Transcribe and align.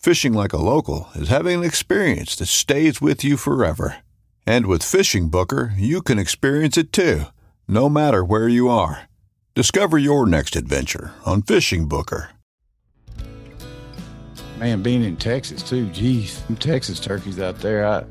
Fishing 0.00 0.32
like 0.32 0.54
a 0.54 0.56
local 0.56 1.10
is 1.14 1.28
having 1.28 1.58
an 1.58 1.64
experience 1.64 2.34
that 2.36 2.46
stays 2.46 3.02
with 3.02 3.22
you 3.22 3.36
forever. 3.36 3.98
And 4.46 4.64
with 4.64 4.82
Fishing 4.82 5.28
Booker, 5.28 5.74
you 5.76 6.00
can 6.00 6.18
experience 6.18 6.78
it 6.78 6.90
too, 6.90 7.24
no 7.68 7.90
matter 7.90 8.24
where 8.24 8.48
you 8.48 8.70
are. 8.70 9.10
Discover 9.54 9.98
your 9.98 10.24
next 10.24 10.56
adventure 10.56 11.12
on 11.26 11.42
Fishing 11.42 11.86
Booker. 11.86 12.30
Man, 14.58 14.82
being 14.82 15.04
in 15.04 15.18
Texas 15.18 15.62
too, 15.62 15.90
geez, 15.90 16.42
Texas 16.58 16.98
turkeys 16.98 17.38
out 17.38 17.58
there, 17.58 17.86
I 17.86 18.04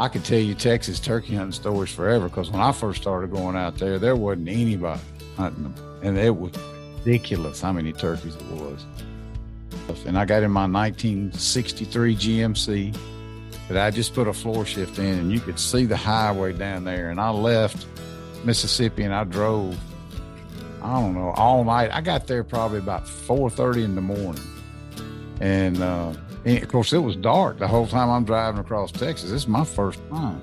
I 0.00 0.08
could 0.08 0.24
tell 0.24 0.40
you 0.40 0.56
Texas 0.56 0.98
turkey 0.98 1.36
hunting 1.36 1.52
stories 1.52 1.92
forever 1.92 2.28
because 2.28 2.50
when 2.50 2.60
I 2.60 2.72
first 2.72 3.00
started 3.00 3.30
going 3.30 3.54
out 3.54 3.78
there, 3.78 4.00
there 4.00 4.16
wasn't 4.16 4.48
anybody 4.48 5.00
hunting 5.36 5.62
them. 5.62 6.00
And 6.02 6.18
it 6.18 6.36
was 6.36 6.52
ridiculous 6.98 7.60
how 7.60 7.72
many 7.72 7.92
turkeys 7.92 8.34
it 8.34 8.42
was. 8.50 8.84
And 10.06 10.18
I 10.18 10.24
got 10.24 10.42
in 10.42 10.50
my 10.50 10.66
1963 10.66 12.16
GMC 12.16 12.96
that 13.68 13.76
I 13.76 13.90
just 13.90 14.14
put 14.14 14.26
a 14.26 14.32
floor 14.32 14.64
shift 14.64 14.98
in, 14.98 15.18
and 15.18 15.32
you 15.32 15.40
could 15.40 15.58
see 15.58 15.84
the 15.84 15.96
highway 15.96 16.52
down 16.52 16.84
there. 16.84 17.10
And 17.10 17.20
I 17.20 17.30
left 17.30 17.86
Mississippi 18.44 19.02
and 19.02 19.14
I 19.14 19.24
drove, 19.24 19.78
I 20.82 20.94
don't 20.94 21.14
know, 21.14 21.30
all 21.36 21.64
night. 21.64 21.90
I 21.92 22.00
got 22.00 22.26
there 22.26 22.44
probably 22.44 22.78
about 22.78 23.06
4:30 23.06 23.84
in 23.84 23.94
the 23.94 24.00
morning, 24.00 24.42
and, 25.40 25.82
uh, 25.82 26.12
and 26.44 26.62
of 26.62 26.68
course 26.68 26.92
it 26.92 26.98
was 26.98 27.16
dark 27.16 27.58
the 27.58 27.68
whole 27.68 27.86
time 27.86 28.10
I'm 28.10 28.24
driving 28.24 28.60
across 28.60 28.90
Texas. 28.90 29.30
This 29.30 29.42
is 29.42 29.48
my 29.48 29.64
first 29.64 30.00
time. 30.10 30.40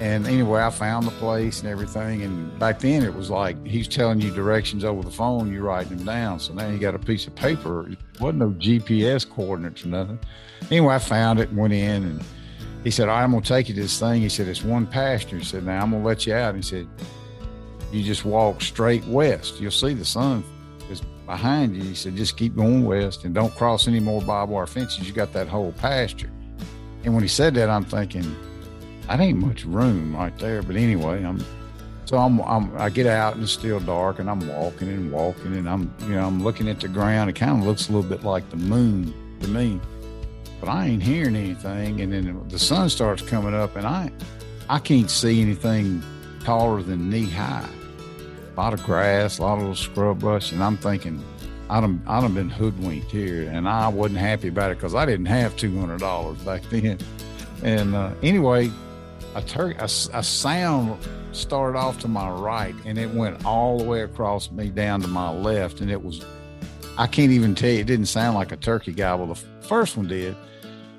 And 0.00 0.26
anyway, 0.26 0.60
I 0.60 0.70
found 0.70 1.06
the 1.06 1.12
place 1.12 1.60
and 1.60 1.68
everything. 1.68 2.22
And 2.22 2.58
back 2.58 2.80
then 2.80 3.04
it 3.04 3.14
was 3.14 3.30
like 3.30 3.64
he's 3.64 3.86
telling 3.86 4.20
you 4.20 4.30
directions 4.30 4.84
over 4.84 5.02
the 5.02 5.10
phone, 5.10 5.52
you're 5.52 5.62
writing 5.62 5.96
them 5.96 6.06
down. 6.06 6.40
So 6.40 6.52
now 6.52 6.68
you 6.68 6.78
got 6.78 6.94
a 6.94 6.98
piece 6.98 7.26
of 7.26 7.34
paper. 7.34 7.88
It 7.88 7.98
wasn't 8.20 8.40
no 8.40 8.50
GPS 8.50 9.28
coordinates 9.28 9.84
or 9.84 9.88
nothing. 9.88 10.18
Anyway, 10.70 10.94
I 10.94 10.98
found 10.98 11.38
it 11.38 11.50
and 11.50 11.58
went 11.58 11.72
in 11.72 12.02
and 12.02 12.24
he 12.82 12.90
said, 12.90 13.08
I'm 13.08 13.30
gonna 13.30 13.42
take 13.42 13.68
you 13.68 13.74
to 13.76 13.80
this 13.82 13.98
thing. 13.98 14.20
He 14.20 14.28
said, 14.28 14.48
It's 14.48 14.64
one 14.64 14.86
pasture. 14.86 15.38
He 15.38 15.44
said, 15.44 15.64
Now 15.64 15.82
I'm 15.82 15.92
gonna 15.92 16.04
let 16.04 16.26
you 16.26 16.34
out. 16.34 16.54
And 16.54 16.62
he 16.62 16.68
said, 16.68 16.88
You 17.92 18.02
just 18.02 18.24
walk 18.24 18.62
straight 18.62 19.04
west. 19.06 19.60
You'll 19.60 19.70
see 19.70 19.94
the 19.94 20.04
sun 20.04 20.44
is 20.90 21.00
behind 21.24 21.76
you. 21.76 21.82
He 21.82 21.94
said, 21.94 22.16
Just 22.16 22.36
keep 22.36 22.56
going 22.56 22.84
west 22.84 23.24
and 23.24 23.34
don't 23.34 23.54
cross 23.54 23.86
any 23.86 24.00
more 24.00 24.20
barbed 24.20 24.52
wire 24.52 24.66
fences. 24.66 25.06
You 25.06 25.14
got 25.14 25.32
that 25.32 25.48
whole 25.48 25.72
pasture. 25.72 26.30
And 27.04 27.14
when 27.14 27.22
he 27.22 27.28
said 27.28 27.54
that, 27.54 27.70
I'm 27.70 27.84
thinking, 27.84 28.36
that 29.08 29.20
ain't 29.20 29.38
much 29.38 29.64
room 29.64 30.16
right 30.16 30.36
there. 30.38 30.62
But 30.62 30.76
anyway, 30.76 31.24
I'm 31.24 31.44
so 32.06 32.18
I'm, 32.18 32.40
I'm 32.40 32.76
I 32.76 32.90
get 32.90 33.06
out 33.06 33.34
and 33.34 33.42
it's 33.42 33.52
still 33.52 33.80
dark 33.80 34.18
and 34.18 34.28
I'm 34.28 34.46
walking 34.46 34.88
and 34.88 35.10
walking 35.10 35.56
and 35.56 35.68
I'm 35.68 35.94
you 36.02 36.14
know 36.14 36.26
I'm 36.26 36.42
looking 36.42 36.68
at 36.68 36.80
the 36.80 36.88
ground. 36.88 37.30
It 37.30 37.34
kind 37.34 37.58
of 37.58 37.66
looks 37.66 37.88
a 37.88 37.92
little 37.92 38.08
bit 38.08 38.24
like 38.24 38.48
the 38.50 38.56
moon 38.56 39.12
to 39.40 39.48
me, 39.48 39.80
but 40.60 40.68
I 40.68 40.86
ain't 40.86 41.02
hearing 41.02 41.36
anything. 41.36 42.00
And 42.00 42.12
then 42.12 42.48
the 42.48 42.58
sun 42.58 42.88
starts 42.90 43.22
coming 43.22 43.54
up 43.54 43.76
and 43.76 43.86
I 43.86 44.10
I 44.68 44.78
can't 44.78 45.10
see 45.10 45.40
anything 45.40 46.02
taller 46.42 46.82
than 46.82 47.10
knee 47.10 47.28
high. 47.28 47.68
A 48.54 48.60
lot 48.60 48.72
of 48.72 48.82
grass, 48.84 49.38
a 49.38 49.42
lot 49.42 49.54
of 49.54 49.60
little 49.60 49.74
scrub 49.74 50.20
brush, 50.20 50.52
and 50.52 50.62
I'm 50.62 50.76
thinking. 50.76 51.22
I'd 51.70 51.82
have, 51.82 51.96
I'd 52.06 52.22
have 52.22 52.34
been 52.34 52.50
hoodwinked 52.50 53.10
here, 53.10 53.48
and 53.50 53.66
I 53.66 53.88
wasn't 53.88 54.18
happy 54.18 54.48
about 54.48 54.70
it 54.70 54.76
because 54.76 54.94
I 54.94 55.06
didn't 55.06 55.26
have 55.26 55.56
two 55.56 55.76
hundred 55.80 56.00
dollars 56.00 56.36
back 56.40 56.62
then. 56.70 56.98
And 57.62 57.94
uh, 57.94 58.10
anyway, 58.22 58.70
a, 59.34 59.42
tur- 59.42 59.76
a, 59.78 59.84
a 59.84 60.22
sound 60.22 60.98
started 61.32 61.76
off 61.78 61.98
to 62.00 62.08
my 62.08 62.30
right 62.30 62.74
and 62.84 62.98
it 62.98 63.12
went 63.12 63.44
all 63.44 63.78
the 63.78 63.84
way 63.84 64.02
across 64.02 64.50
me 64.50 64.68
down 64.68 65.00
to 65.00 65.08
my 65.08 65.30
left 65.30 65.80
and 65.80 65.90
it 65.90 66.02
was 66.02 66.24
i 66.96 67.06
can't 67.06 67.32
even 67.32 67.54
tell 67.54 67.70
you 67.70 67.80
it 67.80 67.86
didn't 67.86 68.06
sound 68.06 68.34
like 68.34 68.52
a 68.52 68.56
turkey 68.56 68.92
gobble 68.92 69.26
the 69.26 69.34
first 69.66 69.96
one 69.96 70.06
did. 70.06 70.36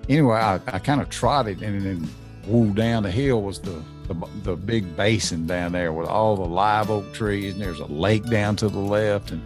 Anyway 0.09 0.35
i, 0.35 0.55
I 0.67 0.79
kind 0.79 1.01
of 1.01 1.09
trotted 1.09 1.61
and 1.61 1.81
then 1.81 2.09
woo 2.47 2.73
down 2.73 3.03
the 3.03 3.11
hill 3.11 3.41
was 3.41 3.59
the, 3.59 3.81
the 4.07 4.27
the 4.43 4.55
big 4.55 4.95
basin 4.95 5.47
down 5.47 5.71
there 5.71 5.93
with 5.93 6.07
all 6.07 6.35
the 6.35 6.43
live 6.45 6.91
oak 6.91 7.11
trees 7.13 7.53
and 7.53 7.61
there's 7.61 7.79
a 7.79 7.85
lake 7.85 8.25
down 8.25 8.55
to 8.57 8.67
the 8.67 8.79
left 8.79 9.31
and 9.31 9.41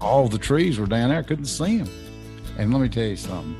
all 0.00 0.28
the 0.28 0.38
trees 0.38 0.78
were 0.78 0.86
down 0.86 1.08
there. 1.08 1.18
I 1.18 1.22
couldn't 1.22 1.46
see 1.46 1.78
them 1.78 1.88
and 2.58 2.72
let 2.72 2.82
me 2.82 2.88
tell 2.88 3.04
you 3.06 3.16
something 3.16 3.56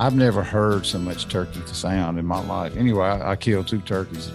I've 0.00 0.16
never 0.16 0.42
heard 0.42 0.84
so 0.86 0.98
much 0.98 1.28
turkey 1.28 1.60
to 1.60 1.74
sound 1.74 2.18
in 2.18 2.26
my 2.26 2.44
life. 2.46 2.76
Anyway, 2.76 3.04
I, 3.04 3.32
I, 3.32 3.36
killed 3.36 3.68
two 3.68 3.80
turkeys. 3.80 4.32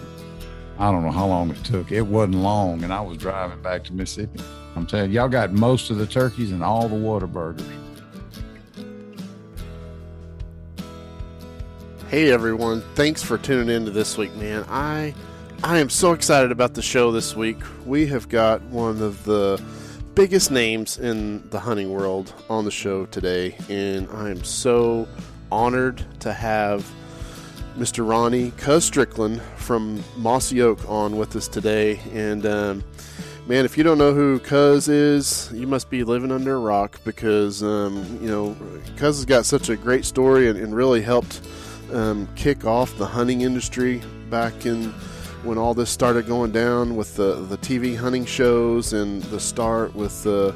I 0.78 0.90
don't 0.90 1.04
know 1.04 1.10
how 1.10 1.26
long 1.26 1.50
it 1.50 1.62
took. 1.64 1.92
It 1.92 2.00
wasn't 2.00 2.36
long, 2.36 2.82
and 2.82 2.90
I 2.92 3.02
was 3.02 3.18
driving 3.18 3.60
back 3.60 3.84
to 3.84 3.92
Mississippi. 3.92 4.40
I'm 4.74 4.86
telling 4.86 5.10
you, 5.10 5.20
y'all 5.20 5.28
got 5.28 5.52
most 5.52 5.90
of 5.90 5.98
the 5.98 6.06
turkeys 6.06 6.50
and 6.50 6.62
all 6.62 6.88
the 6.88 6.96
Whataburgers. 6.96 7.70
Hey 12.08 12.32
everyone, 12.32 12.82
thanks 12.94 13.22
for 13.22 13.38
tuning 13.38 13.68
in 13.68 13.84
to 13.84 13.90
this 13.90 14.16
week, 14.16 14.34
man. 14.36 14.64
I 14.68 15.14
I 15.62 15.78
am 15.78 15.90
so 15.90 16.12
excited 16.12 16.50
about 16.50 16.74
the 16.74 16.82
show 16.82 17.12
this 17.12 17.36
week. 17.36 17.58
We 17.84 18.06
have 18.06 18.28
got 18.28 18.62
one 18.62 19.00
of 19.02 19.24
the 19.24 19.62
biggest 20.14 20.50
names 20.50 20.98
in 20.98 21.48
the 21.50 21.60
hunting 21.60 21.92
world 21.92 22.34
on 22.48 22.64
the 22.64 22.70
show 22.70 23.06
today, 23.06 23.56
and 23.68 24.08
I 24.10 24.30
am 24.30 24.42
so 24.42 25.06
honored 25.50 26.04
to 26.20 26.32
have 26.32 26.90
Mr. 27.76 28.06
Ronnie 28.06 28.52
Cuz 28.52 28.84
Strickland 28.84 29.40
from 29.56 30.02
Mossy 30.16 30.60
Oak 30.60 30.78
on 30.88 31.16
with 31.16 31.34
us 31.36 31.48
today. 31.48 32.00
And 32.12 32.44
um, 32.44 32.84
man, 33.46 33.64
if 33.64 33.78
you 33.78 33.84
don't 33.84 33.98
know 33.98 34.12
who 34.12 34.38
Cuz 34.40 34.88
is, 34.88 35.50
you 35.52 35.66
must 35.66 35.88
be 35.90 36.04
living 36.04 36.32
under 36.32 36.56
a 36.56 36.58
rock 36.58 37.00
because 37.04 37.62
um, 37.62 38.18
you 38.20 38.28
know 38.28 38.56
Cuz 38.96 39.16
has 39.16 39.24
got 39.24 39.46
such 39.46 39.68
a 39.68 39.76
great 39.76 40.04
story 40.04 40.48
and, 40.48 40.58
and 40.58 40.74
really 40.74 41.02
helped 41.02 41.40
um, 41.92 42.28
kick 42.36 42.64
off 42.64 42.96
the 42.98 43.06
hunting 43.06 43.40
industry 43.42 44.02
back 44.28 44.66
in 44.66 44.92
when 45.42 45.56
all 45.56 45.72
this 45.72 45.88
started 45.88 46.26
going 46.26 46.52
down 46.52 46.96
with 46.96 47.16
the 47.16 47.46
the 47.48 47.56
TV 47.58 47.96
hunting 47.96 48.24
shows 48.24 48.92
and 48.92 49.22
the 49.24 49.40
start 49.40 49.94
with 49.94 50.22
the 50.22 50.54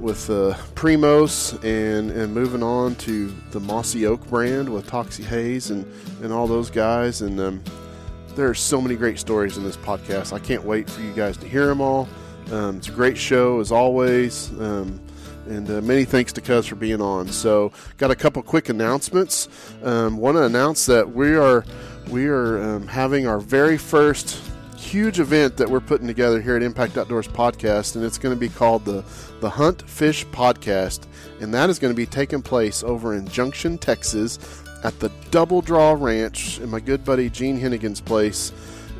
with 0.00 0.28
uh, 0.28 0.54
Primos 0.74 1.54
and, 1.64 2.10
and 2.10 2.34
moving 2.34 2.62
on 2.62 2.94
to 2.96 3.32
the 3.50 3.60
Mossy 3.60 4.06
Oak 4.06 4.26
brand 4.28 4.68
with 4.68 4.86
Toxey 4.86 5.22
Haas 5.22 5.70
and, 5.70 5.84
and 6.22 6.32
all 6.32 6.46
those 6.46 6.70
guys. 6.70 7.22
And 7.22 7.38
um, 7.40 7.62
there 8.34 8.48
are 8.48 8.54
so 8.54 8.80
many 8.80 8.96
great 8.96 9.18
stories 9.18 9.56
in 9.56 9.64
this 9.64 9.76
podcast. 9.76 10.32
I 10.32 10.38
can't 10.38 10.64
wait 10.64 10.90
for 10.90 11.00
you 11.00 11.12
guys 11.12 11.36
to 11.38 11.48
hear 11.48 11.66
them 11.66 11.80
all. 11.80 12.08
Um, 12.50 12.78
it's 12.78 12.88
a 12.88 12.92
great 12.92 13.16
show 13.16 13.60
as 13.60 13.72
always. 13.72 14.50
Um, 14.60 15.00
and 15.46 15.70
uh, 15.70 15.80
many 15.82 16.04
thanks 16.04 16.32
to 16.34 16.40
Cuz 16.40 16.66
for 16.66 16.74
being 16.74 17.00
on. 17.00 17.28
So, 17.28 17.72
got 17.98 18.10
a 18.10 18.14
couple 18.14 18.42
quick 18.42 18.70
announcements. 18.70 19.48
Um, 19.82 20.16
Want 20.16 20.36
to 20.38 20.44
announce 20.44 20.86
that 20.86 21.14
we 21.14 21.36
are 21.36 21.64
we 22.08 22.26
are 22.26 22.62
um, 22.62 22.86
having 22.86 23.26
our 23.26 23.38
very 23.38 23.76
first 23.76 24.40
huge 24.94 25.18
event 25.18 25.56
that 25.56 25.68
we're 25.68 25.80
putting 25.80 26.06
together 26.06 26.40
here 26.40 26.54
at 26.54 26.62
Impact 26.62 26.96
Outdoors 26.96 27.26
Podcast, 27.26 27.96
and 27.96 28.04
it's 28.04 28.16
going 28.16 28.32
to 28.32 28.38
be 28.38 28.48
called 28.48 28.84
the 28.84 29.04
the 29.40 29.50
Hunt 29.50 29.82
Fish 29.90 30.24
Podcast, 30.26 31.08
and 31.40 31.52
that 31.52 31.68
is 31.68 31.80
going 31.80 31.92
to 31.92 31.96
be 31.96 32.06
taking 32.06 32.40
place 32.40 32.84
over 32.84 33.12
in 33.12 33.26
Junction, 33.26 33.76
Texas, 33.76 34.38
at 34.84 34.96
the 35.00 35.10
Double 35.32 35.62
Draw 35.62 35.94
Ranch 35.94 36.60
in 36.60 36.70
my 36.70 36.78
good 36.78 37.04
buddy 37.04 37.28
Gene 37.28 37.58
Hennigan's 37.58 38.00
place. 38.00 38.52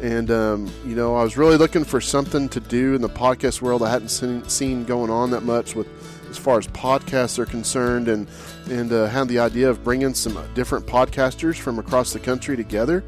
And 0.03 0.33
um, 0.33 0.69
you 0.85 0.97
know, 0.97 1.15
I 1.15 1.23
was 1.23 1.37
really 1.37 1.57
looking 1.57 1.85
for 1.85 2.01
something 2.01 2.49
to 2.49 2.59
do 2.59 2.97
in 2.97 3.01
the 3.01 3.09
podcast 3.09 3.63
world. 3.63 3.85
I 3.85 3.91
hadn't 3.91 4.09
seen, 4.09 4.43
seen 4.49 4.85
going 4.85 5.11
on 5.11 5.31
that 5.31 5.45
much 5.45 5.77
with 5.77 5.87
as 6.29 6.37
far 6.37 6.59
as 6.59 6.67
podcasts 6.67 7.39
are 7.39 7.47
concerned, 7.47 8.09
and 8.09 8.27
and 8.69 8.93
uh, 8.93 9.07
had 9.07 9.29
the 9.29 9.39
idea 9.39 9.71
of 9.71 9.85
bringing 9.85 10.13
some 10.13 10.37
different 10.55 10.87
podcasters 10.87 11.55
from 11.55 11.79
across 11.79 12.13
the 12.13 12.19
country 12.19 12.57
together, 12.57 13.05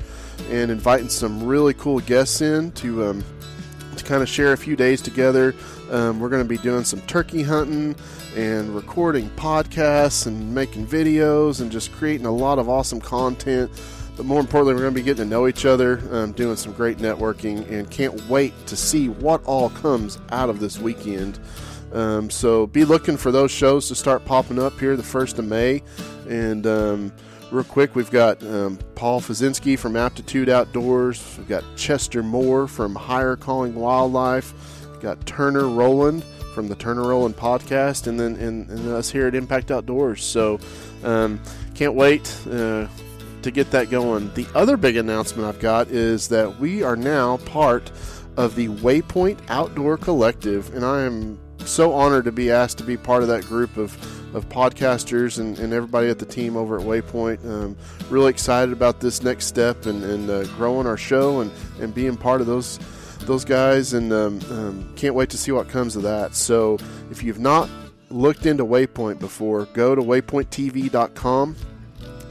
and 0.51 0.71
inviting 0.71 1.09
some 1.09 1.45
really 1.45 1.75
cool 1.75 2.01
guests 2.01 2.41
in 2.41 2.73
to 2.73 3.05
um, 3.07 3.25
to 3.97 4.05
kind 4.05 4.23
of 4.23 4.29
share 4.29 4.53
a 4.53 4.57
few 4.57 4.77
days 4.77 5.01
together. 5.01 5.55
Um, 5.91 6.21
we're 6.21 6.29
going 6.29 6.43
to 6.43 6.49
be 6.49 6.59
doing 6.59 6.85
some 6.85 7.01
turkey 7.03 7.43
hunting 7.43 7.95
and 8.35 8.75
recording 8.75 9.31
podcasts 9.31 10.27
and 10.27 10.55
making 10.55 10.87
videos 10.87 11.61
and 11.61 11.71
just 11.71 11.93
creating 11.93 12.27
a 12.27 12.33
lot 12.33 12.59
of 12.59 12.69
awesome 12.69 13.01
content. 13.01 13.71
But 14.17 14.25
more 14.25 14.41
importantly, 14.41 14.75
we're 14.75 14.81
going 14.81 14.95
to 14.95 15.01
be 15.01 15.05
getting 15.05 15.25
to 15.25 15.31
know 15.31 15.47
each 15.47 15.67
other, 15.67 16.01
um, 16.11 16.33
doing 16.33 16.57
some 16.57 16.73
great 16.73 16.99
networking, 16.99 17.71
and 17.71 17.91
can't 17.91 18.29
wait 18.29 18.55
to 18.67 18.77
see 18.77 19.09
what 19.09 19.45
all 19.45 19.71
comes 19.71 20.19
out 20.31 20.49
of 20.49 20.59
this 20.59 20.79
weekend. 20.79 21.39
Um, 21.93 22.31
so 22.31 22.67
be 22.67 22.85
looking 22.85 23.17
for 23.17 23.31
those 23.31 23.51
shows 23.51 23.89
to 23.89 23.95
start 23.95 24.25
popping 24.25 24.59
up 24.59 24.79
here 24.81 24.97
the 24.97 25.03
1st 25.03 25.39
of 25.39 25.45
May. 25.45 25.83
And 26.29 26.67
um, 26.67 27.13
real 27.51 27.65
quick, 27.65 27.95
we've 27.95 28.11
got 28.11 28.43
um, 28.43 28.79
Paul 28.95 29.21
Fazinski 29.21 29.79
from 29.79 29.97
Aptitude 29.97 30.49
Outdoors. 30.49 31.37
We've 31.39 31.49
got 31.49 31.65
Chester 31.77 32.23
Moore 32.23 32.67
from 32.67 32.95
Higher 32.95 33.37
Calling 33.37 33.75
Wildlife. 33.75 34.53
We've 34.91 35.01
got 35.01 35.25
Turner 35.27 35.69
Roland 35.69 36.25
from 36.55 36.69
the 36.69 36.75
Turner 36.75 37.09
Roland 37.09 37.37
podcast. 37.37 38.07
And 38.07 38.19
then 38.19 38.37
and, 38.37 38.69
and 38.71 38.89
us 38.89 39.11
here 39.11 39.27
at 39.27 39.35
Impact 39.35 39.71
Outdoors. 39.71 40.25
So 40.25 40.59
um, 41.05 41.41
can't 41.75 41.95
wait. 41.95 42.35
Uh, 42.51 42.87
to 43.47 43.53
get 43.53 43.71
that 43.71 43.91
going. 43.91 44.29
The 44.35 44.47
other 44.57 44.77
big 44.77 44.97
announcement 44.97 45.47
I've 45.47 45.61
got 45.61 45.87
is 45.89 46.27
that 46.29 46.59
we 46.59 46.83
are 46.83 46.97
now 46.97 47.37
part 47.39 47.93
of 48.37 48.57
the 48.57 48.67
Waypoint 48.69 49.39
Outdoor 49.49 49.97
Collective, 49.97 50.75
and 50.75 50.85
I 50.85 51.03
am 51.03 51.39
so 51.59 51.93
honored 51.93 52.25
to 52.25 52.33
be 52.33 52.51
asked 52.51 52.79
to 52.79 52.85
be 52.85 52.97
part 52.97 53.23
of 53.23 53.29
that 53.29 53.45
group 53.45 53.77
of, 53.77 53.97
of 54.35 54.49
podcasters 54.49 55.39
and, 55.39 55.59
and 55.59 55.73
everybody 55.73 56.09
at 56.09 56.19
the 56.19 56.27
team 56.27 56.57
over 56.57 56.79
at 56.79 56.85
Waypoint. 56.85 57.45
Um, 57.45 57.77
really 58.11 58.31
excited 58.31 58.73
about 58.73 59.01
this 59.01 59.23
next 59.23 59.47
step 59.47 59.87
and, 59.87 60.03
and 60.05 60.31
uh, 60.31 60.45
growing 60.57 60.87
our 60.87 60.97
show 60.97 61.41
and, 61.41 61.51
and 61.81 61.95
being 61.95 62.17
part 62.17 62.41
of 62.41 62.47
those 62.47 62.79
those 63.21 63.45
guys, 63.45 63.93
and 63.93 64.13
um, 64.13 64.41
um, 64.51 64.93
can't 64.95 65.15
wait 65.15 65.31
to 65.31 65.39
see 65.39 65.51
what 65.51 65.69
comes 65.69 65.97
of 65.97 66.03
that. 66.03 66.35
So, 66.35 66.79
if 67.11 67.23
you've 67.23 67.41
not 67.41 67.69
looked 68.11 68.47
into 68.47 68.65
Waypoint 68.65 69.19
before, 69.19 69.65
go 69.67 69.95
to 69.95 70.03
waypointtv.com 70.03 71.57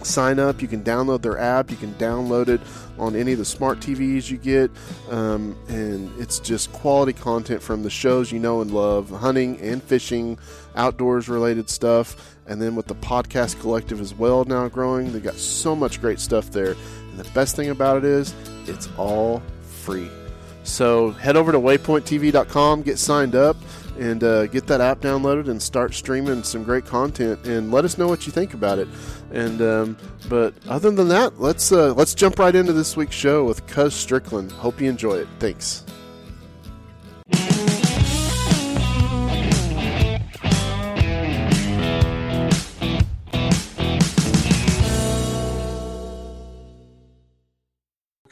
sign 0.05 0.39
up. 0.39 0.61
You 0.61 0.67
can 0.67 0.83
download 0.83 1.21
their 1.21 1.37
app. 1.37 1.71
You 1.71 1.77
can 1.77 1.93
download 1.95 2.47
it 2.47 2.61
on 2.97 3.15
any 3.15 3.33
of 3.33 3.37
the 3.37 3.45
smart 3.45 3.79
TVs 3.79 4.29
you 4.29 4.37
get. 4.37 4.71
Um, 5.09 5.57
and 5.67 6.11
it's 6.19 6.39
just 6.39 6.71
quality 6.71 7.13
content 7.13 7.61
from 7.61 7.83
the 7.83 7.89
shows 7.89 8.31
you 8.31 8.39
know 8.39 8.61
and 8.61 8.71
love 8.71 9.09
hunting 9.09 9.59
and 9.59 9.81
fishing, 9.81 10.37
outdoors 10.75 11.27
related 11.27 11.69
stuff. 11.69 12.35
And 12.47 12.61
then 12.61 12.75
with 12.75 12.87
the 12.87 12.95
podcast 12.95 13.59
collective 13.59 13.99
as 13.99 14.13
well 14.13 14.45
now 14.45 14.67
growing, 14.69 15.11
they 15.11 15.19
got 15.19 15.35
so 15.35 15.75
much 15.75 15.99
great 15.99 16.19
stuff 16.19 16.51
there. 16.51 16.75
And 17.11 17.19
the 17.19 17.29
best 17.31 17.55
thing 17.55 17.69
about 17.69 17.97
it 17.97 18.03
is 18.05 18.33
it's 18.67 18.87
all 18.97 19.41
free. 19.61 20.09
So 20.63 21.11
head 21.11 21.37
over 21.37 21.51
to 21.51 21.59
waypointtv.com, 21.59 22.81
get 22.81 22.97
signed 22.97 23.35
up 23.35 23.55
and 23.97 24.24
uh, 24.24 24.47
get 24.47 24.68
that 24.68 24.81
app 24.81 25.01
downloaded 25.01 25.47
and 25.50 25.62
start 25.62 25.94
streaming 25.94 26.44
some 26.44 26.63
great 26.63 26.86
content 26.86 27.45
and 27.45 27.71
let 27.71 27.86
us 27.86 27.97
know 27.97 28.07
what 28.07 28.25
you 28.25 28.31
think 28.31 28.53
about 28.53 28.80
it. 28.80 28.88
And 29.31 29.62
um, 29.62 29.97
but 30.30 30.53
other 30.68 30.92
than 30.92 31.07
that, 31.09 31.39
let's 31.39 31.71
uh, 31.71 31.94
let's 31.94 32.13
jump 32.13 32.39
right 32.39 32.56
into 32.56 32.74
this 32.74 32.95
week's 32.97 33.15
show 33.15 33.44
with 33.44 33.65
Cuz 33.68 33.94
Strickland. 33.94 34.51
Hope 34.51 34.81
you 34.81 34.89
enjoy 34.89 35.15
it. 35.15 35.27
Thanks. 35.39 35.83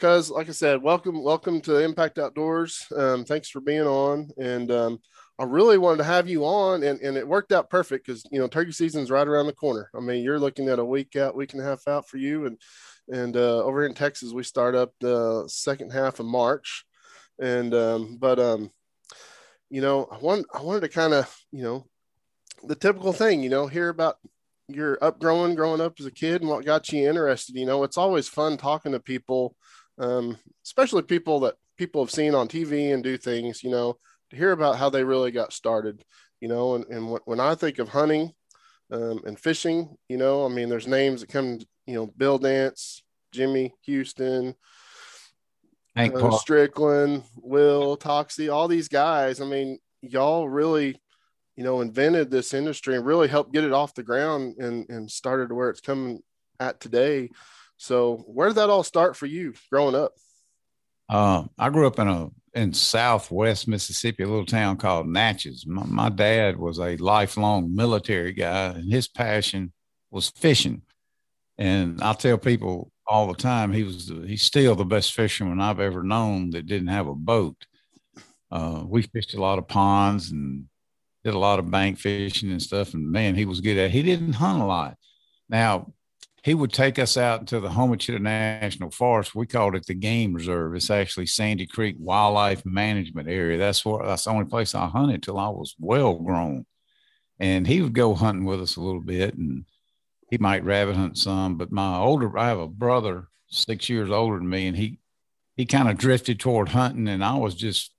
Because, 0.04 0.28
like 0.28 0.50
I 0.50 0.52
said, 0.52 0.82
welcome, 0.82 1.22
welcome 1.22 1.62
to 1.62 1.78
Impact 1.78 2.18
Outdoors. 2.18 2.84
Um, 2.94 3.24
thanks 3.24 3.48
for 3.48 3.60
being 3.62 3.86
on, 3.86 4.28
and 4.36 4.70
um, 4.70 4.98
I 5.38 5.44
really 5.44 5.78
wanted 5.78 5.98
to 5.98 6.04
have 6.04 6.28
you 6.28 6.44
on, 6.44 6.84
and, 6.84 7.00
and 7.00 7.16
it 7.16 7.26
worked 7.26 7.50
out 7.50 7.68
perfect 7.68 8.06
because 8.06 8.24
you 8.30 8.38
know 8.38 8.46
turkey 8.46 8.70
season's 8.70 9.10
right 9.10 9.26
around 9.26 9.46
the 9.46 9.52
corner. 9.52 9.90
I 9.94 10.00
mean, 10.00 10.22
you're 10.22 10.38
looking 10.38 10.68
at 10.68 10.78
a 10.78 10.84
week 10.84 11.16
out, 11.16 11.34
week 11.34 11.52
and 11.52 11.62
a 11.62 11.64
half 11.64 11.88
out 11.88 12.08
for 12.08 12.18
you, 12.18 12.46
and 12.46 12.58
and 13.08 13.36
uh, 13.36 13.62
over 13.64 13.84
in 13.84 13.94
Texas 13.94 14.32
we 14.32 14.44
start 14.44 14.74
up 14.74 14.92
the 15.00 15.44
second 15.48 15.90
half 15.90 16.20
of 16.20 16.26
March, 16.26 16.84
and 17.40 17.74
um, 17.74 18.16
but 18.20 18.38
um, 18.38 18.70
you 19.70 19.80
know, 19.80 20.08
I 20.10 20.18
want 20.18 20.46
I 20.54 20.62
wanted 20.62 20.82
to 20.82 20.88
kind 20.88 21.12
of 21.12 21.36
you 21.50 21.62
know 21.62 21.86
the 22.62 22.76
typical 22.76 23.12
thing, 23.12 23.42
you 23.42 23.50
know, 23.50 23.66
hear 23.66 23.88
about 23.88 24.16
your 24.68 24.96
upgrowing, 24.98 25.56
growing 25.56 25.80
up 25.80 25.94
as 25.98 26.06
a 26.06 26.12
kid, 26.12 26.42
and 26.42 26.50
what 26.50 26.64
got 26.64 26.92
you 26.92 27.08
interested. 27.08 27.56
You 27.56 27.66
know, 27.66 27.82
it's 27.82 27.98
always 27.98 28.28
fun 28.28 28.56
talking 28.56 28.92
to 28.92 29.00
people, 29.00 29.56
um, 29.98 30.38
especially 30.64 31.02
people 31.02 31.40
that 31.40 31.56
people 31.76 32.04
have 32.04 32.12
seen 32.12 32.36
on 32.36 32.46
TV 32.46 32.94
and 32.94 33.02
do 33.02 33.16
things. 33.16 33.64
You 33.64 33.70
know 33.70 33.98
hear 34.34 34.52
about 34.52 34.76
how 34.76 34.90
they 34.90 35.04
really 35.04 35.30
got 35.30 35.52
started, 35.52 36.04
you 36.40 36.48
know, 36.48 36.74
and, 36.74 36.84
and 36.86 37.18
when 37.24 37.40
I 37.40 37.54
think 37.54 37.78
of 37.78 37.88
hunting 37.88 38.32
um, 38.90 39.20
and 39.24 39.38
fishing, 39.38 39.96
you 40.08 40.16
know, 40.16 40.44
I 40.44 40.48
mean, 40.48 40.68
there's 40.68 40.86
names 40.86 41.20
that 41.20 41.30
come, 41.30 41.58
you 41.86 41.94
know, 41.94 42.06
Bill 42.06 42.38
Dance, 42.38 43.02
Jimmy 43.32 43.72
Houston, 43.82 44.54
Hank 45.96 46.14
uh, 46.14 46.30
Strickland, 46.32 47.22
Will 47.36 47.96
Toxey, 47.96 48.48
all 48.48 48.68
these 48.68 48.88
guys. 48.88 49.40
I 49.40 49.44
mean, 49.44 49.78
y'all 50.02 50.48
really, 50.48 51.00
you 51.56 51.64
know, 51.64 51.80
invented 51.80 52.30
this 52.30 52.52
industry 52.52 52.96
and 52.96 53.06
really 53.06 53.28
helped 53.28 53.52
get 53.52 53.64
it 53.64 53.72
off 53.72 53.94
the 53.94 54.02
ground 54.02 54.56
and, 54.58 54.88
and 54.88 55.10
started 55.10 55.48
to 55.48 55.54
where 55.54 55.70
it's 55.70 55.80
coming 55.80 56.20
at 56.58 56.80
today. 56.80 57.30
So 57.76 58.24
where 58.26 58.48
did 58.48 58.56
that 58.56 58.70
all 58.70 58.82
start 58.82 59.16
for 59.16 59.26
you 59.26 59.54
growing 59.70 59.94
up? 59.94 60.12
Um, 61.08 61.50
I 61.58 61.70
grew 61.70 61.86
up 61.86 61.98
in 61.98 62.08
a 62.08 62.30
in 62.54 62.72
Southwest 62.72 63.66
Mississippi, 63.66 64.22
a 64.22 64.28
little 64.28 64.46
town 64.46 64.76
called 64.76 65.08
Natchez. 65.08 65.66
My, 65.66 65.84
my, 65.84 66.08
dad 66.08 66.56
was 66.56 66.78
a 66.78 66.96
lifelong 66.98 67.74
military 67.74 68.32
guy, 68.32 68.66
and 68.66 68.92
his 68.92 69.08
passion 69.08 69.72
was 70.12 70.30
fishing. 70.30 70.82
And 71.58 72.00
I 72.00 72.12
tell 72.12 72.38
people 72.38 72.92
all 73.06 73.26
the 73.26 73.34
time 73.34 73.72
he 73.72 73.82
was 73.82 74.10
he's 74.24 74.42
still 74.42 74.74
the 74.74 74.84
best 74.84 75.12
fisherman 75.12 75.60
I've 75.60 75.80
ever 75.80 76.02
known 76.02 76.50
that 76.50 76.66
didn't 76.66 76.88
have 76.88 77.08
a 77.08 77.14
boat. 77.14 77.56
Uh, 78.50 78.84
we 78.86 79.02
fished 79.02 79.34
a 79.34 79.40
lot 79.40 79.58
of 79.58 79.68
ponds 79.68 80.30
and 80.30 80.66
did 81.24 81.34
a 81.34 81.38
lot 81.38 81.58
of 81.58 81.70
bank 81.70 81.98
fishing 81.98 82.50
and 82.50 82.62
stuff. 82.62 82.94
And 82.94 83.10
man, 83.10 83.34
he 83.34 83.44
was 83.44 83.60
good 83.60 83.78
at. 83.78 83.86
It. 83.86 83.90
He 83.90 84.02
didn't 84.02 84.34
hunt 84.34 84.62
a 84.62 84.66
lot. 84.66 84.96
Now 85.48 85.92
he 86.44 86.52
would 86.52 86.74
take 86.74 86.98
us 86.98 87.16
out 87.16 87.40
into 87.40 87.58
the 87.58 87.70
Homochitto 87.70 88.20
National 88.20 88.90
Forest. 88.90 89.34
We 89.34 89.46
called 89.46 89.74
it 89.76 89.86
the 89.86 89.94
Game 89.94 90.34
Reserve. 90.34 90.74
It's 90.74 90.90
actually 90.90 91.24
Sandy 91.24 91.66
Creek 91.66 91.96
Wildlife 91.98 92.66
Management 92.66 93.30
Area. 93.30 93.56
That's 93.56 93.82
where 93.82 94.06
that's 94.06 94.24
the 94.24 94.30
only 94.30 94.44
place 94.44 94.74
I 94.74 94.86
hunted 94.86 95.22
till 95.22 95.38
I 95.38 95.48
was 95.48 95.74
well 95.78 96.16
grown. 96.16 96.66
And 97.40 97.66
he 97.66 97.80
would 97.80 97.94
go 97.94 98.14
hunting 98.14 98.44
with 98.44 98.60
us 98.60 98.76
a 98.76 98.82
little 98.82 99.00
bit, 99.00 99.34
and 99.38 99.64
he 100.30 100.36
might 100.36 100.64
rabbit 100.64 100.96
hunt 100.96 101.16
some. 101.16 101.56
But 101.56 101.72
my 101.72 101.96
older, 101.96 102.38
I 102.38 102.48
have 102.48 102.58
a 102.58 102.68
brother 102.68 103.28
six 103.48 103.88
years 103.88 104.10
older 104.10 104.36
than 104.36 104.48
me, 104.48 104.66
and 104.66 104.76
he 104.76 104.98
he 105.56 105.64
kind 105.64 105.88
of 105.88 105.96
drifted 105.96 106.38
toward 106.38 106.68
hunting, 106.68 107.08
and 107.08 107.24
I 107.24 107.36
was 107.36 107.54
just 107.54 107.90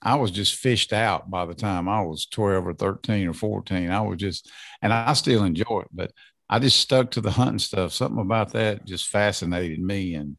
I 0.00 0.14
was 0.14 0.30
just 0.30 0.56
fished 0.56 0.94
out 0.94 1.30
by 1.30 1.44
the 1.44 1.54
time 1.54 1.86
I 1.90 2.00
was 2.00 2.24
12 2.26 2.66
or 2.66 2.74
13 2.74 3.28
or 3.28 3.34
14. 3.34 3.90
I 3.90 4.00
was 4.02 4.18
just, 4.18 4.50
and 4.82 4.92
I 4.92 5.14
still 5.14 5.44
enjoy 5.44 5.80
it, 5.80 5.88
but 5.92 6.12
I 6.54 6.60
just 6.60 6.78
stuck 6.78 7.10
to 7.10 7.20
the 7.20 7.32
hunting 7.32 7.58
stuff. 7.58 7.92
Something 7.92 8.20
about 8.20 8.52
that 8.52 8.84
just 8.84 9.08
fascinated 9.08 9.80
me, 9.80 10.14
and 10.14 10.36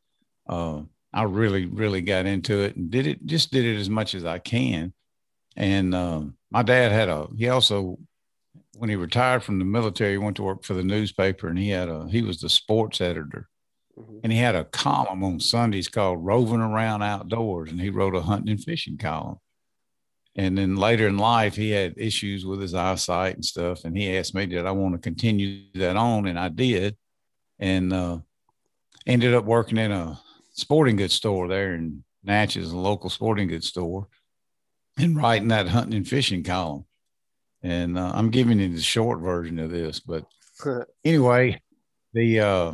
uh, 0.48 0.84
I 1.14 1.24
really, 1.24 1.66
really 1.66 2.00
got 2.00 2.26
into 2.26 2.62
it 2.62 2.78
and 2.78 2.90
did 2.90 3.06
it. 3.06 3.26
Just 3.26 3.52
did 3.52 3.66
it 3.66 3.78
as 3.78 3.90
much 3.90 4.16
as 4.16 4.24
I 4.24 4.40
can. 4.40 4.94
And 5.58 5.94
uh, 5.94 6.22
my 6.50 6.64
dad 6.64 6.94
had 6.94 7.10
a. 7.10 7.28
He 7.36 7.50
also, 7.50 8.00
when 8.78 8.90
he 8.90 8.96
retired 8.96 9.44
from 9.44 9.60
the 9.60 9.66
military, 9.66 10.12
he 10.12 10.18
went 10.18 10.38
to 10.38 10.44
work 10.44 10.64
for 10.64 10.74
the 10.74 10.86
newspaper, 10.86 11.50
and 11.50 11.60
he 11.60 11.72
had 11.72 11.90
a. 11.90 12.08
He 12.08 12.22
was 12.22 12.40
the 12.40 12.48
sports 12.48 13.02
editor, 13.02 13.50
mm-hmm. 14.00 14.20
and 14.24 14.32
he 14.32 14.40
had 14.40 14.56
a 14.56 14.64
column 14.64 15.22
on 15.22 15.42
Sundays 15.42 15.90
called 15.90 16.26
"Roving 16.26 16.62
Around 16.62 17.02
Outdoors," 17.02 17.72
and 17.72 17.82
he 17.82 17.90
wrote 17.90 18.16
a 18.16 18.22
hunting 18.22 18.52
and 18.52 18.64
fishing 18.64 18.98
column. 18.98 19.40
And 20.36 20.58
then 20.58 20.76
later 20.76 21.08
in 21.08 21.18
life, 21.18 21.56
he 21.56 21.72
had 21.72 21.94
issues 21.98 22.46
with 22.46 22.60
his 22.60 22.74
eyesight 22.74 23.36
and 23.36 23.46
stuff. 23.46 23.86
And 23.86 23.98
he 23.98 24.18
asked 24.18 24.36
me, 24.36 24.46
did 24.46 24.66
I 24.66 24.72
want 24.72 24.94
to 24.94 25.00
continue 25.00 25.64
that 25.76 25.96
on? 25.96 26.28
And 26.28 26.38
I 26.38 26.50
did. 26.50 26.98
And 27.58 27.94
uh, 27.94 28.20
ended 29.08 29.34
up 29.34 29.46
working 29.46 29.78
in 29.78 29.92
a 29.94 30.20
sporting 30.54 30.98
goods 30.98 31.14
store 31.14 31.48
there 31.48 31.74
in 31.74 32.04
Natchez, 32.24 32.72
a 32.72 32.78
local 32.78 33.10
sporting 33.10 33.48
goods 33.48 33.68
store, 33.68 34.08
and 34.98 35.16
writing 35.16 35.48
that 35.50 35.70
hunting 35.70 35.96
and 35.96 36.08
fishing 36.08 36.44
column. 36.44 36.86
And 37.64 37.98
uh, 37.98 38.12
I'm 38.14 38.30
giving 38.30 38.60
you 38.60 38.76
the 38.76 38.82
short 38.82 39.22
version 39.22 39.58
of 39.60 39.72
this, 39.72 40.00
but 40.00 40.26
anyway, 41.06 41.62
the 42.14 42.40
uh, 42.42 42.74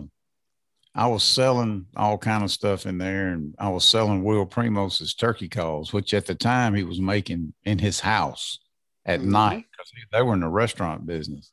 I 0.93 1.07
was 1.07 1.23
selling 1.23 1.85
all 1.95 2.17
kind 2.17 2.43
of 2.43 2.51
stuff 2.51 2.85
in 2.85 2.97
there, 2.97 3.29
and 3.29 3.55
I 3.57 3.69
was 3.69 3.85
selling 3.85 4.23
Will 4.23 4.45
Primos's 4.45 5.13
turkey 5.13 5.47
calls, 5.47 5.93
which 5.93 6.13
at 6.13 6.25
the 6.25 6.35
time 6.35 6.73
he 6.73 6.83
was 6.83 6.99
making 6.99 7.53
in 7.63 7.79
his 7.79 7.99
house 7.99 8.59
at 9.05 9.21
mm-hmm. 9.21 9.31
night 9.31 9.65
because 9.71 9.91
they 10.11 10.21
were 10.21 10.33
in 10.33 10.41
the 10.41 10.49
restaurant 10.49 11.05
business. 11.05 11.49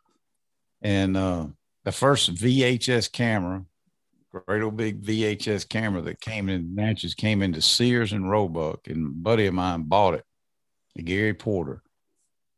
And 0.83 1.17
uh, 1.17 1.47
the 1.85 1.93
first 1.93 2.35
VHS 2.35 3.13
camera, 3.13 3.65
great 4.47 4.63
old 4.63 4.77
big 4.77 5.03
VHS 5.03 5.69
camera 5.69 6.03
that 6.03 6.21
came 6.21 6.49
in 6.49 6.75
Natchez, 6.75 7.15
came 7.15 7.41
into 7.41 7.63
Sears 7.63 8.13
and 8.13 8.29
Roebuck, 8.29 8.89
and 8.89 9.07
a 9.07 9.11
buddy 9.11 9.47
of 9.47 9.55
mine 9.55 9.83
bought 9.83 10.15
it, 10.15 10.25
Gary 11.05 11.35
Porter. 11.35 11.83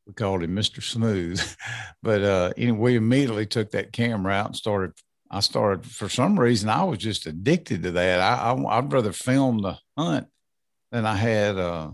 We 0.06 0.14
called 0.14 0.42
him 0.42 0.56
Mr. 0.56 0.82
Smooth. 0.82 1.40
but 2.02 2.22
uh, 2.22 2.52
anyway, 2.56 2.78
we 2.78 2.96
immediately 2.96 3.46
took 3.46 3.70
that 3.72 3.92
camera 3.92 4.32
out 4.32 4.46
and 4.46 4.56
started 4.56 4.92
I 5.30 5.40
started 5.40 5.86
for 5.86 6.08
some 6.08 6.38
reason 6.38 6.68
I 6.68 6.84
was 6.84 6.98
just 6.98 7.26
addicted 7.26 7.84
to 7.84 7.92
that. 7.92 8.20
I, 8.20 8.52
I 8.52 8.80
would 8.80 8.92
rather 8.92 9.12
film 9.12 9.62
the 9.62 9.78
hunt 9.96 10.26
than 10.90 11.06
I 11.06 11.14
had 11.14 11.56
uh, 11.56 11.92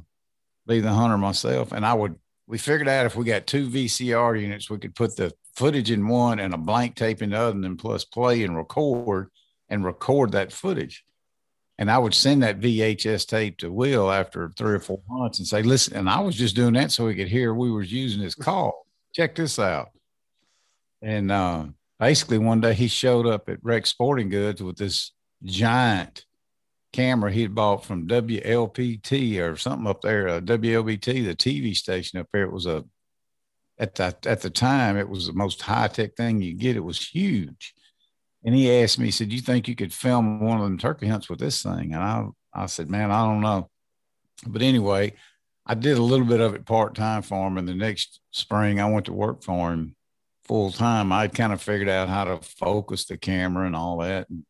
be 0.66 0.80
the 0.80 0.92
hunter 0.92 1.18
myself. 1.18 1.72
And 1.72 1.84
I 1.84 1.94
would 1.94 2.16
we 2.46 2.58
figured 2.58 2.88
out 2.88 3.06
if 3.06 3.16
we 3.16 3.24
got 3.24 3.46
two 3.46 3.68
VCR 3.68 4.40
units, 4.40 4.70
we 4.70 4.78
could 4.78 4.94
put 4.94 5.16
the 5.16 5.32
footage 5.54 5.90
in 5.90 6.06
one 6.06 6.38
and 6.38 6.54
a 6.54 6.58
blank 6.58 6.94
tape 6.94 7.20
in 7.20 7.30
the 7.30 7.38
other, 7.38 7.50
and 7.50 7.64
then 7.64 7.76
plus 7.76 8.04
play 8.04 8.44
and 8.44 8.56
record 8.56 9.28
and 9.68 9.84
record 9.84 10.32
that 10.32 10.52
footage. 10.52 11.04
And 11.78 11.90
I 11.90 11.98
would 11.98 12.14
send 12.14 12.42
that 12.42 12.60
VHS 12.60 13.26
tape 13.26 13.58
to 13.58 13.70
Will 13.70 14.10
after 14.10 14.50
three 14.56 14.74
or 14.74 14.80
four 14.80 15.00
months 15.08 15.38
and 15.38 15.46
say, 15.46 15.62
listen, 15.62 15.96
and 15.96 16.08
I 16.08 16.20
was 16.20 16.36
just 16.36 16.56
doing 16.56 16.72
that 16.74 16.90
so 16.90 17.08
he 17.08 17.14
could 17.14 17.28
hear 17.28 17.52
we 17.52 17.70
was 17.70 17.92
using 17.92 18.22
his 18.22 18.34
call. 18.34 18.86
Check 19.12 19.34
this 19.34 19.58
out. 19.58 19.90
And 21.02 21.30
uh, 21.30 21.66
basically 21.98 22.38
one 22.38 22.60
day 22.60 22.74
he 22.74 22.88
showed 22.88 23.26
up 23.26 23.48
at 23.48 23.62
Rex 23.62 23.90
Sporting 23.90 24.28
Goods 24.28 24.62
with 24.62 24.76
this 24.76 25.12
giant 25.42 26.24
camera 26.92 27.30
he'd 27.30 27.54
bought 27.54 27.84
from 27.84 28.08
WLPT 28.08 29.40
or 29.40 29.56
something 29.56 29.86
up 29.86 30.00
there, 30.02 30.28
uh, 30.28 30.40
WLBT, 30.40 31.24
the 31.24 31.34
TV 31.34 31.76
station 31.76 32.18
up 32.18 32.28
there. 32.32 32.44
It 32.44 32.52
was 32.52 32.66
a 32.66 32.84
at 33.78 33.94
that 33.96 34.26
at 34.26 34.40
the 34.40 34.48
time 34.48 34.96
it 34.96 35.08
was 35.08 35.26
the 35.26 35.34
most 35.34 35.60
high 35.60 35.88
tech 35.88 36.16
thing 36.16 36.40
you 36.40 36.54
get. 36.54 36.76
It 36.76 36.84
was 36.84 37.06
huge, 37.06 37.74
and 38.44 38.54
he 38.54 38.72
asked 38.72 38.98
me, 38.98 39.06
he 39.06 39.10
said, 39.10 39.32
"You 39.32 39.40
think 39.40 39.68
you 39.68 39.76
could 39.76 39.92
film 39.92 40.40
one 40.40 40.58
of 40.58 40.64
them 40.64 40.78
turkey 40.78 41.08
hunts 41.08 41.28
with 41.28 41.38
this 41.40 41.62
thing?" 41.62 41.92
And 41.92 42.02
I 42.02 42.26
I 42.54 42.66
said, 42.66 42.90
"Man, 42.90 43.10
I 43.10 43.24
don't 43.24 43.40
know," 43.40 43.70
but 44.46 44.62
anyway. 44.62 45.14
I 45.68 45.74
did 45.74 45.98
a 45.98 46.02
little 46.02 46.26
bit 46.26 46.40
of 46.40 46.54
it 46.54 46.64
part 46.64 46.94
time 46.94 47.22
for 47.22 47.44
him, 47.44 47.58
and 47.58 47.66
the 47.66 47.74
next 47.74 48.20
spring 48.30 48.78
I 48.78 48.88
went 48.88 49.06
to 49.06 49.12
work 49.12 49.42
for 49.42 49.72
him 49.72 49.96
full 50.46 50.70
time, 50.70 51.12
I'd 51.12 51.34
kind 51.34 51.52
of 51.52 51.60
figured 51.60 51.88
out 51.88 52.08
how 52.08 52.24
to 52.24 52.38
focus 52.40 53.04
the 53.04 53.16
camera 53.16 53.66
and 53.66 53.76
all 53.76 53.98
that. 53.98 54.28
And 54.30 54.44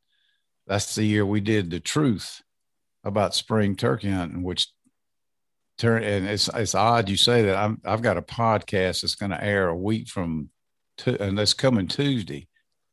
that's 0.66 0.94
the 0.94 1.04
year 1.04 1.24
we 1.24 1.40
did 1.40 1.70
the 1.70 1.80
truth 1.80 2.42
about 3.04 3.34
spring 3.34 3.76
turkey 3.76 4.10
hunting, 4.10 4.42
which 4.42 4.68
turn 5.78 6.02
and 6.02 6.26
it's 6.26 6.48
it's 6.54 6.74
odd 6.74 7.08
you 7.08 7.16
say 7.16 7.42
that. 7.42 7.56
I'm 7.56 7.80
I've 7.84 8.02
got 8.02 8.16
a 8.16 8.22
podcast 8.22 9.02
that's 9.02 9.14
going 9.14 9.30
to 9.30 9.42
air 9.42 9.68
a 9.68 9.76
week 9.76 10.08
from, 10.08 10.50
and 11.06 11.38
that's 11.38 11.54
coming 11.54 11.86
Tuesday, 11.86 12.48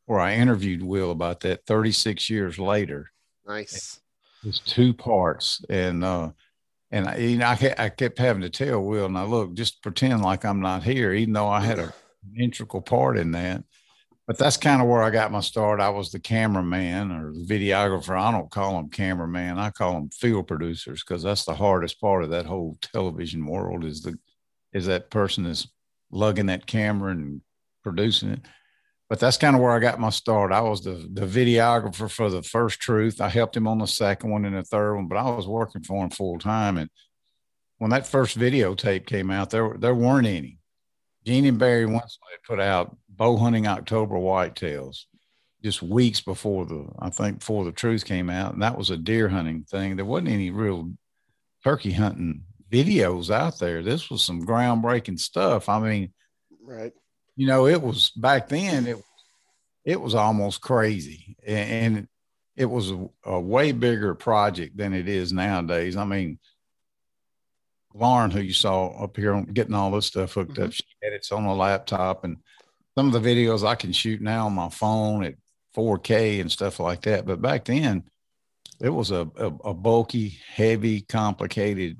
where 0.06 0.20
I 0.20 0.36
interviewed 0.36 0.84
Will 0.84 1.12
about 1.12 1.42
that 1.42 1.66
36 1.66 2.30
years 2.30 2.60
later. 2.60 3.12
Nice. 3.48 4.00
It's 4.46 4.60
two 4.60 4.94
parts, 4.94 5.62
and 5.70 6.04
uh, 6.04 6.32
and 6.92 7.08
I, 7.08 7.16
you 7.18 7.38
know, 7.38 7.48
I, 7.48 7.76
I 7.78 7.90
kept 7.90 8.20
having 8.20 8.42
to 8.42 8.50
tell 8.50 8.82
Will, 8.82 9.10
now 9.10 9.26
look, 9.26 9.54
just 9.54 9.82
pretend 9.82 10.22
like 10.22 10.46
I'm 10.46 10.60
not 10.60 10.84
here, 10.84 11.14
even 11.14 11.34
though 11.34 11.48
I 11.48 11.62
had 11.62 11.80
a 11.80 11.94
integral 12.38 12.82
part 12.82 13.18
in 13.18 13.32
that. 13.32 13.64
But 14.26 14.38
that's 14.38 14.56
kind 14.56 14.82
of 14.82 14.88
where 14.88 15.04
I 15.04 15.10
got 15.10 15.32
my 15.34 15.42
start. 15.42 15.82
I 15.82 15.90
was 15.90 16.12
the 16.12 16.20
cameraman 16.20 17.12
or 17.12 17.34
the 17.34 17.46
videographer. 17.46 18.18
I 18.18 18.32
don't 18.32 18.50
call 18.50 18.78
them 18.78 18.90
cameraman. 18.90 19.60
I 19.60 19.70
call 19.70 19.94
them 19.94 20.10
field 20.12 20.48
producers 20.48 21.04
because 21.04 21.24
that's 21.24 21.44
the 21.44 21.54
hardest 21.54 22.00
part 22.00 22.24
of 22.24 22.30
that 22.30 22.46
whole 22.46 22.78
television 22.82 23.46
world 23.46 23.84
is 23.84 24.02
the 24.02 24.18
is 24.72 24.86
that 24.86 25.10
person 25.10 25.46
is 25.46 25.68
lugging 26.10 26.48
that 26.48 26.66
camera 26.66 27.12
and 27.12 27.42
producing 27.84 28.30
it. 28.30 28.42
But 29.10 29.20
that's 29.20 29.38
kind 29.38 29.56
of 29.56 29.62
where 29.62 29.74
I 29.74 29.80
got 29.80 30.00
my 30.00 30.10
start. 30.10 30.52
I 30.52 30.62
was 30.62 30.84
the, 30.84 31.08
the 31.12 31.28
videographer 31.28 32.10
for 32.10 32.30
the 32.30 32.42
first 32.42 32.80
truth. 32.80 33.22
I 33.22 33.30
helped 33.30 33.56
him 33.56 33.68
on 33.68 33.78
the 33.78 33.86
second 33.86 34.32
one 34.32 34.46
and 34.46 34.56
the 34.56 34.64
third 34.64 34.96
one, 34.96 35.08
but 35.08 35.18
I 35.18 35.30
was 35.30 35.46
working 35.46 35.84
for 35.84 36.04
him 36.04 36.10
full 36.10 36.40
time. 36.40 36.78
And 36.78 36.90
when 37.78 37.92
that 37.92 38.08
first 38.08 38.40
videotape 38.40 39.06
came 39.06 39.30
out, 39.30 39.50
there 39.50 39.76
there 39.78 39.94
weren't 39.94 40.28
any. 40.28 40.60
Gene 41.26 41.46
and 41.46 41.58
Barry 41.58 41.86
once 41.86 42.18
put 42.46 42.60
out 42.60 42.96
bow 43.10 43.38
hunting 43.38 43.68
October 43.68 44.16
whitetails 44.16 45.06
just 45.64 45.82
weeks 45.82 46.20
before 46.20 46.66
the 46.66 46.86
I 47.00 47.10
think 47.10 47.40
before 47.40 47.64
the 47.64 47.72
truth 47.72 48.06
came 48.06 48.30
out, 48.30 48.54
and 48.54 48.62
that 48.62 48.78
was 48.78 48.90
a 48.90 48.98
deer 48.98 49.30
hunting 49.30 49.64
thing. 49.64 49.96
There 49.96 50.06
wasn't 50.06 50.30
any 50.30 50.50
real 50.50 50.92
turkey 51.64 51.94
hunting 51.94 52.44
videos 52.70 53.30
out 53.30 53.60
there. 53.60 53.82
This 53.82 54.10
was 54.10 54.24
some 54.24 54.46
groundbreaking 54.46 55.20
stuff. 55.20 55.70
I 55.70 55.80
mean, 55.80 56.14
right? 56.62 56.92
You 57.36 57.48
know, 57.48 57.68
it 57.68 57.82
was 57.82 58.12
back 58.12 58.50
then. 58.50 58.86
It 58.88 58.98
it 59.86 60.02
was 60.02 60.16
almost 60.16 60.62
crazy, 60.62 61.38
and 61.46 62.08
it 62.56 62.66
was 62.66 62.92
a, 62.92 63.10
a 63.26 63.40
way 63.40 63.72
bigger 63.72 64.16
project 64.16 64.78
than 64.78 64.94
it 64.94 65.08
is 65.08 65.34
nowadays. 65.34 65.96
I 65.96 66.06
mean, 66.06 66.40
Lauren, 67.94 68.32
who 68.32 68.42
you 68.42 68.54
saw 68.54 68.88
up 69.04 69.16
here 69.16 69.40
getting 69.54 69.76
all 69.76 69.92
this 69.92 70.08
stuff 70.08 70.34
hooked 70.34 70.54
mm-hmm. 70.54 70.64
up, 70.64 70.74
she 70.74 70.84
edits 71.04 71.32
on 71.32 71.46
a 71.46 71.54
laptop, 71.54 72.24
and 72.24 72.38
some 72.98 73.14
of 73.14 73.14
the 73.14 73.28
videos 73.28 73.66
I 73.66 73.76
can 73.76 73.92
shoot 73.92 74.22
now 74.22 74.48
on 74.48 74.54
my 74.54 74.70
phone 74.70 75.24
at 75.24 75.36
4K 75.76 76.42
and 76.42 76.52
stuff 76.52 76.80
like 76.80 77.02
that. 77.04 77.26
But 77.26 77.42
back 77.42 77.66
then, 77.66 78.04
it 78.80 78.90
was 78.90 79.12
a, 79.12 79.30
a, 79.38 79.48
a 79.66 79.74
bulky, 79.74 80.38
heavy, 80.54 81.02
complicated 81.02 82.00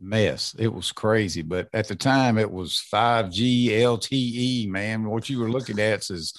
mess. 0.00 0.54
It 0.58 0.72
was 0.72 0.92
crazy. 0.92 1.42
But 1.42 1.68
at 1.72 1.88
the 1.88 1.96
time, 1.96 2.38
it 2.38 2.50
was 2.50 2.84
5G 2.92 3.70
LTE, 3.70 4.68
man. 4.68 5.08
What 5.08 5.28
you 5.28 5.38
were 5.38 5.50
looking 5.50 5.78
at 5.78 6.10
is 6.10 6.34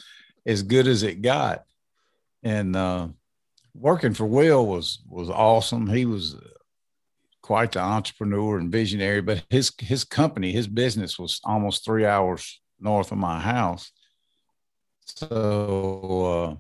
as 0.45 0.63
good 0.63 0.88
as 0.88 1.03
it 1.03 1.21
got. 1.21 1.63
And 2.43 2.75
uh, 2.75 3.07
working 3.73 4.13
for 4.13 4.25
Will 4.25 4.65
was 4.65 5.00
was 5.07 5.29
awesome. 5.29 5.88
He 5.88 6.05
was 6.05 6.35
quite 7.43 7.73
the 7.73 7.79
entrepreneur 7.79 8.57
and 8.57 8.71
visionary, 8.71 9.21
but 9.21 9.43
his 9.50 9.71
his 9.77 10.03
company, 10.03 10.51
his 10.51 10.67
business 10.67 11.19
was 11.19 11.39
almost 11.43 11.85
three 11.85 12.05
hours 12.05 12.59
north 12.79 13.12
of 13.12 13.19
my 13.19 13.39
house. 13.39 13.91
So 15.05 16.57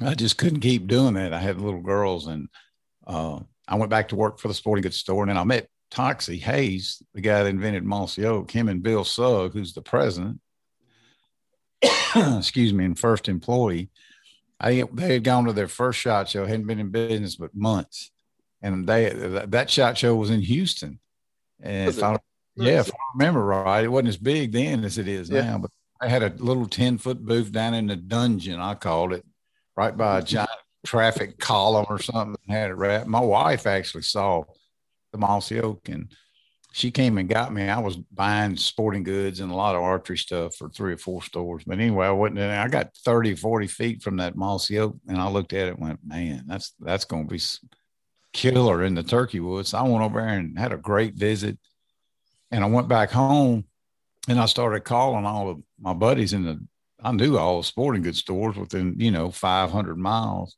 uh, 0.00 0.04
I 0.04 0.14
just 0.14 0.38
couldn't 0.38 0.60
keep 0.60 0.88
doing 0.88 1.14
that. 1.14 1.32
I 1.32 1.38
had 1.38 1.60
little 1.60 1.82
girls, 1.82 2.26
and 2.26 2.48
uh, 3.06 3.40
I 3.68 3.76
went 3.76 3.90
back 3.90 4.08
to 4.08 4.16
work 4.16 4.40
for 4.40 4.48
the 4.48 4.54
sporting 4.54 4.82
goods 4.82 4.96
store, 4.96 5.22
and 5.22 5.30
then 5.30 5.36
I 5.36 5.44
met 5.44 5.68
Toxey 5.90 6.38
Haas, 6.38 7.02
the 7.12 7.20
guy 7.20 7.42
that 7.42 7.50
invented 7.50 7.84
Mossy 7.84 8.24
Oak. 8.24 8.50
Him 8.50 8.68
and 8.68 8.82
Bill 8.82 9.04
Sugg, 9.04 9.52
who's 9.52 9.74
the 9.74 9.82
president, 9.82 10.40
excuse 12.16 12.72
me, 12.72 12.86
and 12.86 12.98
first 12.98 13.28
employee. 13.28 13.90
I 14.58 14.84
they 14.90 15.14
had 15.14 15.24
gone 15.24 15.44
to 15.44 15.52
their 15.52 15.68
first 15.68 16.00
shot 16.00 16.30
show, 16.30 16.46
hadn't 16.46 16.66
been 16.66 16.80
in 16.80 16.88
business 16.88 17.36
but 17.36 17.54
months 17.54 18.10
and 18.64 18.86
they 18.86 19.10
that 19.10 19.70
shot 19.70 19.98
show 19.98 20.16
was 20.16 20.30
in 20.30 20.40
Houston. 20.40 20.98
And 21.62 21.90
if 21.90 22.02
I, 22.02 22.16
yeah, 22.56 22.80
if 22.80 22.90
I 22.90 22.96
remember 23.14 23.44
right, 23.44 23.84
it 23.84 23.88
wasn't 23.88 24.08
as 24.08 24.16
big 24.16 24.52
then 24.52 24.84
as 24.84 24.96
it 24.96 25.06
is 25.06 25.28
yeah. 25.28 25.42
now. 25.42 25.58
But 25.58 25.70
I 26.00 26.08
had 26.08 26.22
a 26.22 26.32
little 26.42 26.66
ten 26.66 26.96
foot 26.96 27.22
booth 27.24 27.52
down 27.52 27.74
in 27.74 27.86
the 27.86 27.96
dungeon, 27.96 28.58
I 28.58 28.74
called 28.74 29.12
it, 29.12 29.24
right 29.76 29.94
by 29.94 30.18
a 30.18 30.22
giant 30.22 30.50
traffic 30.86 31.38
column 31.38 31.84
or 31.90 31.98
something. 31.98 32.36
Had 32.48 32.70
it 32.70 32.74
wrapped. 32.74 33.06
My 33.06 33.20
wife 33.20 33.66
actually 33.66 34.02
saw 34.02 34.44
the 35.12 35.18
Mossy 35.18 35.60
Oak, 35.60 35.90
and 35.90 36.10
she 36.72 36.90
came 36.90 37.18
and 37.18 37.28
got 37.28 37.52
me. 37.52 37.68
I 37.68 37.80
was 37.80 37.96
buying 37.96 38.56
sporting 38.56 39.02
goods 39.02 39.40
and 39.40 39.52
a 39.52 39.54
lot 39.54 39.76
of 39.76 39.82
archery 39.82 40.16
stuff 40.16 40.56
for 40.56 40.70
three 40.70 40.94
or 40.94 40.98
four 40.98 41.22
stores. 41.22 41.64
But 41.66 41.80
anyway, 41.80 42.06
I 42.06 42.12
wasn't. 42.12 42.38
I 42.38 42.66
got 42.68 42.96
30, 43.04 43.34
40 43.34 43.66
feet 43.66 44.02
from 44.02 44.16
that 44.16 44.36
Mossy 44.36 44.78
Oak, 44.78 44.96
and 45.06 45.18
I 45.18 45.28
looked 45.28 45.52
at 45.52 45.68
it 45.68 45.76
and 45.76 45.86
went, 45.86 46.00
"Man, 46.02 46.44
that's 46.46 46.72
that's 46.80 47.04
going 47.04 47.28
to 47.28 47.34
be." 47.34 47.42
Killer 48.34 48.82
in 48.82 48.94
the 48.94 49.02
turkey 49.02 49.40
woods. 49.40 49.72
I 49.72 49.82
went 49.82 50.04
over 50.04 50.20
there 50.20 50.28
and 50.28 50.58
had 50.58 50.72
a 50.72 50.76
great 50.76 51.14
visit. 51.14 51.56
And 52.50 52.62
I 52.62 52.68
went 52.68 52.88
back 52.88 53.10
home 53.10 53.64
and 54.28 54.38
I 54.38 54.46
started 54.46 54.80
calling 54.80 55.24
all 55.24 55.48
of 55.48 55.62
my 55.80 55.94
buddies 55.94 56.34
in 56.34 56.44
the, 56.44 56.62
I 57.02 57.12
knew 57.12 57.38
all 57.38 57.58
the 57.58 57.64
sporting 57.64 58.02
goods 58.02 58.18
stores 58.18 58.56
within, 58.56 58.96
you 58.98 59.10
know, 59.10 59.30
500 59.30 59.96
miles 59.96 60.56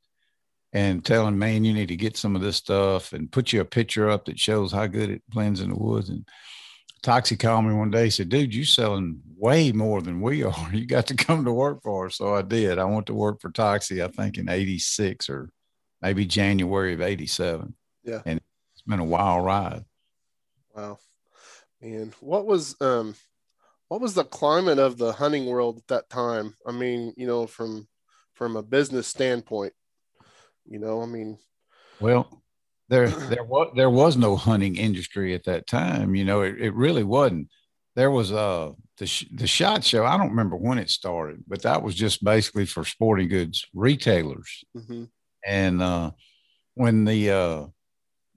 and 0.72 1.04
telling, 1.04 1.38
man, 1.38 1.64
you 1.64 1.72
need 1.72 1.88
to 1.88 1.96
get 1.96 2.16
some 2.16 2.34
of 2.34 2.42
this 2.42 2.56
stuff 2.56 3.12
and 3.12 3.30
put 3.30 3.52
you 3.52 3.60
a 3.60 3.64
picture 3.64 4.10
up 4.10 4.24
that 4.24 4.38
shows 4.38 4.72
how 4.72 4.86
good 4.86 5.10
it 5.10 5.22
blends 5.28 5.60
in 5.60 5.70
the 5.70 5.76
woods. 5.76 6.08
And 6.08 6.26
Toxey 7.02 7.36
called 7.36 7.66
me 7.66 7.74
one 7.74 7.90
day, 7.90 8.10
said, 8.10 8.28
dude, 8.28 8.54
you 8.54 8.64
selling 8.64 9.20
way 9.36 9.70
more 9.72 10.02
than 10.02 10.20
we 10.20 10.42
are. 10.44 10.70
You 10.72 10.86
got 10.86 11.06
to 11.08 11.14
come 11.14 11.44
to 11.44 11.52
work 11.52 11.82
for 11.82 12.06
us. 12.06 12.16
So 12.16 12.34
I 12.34 12.42
did. 12.42 12.78
I 12.78 12.84
went 12.84 13.06
to 13.06 13.14
work 13.14 13.40
for 13.40 13.50
Toxey, 13.50 14.02
I 14.02 14.08
think 14.08 14.38
in 14.38 14.48
86 14.48 15.28
or 15.30 15.50
maybe 16.02 16.26
January 16.26 16.94
of 16.94 17.00
87. 17.00 17.74
Yeah. 18.04 18.22
And 18.24 18.40
it's 18.72 18.82
been 18.82 19.00
a 19.00 19.04
wild 19.04 19.44
ride. 19.44 19.84
Wow. 20.74 20.98
And 21.80 22.12
what 22.20 22.46
was 22.46 22.76
um 22.80 23.14
what 23.88 24.00
was 24.00 24.14
the 24.14 24.24
climate 24.24 24.78
of 24.78 24.98
the 24.98 25.12
hunting 25.12 25.46
world 25.46 25.78
at 25.78 25.86
that 25.88 26.10
time? 26.10 26.54
I 26.66 26.72
mean, 26.72 27.14
you 27.16 27.26
know, 27.26 27.46
from 27.46 27.86
from 28.34 28.56
a 28.56 28.62
business 28.62 29.06
standpoint, 29.06 29.72
you 30.66 30.78
know, 30.78 31.02
I 31.02 31.06
mean, 31.06 31.38
well, 32.00 32.42
there 32.88 33.08
there 33.30 33.44
was 33.44 33.72
there 33.74 33.90
was 33.90 34.16
no 34.16 34.36
hunting 34.36 34.76
industry 34.76 35.34
at 35.34 35.44
that 35.44 35.66
time. 35.66 36.14
You 36.14 36.24
know, 36.24 36.42
it, 36.42 36.60
it 36.60 36.74
really 36.74 37.04
wasn't. 37.04 37.48
There 37.94 38.10
was 38.10 38.32
uh 38.32 38.72
the 38.98 39.06
sh- 39.06 39.26
the 39.32 39.46
shot 39.46 39.84
show. 39.84 40.04
I 40.04 40.16
don't 40.16 40.30
remember 40.30 40.56
when 40.56 40.78
it 40.78 40.90
started, 40.90 41.44
but 41.46 41.62
that 41.62 41.82
was 41.82 41.94
just 41.94 42.24
basically 42.24 42.66
for 42.66 42.84
sporting 42.84 43.28
goods 43.28 43.66
retailers. 43.74 44.64
Mm-hmm. 44.76 45.04
And 45.46 45.80
uh, 45.80 46.10
when 46.74 47.04
the 47.04 47.30
uh, 47.30 47.66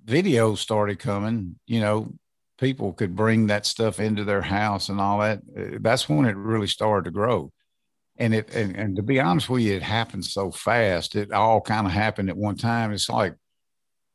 videos 0.06 0.60
started 0.60 1.00
coming, 1.00 1.56
you 1.66 1.82
know, 1.82 2.14
people 2.60 2.94
could 2.94 3.16
bring 3.16 3.48
that 3.48 3.66
stuff 3.66 4.00
into 4.00 4.24
their 4.24 4.42
house 4.42 4.90
and 4.90 5.02
all 5.02 5.20
that. 5.20 5.40
Uh, 5.58 5.78
that's 5.82 6.08
when 6.08 6.26
it 6.26 6.36
really 6.36 6.68
started 6.68 7.06
to 7.06 7.12
grow. 7.12 7.52
And 8.18 8.36
it 8.36 8.54
and, 8.54 8.76
and 8.76 8.96
to 8.98 9.02
be 9.02 9.20
honest 9.20 9.50
with 9.50 9.64
you, 9.64 9.74
it 9.74 9.82
happened 9.82 10.26
so 10.26 10.52
fast. 10.52 11.16
It 11.16 11.32
all 11.32 11.62
kind 11.62 11.88
of 11.88 11.94
happened 11.94 12.30
at 12.30 12.38
one 12.38 12.58
time. 12.58 12.92
It's 12.92 13.10
like 13.10 13.34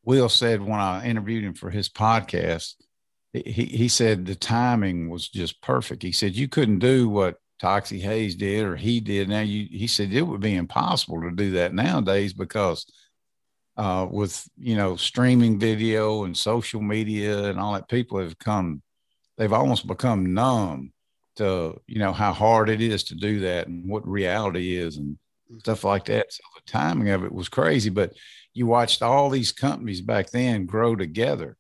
Will 0.05 0.29
said 0.29 0.61
when 0.61 0.79
I 0.79 1.07
interviewed 1.07 1.45
him 1.45 1.55
for 1.55 1.71
his 1.71 1.89
podcast, 1.89 2.75
he, 3.33 3.65
he 3.65 3.89
said 3.89 4.27
the 4.27 4.35
timing 4.35 5.09
was 5.09 5.29
just 5.29 5.61
perfect. 5.63 6.03
He 6.03 6.13
said 6.13 6.37
you 6.37 6.49
couldn't 6.49 6.81
do 6.81 7.09
what 7.09 7.37
Toxey 7.64 7.99
Haas 7.99 8.35
did 8.35 8.62
or 8.62 8.76
he 8.76 9.00
did. 9.00 9.30
Now 9.30 9.40
you, 9.40 9.66
he 9.71 9.87
said 9.87 10.12
it 10.12 10.21
would 10.21 10.42
be 10.42 10.54
impossible 10.54 11.23
to 11.23 11.30
do 11.30 11.52
that 11.52 11.73
nowadays 11.73 12.35
because 12.35 12.85
uh, 13.78 14.06
with 14.11 14.47
you 14.59 14.76
know 14.76 14.97
streaming 14.97 15.59
video 15.59 16.25
and 16.25 16.37
social 16.37 16.83
media 16.83 17.44
and 17.44 17.59
all 17.59 17.73
that, 17.73 17.88
people 17.88 18.18
have 18.18 18.38
come, 18.38 18.83
they've 19.38 19.54
almost 19.54 19.87
become 19.87 20.35
numb 20.35 20.92
to 21.37 21.80
you 21.87 21.99
know 21.99 22.12
how 22.12 22.35
hard 22.35 22.68
it 22.68 22.83
is 22.83 23.02
to 23.04 23.14
do 23.14 23.40
that 23.40 23.66
and 23.66 23.88
what 23.88 24.06
reality 24.06 24.76
is 24.76 24.99
and 24.99 25.16
stuff 25.61 25.85
like 25.85 26.04
that. 26.04 26.30
So 26.35 26.42
the 26.54 26.71
timing 26.71 27.09
of 27.09 27.25
it 27.25 27.33
was 27.33 27.49
crazy, 27.49 27.88
but 27.88 28.12
you 28.52 28.66
watched 28.66 29.00
all 29.00 29.30
these 29.30 29.52
companies 29.52 30.02
back 30.02 30.28
then 30.28 30.66
grow 30.66 30.97
together 30.97 31.56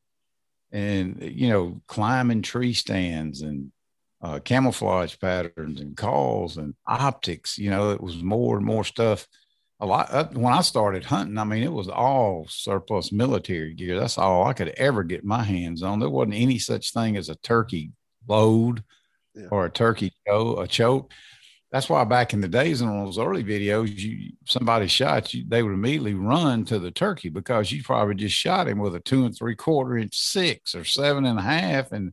and 0.70 1.22
you 1.22 1.48
know 1.48 1.80
climbing 1.88 2.42
tree 2.42 2.74
stands 2.74 3.40
and 3.40 3.72
uh, 4.24 4.40
camouflage 4.40 5.16
patterns 5.20 5.80
and 5.80 5.96
calls 5.98 6.56
and 6.56 6.74
optics 6.86 7.58
you 7.58 7.68
know 7.68 7.90
it 7.90 8.00
was 8.00 8.22
more 8.22 8.56
and 8.56 8.66
more 8.66 8.84
stuff. 8.84 9.28
A 9.80 9.86
lot 9.86 10.10
uh, 10.10 10.28
when 10.32 10.54
i 10.54 10.62
started 10.62 11.04
hunting 11.04 11.36
i 11.36 11.44
mean 11.44 11.62
it 11.62 11.72
was 11.72 11.88
all 11.88 12.46
surplus 12.48 13.12
military 13.12 13.74
gear. 13.74 14.00
That's 14.00 14.16
all 14.16 14.46
i 14.46 14.54
could 14.54 14.68
ever 14.70 15.04
get 15.04 15.24
my 15.24 15.42
hands 15.42 15.82
on. 15.82 15.98
There 15.98 16.08
wasn't 16.08 16.36
any 16.36 16.58
such 16.58 16.92
thing 16.92 17.16
as 17.16 17.28
a 17.28 17.34
turkey 17.36 17.92
load 18.26 18.82
yeah. 19.34 19.48
or 19.50 19.66
a 19.66 19.70
turkey 19.70 20.12
choke, 20.26 20.64
a 20.64 20.66
choke. 20.66 21.12
That's 21.70 21.90
why 21.90 22.04
back 22.04 22.32
in 22.32 22.40
the 22.40 22.48
days 22.48 22.82
in 22.82 22.88
those 22.88 23.18
early 23.18 23.42
videos, 23.42 23.98
you 23.98 24.32
somebody 24.46 24.86
shot 24.86 25.34
you, 25.34 25.44
they 25.46 25.62
would 25.62 25.72
immediately 25.72 26.14
run 26.14 26.64
to 26.66 26.78
the 26.78 26.92
turkey 26.92 27.30
because 27.30 27.72
you 27.72 27.82
probably 27.82 28.14
just 28.14 28.36
shot 28.36 28.68
him 28.68 28.78
with 28.78 28.94
a 28.94 29.00
two 29.00 29.26
and 29.26 29.36
three 29.36 29.56
quarter 29.56 29.98
inch 29.98 30.16
six 30.16 30.74
or 30.74 30.84
seven 30.84 31.26
and 31.26 31.38
a 31.38 31.42
half, 31.42 31.90
and 31.90 32.12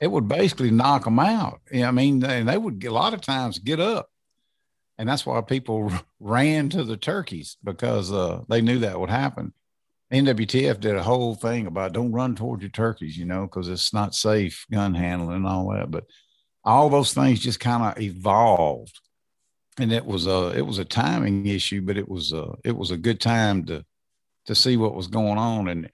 it 0.00 0.10
would 0.10 0.28
basically 0.28 0.70
knock 0.70 1.04
them 1.04 1.18
out. 1.18 1.60
I 1.72 1.90
mean, 1.90 2.24
and 2.24 2.48
they 2.48 2.58
would 2.58 2.84
a 2.84 2.92
lot 2.92 3.14
of 3.14 3.20
times 3.20 3.58
get 3.58 3.80
up, 3.80 4.10
and 4.98 5.08
that's 5.08 5.26
why 5.26 5.40
people 5.42 5.92
ran 6.20 6.68
to 6.70 6.84
the 6.84 6.96
turkeys 6.96 7.56
because 7.62 8.12
uh, 8.12 8.42
they 8.48 8.60
knew 8.60 8.78
that 8.80 8.98
would 8.98 9.10
happen. 9.10 9.52
NWTF 10.12 10.80
did 10.80 10.96
a 10.96 11.02
whole 11.02 11.36
thing 11.36 11.66
about 11.66 11.92
don't 11.92 12.12
run 12.12 12.34
toward 12.34 12.62
your 12.62 12.70
turkeys, 12.70 13.16
you 13.16 13.26
know, 13.26 13.42
because 13.42 13.68
it's 13.68 13.92
not 13.92 14.14
safe 14.14 14.66
gun 14.72 14.94
handling 14.94 15.36
and 15.36 15.46
all 15.46 15.70
that, 15.72 15.90
but 15.90 16.04
all 16.64 16.88
those 16.88 17.14
things 17.14 17.38
just 17.40 17.60
kind 17.60 17.84
of 17.84 18.02
evolved 18.02 19.00
and 19.80 19.92
it 19.92 20.04
was 20.04 20.26
a 20.26 20.52
it 20.56 20.62
was 20.62 20.78
a 20.78 20.84
timing 20.84 21.46
issue 21.46 21.80
but 21.80 21.96
it 21.96 22.08
was 22.08 22.32
a 22.32 22.52
it 22.64 22.76
was 22.76 22.90
a 22.90 22.96
good 22.96 23.20
time 23.20 23.64
to 23.64 23.84
to 24.46 24.54
see 24.54 24.76
what 24.76 24.94
was 24.94 25.06
going 25.06 25.38
on 25.38 25.68
and 25.68 25.90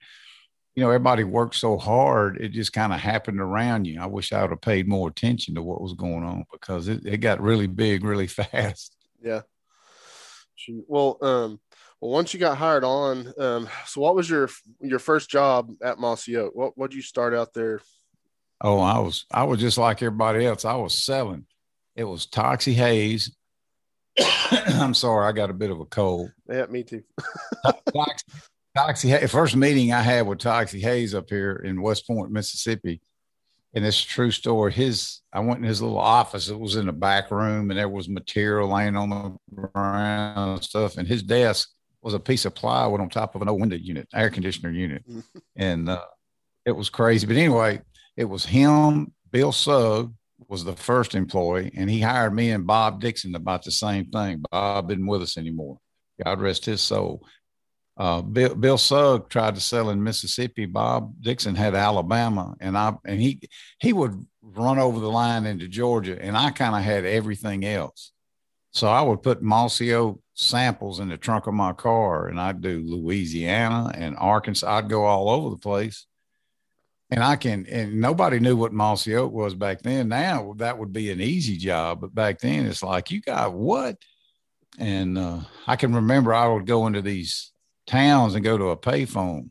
you 0.77 0.83
know 0.83 0.89
everybody 0.89 1.25
worked 1.25 1.55
so 1.55 1.77
hard 1.77 2.37
it 2.37 2.49
just 2.49 2.71
kind 2.71 2.93
of 2.93 2.99
happened 2.99 3.41
around 3.41 3.85
you 3.85 3.99
i 3.99 4.05
wish 4.05 4.31
i 4.31 4.41
would 4.41 4.51
have 4.51 4.61
paid 4.61 4.87
more 4.87 5.09
attention 5.09 5.55
to 5.55 5.61
what 5.61 5.81
was 5.81 5.93
going 5.93 6.23
on 6.23 6.45
because 6.51 6.87
it, 6.87 7.05
it 7.05 7.17
got 7.17 7.41
really 7.41 7.67
big 7.67 8.05
really 8.05 8.27
fast 8.27 8.95
yeah 9.21 9.41
well 10.87 11.17
um 11.21 11.59
well 11.99 12.11
once 12.11 12.33
you 12.33 12.39
got 12.39 12.57
hired 12.57 12.83
on 12.85 13.33
um 13.39 13.67
so 13.85 13.99
what 13.99 14.15
was 14.15 14.29
your 14.29 14.49
your 14.79 14.99
first 14.99 15.29
job 15.29 15.71
at 15.81 15.99
mossy 15.99 16.37
oak 16.37 16.55
what 16.55 16.77
what 16.77 16.91
did 16.91 16.95
you 16.95 17.03
start 17.03 17.33
out 17.33 17.53
there 17.53 17.81
Oh, 18.61 18.79
I 18.79 18.99
was 18.99 19.25
I 19.31 19.43
was 19.43 19.59
just 19.59 19.77
like 19.77 20.01
everybody 20.01 20.45
else. 20.45 20.65
I 20.65 20.75
was 20.75 20.97
selling. 20.97 21.45
It 21.95 22.05
was 22.05 22.25
Toxey 22.25 22.73
Haas. 22.73 23.31
I'm 24.81 24.93
sorry, 24.93 25.27
I 25.27 25.31
got 25.31 25.49
a 25.49 25.53
bit 25.53 25.69
of 25.69 25.79
a 25.79 25.85
cold. 25.85 26.31
Yeah, 26.49 26.65
me 26.65 26.83
too. 26.83 27.03
Toxey, 27.65 28.25
Toxey 28.77 29.27
First 29.27 29.55
meeting 29.55 29.91
I 29.91 30.01
had 30.01 30.27
with 30.27 30.39
Toxey 30.39 30.81
Haas 30.81 31.13
up 31.13 31.29
here 31.29 31.55
in 31.65 31.81
West 31.81 32.05
Point, 32.05 32.31
Mississippi, 32.31 33.01
and 33.73 33.83
it's 33.85 34.03
a 34.03 34.07
true 34.07 34.31
story. 34.31 34.71
His 34.71 35.21
I 35.33 35.39
went 35.39 35.59
in 35.59 35.65
his 35.65 35.81
little 35.81 35.97
office. 35.97 36.49
It 36.49 36.59
was 36.59 36.75
in 36.75 36.85
the 36.85 36.93
back 36.93 37.31
room, 37.31 37.71
and 37.71 37.79
there 37.79 37.89
was 37.89 38.07
material 38.07 38.69
laying 38.69 38.95
on 38.95 39.09
the 39.09 39.55
ground 39.55 40.51
and 40.51 40.63
stuff. 40.63 40.97
And 40.97 41.07
his 41.07 41.23
desk 41.23 41.69
was 42.01 42.13
a 42.13 42.19
piece 42.19 42.45
of 42.45 42.53
plywood 42.53 43.01
on 43.01 43.09
top 43.09 43.33
of 43.33 43.41
an 43.41 43.49
old 43.49 43.59
window 43.59 43.77
unit, 43.77 44.07
air 44.13 44.29
conditioner 44.29 44.71
unit, 44.71 45.03
and 45.55 45.89
uh, 45.89 46.05
it 46.65 46.71
was 46.71 46.89
crazy. 46.89 47.25
But 47.25 47.37
anyway 47.37 47.81
it 48.17 48.25
was 48.25 48.45
him, 48.45 49.13
Bill 49.31 49.51
Sugg 49.51 50.13
was 50.47 50.63
the 50.63 50.75
first 50.75 51.15
employee, 51.15 51.71
and 51.75 51.89
he 51.89 52.01
hired 52.01 52.33
me 52.33 52.51
and 52.51 52.67
Bob 52.67 52.99
Dixon 52.99 53.35
about 53.35 53.63
the 53.63 53.71
same 53.71 54.09
thing. 54.09 54.43
Bob 54.51 54.91
isn't 54.91 55.05
with 55.05 55.21
us 55.21 55.37
anymore. 55.37 55.77
God 56.23 56.41
rest 56.41 56.65
his 56.65 56.81
soul. 56.81 57.23
Uh, 57.97 58.21
Bill, 58.21 58.53
Bill 58.53 58.77
Sugg 58.77 59.27
tried 59.29 59.55
to 59.55 59.61
sell 59.61 59.89
in 59.89 60.03
Mississippi. 60.03 60.65
Bob 60.65 61.15
Dixon 61.19 61.55
had 61.55 61.73
Alabama, 61.73 62.55
and 62.59 62.77
I 62.77 62.93
and 63.05 63.19
he 63.19 63.41
he 63.79 63.91
would 63.91 64.25
run 64.41 64.77
over 64.77 64.99
the 64.99 65.09
line 65.09 65.45
into 65.45 65.67
Georgia, 65.67 66.21
and 66.21 66.37
I 66.37 66.51
kind 66.51 66.75
of 66.75 66.83
had 66.83 67.05
everything 67.05 67.65
else. 67.65 68.11
So 68.71 68.87
I 68.87 69.01
would 69.01 69.23
put 69.23 69.41
Mossy 69.41 69.93
Oak 69.93 70.21
samples 70.35 70.99
in 70.99 71.09
the 71.09 71.17
trunk 71.17 71.47
of 71.47 71.55
my 71.55 71.73
car, 71.73 72.27
and 72.27 72.39
I'd 72.39 72.61
do 72.61 72.83
Louisiana 72.85 73.91
and 73.95 74.15
Arkansas. 74.17 74.77
I'd 74.77 74.89
go 74.89 75.05
all 75.05 75.29
over 75.29 75.49
the 75.49 75.57
place 75.57 76.05
and 77.09 77.23
I 77.23 77.35
can, 77.37 77.65
and 77.67 78.01
nobody 78.01 78.39
knew 78.39 78.57
what 78.57 78.73
mossy 78.73 79.15
oak 79.15 79.31
was 79.31 79.55
back 79.55 79.81
then. 79.81 80.09
Now 80.09 80.53
that 80.57 80.77
would 80.77 80.91
be 80.91 81.11
an 81.11 81.21
easy 81.21 81.57
job, 81.57 82.01
but 82.01 82.13
back 82.13 82.39
then 82.39 82.65
it's 82.65 82.83
like, 82.83 83.11
you 83.11 83.21
got 83.21 83.53
what? 83.53 83.97
And 84.77 85.17
uh, 85.17 85.39
I 85.65 85.77
can 85.77 85.95
remember 85.95 86.33
I 86.33 86.47
would 86.47 86.65
go 86.65 86.85
into 86.85 87.01
these 87.01 87.51
towns 87.87 88.35
and 88.35 88.43
go 88.43 88.57
to 88.57 88.69
a 88.69 88.77
payphone. 88.77 89.49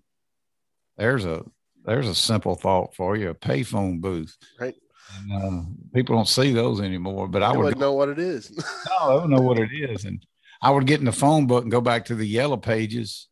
There's 0.97 1.25
a 1.25 1.45
there's 1.85 2.09
a 2.09 2.15
simple 2.15 2.55
thought 2.55 2.95
for 2.95 3.17
you: 3.17 3.31
a 3.31 3.35
payphone 3.35 4.01
booth. 4.01 4.37
Right. 4.61 4.75
And, 5.19 5.33
uh, 5.33 5.63
people 5.95 6.17
don't 6.17 6.29
see 6.29 6.53
those 6.53 6.81
anymore, 6.81 7.29
but 7.29 7.43
I, 7.43 7.53
I 7.53 7.57
would 7.57 7.79
know 7.79 7.93
what 7.93 8.09
it 8.09 8.19
is. 8.19 8.51
no, 8.89 8.97
I 8.99 9.13
don't 9.15 9.31
know 9.31 9.41
what 9.41 9.59
it 9.59 9.71
is, 9.73 10.05
and 10.05 10.25
I 10.61 10.71
would 10.71 10.87
get 10.87 11.01
in 11.01 11.07
the 11.07 11.13
phone 11.13 11.47
book 11.47 11.63
and 11.63 11.71
go 11.71 11.81
back 11.81 12.07
to 12.07 12.15
the 12.15 12.27
yellow 12.27 12.57
pages 12.57 13.29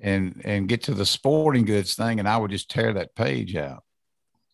and 0.00 0.40
and 0.44 0.68
get 0.68 0.84
to 0.84 0.94
the 0.94 1.06
sporting 1.06 1.64
goods 1.64 1.94
thing, 1.94 2.18
and 2.18 2.28
I 2.28 2.36
would 2.36 2.50
just 2.50 2.70
tear 2.70 2.94
that 2.94 3.14
page 3.14 3.56
out, 3.56 3.82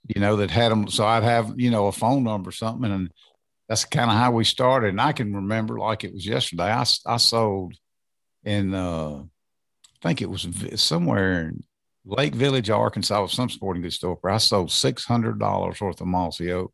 you 0.06 0.20
know, 0.20 0.36
that 0.36 0.50
had 0.50 0.72
them. 0.72 0.88
So 0.88 1.06
I'd 1.06 1.22
have 1.22 1.54
you 1.56 1.70
know 1.70 1.86
a 1.86 1.92
phone 1.92 2.24
number 2.24 2.48
or 2.48 2.52
something, 2.52 2.90
and 2.90 3.10
that's 3.68 3.84
kind 3.84 4.10
of 4.10 4.16
how 4.16 4.32
we 4.32 4.44
started. 4.44 4.88
And 4.88 5.00
I 5.00 5.12
can 5.12 5.34
remember 5.34 5.78
like 5.78 6.04
it 6.04 6.12
was 6.12 6.26
yesterday. 6.26 6.72
I 6.72 6.84
I 7.06 7.16
sold 7.18 7.74
in 8.42 8.74
uh, 8.74 9.22
think 10.04 10.22
it 10.22 10.30
was 10.30 10.46
somewhere 10.76 11.48
in 11.48 11.64
Lake 12.04 12.34
Village, 12.34 12.70
Arkansas, 12.70 13.22
was 13.22 13.32
some 13.32 13.48
sporting 13.48 13.82
goods 13.82 13.96
store 13.96 14.18
where 14.20 14.32
I 14.32 14.38
sold 14.38 14.70
six 14.70 15.04
hundred 15.04 15.38
dollars 15.38 15.80
worth 15.80 16.00
of 16.00 16.06
mossy 16.06 16.52
oak 16.52 16.72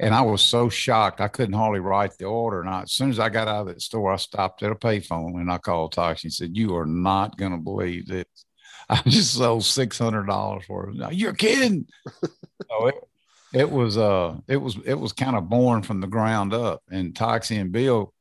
and 0.00 0.14
I 0.14 0.22
was 0.22 0.42
so 0.42 0.68
shocked 0.68 1.20
I 1.20 1.28
couldn't 1.28 1.54
hardly 1.54 1.80
write 1.80 2.18
the 2.18 2.24
order. 2.24 2.60
And 2.60 2.68
I, 2.68 2.82
as 2.82 2.92
soon 2.92 3.10
as 3.10 3.20
I 3.20 3.28
got 3.28 3.48
out 3.48 3.62
of 3.62 3.66
that 3.68 3.82
store, 3.82 4.12
I 4.12 4.16
stopped 4.16 4.62
at 4.62 4.72
a 4.72 4.74
payphone 4.74 5.40
and 5.40 5.50
I 5.50 5.58
called 5.58 5.92
Toxey 5.92 6.26
and 6.26 6.32
said, 6.32 6.56
"You 6.56 6.76
are 6.76 6.86
not 6.86 7.38
going 7.38 7.52
to 7.52 7.58
believe 7.58 8.08
this. 8.08 8.24
I 8.88 9.00
just 9.06 9.34
sold 9.34 9.64
six 9.64 9.98
hundred 9.98 10.26
dollars 10.26 10.64
for 10.66 10.90
it. 10.90 11.12
You're 11.12 11.34
kidding." 11.34 11.86
so 12.24 12.86
it, 12.88 12.96
it 13.52 13.70
was 13.70 13.96
uh 13.96 14.36
it 14.48 14.56
was 14.56 14.76
it 14.84 14.94
was 14.94 15.12
kind 15.12 15.36
of 15.36 15.48
born 15.48 15.82
from 15.82 16.00
the 16.00 16.08
ground 16.08 16.52
up. 16.52 16.82
And 16.90 17.14
Toxey 17.14 17.56
and 17.56 17.70
Bill 17.70 18.12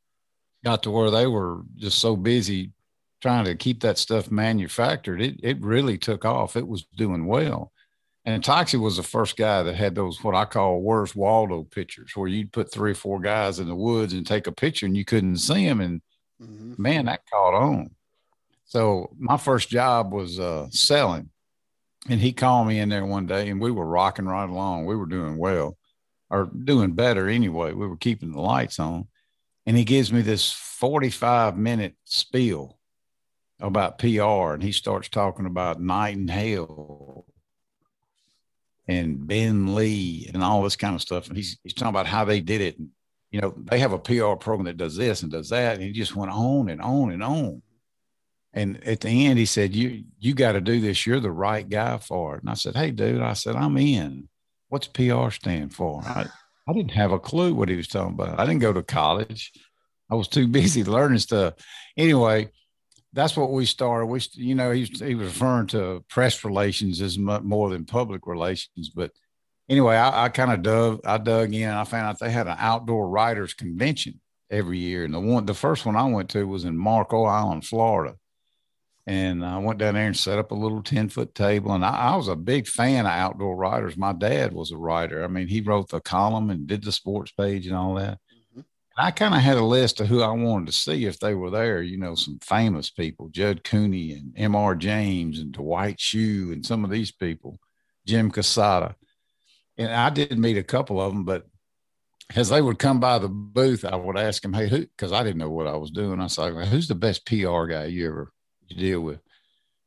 got 0.64 0.84
to 0.84 0.92
where 0.92 1.10
they 1.10 1.28
were 1.28 1.62
just 1.76 2.00
so 2.00 2.16
busy 2.16 2.72
trying 3.24 3.46
to 3.46 3.56
keep 3.56 3.82
that 3.82 3.98
stuff 3.98 4.30
manufactured. 4.30 5.22
It 5.22 5.40
it 5.42 5.58
really 5.62 5.98
took 5.98 6.26
off. 6.26 6.56
It 6.56 6.68
was 6.68 6.86
doing 6.96 7.26
well. 7.26 7.72
And 8.26 8.44
Toxey 8.44 8.78
was 8.78 8.98
the 8.98 9.04
first 9.04 9.38
guy 9.38 9.64
that 9.64 9.76
had 9.76 9.96
those 9.96 10.24
what 10.24 10.36
I 10.36 10.46
call 10.46 10.82
Where's 10.82 11.16
Waldo 11.16 11.64
pictures, 11.64 12.12
where 12.16 12.28
you'd 12.28 12.52
put 12.54 12.72
three 12.72 12.92
or 12.92 12.96
four 12.96 13.20
guys 13.20 13.60
in 13.60 13.68
the 13.68 13.76
woods 13.76 14.14
and 14.14 14.28
take 14.28 14.48
a 14.48 14.52
picture 14.52 14.86
and 14.86 14.96
you 14.96 15.06
couldn't 15.06 15.38
see 15.38 15.66
them. 15.66 15.82
And 15.82 16.02
mm-hmm. 16.42 16.82
man, 16.82 17.06
that 17.06 17.22
caught 17.32 17.54
on. 17.54 17.96
So 18.66 19.10
my 19.18 19.38
first 19.38 19.70
job 19.70 20.14
was 20.14 20.40
uh, 20.40 20.68
selling. 20.70 21.30
and 22.10 22.20
he 22.20 22.34
called 22.34 22.68
me 22.68 22.80
in 22.80 22.90
there 22.90 23.06
one 23.06 23.26
day, 23.26 23.50
and 23.50 23.62
we 23.62 23.72
were 23.72 23.86
rocking 23.86 24.26
right 24.26 24.50
along. 24.50 24.86
We 24.86 24.96
were 24.96 25.06
doing 25.06 25.38
well, 25.38 25.78
or 26.30 26.50
doing 26.64 26.94
better 26.94 27.30
anyway. 27.30 27.74
We 27.74 27.88
were 27.88 27.98
keeping 27.98 28.32
the 28.32 28.42
lights 28.42 28.80
on, 28.80 29.08
and 29.66 29.78
he 29.78 29.84
gives 29.84 30.12
me 30.12 30.22
this 30.22 30.52
forty-five 30.52 31.58
minute 31.58 31.96
spiel 32.06 32.78
about 33.64 33.98
PR, 33.98 34.54
and 34.54 34.62
he 34.62 34.72
starts 34.72 35.10
talking 35.10 35.46
about 35.46 35.82
Nightingale 35.82 37.26
and 38.88 39.26
Ben 39.26 39.74
Lee 39.74 40.30
and 40.34 40.44
all 40.44 40.62
this 40.62 40.76
kind 40.76 40.94
of 40.94 41.02
stuff. 41.02 41.28
And 41.28 41.38
he's 41.38 41.58
he's 41.64 41.74
talking 41.74 41.90
about 41.90 42.06
how 42.06 42.26
they 42.26 42.42
did 42.42 42.62
it. 42.62 42.78
And, 42.78 42.90
you 43.32 43.42
know, 43.42 43.56
they 43.58 43.80
have 43.80 43.94
a 43.94 44.00
PR 44.00 44.34
program 44.34 44.66
that 44.66 44.78
does 44.78 44.98
this 44.98 45.24
and 45.24 45.32
does 45.32 45.50
that. 45.50 45.76
And 45.76 45.84
he 45.84 45.94
just 45.94 46.16
went 46.16 46.32
on 46.32 46.70
and 46.70 46.82
on 46.82 47.12
and 47.12 47.24
on. 47.24 47.62
And 48.54 48.84
at 48.86 49.00
the 49.00 49.26
end, 49.26 49.40
he 49.40 49.46
said, 49.46 49.74
"You 49.74 50.04
you 50.20 50.36
got 50.36 50.52
to 50.52 50.62
do 50.62 50.80
this. 50.80 51.08
You're 51.08 51.20
the 51.20 51.32
right 51.32 51.68
guy 51.68 51.98
for 51.98 52.36
it." 52.36 52.42
And 52.42 52.50
I 52.50 52.54
said, 52.54 52.76
"Hey, 52.76 52.92
dude," 52.92 53.22
I 53.22 53.34
said, 53.34 53.56
"I'm 53.56 53.78
in. 53.78 54.28
What's 54.68 54.88
PR 54.88 55.32
stand 55.32 55.74
for?" 55.74 56.04
I, 56.04 56.28
I 56.68 56.74
didn't 56.74 56.92
have 56.92 57.12
a 57.12 57.20
clue 57.20 57.56
what 57.56 57.70
he 57.70 57.76
was 57.76 57.88
talking 57.88 58.14
about. 58.14 58.40
I 58.40 58.46
didn't 58.46 58.62
go 58.62 58.74
to 58.74 58.84
college. 58.84 59.52
I 60.12 60.16
was 60.16 60.28
too 60.28 60.48
busy 60.60 60.84
learning 60.84 61.20
stuff. 61.20 61.56
Anyway, 61.98 62.52
that's 63.14 63.38
what 63.38 63.52
we 63.52 63.66
started. 63.66 64.08
We, 64.08 64.22
you 64.34 64.56
know, 64.56 64.72
he, 64.72 64.84
he 64.84 65.16
was 65.16 65.28
referring 65.28 65.68
to 65.68 66.04
press 66.10 66.44
relations 66.44 67.02
as 67.02 67.18
much 67.18 67.44
more 67.44 67.70
than 67.70 67.86
public 67.86 68.26
relations. 68.26 68.90
But 68.90 69.12
anyway, 69.70 69.96
I, 69.96 70.26
I 70.26 70.30
kind 70.30 70.52
of 70.52 70.64
dug, 70.64 71.02
I 71.06 71.20
dug 71.20 71.54
in. 71.54 71.70
I 71.70 71.84
found 71.84 72.08
out 72.08 72.20
they 72.20 72.32
had 72.32 72.48
an 72.48 72.58
outdoor 72.58 73.08
writers 73.08 73.54
convention 73.54 74.20
every 74.50 74.80
year, 74.80 75.06
and 75.06 75.14
the 75.14 75.20
one, 75.20 75.46
the 75.46 75.54
first 75.54 75.86
one 75.86 75.96
I 75.96 76.06
went 76.06 76.30
to 76.32 76.48
was 76.48 76.66
in 76.66 76.78
Marco 76.78 77.24
Island, 77.24 77.66
Florida. 77.66 78.16
And 79.06 79.44
I 79.44 79.58
went 79.58 79.80
down 79.80 79.96
there 79.96 80.08
and 80.08 80.16
set 80.16 80.40
up 80.40 80.52
a 80.52 80.56
little 80.56 80.82
10 80.82 81.10
foot 81.10 81.36
table. 81.36 81.74
And 81.74 81.84
I, 81.84 82.14
I 82.14 82.16
was 82.16 82.30
a 82.30 82.38
big 82.38 82.68
fan 82.68 83.06
of 83.06 83.12
outdoor 83.12 83.56
writers. 83.56 83.98
My 83.98 84.14
dad 84.14 84.54
was 84.54 84.72
a 84.72 84.78
writer. 84.78 85.24
I 85.24 85.28
mean, 85.28 85.50
he 85.50 85.60
wrote 85.60 85.90
the 85.90 86.00
column 86.00 86.50
and 86.50 86.68
did 86.68 86.84
the 86.86 86.92
sports 86.94 87.32
page 87.34 87.68
and 87.68 87.76
all 87.76 87.96
that. 87.96 88.20
I 88.96 89.10
kind 89.12 89.34
of 89.34 89.42
had 89.42 89.58
a 89.58 89.64
list 89.64 90.00
of 90.00 90.08
who 90.08 90.22
I 90.22 90.32
wanted 90.32 90.68
to 90.68 90.72
see 90.72 91.06
if 91.06 91.20
they 91.20 91.34
were 91.34 91.50
there. 91.50 91.82
You 91.82 91.98
know, 91.98 92.14
some 92.14 92.38
famous 92.40 92.92
people, 92.92 93.30
Judd 93.30 93.64
Cooney 93.64 94.12
and 94.12 94.34
M.R. 94.38 94.76
James 94.76 95.40
and 95.40 95.52
Dwight 95.52 95.98
Schuh 95.98 96.54
and 96.54 96.64
some 96.66 96.84
of 96.84 96.92
these 96.92 97.12
people, 97.12 97.58
Jim 98.06 98.32
Casada. 98.32 98.94
And 99.78 99.92
I 99.92 100.12
did 100.12 100.38
meet 100.38 100.58
a 100.58 100.64
couple 100.64 101.02
of 101.02 101.12
them, 101.12 101.24
but 101.26 101.48
as 102.36 102.50
they 102.50 102.62
would 102.62 102.78
come 102.78 103.00
by 103.00 103.18
the 103.18 103.28
booth, 103.28 103.84
I 103.84 103.96
would 103.96 104.18
ask 104.18 104.44
them, 104.44 104.54
"Hey, 104.54 104.70
who?" 104.70 104.82
Because 104.82 105.12
I 105.12 105.24
didn't 105.24 105.40
know 105.40 105.50
what 105.50 105.68
I 105.68 105.76
was 105.76 105.92
doing. 105.92 106.20
I 106.22 106.28
said, 106.28 106.54
"Who's 106.68 106.88
the 106.88 106.96
best 106.96 107.26
PR 107.26 107.66
guy 107.66 107.86
you 107.86 108.08
ever 108.08 108.32
you 108.68 108.76
deal 108.76 109.02
with?" 109.02 109.20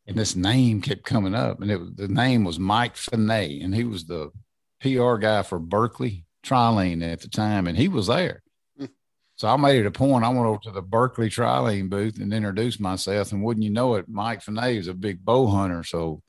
And 0.06 0.16
this 0.16 0.36
name 0.36 0.80
kept 0.80 1.04
coming 1.04 1.34
up, 1.34 1.60
and 1.60 1.70
it 1.70 1.80
was, 1.80 1.92
the 1.94 2.08
name 2.08 2.44
was 2.44 2.58
Mike 2.58 2.96
Finney, 2.96 3.60
and 3.62 3.74
he 3.74 3.84
was 3.84 4.04
the 4.04 4.30
PR 4.80 5.16
guy 5.16 5.42
for 5.42 5.58
Berkley 5.58 6.26
Trilene 6.44 7.02
at 7.02 7.20
the 7.20 7.28
time, 7.28 7.66
and 7.66 7.78
he 7.78 7.88
was 7.88 8.08
there. 8.08 8.42
So 9.36 9.48
I 9.48 9.56
made 9.56 9.80
it 9.80 9.86
a 9.86 9.90
point. 9.90 10.24
I 10.24 10.30
went 10.30 10.46
over 10.46 10.58
to 10.62 10.70
the 10.70 10.82
Berkley 10.82 11.28
Trilene 11.28 11.90
booth 11.90 12.18
and 12.18 12.32
introduced 12.32 12.80
myself. 12.80 13.32
And 13.32 13.42
wouldn't 13.42 13.64
you 13.64 13.70
know 13.70 13.96
it, 13.96 14.08
Mike 14.08 14.42
Finney 14.42 14.78
is 14.78 14.88
a 14.88 14.94
big 14.94 15.24
bow 15.24 15.46
hunter. 15.46 15.84
So 15.84 16.22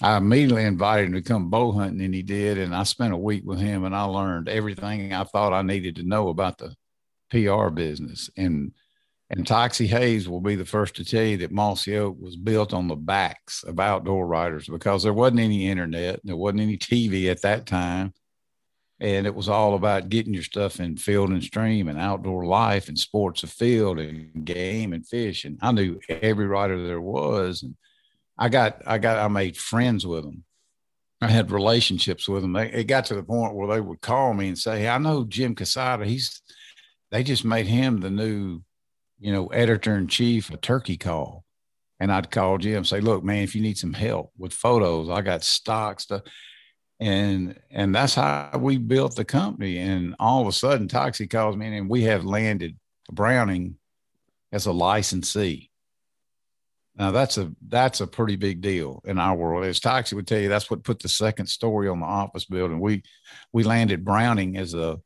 I 0.00 0.16
immediately 0.16 0.64
invited 0.64 1.08
him 1.08 1.12
to 1.12 1.22
come 1.22 1.50
bow 1.50 1.72
hunting, 1.72 2.00
and 2.02 2.14
he 2.14 2.22
did. 2.22 2.56
And 2.56 2.74
I 2.74 2.84
spent 2.84 3.12
a 3.12 3.18
week 3.18 3.42
with 3.44 3.58
him, 3.58 3.84
and 3.84 3.94
I 3.94 4.04
learned 4.04 4.48
everything 4.48 5.12
I 5.12 5.24
thought 5.24 5.52
I 5.52 5.62
needed 5.62 5.96
to 5.96 6.08
know 6.08 6.28
about 6.28 6.58
the 6.58 6.74
PR 7.30 7.68
business. 7.68 8.30
And 8.36 8.72
and 9.30 9.46
Toxey 9.46 9.86
Haas 9.86 10.26
will 10.26 10.40
be 10.40 10.56
the 10.56 10.64
first 10.64 10.96
to 10.96 11.04
tell 11.04 11.22
you 11.22 11.36
that 11.38 11.52
Mossy 11.52 11.98
Oak 11.98 12.16
was 12.18 12.34
built 12.34 12.72
on 12.72 12.88
the 12.88 12.96
backs 12.96 13.62
of 13.62 13.78
outdoor 13.78 14.26
writers 14.26 14.66
because 14.66 15.02
there 15.02 15.12
wasn't 15.12 15.40
any 15.40 15.66
internet, 15.68 16.20
there 16.24 16.34
wasn't 16.34 16.62
any 16.62 16.78
TV 16.78 17.30
at 17.30 17.42
that 17.42 17.66
time 17.66 18.14
and 19.00 19.26
it 19.26 19.34
was 19.34 19.48
all 19.48 19.74
about 19.74 20.08
getting 20.08 20.34
your 20.34 20.42
stuff 20.42 20.80
in 20.80 20.96
field 20.96 21.30
and 21.30 21.42
stream 21.42 21.88
and 21.88 21.98
outdoor 21.98 22.44
life 22.44 22.88
and 22.88 22.98
Sports 22.98 23.44
Afield 23.44 24.00
and 24.00 24.44
game 24.44 24.92
and 24.92 25.06
fish. 25.06 25.44
And 25.44 25.58
i 25.62 25.70
knew 25.70 26.00
every 26.08 26.46
writer 26.46 26.82
there 26.84 27.00
was. 27.00 27.62
And 27.62 27.76
i 28.36 28.48
got 28.48 28.82
i 28.86 28.98
got 28.98 29.18
i 29.18 29.28
made 29.28 29.56
friends 29.56 30.06
with 30.06 30.24
them. 30.24 30.44
I 31.20 31.28
had 31.28 31.50
relationships 31.50 32.28
with 32.28 32.42
them. 32.42 32.54
It 32.56 32.84
got 32.84 33.06
to 33.06 33.14
the 33.14 33.22
point 33.22 33.54
where 33.54 33.68
they 33.68 33.80
would 33.80 34.00
call 34.00 34.34
me 34.34 34.48
and 34.48 34.58
say 34.58 34.80
hey, 34.80 34.88
i 34.88 34.98
know 34.98 35.24
jim 35.24 35.54
casada. 35.54 36.04
He's 36.04 36.42
they 37.10 37.22
just 37.22 37.44
made 37.44 37.66
him 37.66 38.00
the 38.00 38.10
new 38.10 38.62
you 39.20 39.32
know 39.32 39.46
editor 39.48 39.96
in 39.96 40.08
chief 40.08 40.50
of 40.50 40.60
turkey 40.60 40.96
call. 40.96 41.44
And 42.00 42.12
i'd 42.12 42.30
call 42.30 42.58
jim 42.58 42.78
and 42.78 42.86
say 42.86 43.00
look 43.00 43.22
man 43.22 43.42
if 43.42 43.54
you 43.54 43.62
need 43.62 43.78
some 43.78 43.92
help 43.92 44.30
with 44.38 44.52
photos 44.52 45.10
i 45.10 45.20
got 45.20 45.42
stock 45.42 45.98
stuff 45.98 46.22
and 47.00 47.58
and 47.70 47.94
that's 47.94 48.14
how 48.14 48.50
we 48.58 48.76
built 48.76 49.14
the 49.16 49.24
company. 49.24 49.78
And 49.78 50.14
all 50.18 50.42
of 50.42 50.48
a 50.48 50.52
sudden, 50.52 50.88
Toxey 50.88 51.26
calls 51.26 51.56
me, 51.56 51.76
and 51.76 51.88
we 51.88 52.02
have 52.02 52.24
landed 52.24 52.76
Browning 53.10 53.76
as 54.52 54.66
a 54.66 54.72
licensee. 54.72 55.70
Now 56.96 57.12
that's 57.12 57.38
a 57.38 57.52
that's 57.68 58.00
a 58.00 58.06
pretty 58.06 58.36
big 58.36 58.60
deal 58.60 59.00
in 59.04 59.18
our 59.18 59.36
world. 59.36 59.64
As 59.64 59.78
Toxey 59.78 60.16
would 60.16 60.26
tell 60.26 60.40
you, 60.40 60.48
that's 60.48 60.70
what 60.70 60.82
put 60.82 60.98
the 60.98 61.08
second 61.08 61.46
story 61.46 61.88
on 61.88 62.00
the 62.00 62.06
office 62.06 62.44
building. 62.44 62.80
We 62.80 63.04
we 63.52 63.62
landed 63.62 64.04
Browning 64.04 64.56
as 64.56 64.74
a 64.74 64.98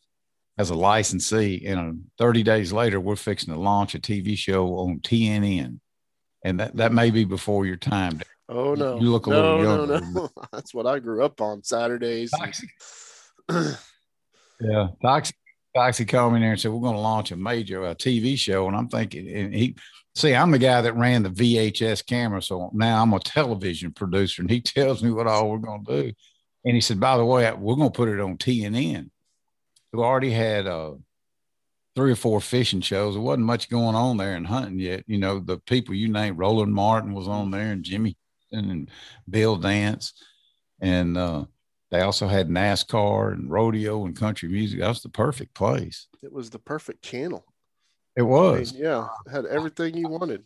as 0.57 0.71
a 0.71 0.75
licensee, 0.75 1.65
and 1.67 1.79
um, 1.81 2.05
30 2.19 2.43
days 2.43 2.73
later, 2.73 3.01
we're 3.01 3.17
fixing 3.17 3.53
to 3.53 3.61
launch 3.61 3.95
a 3.95 3.99
TV 3.99 4.37
show 4.37 4.69
on 4.79 5.01
TNN, 5.01 5.81
and 6.43 6.61
that 6.61 6.77
that 6.77 6.93
may 6.93 7.11
be 7.11 7.25
before 7.25 7.67
your 7.67 7.77
time. 7.77 8.21
Oh 8.55 8.75
no! 8.75 9.01
You 9.01 9.11
look 9.11 9.27
a 9.27 9.31
no, 9.31 9.57
little 9.57 9.63
younger. 9.65 10.01
No, 10.01 10.11
no, 10.13 10.31
That's 10.53 10.75
what 10.75 10.87
I 10.87 10.99
grew 10.99 11.25
up 11.25 11.41
on 11.41 11.63
Saturdays. 11.63 12.31
yeah, 14.61 14.89
Toxey, 15.03 15.35
Toxey 15.75 16.05
called 16.05 16.33
me 16.33 16.37
in 16.37 16.43
there 16.43 16.53
and 16.53 16.61
said 16.61 16.71
we're 16.71 16.81
going 16.81 16.95
to 16.95 17.01
launch 17.01 17.31
a 17.31 17.37
major 17.37 17.85
a 17.87 17.95
TV 17.95 18.37
show, 18.37 18.67
and 18.67 18.77
I'm 18.77 18.89
thinking, 18.89 19.29
and 19.29 19.55
he 19.55 19.77
see, 20.15 20.35
I'm 20.35 20.51
the 20.51 20.59
guy 20.59 20.83
that 20.83 20.97
ran 20.97 21.23
the 21.23 21.31
VHS 21.31 22.05
camera, 22.07 22.43
so 22.43 22.71
now 22.75 23.03
I'm 23.03 23.13
a 23.15 23.21
television 23.21 23.93
producer, 23.93 24.43
and 24.43 24.51
he 24.51 24.61
tells 24.63 25.03
me 25.03 25.11
what 25.11 25.27
all 25.27 25.51
we're 25.51 25.59
going 25.59 25.85
to 25.85 26.03
do. 26.03 26.13
And 26.65 26.75
he 26.75 26.81
said, 26.81 27.01
by 27.01 27.17
the 27.17 27.25
way, 27.25 27.51
we're 27.53 27.75
going 27.77 27.91
to 27.91 27.97
put 27.97 28.09
it 28.09 28.21
on 28.21 28.37
TNN. 28.37 29.11
Who 29.93 30.03
already 30.03 30.31
had 30.31 30.67
uh, 30.67 30.93
three 31.95 32.13
or 32.13 32.17
four 32.17 32.41
fishing 32.41 32.81
shows. 32.81 33.15
There 33.15 33.21
wasn't 33.21 33.47
much 33.47 33.69
going 33.69 33.95
on 33.95 34.17
there 34.17 34.37
in 34.37 34.45
hunting 34.45 34.79
yet. 34.79 35.05
You 35.07 35.19
know, 35.19 35.39
the 35.39 35.59
people 35.59 35.95
you 35.95 36.09
named, 36.09 36.39
Roland 36.39 36.73
Martin 36.73 37.13
was 37.13 37.29
on 37.29 37.51
there, 37.51 37.73
and 37.73 37.85
Jimmy 37.85 38.17
and 38.53 38.91
Bill 39.29 39.57
Dance, 39.57 40.13
and 40.81 41.17
uh, 41.17 41.45
they 41.91 42.01
also 42.01 42.27
had 42.27 42.49
NASCAR 42.49 43.33
and 43.33 43.51
rodeo 43.51 44.05
and 44.07 44.17
country 44.17 44.49
music. 44.49 44.81
That 44.81 44.89
was 44.89 45.03
the 45.03 45.09
perfect 45.09 45.55
place. 45.55 46.09
It 46.23 46.33
was 46.33 46.51
the 46.51 46.59
perfect 46.59 47.03
channel. 47.03 47.45
It 48.17 48.23
was. 48.23 48.73
I 48.73 48.75
mean, 48.75 48.85
yeah, 48.85 49.09
it 49.27 49.31
had 49.31 49.47
everything 49.47 49.97
you 49.97 50.09
wanted. 50.09 50.45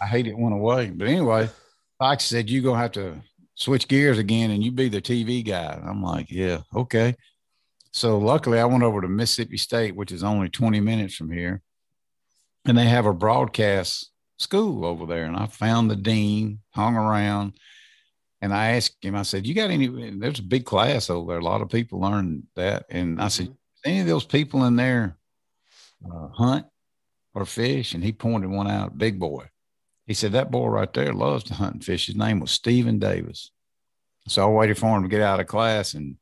I 0.00 0.06
hate 0.06 0.26
it 0.26 0.36
went 0.36 0.54
away, 0.54 0.90
but 0.90 1.06
anyway, 1.06 1.48
Fox 1.98 2.24
said 2.24 2.50
you're 2.50 2.62
gonna 2.62 2.80
have 2.80 2.92
to 2.92 3.22
switch 3.54 3.88
gears 3.88 4.18
again 4.18 4.50
and 4.50 4.62
you 4.62 4.72
be 4.72 4.88
the 4.88 5.00
TV 5.00 5.44
guy. 5.44 5.80
I'm 5.84 6.02
like, 6.02 6.30
yeah, 6.30 6.60
okay. 6.74 7.14
So 7.92 8.18
luckily, 8.18 8.58
I 8.58 8.64
went 8.64 8.82
over 8.82 9.00
to 9.00 9.08
Mississippi 9.08 9.56
State, 9.56 9.94
which 9.94 10.10
is 10.10 10.24
only 10.24 10.48
20 10.48 10.80
minutes 10.80 11.14
from 11.14 11.30
here, 11.30 11.62
and 12.64 12.76
they 12.76 12.86
have 12.86 13.06
a 13.06 13.14
broadcast 13.14 14.10
school 14.38 14.84
over 14.84 15.06
there. 15.06 15.24
And 15.24 15.36
I 15.36 15.46
found 15.46 15.90
the 15.90 15.96
dean, 15.96 16.60
hung 16.70 16.96
around, 16.96 17.54
and 18.40 18.52
I 18.52 18.72
asked 18.72 19.02
him, 19.02 19.14
I 19.16 19.22
said, 19.22 19.46
You 19.46 19.54
got 19.54 19.70
any? 19.70 19.86
There's 20.10 20.40
a 20.40 20.42
big 20.42 20.64
class 20.64 21.08
over 21.08 21.32
there. 21.32 21.40
A 21.40 21.44
lot 21.44 21.62
of 21.62 21.70
people 21.70 22.00
learn 22.00 22.44
that. 22.56 22.86
And 22.90 23.20
I 23.20 23.28
said, 23.28 23.46
mm-hmm. 23.46 23.54
Any 23.84 24.00
of 24.00 24.06
those 24.06 24.24
people 24.24 24.64
in 24.64 24.76
there 24.76 25.18
uh, 26.04 26.28
hunt 26.28 26.66
or 27.34 27.44
fish? 27.44 27.92
And 27.92 28.02
he 28.02 28.12
pointed 28.12 28.48
one 28.48 28.66
out, 28.66 28.96
big 28.96 29.18
boy. 29.18 29.46
He 30.06 30.14
said, 30.14 30.32
That 30.32 30.50
boy 30.50 30.68
right 30.68 30.92
there 30.92 31.12
loves 31.12 31.44
to 31.44 31.54
hunt 31.54 31.74
and 31.74 31.84
fish. 31.84 32.06
His 32.06 32.16
name 32.16 32.40
was 32.40 32.50
Stephen 32.50 32.98
Davis. 32.98 33.50
So 34.28 34.46
I 34.46 34.50
waited 34.50 34.78
for 34.78 34.96
him 34.96 35.02
to 35.02 35.08
get 35.08 35.20
out 35.20 35.40
of 35.40 35.46
class 35.46 35.94
and 35.94 36.16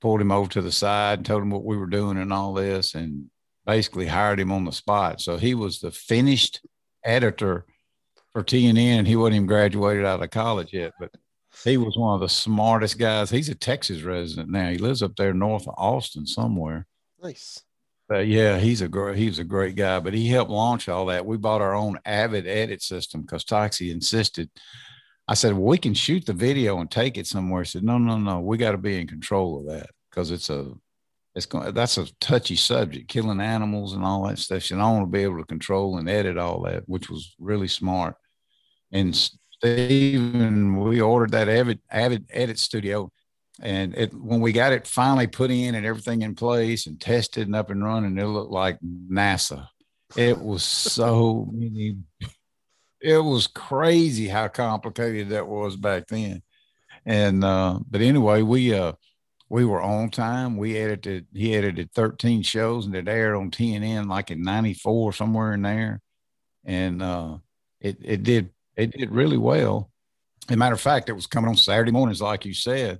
pulled 0.00 0.20
him 0.20 0.30
over 0.30 0.48
to 0.50 0.62
the 0.62 0.70
side 0.70 1.18
and 1.18 1.26
told 1.26 1.42
him 1.42 1.50
what 1.50 1.64
we 1.64 1.76
were 1.76 1.86
doing 1.86 2.18
and 2.18 2.32
all 2.32 2.54
this 2.54 2.94
and 2.94 3.30
basically 3.66 4.06
hired 4.06 4.38
him 4.38 4.52
on 4.52 4.64
the 4.64 4.72
spot. 4.72 5.20
So 5.20 5.36
he 5.36 5.54
was 5.54 5.80
the 5.80 5.90
finished 5.90 6.60
editor 7.04 7.66
for 8.32 8.42
TNN. 8.42 8.98
And 8.98 9.06
he 9.06 9.16
wasn't 9.16 9.36
even 9.36 9.46
graduated 9.46 10.04
out 10.04 10.22
of 10.22 10.30
college 10.30 10.72
yet, 10.72 10.92
but 10.98 11.10
he 11.64 11.76
was 11.76 11.96
one 11.96 12.14
of 12.14 12.20
the 12.20 12.28
smartest 12.28 12.98
guys. 12.98 13.30
He's 13.30 13.48
a 13.48 13.54
Texas 13.54 14.02
resident 14.02 14.50
now. 14.50 14.70
He 14.70 14.78
lives 14.78 15.02
up 15.02 15.16
there 15.16 15.32
north 15.32 15.68
of 15.68 15.74
Austin 15.76 16.26
somewhere. 16.26 16.86
Nice. 17.22 17.62
But 18.08 18.26
yeah, 18.26 18.58
he's 18.58 18.82
a 18.82 18.88
great 18.88 19.16
he's 19.16 19.38
a 19.38 19.44
great 19.44 19.76
guy. 19.76 19.98
But 20.00 20.14
he 20.14 20.28
helped 20.28 20.50
launch 20.50 20.88
all 20.88 21.06
that. 21.06 21.24
We 21.24 21.36
bought 21.36 21.62
our 21.62 21.74
own 21.74 21.98
Avid 22.04 22.46
edit 22.46 22.82
system 22.82 23.22
because 23.22 23.44
Toxey 23.44 23.90
insisted. 23.90 24.50
I 25.26 25.34
said, 25.34 25.54
well, 25.54 25.62
we 25.62 25.78
can 25.78 25.94
shoot 25.94 26.26
the 26.26 26.34
video 26.34 26.80
and 26.80 26.90
take 26.90 27.16
it 27.16 27.26
somewhere. 27.26 27.62
He 27.62 27.68
said, 27.70 27.82
no, 27.82 27.96
no, 27.96 28.18
no, 28.18 28.40
we 28.40 28.58
got 28.58 28.72
to 28.72 28.78
be 28.78 29.00
in 29.00 29.06
control 29.06 29.58
of 29.58 29.74
that 29.74 29.88
because 30.10 30.30
it's 30.30 30.50
a 30.50 30.70
it's 31.34 31.46
going 31.46 31.72
that's 31.74 31.98
a 31.98 32.06
touchy 32.20 32.56
subject 32.56 33.08
killing 33.08 33.40
animals 33.40 33.92
and 33.92 34.04
all 34.04 34.26
that 34.26 34.38
stuff 34.38 34.70
and 34.70 34.80
i 34.80 34.90
want 34.90 35.02
to 35.02 35.10
be 35.10 35.22
able 35.22 35.38
to 35.38 35.44
control 35.44 35.98
and 35.98 36.08
edit 36.08 36.38
all 36.38 36.62
that 36.62 36.82
which 36.86 37.10
was 37.10 37.34
really 37.38 37.68
smart 37.68 38.14
and 38.92 39.14
Steven, 39.64 40.76
we 40.76 41.00
ordered 41.00 41.32
that 41.32 41.48
Avid, 41.48 41.80
Avid 41.90 42.26
Edit 42.30 42.58
Studio. 42.58 43.10
And 43.60 43.94
it, 43.96 44.12
when 44.12 44.40
we 44.40 44.52
got 44.52 44.72
it 44.72 44.86
finally 44.86 45.26
put 45.26 45.50
in 45.50 45.74
and 45.74 45.86
everything 45.86 46.22
in 46.22 46.34
place 46.34 46.86
and 46.86 47.00
tested 47.00 47.46
and 47.46 47.56
up 47.56 47.70
and 47.70 47.84
running, 47.84 48.18
it 48.18 48.24
looked 48.24 48.50
like 48.50 48.78
NASA. 48.80 49.68
It 50.16 50.38
was 50.38 50.62
so 50.64 51.48
many, 51.52 51.98
it 53.00 53.18
was 53.18 53.46
crazy 53.46 54.28
how 54.28 54.48
complicated 54.48 55.30
that 55.30 55.46
was 55.46 55.76
back 55.76 56.08
then. 56.08 56.42
And, 57.06 57.44
uh, 57.44 57.78
but 57.88 58.00
anyway, 58.00 58.42
we, 58.42 58.74
uh, 58.74 58.92
we 59.54 59.64
were 59.64 59.80
on 59.80 60.10
time. 60.10 60.56
We 60.56 60.76
edited, 60.76 61.28
he 61.32 61.54
edited 61.54 61.92
13 61.92 62.42
shows 62.42 62.86
and 62.86 62.96
it 62.96 63.06
aired 63.06 63.36
on 63.36 63.52
TNN 63.52 64.08
like 64.08 64.32
in 64.32 64.42
94, 64.42 65.12
somewhere 65.12 65.52
in 65.52 65.62
there. 65.62 66.00
And, 66.64 67.00
uh, 67.00 67.36
it, 67.80 67.98
it 68.02 68.24
did, 68.24 68.50
it 68.74 68.90
did 68.90 69.12
really 69.12 69.36
well. 69.36 69.92
As 70.48 70.54
a 70.54 70.58
matter 70.58 70.74
of 70.74 70.80
fact, 70.80 71.08
it 71.08 71.12
was 71.12 71.28
coming 71.28 71.48
on 71.48 71.56
Saturday 71.56 71.92
mornings, 71.92 72.20
like 72.20 72.44
you 72.44 72.52
said. 72.52 72.98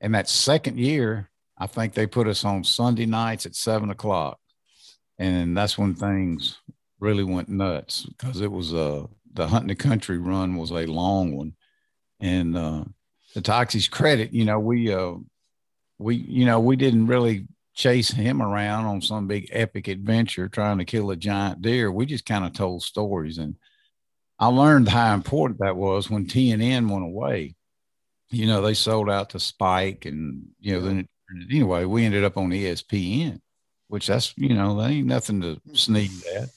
And 0.00 0.12
that 0.16 0.28
second 0.28 0.76
year, 0.76 1.30
I 1.56 1.68
think 1.68 1.94
they 1.94 2.08
put 2.08 2.26
us 2.26 2.44
on 2.44 2.64
Sunday 2.64 3.06
nights 3.06 3.46
at 3.46 3.54
seven 3.54 3.88
o'clock. 3.90 4.40
And 5.20 5.56
that's 5.56 5.78
when 5.78 5.94
things 5.94 6.58
really 6.98 7.22
went 7.22 7.48
nuts 7.48 8.06
because 8.06 8.40
it 8.40 8.50
was 8.50 8.74
uh, 8.74 9.06
the 9.34 9.46
hunting 9.46 9.68
the 9.68 9.76
country 9.76 10.18
run 10.18 10.56
was 10.56 10.72
a 10.72 10.84
long 10.84 11.36
one. 11.36 11.54
And 12.18 12.56
uh, 12.56 12.86
the 13.36 13.40
Toxey's 13.40 13.86
credit, 13.86 14.32
you 14.32 14.44
know, 14.44 14.58
we, 14.58 14.92
uh, 14.92 15.14
we, 15.98 16.16
you 16.16 16.44
know, 16.44 16.60
we 16.60 16.76
didn't 16.76 17.06
really 17.06 17.46
chase 17.74 18.10
him 18.10 18.42
around 18.42 18.84
on 18.84 19.00
some 19.00 19.26
big 19.26 19.48
epic 19.50 19.88
adventure 19.88 20.48
trying 20.48 20.78
to 20.78 20.84
kill 20.84 21.10
a 21.10 21.16
giant 21.16 21.62
deer. 21.62 21.90
We 21.90 22.06
just 22.06 22.26
kind 22.26 22.44
of 22.44 22.52
told 22.52 22.82
stories. 22.82 23.38
And 23.38 23.56
I 24.38 24.48
learned 24.48 24.88
how 24.88 25.14
important 25.14 25.60
that 25.60 25.76
was 25.76 26.10
when 26.10 26.26
TNN 26.26 26.90
went 26.90 27.04
away 27.04 27.54
you 28.32 28.46
know, 28.46 28.62
they 28.62 28.74
sold 28.74 29.10
out 29.10 29.30
to 29.30 29.38
Spike 29.38 30.06
and, 30.06 30.48
you 30.58 30.72
know, 30.72 30.80
then 30.80 31.08
anyway, 31.50 31.84
we 31.84 32.04
ended 32.04 32.24
up 32.24 32.36
on 32.38 32.50
ESPN, 32.50 33.40
which 33.88 34.06
that's, 34.06 34.32
you 34.36 34.54
know, 34.54 34.80
that 34.80 34.90
ain't 34.90 35.06
nothing 35.06 35.42
to 35.42 35.60
sneeze 35.74 36.24
at. 36.34 36.48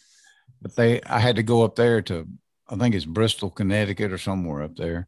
But 0.62 0.76
they, 0.76 1.02
I 1.02 1.20
had 1.20 1.36
to 1.36 1.44
go 1.44 1.64
up 1.64 1.76
there 1.76 2.02
to, 2.04 2.28
I 2.70 2.78
think 2.78 2.96
it's 2.96 3.06
Bristol, 3.06 3.50
Connecticut 3.50 4.12
or 4.12 4.18
somewhere 4.18 4.64
up 4.64 4.78
there 4.78 5.08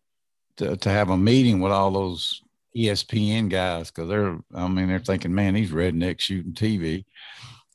to, 0.57 0.75
to 0.75 0.89
have 0.89 1.09
a 1.09 1.17
meeting 1.17 1.61
with 1.61 1.71
all 1.71 1.91
those 1.91 2.41
ESPN 2.77 3.49
guys 3.49 3.89
because 3.89 4.09
they're, 4.09 4.37
I 4.53 4.67
mean, 4.67 4.87
they're 4.87 4.99
thinking, 4.99 5.33
man, 5.33 5.55
these 5.55 5.71
rednecks 5.71 6.21
shooting 6.21 6.53
TV. 6.53 7.05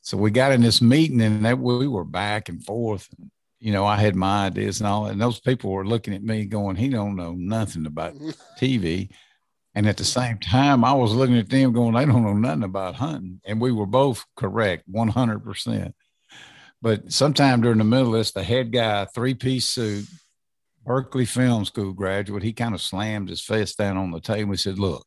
So 0.01 0.17
we 0.17 0.31
got 0.31 0.51
in 0.51 0.61
this 0.61 0.81
meeting 0.81 1.21
and 1.21 1.45
that 1.45 1.59
we 1.59 1.87
were 1.87 2.03
back 2.03 2.49
and 2.49 2.63
forth. 2.63 3.07
And, 3.17 3.31
you 3.59 3.71
know, 3.71 3.85
I 3.85 3.97
had 3.97 4.15
my 4.15 4.47
ideas 4.47 4.79
and 4.79 4.87
all, 4.87 5.07
and 5.07 5.21
those 5.21 5.39
people 5.39 5.71
were 5.71 5.85
looking 5.85 6.13
at 6.13 6.23
me 6.23 6.45
going, 6.45 6.75
he 6.75 6.89
don't 6.89 7.15
know 7.15 7.33
nothing 7.33 7.85
about 7.85 8.15
TV. 8.59 9.09
And 9.75 9.87
at 9.87 9.97
the 9.97 10.05
same 10.05 10.37
time, 10.37 10.85
I 10.85 10.93
was 10.93 11.13
looking 11.13 11.37
at 11.37 11.49
them 11.49 11.73
going, 11.73 11.93
they 11.93 12.05
don't 12.05 12.23
know 12.23 12.33
nothing 12.33 12.63
about 12.63 12.95
hunting. 12.95 13.41
And 13.45 13.59
we 13.59 13.71
were 13.71 13.87
both 13.87 14.23
correct, 14.35 14.91
100%. 14.91 15.93
But 16.81 17.11
sometime 17.11 17.61
during 17.61 17.77
the 17.77 17.85
middle 17.85 18.07
of 18.07 18.13
this, 18.13 18.31
the 18.31 18.43
head 18.43 18.71
guy, 18.71 19.05
three 19.05 19.33
piece 19.33 19.67
suit, 19.67 20.05
Berkeley 20.85 21.25
Film 21.25 21.65
School 21.65 21.93
graduate, 21.93 22.43
he 22.43 22.53
kind 22.53 22.73
of 22.73 22.81
slammed 22.81 23.29
his 23.29 23.41
fist 23.41 23.77
down 23.77 23.97
on 23.97 24.11
the 24.11 24.19
table. 24.19 24.51
He 24.51 24.57
said, 24.57 24.79
Look, 24.79 25.05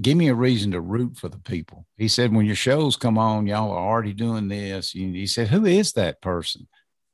give 0.00 0.16
me 0.16 0.28
a 0.28 0.34
reason 0.34 0.72
to 0.72 0.80
root 0.80 1.16
for 1.16 1.28
the 1.28 1.38
people. 1.38 1.86
He 1.96 2.08
said, 2.08 2.34
When 2.34 2.46
your 2.46 2.56
shows 2.56 2.96
come 2.96 3.18
on, 3.18 3.46
y'all 3.46 3.70
are 3.70 3.88
already 3.88 4.12
doing 4.12 4.48
this. 4.48 4.90
He 4.90 5.26
said, 5.26 5.48
Who 5.48 5.66
is 5.66 5.92
that 5.92 6.20
person? 6.20 6.66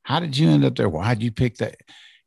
how 0.09 0.21
did 0.21 0.39
you 0.39 0.49
end 0.49 0.65
up 0.65 0.75
there? 0.75 0.89
Why'd 0.89 1.23
you 1.23 1.31
pick 1.31 1.59
that? 1.59 1.77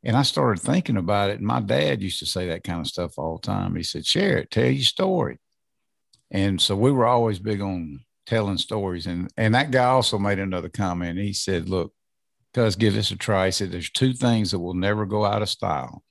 And 0.04 0.16
I 0.16 0.22
started 0.22 0.62
thinking 0.62 0.98
about 0.98 1.32
it. 1.32 1.40
And 1.40 1.48
my 1.48 1.60
dad 1.60 2.04
used 2.04 2.20
to 2.20 2.28
say 2.28 2.48
that 2.48 2.64
kind 2.64 2.80
of 2.80 2.86
stuff 2.86 3.18
all 3.18 3.38
the 3.38 3.48
time. 3.48 3.76
He 3.76 3.82
said, 3.82 4.06
share 4.06 4.38
it, 4.38 4.52
tell 4.52 4.68
your 4.68 4.84
story. 4.84 5.40
And 6.30 6.62
so 6.62 6.76
we 6.76 6.92
were 6.92 7.08
always 7.08 7.40
big 7.40 7.60
on 7.60 8.02
telling 8.28 8.60
stories. 8.60 9.08
And 9.08 9.34
and 9.36 9.56
that 9.56 9.72
guy 9.72 9.86
also 9.86 10.20
made 10.20 10.38
another 10.38 10.70
comment. 10.70 11.18
He 11.18 11.34
said, 11.34 11.70
look, 11.70 11.92
cuz 12.54 12.76
give 12.76 12.94
this 12.94 13.12
a 13.12 13.16
try. 13.16 13.46
He 13.46 13.52
said, 13.52 13.72
there's 13.72 13.90
two 13.90 14.14
things 14.14 14.52
that 14.52 14.60
will 14.60 14.74
never 14.74 15.06
go 15.06 15.26
out 15.26 15.42
of 15.42 15.50
style 15.50 16.04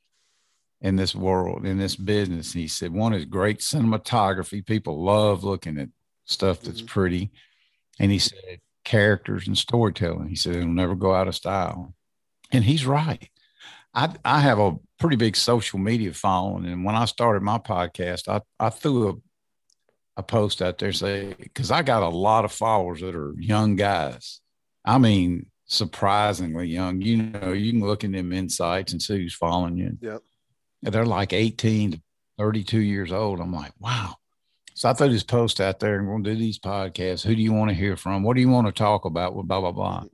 in 0.81 0.97
this 0.97 1.15
world, 1.15 1.67
in 1.67 1.79
this 1.79 1.97
business. 1.97 2.53
He 2.53 2.69
said, 2.69 2.93
one 2.93 3.13
is 3.13 3.25
great 3.27 3.59
cinematography. 3.59 4.65
People 4.65 5.03
love 5.05 5.45
looking 5.45 5.79
at 5.79 5.89
stuff 6.25 6.61
that's 6.61 6.79
mm-hmm. 6.79 6.87
pretty. 6.87 7.31
And 7.99 8.11
he 8.11 8.19
said, 8.19 8.61
characters 8.85 9.47
and 9.47 9.59
storytelling. 9.59 10.29
He 10.29 10.37
said 10.37 10.57
it'll 10.57 10.69
never 10.69 10.95
go 10.95 11.15
out 11.15 11.29
of 11.29 11.35
style. 11.35 11.95
And 12.51 12.65
he's 12.65 12.87
right. 12.87 13.29
I, 13.93 14.15
I 14.25 14.41
have 14.41 14.59
a 14.59 14.77
pretty 14.99 15.17
big 15.17 15.37
social 15.37 15.79
media 15.79 16.15
following. 16.15 16.65
And 16.65 16.85
when 16.85 16.95
I 16.95 17.05
started 17.05 17.43
my 17.43 17.59
podcast, 17.59 18.29
I, 18.29 18.41
I 18.59 18.71
threw 18.71 19.11
a, 19.11 19.15
a 20.17 20.23
post 20.23 20.63
out 20.63 20.79
there 20.79 20.93
say, 20.93 21.35
because 21.39 21.71
I 21.71 21.83
got 21.83 22.03
a 22.03 22.09
lot 22.09 22.45
of 22.45 22.53
followers 22.53 23.01
that 23.01 23.15
are 23.15 23.35
young 23.37 23.77
guys. 23.77 24.41
I 24.85 24.99
mean, 24.99 25.50
surprisingly 25.71 26.69
young. 26.69 27.01
You 27.01 27.17
know, 27.17 27.53
you 27.53 27.73
can 27.73 27.81
look 27.81 28.05
in 28.05 28.13
them 28.13 28.33
insights 28.33 28.93
and 28.93 29.01
see 29.01 29.23
who's 29.23 29.35
following 29.35 29.77
you. 29.77 29.97
Yep. 30.01 30.23
They're 30.83 31.07
like 31.07 31.33
18 31.33 31.93
to 31.93 32.03
32 32.39 32.79
years 32.81 33.13
old. 33.13 33.41
I'm 33.41 33.53
like, 33.53 33.73
wow, 33.79 34.17
so 34.81 34.89
I 34.89 34.95
threw 34.95 35.11
this 35.11 35.23
post 35.23 35.61
out 35.61 35.79
there 35.79 35.99
and 35.99 36.09
we'll 36.09 36.21
do 36.21 36.35
these 36.35 36.59
podcasts. 36.59 37.23
Who 37.23 37.35
do 37.35 37.43
you 37.43 37.53
want 37.53 37.69
to 37.69 37.75
hear 37.75 37.97
from? 37.97 38.23
What 38.23 38.35
do 38.35 38.41
you 38.41 38.49
want 38.49 38.67
to 38.67 38.73
talk 38.73 39.05
about? 39.05 39.35
Blah, 39.35 39.61
blah, 39.61 39.73
blah. 39.73 40.05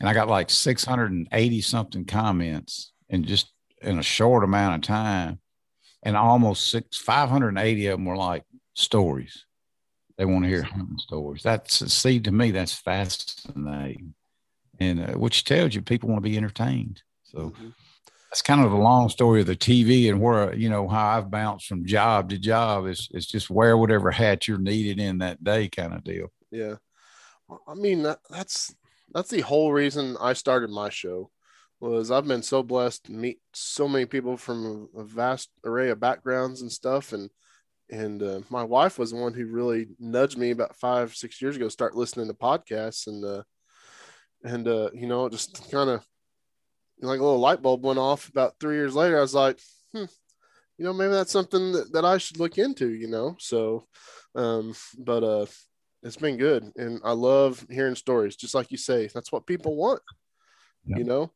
And 0.00 0.08
I 0.08 0.12
got 0.12 0.28
like 0.28 0.50
680 0.50 1.60
something 1.62 2.04
comments 2.04 2.92
in 3.08 3.24
just 3.24 3.52
in 3.80 3.98
a 3.98 4.02
short 4.02 4.44
amount 4.44 4.74
of 4.74 4.86
time. 4.86 5.40
And 6.02 6.14
almost 6.14 6.70
six, 6.70 6.98
580 6.98 7.86
of 7.86 7.98
them 7.98 8.04
were 8.04 8.16
like 8.16 8.42
stories. 8.74 9.46
They 10.18 10.26
want 10.26 10.44
to 10.44 10.50
hear 10.50 10.62
hunting 10.62 10.98
stories. 10.98 11.42
That's, 11.42 11.92
see, 11.92 12.20
to 12.20 12.32
me, 12.32 12.50
that's 12.50 12.74
fascinating. 12.74 14.12
And 14.82 15.00
uh, 15.00 15.12
which 15.18 15.44
tells 15.44 15.74
you 15.74 15.82
people 15.82 16.08
want 16.08 16.22
to 16.22 16.28
be 16.28 16.36
entertained. 16.36 17.02
So, 17.22 17.50
mm-hmm 17.50 17.68
that's 18.32 18.40
kind 18.40 18.64
of 18.64 18.72
a 18.72 18.76
long 18.78 19.10
story 19.10 19.42
of 19.42 19.46
the 19.46 19.54
TV 19.54 20.08
and 20.08 20.18
where 20.18 20.54
you 20.54 20.70
know 20.70 20.88
how 20.88 21.18
I've 21.18 21.30
bounced 21.30 21.66
from 21.66 21.84
job 21.84 22.30
to 22.30 22.38
job. 22.38 22.86
Is 22.86 23.10
it's 23.10 23.26
just 23.26 23.50
wear 23.50 23.76
whatever 23.76 24.10
hat 24.10 24.48
you're 24.48 24.56
needed 24.56 24.98
in 24.98 25.18
that 25.18 25.44
day, 25.44 25.68
kind 25.68 25.92
of 25.92 26.02
deal. 26.02 26.32
Yeah, 26.50 26.76
I 27.68 27.74
mean 27.74 28.04
that, 28.04 28.20
that's 28.30 28.74
that's 29.12 29.28
the 29.28 29.42
whole 29.42 29.70
reason 29.70 30.16
I 30.18 30.32
started 30.32 30.70
my 30.70 30.88
show. 30.88 31.30
Was 31.78 32.10
I've 32.10 32.26
been 32.26 32.42
so 32.42 32.62
blessed 32.62 33.04
to 33.04 33.12
meet 33.12 33.40
so 33.52 33.86
many 33.86 34.06
people 34.06 34.38
from 34.38 34.88
a 34.96 35.04
vast 35.04 35.50
array 35.62 35.90
of 35.90 36.00
backgrounds 36.00 36.62
and 36.62 36.72
stuff, 36.72 37.12
and 37.12 37.28
and 37.90 38.22
uh, 38.22 38.40
my 38.48 38.64
wife 38.64 38.98
was 38.98 39.10
the 39.10 39.18
one 39.18 39.34
who 39.34 39.44
really 39.44 39.88
nudged 39.98 40.38
me 40.38 40.52
about 40.52 40.74
five 40.76 41.14
six 41.14 41.42
years 41.42 41.56
ago 41.56 41.68
start 41.68 41.94
listening 41.94 42.28
to 42.28 42.34
podcasts 42.34 43.08
and 43.08 43.22
uh, 43.22 43.42
and 44.44 44.66
uh, 44.66 44.90
you 44.92 45.06
know 45.06 45.28
just 45.28 45.70
kind 45.70 45.90
of 45.90 46.04
like 47.02 47.20
a 47.20 47.22
little 47.22 47.38
light 47.38 47.62
bulb 47.62 47.84
went 47.84 47.98
off 47.98 48.28
about 48.28 48.54
three 48.60 48.76
years 48.76 48.94
later. 48.94 49.18
I 49.18 49.22
was 49.22 49.34
like, 49.34 49.58
hmm, 49.92 50.04
you 50.78 50.84
know, 50.84 50.92
maybe 50.92 51.12
that's 51.12 51.32
something 51.32 51.72
that, 51.72 51.92
that 51.92 52.04
I 52.04 52.18
should 52.18 52.38
look 52.38 52.58
into, 52.58 52.88
you 52.88 53.08
know? 53.08 53.36
So, 53.38 53.86
um, 54.34 54.74
but, 54.98 55.24
uh, 55.24 55.46
it's 56.02 56.16
been 56.16 56.36
good. 56.36 56.72
And 56.76 57.00
I 57.04 57.12
love 57.12 57.64
hearing 57.70 57.94
stories, 57.94 58.36
just 58.36 58.54
like 58.54 58.70
you 58.70 58.78
say, 58.78 59.08
that's 59.12 59.30
what 59.30 59.46
people 59.46 59.76
want, 59.76 60.02
yep. 60.86 60.98
you 60.98 61.04
know? 61.04 61.32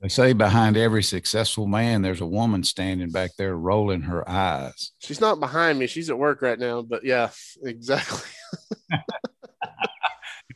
They 0.00 0.08
say 0.08 0.32
behind 0.32 0.76
every 0.76 1.02
successful 1.02 1.66
man, 1.66 2.02
there's 2.02 2.20
a 2.20 2.26
woman 2.26 2.64
standing 2.64 3.10
back 3.10 3.30
there 3.38 3.56
rolling 3.56 4.02
her 4.02 4.28
eyes. 4.28 4.92
She's 4.98 5.20
not 5.20 5.38
behind 5.38 5.78
me. 5.78 5.86
She's 5.86 6.10
at 6.10 6.18
work 6.18 6.42
right 6.42 6.58
now, 6.58 6.82
but 6.82 7.04
yeah, 7.04 7.30
exactly. 7.62 8.28
you 8.90 8.98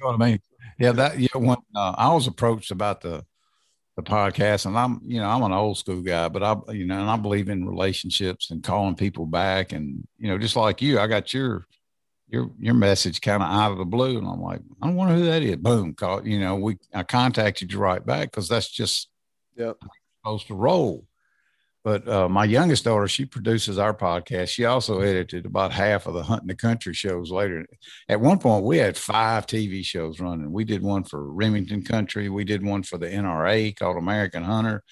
know 0.01 0.09
what 0.09 0.21
I 0.21 0.31
mean? 0.31 0.41
Yeah, 0.79 0.93
that 0.93 1.19
yeah. 1.19 1.29
When 1.35 1.57
uh, 1.75 1.95
I 1.97 2.13
was 2.13 2.27
approached 2.27 2.71
about 2.71 3.01
the 3.01 3.25
the 3.97 4.03
podcast 4.03 4.67
and 4.67 4.79
i'm 4.79 5.01
you 5.03 5.19
know 5.19 5.29
i'm 5.29 5.43
an 5.43 5.53
old 5.53 5.79
school 5.79 6.03
guy 6.03 6.29
but 6.29 6.43
i 6.43 6.55
you 6.73 6.85
know 6.85 7.01
and 7.01 7.09
i 7.09 7.17
believe 7.17 7.49
in 7.49 7.67
relationships 7.67 8.51
and 8.51 8.63
calling 8.63 8.95
people 8.95 9.25
back 9.25 9.73
and 9.73 10.07
you 10.19 10.29
know 10.29 10.37
just 10.37 10.55
like 10.55 10.83
you 10.83 11.01
i 11.01 11.07
got 11.07 11.33
your 11.33 11.67
your 12.29 12.51
your 12.59 12.75
message 12.75 13.23
kind 13.23 13.43
of 13.43 13.49
out 13.49 13.73
of 13.73 13.79
the 13.79 13.85
blue 13.87 14.19
and 14.19 14.29
i'm 14.29 14.43
like 14.43 14.61
i 14.83 14.87
don't 14.87 14.97
wonder 14.97 15.15
who 15.15 15.25
that 15.25 15.43
is 15.43 15.57
boom 15.57 15.95
call 15.95 16.27
you 16.27 16.39
know 16.39 16.57
we 16.57 16.77
i 16.93 17.03
contacted 17.03 17.73
you 17.73 17.79
right 17.79 18.05
back 18.05 18.31
because 18.31 18.49
that's 18.49 18.69
just 18.69 19.09
yep. 19.57 19.79
supposed 20.21 20.47
to 20.47 20.55
roll 20.55 21.07
but 21.87 22.09
uh, 22.09 22.29
my 22.29 22.45
youngest 22.45 22.83
daughter, 22.83 23.07
she 23.07 23.25
produces 23.25 23.79
our 23.79 23.95
podcast. 23.95 24.49
She 24.49 24.65
also 24.65 25.03
edited 25.03 25.47
about 25.47 25.71
half 25.71 26.09
of 26.09 26.15
the 26.15 26.25
Hunting 26.25 26.49
the 26.49 26.57
Country 26.57 26.93
shows 26.93 27.31
later. 27.31 27.65
At 28.09 28.21
one 28.21 28.41
point, 28.41 28.65
we 28.65 28.79
had 28.79 28.97
five 28.97 29.47
TV 29.47 29.85
shows 29.85 30.19
running. 30.19 30.51
We 30.51 30.65
did 30.65 30.83
one 30.83 31.05
for 31.05 31.23
Remington 31.23 31.85
Country. 31.85 32.29
We 32.29 32.43
did 32.43 32.67
one 32.67 32.83
for 32.83 32.99
the 32.99 33.07
NRA 33.07 33.77
called 33.77 33.99
American 33.99 34.43
Hunter. 34.43 34.83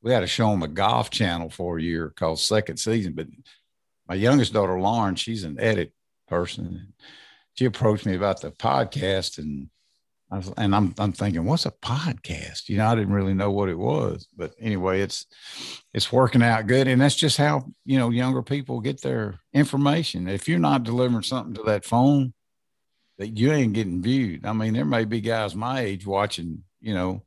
We 0.00 0.10
had 0.10 0.22
a 0.22 0.26
show 0.26 0.48
on 0.48 0.60
the 0.60 0.68
Golf 0.68 1.10
Channel 1.10 1.50
for 1.50 1.76
a 1.76 1.82
year 1.82 2.14
called 2.16 2.40
Second 2.40 2.78
Season. 2.78 3.12
But 3.12 3.26
my 4.08 4.14
youngest 4.14 4.54
daughter, 4.54 4.80
Lauren, 4.80 5.16
she's 5.16 5.44
an 5.44 5.60
edit 5.60 5.92
person. 6.28 6.94
She 7.56 7.66
approached 7.66 8.06
me 8.06 8.14
about 8.14 8.40
the 8.40 8.52
podcast 8.52 9.36
and 9.36 9.68
was, 10.36 10.52
and 10.56 10.74
I'm 10.74 10.94
I'm 10.98 11.12
thinking, 11.12 11.44
what's 11.44 11.66
a 11.66 11.70
podcast? 11.70 12.68
You 12.68 12.76
know, 12.76 12.86
I 12.86 12.94
didn't 12.94 13.14
really 13.14 13.34
know 13.34 13.50
what 13.50 13.68
it 13.68 13.78
was, 13.78 14.28
but 14.36 14.52
anyway, 14.60 15.00
it's 15.00 15.26
it's 15.94 16.12
working 16.12 16.42
out 16.42 16.66
good, 16.66 16.86
and 16.86 17.00
that's 17.00 17.14
just 17.14 17.38
how 17.38 17.66
you 17.84 17.98
know 17.98 18.10
younger 18.10 18.42
people 18.42 18.80
get 18.80 19.00
their 19.00 19.40
information. 19.54 20.28
If 20.28 20.48
you're 20.48 20.58
not 20.58 20.82
delivering 20.82 21.22
something 21.22 21.54
to 21.54 21.62
that 21.64 21.84
phone, 21.84 22.34
that 23.18 23.36
you 23.36 23.52
ain't 23.52 23.72
getting 23.72 24.02
viewed. 24.02 24.46
I 24.46 24.52
mean, 24.52 24.74
there 24.74 24.84
may 24.84 25.04
be 25.04 25.20
guys 25.20 25.54
my 25.54 25.80
age 25.80 26.06
watching, 26.06 26.62
you 26.80 26.94
know, 26.94 27.22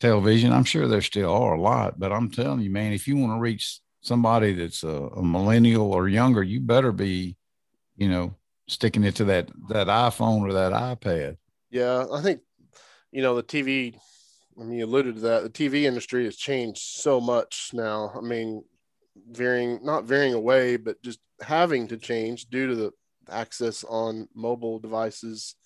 television. 0.00 0.52
I'm 0.52 0.64
sure 0.64 0.86
there 0.86 1.00
still 1.02 1.32
are 1.32 1.54
a 1.54 1.60
lot, 1.60 1.98
but 1.98 2.12
I'm 2.12 2.30
telling 2.30 2.60
you, 2.60 2.70
man, 2.70 2.92
if 2.92 3.08
you 3.08 3.16
want 3.16 3.32
to 3.32 3.40
reach 3.40 3.80
somebody 4.02 4.54
that's 4.54 4.82
a, 4.82 4.88
a 4.88 5.22
millennial 5.22 5.92
or 5.92 6.08
younger, 6.08 6.42
you 6.42 6.60
better 6.60 6.92
be, 6.92 7.36
you 7.96 8.08
know, 8.08 8.34
sticking 8.68 9.04
it 9.04 9.16
to 9.16 9.24
that 9.24 9.50
that 9.68 9.88
iPhone 9.88 10.48
or 10.48 10.52
that 10.52 10.72
iPad. 10.72 11.36
Yeah, 11.70 12.06
I 12.12 12.20
think 12.22 12.40
you 13.12 13.22
know 13.22 13.36
the 13.36 13.42
TV. 13.42 13.98
I 14.60 14.64
mean, 14.64 14.78
you 14.78 14.86
alluded 14.86 15.16
to 15.16 15.20
that. 15.22 15.42
The 15.44 15.50
TV 15.50 15.86
industry 15.86 16.24
has 16.24 16.36
changed 16.36 16.80
so 16.82 17.20
much 17.20 17.70
now. 17.72 18.12
I 18.16 18.20
mean, 18.20 18.64
veering 19.30 19.80
not 19.84 20.04
veering 20.04 20.34
away, 20.34 20.76
but 20.76 21.02
just 21.02 21.20
having 21.40 21.88
to 21.88 21.96
change 21.96 22.46
due 22.46 22.68
to 22.68 22.74
the 22.74 22.92
access 23.30 23.84
on 23.84 24.28
mobile 24.34 24.78
devices. 24.78 25.56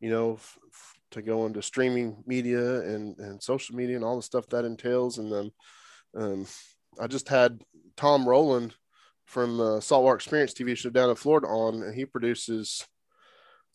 You 0.00 0.10
know, 0.10 0.34
f- 0.34 0.58
f- 0.72 0.94
to 1.12 1.22
go 1.22 1.46
into 1.46 1.62
streaming 1.62 2.22
media 2.26 2.80
and 2.82 3.18
and 3.18 3.42
social 3.42 3.76
media 3.76 3.96
and 3.96 4.04
all 4.04 4.16
the 4.16 4.22
stuff 4.22 4.48
that 4.50 4.64
entails. 4.64 5.18
And 5.18 5.32
then 5.32 5.50
um, 6.16 6.46
I 7.00 7.06
just 7.06 7.28
had 7.28 7.62
Tom 7.96 8.28
Rowland 8.28 8.74
from 9.26 9.60
uh, 9.60 9.80
Saltwater 9.80 10.16
Experience 10.16 10.54
TV 10.54 10.74
show 10.74 10.90
down 10.90 11.10
in 11.10 11.16
Florida 11.16 11.48
on, 11.48 11.82
and 11.82 11.94
he 11.94 12.04
produces 12.06 12.84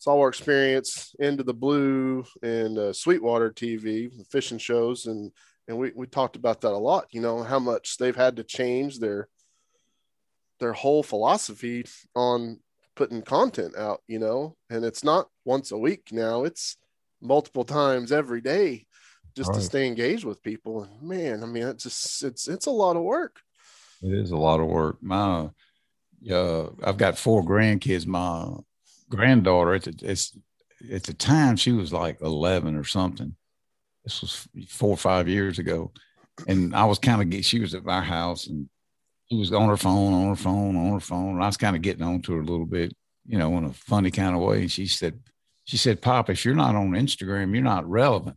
Saltwater 0.00 0.30
Experience, 0.30 1.14
Into 1.18 1.42
the 1.42 1.52
Blue, 1.52 2.24
and 2.42 2.78
uh, 2.78 2.92
Sweetwater 2.94 3.50
TV 3.50 4.10
fishing 4.30 4.56
shows, 4.56 5.04
and 5.04 5.30
and 5.68 5.76
we 5.76 5.92
we 5.94 6.06
talked 6.06 6.36
about 6.36 6.62
that 6.62 6.72
a 6.72 6.78
lot. 6.78 7.08
You 7.10 7.20
know 7.20 7.42
how 7.42 7.58
much 7.58 7.98
they've 7.98 8.16
had 8.16 8.36
to 8.36 8.42
change 8.42 8.98
their 8.98 9.28
their 10.58 10.72
whole 10.72 11.02
philosophy 11.02 11.84
on 12.16 12.60
putting 12.96 13.20
content 13.20 13.76
out. 13.76 14.00
You 14.08 14.20
know, 14.20 14.56
and 14.70 14.86
it's 14.86 15.04
not 15.04 15.28
once 15.44 15.70
a 15.70 15.76
week 15.76 16.08
now; 16.12 16.44
it's 16.44 16.78
multiple 17.20 17.64
times 17.64 18.10
every 18.10 18.40
day, 18.40 18.86
just 19.36 19.50
right. 19.50 19.56
to 19.56 19.62
stay 19.62 19.86
engaged 19.86 20.24
with 20.24 20.42
people. 20.42 20.84
And 20.84 21.02
man, 21.02 21.42
I 21.42 21.46
mean, 21.46 21.64
it's 21.64 21.82
just 21.82 22.24
it's 22.24 22.48
it's 22.48 22.66
a 22.66 22.70
lot 22.70 22.96
of 22.96 23.02
work. 23.02 23.36
It 24.02 24.14
is 24.14 24.30
a 24.30 24.36
lot 24.38 24.60
of 24.60 24.66
work. 24.66 24.96
My, 25.02 25.50
uh, 26.30 26.70
I've 26.82 26.96
got 26.96 27.18
four 27.18 27.44
grandkids. 27.44 28.06
My 28.06 28.48
granddaughter, 29.10 29.74
it's, 29.74 29.86
it's 30.02 30.38
at 30.90 31.04
the 31.04 31.14
time 31.14 31.56
she 31.56 31.72
was 31.72 31.92
like 31.92 32.20
11 32.22 32.76
or 32.76 32.84
something. 32.84 33.34
This 34.04 34.22
was 34.22 34.48
four 34.68 34.90
or 34.90 34.96
five 34.96 35.28
years 35.28 35.58
ago. 35.58 35.92
And 36.48 36.74
I 36.74 36.86
was 36.86 36.98
kind 36.98 37.20
of, 37.20 37.28
get, 37.28 37.44
she 37.44 37.60
was 37.60 37.74
at 37.74 37.84
my 37.84 38.00
house 38.00 38.46
and 38.46 38.68
she 39.30 39.36
was 39.36 39.52
on 39.52 39.68
her 39.68 39.76
phone, 39.76 40.14
on 40.14 40.28
her 40.28 40.36
phone, 40.36 40.76
on 40.76 40.92
her 40.92 41.00
phone. 41.00 41.34
And 41.34 41.42
I 41.42 41.46
was 41.46 41.58
kind 41.58 41.76
of 41.76 41.82
getting 41.82 42.02
on 42.02 42.22
to 42.22 42.32
her 42.32 42.40
a 42.40 42.44
little 42.44 42.66
bit, 42.66 42.94
you 43.26 43.36
know, 43.36 43.58
in 43.58 43.64
a 43.64 43.72
funny 43.72 44.10
kind 44.10 44.34
of 44.34 44.40
way. 44.40 44.62
And 44.62 44.72
she 44.72 44.86
said, 44.86 45.20
she 45.64 45.76
said, 45.76 46.00
Pop, 46.00 46.30
if 46.30 46.44
you're 46.44 46.54
not 46.54 46.74
on 46.74 46.92
Instagram, 46.92 47.52
you're 47.52 47.62
not 47.62 47.88
relevant. 47.88 48.36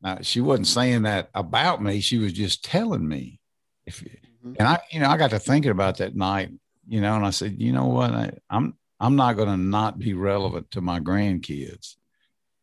Now, 0.00 0.18
she 0.22 0.40
wasn't 0.40 0.68
saying 0.68 1.02
that 1.02 1.28
about 1.34 1.82
me. 1.82 2.00
She 2.00 2.18
was 2.18 2.32
just 2.32 2.64
telling 2.64 3.06
me 3.06 3.40
if 3.86 4.02
Mm-hmm. 4.44 4.54
And 4.58 4.68
I, 4.68 4.80
you 4.90 5.00
know, 5.00 5.08
I 5.08 5.16
got 5.16 5.30
to 5.30 5.38
thinking 5.38 5.70
about 5.70 5.98
that 5.98 6.14
night, 6.14 6.50
you 6.86 7.00
know, 7.00 7.14
and 7.14 7.24
I 7.24 7.30
said, 7.30 7.56
you 7.58 7.72
know 7.72 7.86
what, 7.86 8.10
I, 8.10 8.32
I'm 8.50 8.76
I'm 9.00 9.16
not 9.16 9.36
going 9.36 9.48
to 9.48 9.56
not 9.56 9.98
be 9.98 10.14
relevant 10.14 10.70
to 10.72 10.80
my 10.80 11.00
grandkids. 11.00 11.96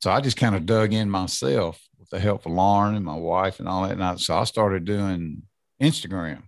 So 0.01 0.09
I 0.11 0.21
just 0.21 0.37
kind 0.37 0.55
of 0.55 0.65
dug 0.65 0.93
in 0.93 1.09
myself 1.09 1.81
with 1.99 2.09
the 2.09 2.19
help 2.19 2.45
of 2.45 2.53
Lauren 2.53 2.95
and 2.95 3.05
my 3.05 3.15
wife 3.15 3.59
and 3.59 3.67
all 3.67 3.83
that. 3.83 3.91
And 3.91 4.03
I, 4.03 4.15
so 4.15 4.35
I 4.35 4.45
started 4.45 4.85
doing 4.85 5.43
Instagram. 5.81 6.43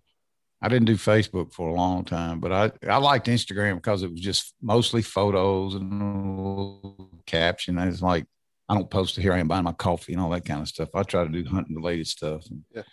I 0.61 0.69
didn't 0.69 0.85
do 0.85 0.95
Facebook 0.95 1.53
for 1.53 1.67
a 1.67 1.73
long 1.73 2.05
time, 2.05 2.39
but 2.39 2.51
I, 2.53 2.71
I 2.89 2.97
liked 2.97 3.27
Instagram 3.27 3.75
because 3.75 4.01
it 4.01 4.11
was 4.11 4.21
just 4.21 4.53
mostly 4.61 5.01
photos 5.01 5.75
and 5.75 6.95
caption. 7.25 7.77
I 7.77 7.87
was 7.87 8.01
like, 8.01 8.25
I 8.69 8.75
don't 8.75 8.89
post 8.89 9.17
here 9.17 9.33
I 9.33 9.39
am 9.39 9.47
buying 9.47 9.65
my 9.65 9.73
coffee 9.73 10.13
and 10.13 10.21
all 10.21 10.29
that 10.29 10.45
kind 10.45 10.61
of 10.61 10.67
stuff. 10.69 10.89
I 10.95 11.03
try 11.03 11.25
to 11.25 11.29
do 11.29 11.43
hunting 11.49 11.75
related 11.75 12.07
stuff. 12.07 12.45
Yeah. 12.73 12.83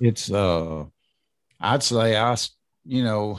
It's 0.00 0.32
uh 0.32 0.84
I'd 1.60 1.82
say 1.84 2.16
I, 2.16 2.36
you 2.84 3.04
know, 3.04 3.38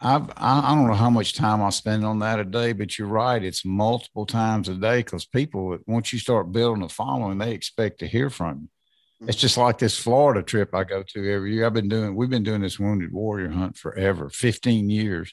I've, 0.00 0.30
I, 0.36 0.60
I 0.70 0.74
don't 0.74 0.86
know 0.86 0.94
how 0.94 1.10
much 1.10 1.34
time 1.34 1.62
I 1.62 1.70
spend 1.70 2.04
on 2.04 2.18
that 2.20 2.38
a 2.38 2.44
day, 2.44 2.72
but 2.72 2.98
you're 2.98 3.08
right. 3.08 3.42
It's 3.42 3.64
multiple 3.64 4.26
times 4.26 4.68
a 4.68 4.74
day 4.74 4.98
because 4.98 5.24
people, 5.24 5.78
once 5.86 6.12
you 6.12 6.18
start 6.18 6.52
building 6.52 6.82
a 6.82 6.88
following, 6.88 7.38
they 7.38 7.52
expect 7.52 8.00
to 8.00 8.06
hear 8.06 8.30
from 8.30 8.60
you. 8.60 8.68
It's 9.20 9.36
mm-hmm. 9.36 9.40
just 9.40 9.56
like 9.56 9.78
this 9.78 9.98
Florida 9.98 10.42
trip 10.42 10.74
I 10.74 10.84
go 10.84 11.02
to 11.02 11.32
every 11.32 11.54
year. 11.54 11.64
I've 11.64 11.72
been 11.72 11.88
doing, 11.88 12.14
we've 12.14 12.28
been 12.28 12.42
doing 12.42 12.60
this 12.60 12.78
wounded 12.78 13.12
warrior 13.12 13.48
hunt 13.48 13.78
forever, 13.78 14.28
15 14.28 14.90
years. 14.90 15.32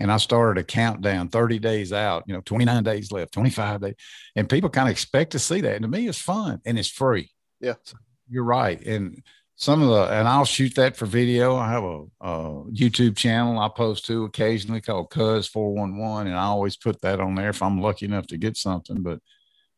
And 0.00 0.10
I 0.10 0.16
started 0.16 0.60
a 0.60 0.64
countdown 0.64 1.28
30 1.28 1.60
days 1.60 1.92
out, 1.92 2.24
you 2.26 2.34
know, 2.34 2.40
29 2.40 2.82
days 2.82 3.12
left, 3.12 3.32
25 3.32 3.80
days. 3.82 3.94
And 4.34 4.48
people 4.48 4.70
kind 4.70 4.88
of 4.88 4.92
expect 4.92 5.32
to 5.32 5.38
see 5.38 5.60
that. 5.60 5.76
And 5.76 5.82
to 5.82 5.88
me, 5.88 6.08
it's 6.08 6.20
fun 6.20 6.60
and 6.64 6.76
it's 6.76 6.88
free. 6.88 7.30
Yeah. 7.60 7.74
So 7.84 7.96
you're 8.28 8.42
right. 8.42 8.84
And 8.84 9.22
some 9.62 9.80
of 9.80 9.90
the 9.90 10.12
and 10.12 10.26
I'll 10.26 10.44
shoot 10.44 10.74
that 10.74 10.96
for 10.96 11.06
video. 11.06 11.54
I 11.54 11.70
have 11.70 11.84
a, 11.84 12.02
a 12.20 12.64
YouTube 12.72 13.16
channel 13.16 13.60
I 13.60 13.68
post 13.68 14.04
to 14.06 14.24
occasionally 14.24 14.80
called 14.80 15.10
Cuz 15.10 15.46
Four 15.46 15.72
One 15.72 15.98
One, 15.98 16.26
and 16.26 16.34
I 16.34 16.46
always 16.46 16.76
put 16.76 17.00
that 17.02 17.20
on 17.20 17.36
there 17.36 17.50
if 17.50 17.62
I'm 17.62 17.80
lucky 17.80 18.06
enough 18.06 18.26
to 18.28 18.38
get 18.38 18.56
something. 18.56 19.02
But 19.02 19.20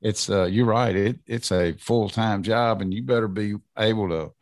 it's 0.01 0.31
uh, 0.31 0.45
you're 0.45 0.65
right. 0.65 0.97
It 0.97 1.19
it's 1.27 1.53
a 1.53 1.75
full 1.75 2.09
time 2.09 2.43
job, 2.43 2.81
and 2.81 2.95
you 2.95 3.03
better 3.03 3.29
be 3.29 3.57
able 3.79 4.09
to 4.09 4.33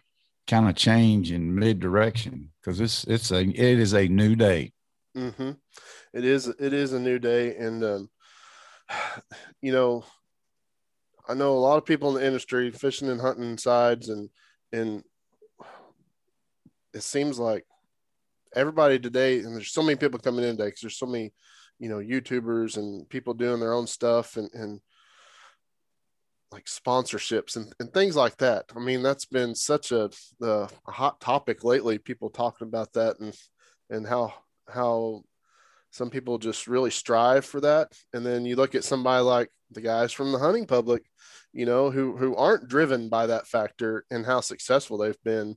kind 0.47 0.69
of 0.69 0.77
change 0.77 1.33
in 1.33 1.57
mid 1.57 1.81
direction 1.81 2.51
because 2.61 2.81
it's 2.81 3.03
it's 3.09 3.33
a 3.33 3.41
it 3.41 3.81
is 3.81 3.95
a 3.95 4.07
new 4.07 4.37
day. 4.37 4.71
Mm-hmm. 5.17 5.51
It 6.15 6.25
is 6.25 6.47
it 6.47 6.73
is 6.73 6.93
a 6.93 7.01
new 7.01 7.19
day, 7.19 7.57
and 7.57 7.83
um, 7.83 8.11
you 9.61 9.73
know, 9.73 10.05
I 11.29 11.35
know 11.35 11.55
a 11.55 11.59
lot 11.59 11.79
of 11.79 11.85
people 11.85 12.11
in 12.11 12.23
the 12.23 12.27
industry, 12.29 12.71
fishing 12.71 13.09
and 13.09 13.21
hunting 13.21 13.59
sides, 13.59 14.09
and 14.09 14.31
and 14.73 15.03
it 16.95 17.03
seems 17.03 17.39
like 17.39 17.65
everybody 18.55 18.99
today, 18.99 19.39
and 19.41 19.55
there's 19.55 19.73
so 19.73 19.83
many 19.83 19.97
people 19.97 20.19
coming 20.19 20.45
in 20.45 20.57
today 20.57 20.67
because 20.67 20.81
there's 20.83 20.99
so 20.99 21.07
many, 21.07 21.33
you 21.79 21.89
know, 21.89 21.99
YouTubers 21.99 22.77
and 22.77 23.09
people 23.09 23.35
doing 23.35 23.61
their 23.61 23.73
own 23.73 23.87
stuff 23.87 24.37
and, 24.37 24.51
and 24.53 24.81
like 26.53 26.67
sponsorships 26.67 27.57
and, 27.57 27.75
and 27.81 27.93
things 27.93 28.15
like 28.15 28.37
that. 28.39 28.67
I 28.77 28.81
mean, 28.81 29.03
that's 29.03 29.25
been 29.25 29.55
such 29.55 29.91
a, 29.91 30.11
a 30.43 30.69
hot 30.87 31.21
topic 31.21 31.65
lately. 31.65 31.99
People 31.99 32.31
talking 32.31 32.69
about 32.69 32.93
that 32.93 33.19
and 33.21 33.35
and 33.91 34.07
how 34.07 34.35
how 34.69 35.23
some 35.91 36.11
people 36.11 36.39
just 36.39 36.69
really 36.69 36.91
strive 36.91 37.45
for 37.45 37.61
that. 37.63 37.93
And 38.13 38.25
then 38.25 38.45
you 38.47 38.57
look 38.57 38.75
at 38.75 38.85
somebody 38.85 39.23
like 39.23 39.51
the 39.71 39.81
guys 39.81 40.13
from 40.13 40.33
the 40.33 40.39
hunting 40.39 40.67
public, 40.67 41.05
you 41.53 41.67
know, 41.67 41.91
who 41.91 42.17
who 42.17 42.37
aren't 42.37 42.69
driven 42.69 43.09
by 43.09 43.27
that 43.27 43.47
factor 43.47 44.05
and 44.11 44.25
how 44.25 44.41
successful 44.41 44.99
they've 44.99 45.23
been. 45.25 45.57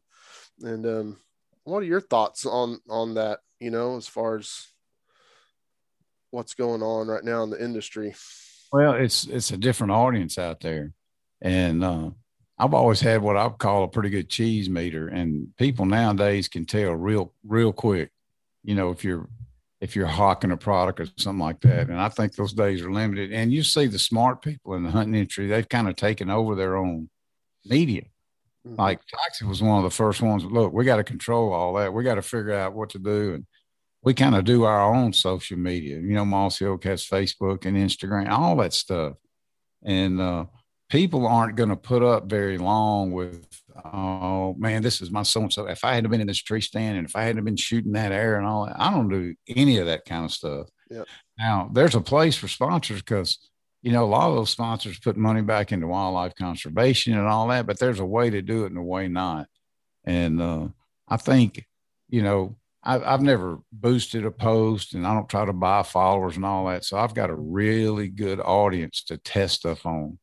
And 0.62 0.86
um, 0.86 1.18
what 1.66 1.84
are 1.84 1.88
your 1.88 2.02
thoughts 2.02 2.46
on 2.46 2.80
on 2.90 3.16
that? 3.16 3.40
You 3.60 3.72
know, 3.72 3.98
as 3.98 4.08
far 4.08 4.38
as 4.38 4.68
what's 6.32 6.54
going 6.54 6.82
on 6.82 7.08
right 7.08 7.24
now 7.24 7.44
in 7.44 7.50
the 7.50 7.64
industry. 7.64 8.16
Well, 8.72 8.94
it's 8.94 9.26
it's 9.26 9.52
a 9.52 9.58
different 9.58 9.92
audience 9.92 10.38
out 10.38 10.62
there, 10.62 10.94
and 11.42 11.84
uh, 11.84 12.10
I've 12.58 12.74
always 12.74 13.02
had 13.02 13.22
what 13.22 13.38
I 13.38 13.50
call 13.50 13.84
a 13.84 13.88
pretty 13.88 14.10
good 14.10 14.30
cheese 14.30 14.70
meter, 14.70 15.08
and 15.08 15.56
people 15.58 15.86
nowadays 15.86 16.48
can 16.48 16.66
tell 16.66 16.94
real 16.94 17.34
real 17.44 17.74
quick. 17.74 18.12
You 18.64 18.76
know, 18.76 18.92
if 18.92 19.04
you're 19.04 19.28
if 19.82 19.96
you're 19.96 20.08
hawking 20.08 20.52
a 20.52 20.58
product 20.58 21.00
or 21.00 21.08
something 21.18 21.44
like 21.44 21.62
that, 21.62 21.90
and 21.90 22.00
I 22.00 22.10
think 22.10 22.36
those 22.36 22.54
days 22.54 22.82
are 22.82 22.92
limited. 22.92 23.32
And 23.32 23.52
you 23.52 23.64
see 23.64 23.88
the 23.88 24.00
smart 24.00 24.42
people 24.42 24.76
in 24.76 24.84
the 24.84 24.92
hunting 24.92 25.16
industry; 25.16 25.48
they've 25.48 25.68
kind 25.68 25.88
of 25.88 25.96
taken 25.96 26.30
over 26.30 26.56
their 26.56 26.76
own 26.76 27.10
media. 27.66 28.04
Mm-hmm. 28.66 28.80
Like 28.80 29.02
Toxey 29.08 29.46
was 29.46 29.62
one 29.62 29.78
of 29.78 29.84
the 29.84 29.96
first 29.96 30.22
ones. 30.22 30.44
Look, 30.44 30.74
we 30.74 30.86
got 30.86 30.98
to 30.98 31.04
control 31.04 31.54
all 31.54 31.74
that. 31.76 31.94
We 31.94 32.04
got 32.04 32.16
to 32.16 32.22
figure 32.22 32.54
out 32.54 32.74
what 32.74 32.90
to 32.92 33.00
do, 33.00 33.36
and 33.36 33.46
we 34.04 34.14
kind 34.14 34.36
of 34.36 34.44
do 34.44 34.64
our 34.64 34.94
own 34.94 35.14
social 35.14 35.58
media. 35.58 35.98
You 35.98 36.14
know, 36.14 36.26
Mossy 36.26 36.66
Oak 36.66 36.84
has 36.86 37.06
Facebook 37.06 37.66
and 37.66 37.78
Instagram, 37.78 38.30
all 38.30 38.56
that 38.58 38.74
stuff, 38.74 39.14
and 39.84 40.20
uh, 40.20 40.46
people 40.90 41.28
aren't 41.28 41.56
going 41.56 41.70
to 41.70 41.76
put 41.76 42.02
up 42.02 42.26
very 42.30 42.58
long 42.58 43.12
with. 43.12 43.46
Oh 43.84 44.56
man, 44.58 44.82
this 44.82 45.02
is 45.02 45.12
my 45.12 45.24
so 45.24 45.42
and 45.42 45.54
so. 45.54 45.68
If 45.68 45.84
I 45.84 45.96
hadn't 45.96 46.10
been 46.10 46.22
in 46.22 46.28
this 46.28 46.42
tree 46.42 46.62
stand 46.62 46.98
and 46.98 47.08
if 47.08 47.16
I 47.16 47.24
hadn't 47.24 47.44
been 47.44 47.58
shooting 47.58 47.92
that 47.92 48.14
air 48.14 48.38
and 48.38 48.48
all 48.48 48.66
that, 48.66 48.80
I 48.80 48.90
don't 48.90 49.10
do 49.10 49.36
any 49.50 49.78
of 49.78 49.88
that 49.88 50.06
kind 50.06 50.26
of 50.26 50.32
stuff. 50.32 50.70
Yeah. 50.90 51.04
Now 51.38 51.70
there's 51.74 51.96
a 51.96 52.02
place 52.02 52.38
for 52.38 52.48
sponsors 52.48 53.02
because 53.02 53.38
you 53.86 53.92
know, 53.92 54.04
a 54.04 54.08
lot 54.08 54.30
of 54.30 54.36
those 54.36 54.50
sponsors 54.50 54.98
put 54.98 55.16
money 55.16 55.44
back 55.44 55.72
into 55.72 55.86
wildlife 55.86 56.34
conservation 56.34 57.14
and 57.14 57.28
all 57.28 57.50
that, 57.50 57.68
but 57.68 57.78
there's 57.78 58.00
a 58.00 58.06
way 58.06 58.32
to 58.32 58.42
do 58.42 58.64
it 58.64 58.72
and 58.72 58.80
a 58.80 58.82
way 58.82 59.08
not. 59.08 59.46
And 60.04 60.42
uh, 60.42 60.70
I 61.08 61.18
think, 61.18 61.64
you 62.10 62.24
know, 62.24 62.58
I've, 62.84 63.04
I've 63.04 63.22
never 63.22 63.60
boosted 63.72 64.26
a 64.26 64.32
post 64.32 64.96
and 64.96 65.06
I 65.06 65.14
don't 65.14 65.30
try 65.30 65.46
to 65.46 65.54
buy 65.54 65.84
followers 65.84 66.36
and 66.36 66.44
all 66.44 66.66
that. 66.66 66.84
So 66.84 66.98
I've 66.98 67.14
got 67.14 67.30
a 67.30 67.36
really 67.36 68.08
good 68.08 68.40
audience 68.40 69.04
to 69.04 69.20
test 69.20 69.58
stuff 69.58 69.86
on. 69.86 70.18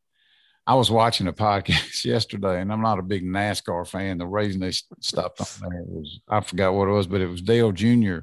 I 0.66 0.74
was 0.74 0.90
watching 0.90 1.28
a 1.28 1.32
podcast 1.32 2.04
yesterday, 2.04 2.60
and 2.60 2.72
I'm 2.72 2.82
not 2.82 2.98
a 2.98 3.02
big 3.02 3.24
NASCAR 3.24 3.86
fan. 3.86 4.18
The 4.18 4.26
reason 4.26 4.60
they 4.60 4.72
stopped 4.72 5.40
on 5.40 5.70
there 5.70 5.84
was 5.86 6.18
I 6.28 6.40
forgot 6.40 6.74
what 6.74 6.88
it 6.88 6.92
was, 6.92 7.06
but 7.06 7.20
it 7.20 7.28
was 7.28 7.42
Dale 7.42 7.70
Jr. 7.70 8.18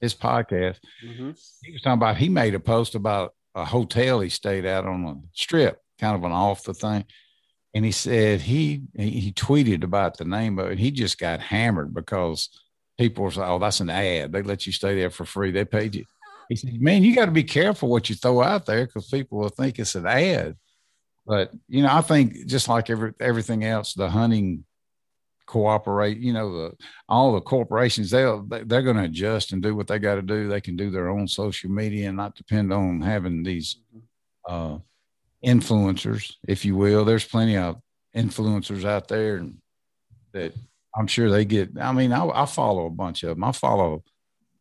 His 0.00 0.14
podcast. 0.14 0.78
Mm-hmm. 1.04 1.32
He 1.64 1.72
was 1.72 1.82
talking 1.82 1.98
about 1.98 2.16
he 2.16 2.30
made 2.30 2.54
a 2.54 2.60
post 2.60 2.94
about 2.94 3.34
a 3.54 3.64
hotel 3.64 4.20
he 4.20 4.28
stayed 4.28 4.64
at 4.64 4.84
on 4.84 5.04
a 5.04 5.14
strip, 5.32 5.78
kind 5.98 6.16
of 6.16 6.24
an 6.24 6.32
off 6.32 6.64
the 6.64 6.74
thing, 6.74 7.04
and 7.74 7.84
he 7.84 7.92
said 7.92 8.40
he 8.40 8.82
he 8.96 9.32
tweeted 9.32 9.84
about 9.84 10.16
the 10.16 10.24
name 10.24 10.58
of 10.58 10.70
it. 10.70 10.78
He 10.78 10.90
just 10.90 11.18
got 11.18 11.40
hammered 11.40 11.94
because 11.94 12.48
people 12.98 13.24
were 13.24 13.30
like, 13.30 13.48
"Oh, 13.48 13.58
that's 13.58 13.80
an 13.80 13.90
ad. 13.90 14.32
They 14.32 14.42
let 14.42 14.66
you 14.66 14.72
stay 14.72 14.94
there 14.94 15.10
for 15.10 15.24
free. 15.24 15.50
They 15.50 15.64
paid 15.64 15.94
you." 15.94 16.04
He 16.48 16.56
said, 16.56 16.80
"Man, 16.80 17.04
you 17.04 17.14
got 17.14 17.26
to 17.26 17.32
be 17.32 17.44
careful 17.44 17.88
what 17.88 18.08
you 18.08 18.16
throw 18.16 18.42
out 18.42 18.66
there 18.66 18.86
because 18.86 19.08
people 19.08 19.38
will 19.38 19.48
think 19.48 19.78
it's 19.78 19.94
an 19.94 20.06
ad." 20.06 20.56
But 21.26 21.52
you 21.68 21.82
know, 21.82 21.90
I 21.92 22.00
think 22.00 22.46
just 22.46 22.68
like 22.68 22.90
every 22.90 23.12
everything 23.20 23.64
else, 23.64 23.94
the 23.94 24.10
hunting 24.10 24.64
cooperate. 25.50 26.18
You 26.18 26.32
know, 26.32 26.52
the 26.52 26.76
all 27.08 27.32
the 27.32 27.40
corporations 27.40 28.10
they'll 28.10 28.42
they're 28.42 28.82
going 28.82 28.96
to 28.96 29.04
adjust 29.04 29.52
and 29.52 29.60
do 29.60 29.74
what 29.74 29.88
they 29.88 29.98
got 29.98 30.14
to 30.14 30.22
do. 30.22 30.48
They 30.48 30.60
can 30.60 30.76
do 30.76 30.90
their 30.90 31.08
own 31.08 31.26
social 31.26 31.70
media 31.70 32.08
and 32.08 32.16
not 32.16 32.36
depend 32.36 32.72
on 32.72 33.00
having 33.00 33.42
these 33.42 33.78
uh, 34.48 34.78
influencers, 35.44 36.34
if 36.46 36.64
you 36.64 36.76
will. 36.76 37.04
There's 37.04 37.24
plenty 37.24 37.56
of 37.56 37.80
influencers 38.16 38.84
out 38.84 39.08
there 39.08 39.44
that 40.32 40.54
I'm 40.96 41.08
sure 41.08 41.30
they 41.30 41.44
get. 41.44 41.70
I 41.80 41.92
mean, 41.92 42.12
I, 42.12 42.26
I 42.28 42.46
follow 42.46 42.86
a 42.86 42.90
bunch 42.90 43.24
of 43.24 43.30
them. 43.30 43.44
I 43.44 43.52
follow 43.52 44.04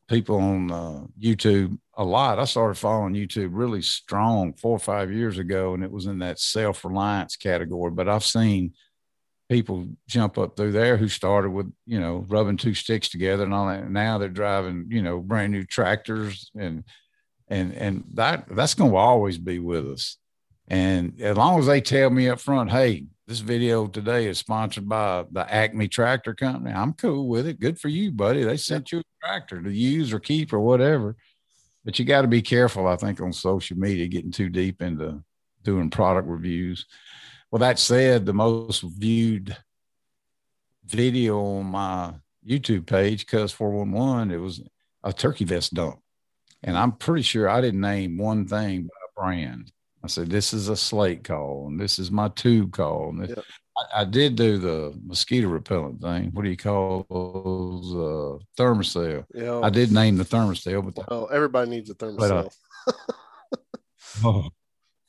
people 0.07 0.37
on 0.37 0.71
uh, 0.71 1.03
YouTube 1.21 1.77
a 1.95 2.03
lot. 2.03 2.39
I 2.39 2.45
started 2.45 2.75
following 2.79 3.13
YouTube 3.13 3.49
really 3.51 3.83
strong 3.83 4.53
four 4.53 4.71
or 4.71 4.79
five 4.79 5.11
years 5.11 5.37
ago, 5.37 5.75
and 5.75 5.83
it 5.83 5.91
was 5.91 6.07
in 6.07 6.19
that 6.19 6.39
self 6.39 6.83
reliance 6.83 7.35
category. 7.35 7.91
But 7.91 8.09
I've 8.09 8.25
seen 8.25 8.73
people 9.49 9.87
jump 10.07 10.37
up 10.37 10.55
through 10.55 10.71
there 10.71 10.95
who 10.95 11.07
started 11.07 11.49
with 11.49 11.71
you 11.85 11.99
know 11.99 12.25
rubbing 12.29 12.57
two 12.57 12.73
sticks 12.73 13.09
together 13.09 13.43
and 13.43 13.53
all 13.53 13.67
that. 13.67 13.89
Now 13.89 14.17
they're 14.17 14.29
driving 14.29 14.87
you 14.89 15.01
know 15.01 15.19
brand 15.19 15.51
new 15.51 15.65
tractors 15.65 16.51
and 16.57 16.83
and 17.47 17.73
and 17.73 18.03
that 18.13 18.45
that's 18.49 18.75
going 18.75 18.91
to 18.91 18.97
always 18.97 19.37
be 19.37 19.59
with 19.59 19.87
us. 19.87 20.17
And 20.67 21.19
as 21.19 21.35
long 21.35 21.59
as 21.59 21.65
they 21.65 21.81
tell 21.81 22.11
me 22.11 22.29
up 22.29 22.39
front, 22.39 22.69
hey, 22.69 23.07
this 23.27 23.39
video 23.39 23.87
today 23.87 24.27
is 24.27 24.37
sponsored 24.37 24.87
by 24.87 25.25
the 25.31 25.51
Acme 25.51 25.87
Tractor 25.87 26.35
Company. 26.35 26.73
I'm 26.73 26.93
cool 26.93 27.27
with 27.27 27.47
it. 27.47 27.59
Good 27.59 27.79
for 27.79 27.87
you, 27.87 28.11
buddy. 28.11 28.43
They 28.43 28.57
sent 28.57 28.91
you 28.91 28.99
a 28.99 29.03
tractor 29.25 29.61
to 29.61 29.71
use 29.71 30.13
or 30.13 30.19
keep 30.19 30.53
or 30.53 30.59
whatever. 30.59 31.15
But 31.85 31.97
you 31.97 32.05
got 32.05 32.21
to 32.21 32.27
be 32.27 32.41
careful, 32.41 32.87
I 32.87 32.97
think, 32.97 33.19
on 33.19 33.33
social 33.33 33.77
media, 33.77 34.07
getting 34.07 34.31
too 34.31 34.49
deep 34.49 34.81
into 34.81 35.23
doing 35.63 35.89
product 35.89 36.27
reviews. 36.27 36.85
Well, 37.51 37.59
that 37.59 37.79
said, 37.79 38.25
the 38.25 38.33
most 38.33 38.81
viewed 38.81 39.55
video 40.85 41.39
on 41.39 41.65
my 41.67 42.13
YouTube 42.47 42.85
page, 42.85 43.25
Cuz 43.25 43.51
411, 43.51 44.31
it 44.31 44.37
was 44.37 44.61
a 45.03 45.13
turkey 45.13 45.45
vest 45.45 45.73
dump. 45.73 45.99
And 46.63 46.77
I'm 46.77 46.91
pretty 46.91 47.23
sure 47.23 47.49
I 47.49 47.61
didn't 47.61 47.81
name 47.81 48.17
one 48.17 48.47
thing 48.47 48.83
but 48.83 48.91
a 48.91 49.21
brand. 49.21 49.71
I 50.03 50.07
said, 50.07 50.29
this 50.29 50.53
is 50.53 50.69
a 50.69 50.77
slate 50.77 51.23
call, 51.23 51.67
and 51.67 51.79
this 51.79 51.99
is 51.99 52.11
my 52.11 52.29
tube 52.29 52.71
call. 52.71 53.09
And 53.09 53.29
yep. 53.29 53.43
I, 53.77 54.01
I, 54.01 54.05
did 54.05 54.35
do 54.35 54.57
the 54.57 54.97
mosquito 55.03 55.47
repellent 55.47 56.01
thing. 56.01 56.31
What 56.31 56.43
do 56.43 56.49
you 56.49 56.57
call 56.57 57.05
those? 57.09 58.41
Uh. 58.57 59.23
Yeah. 59.33 59.59
I 59.59 59.69
did 59.69 59.91
name 59.91 60.17
the 60.17 60.23
Thermacell, 60.23 60.85
but 60.85 60.95
the, 60.95 61.03
well, 61.09 61.29
everybody 61.31 61.69
needs 61.69 61.89
a 61.89 61.95
Thermacell. 61.95 62.49
But, 62.85 62.95
uh, 62.95 62.97
oh, 64.23 64.49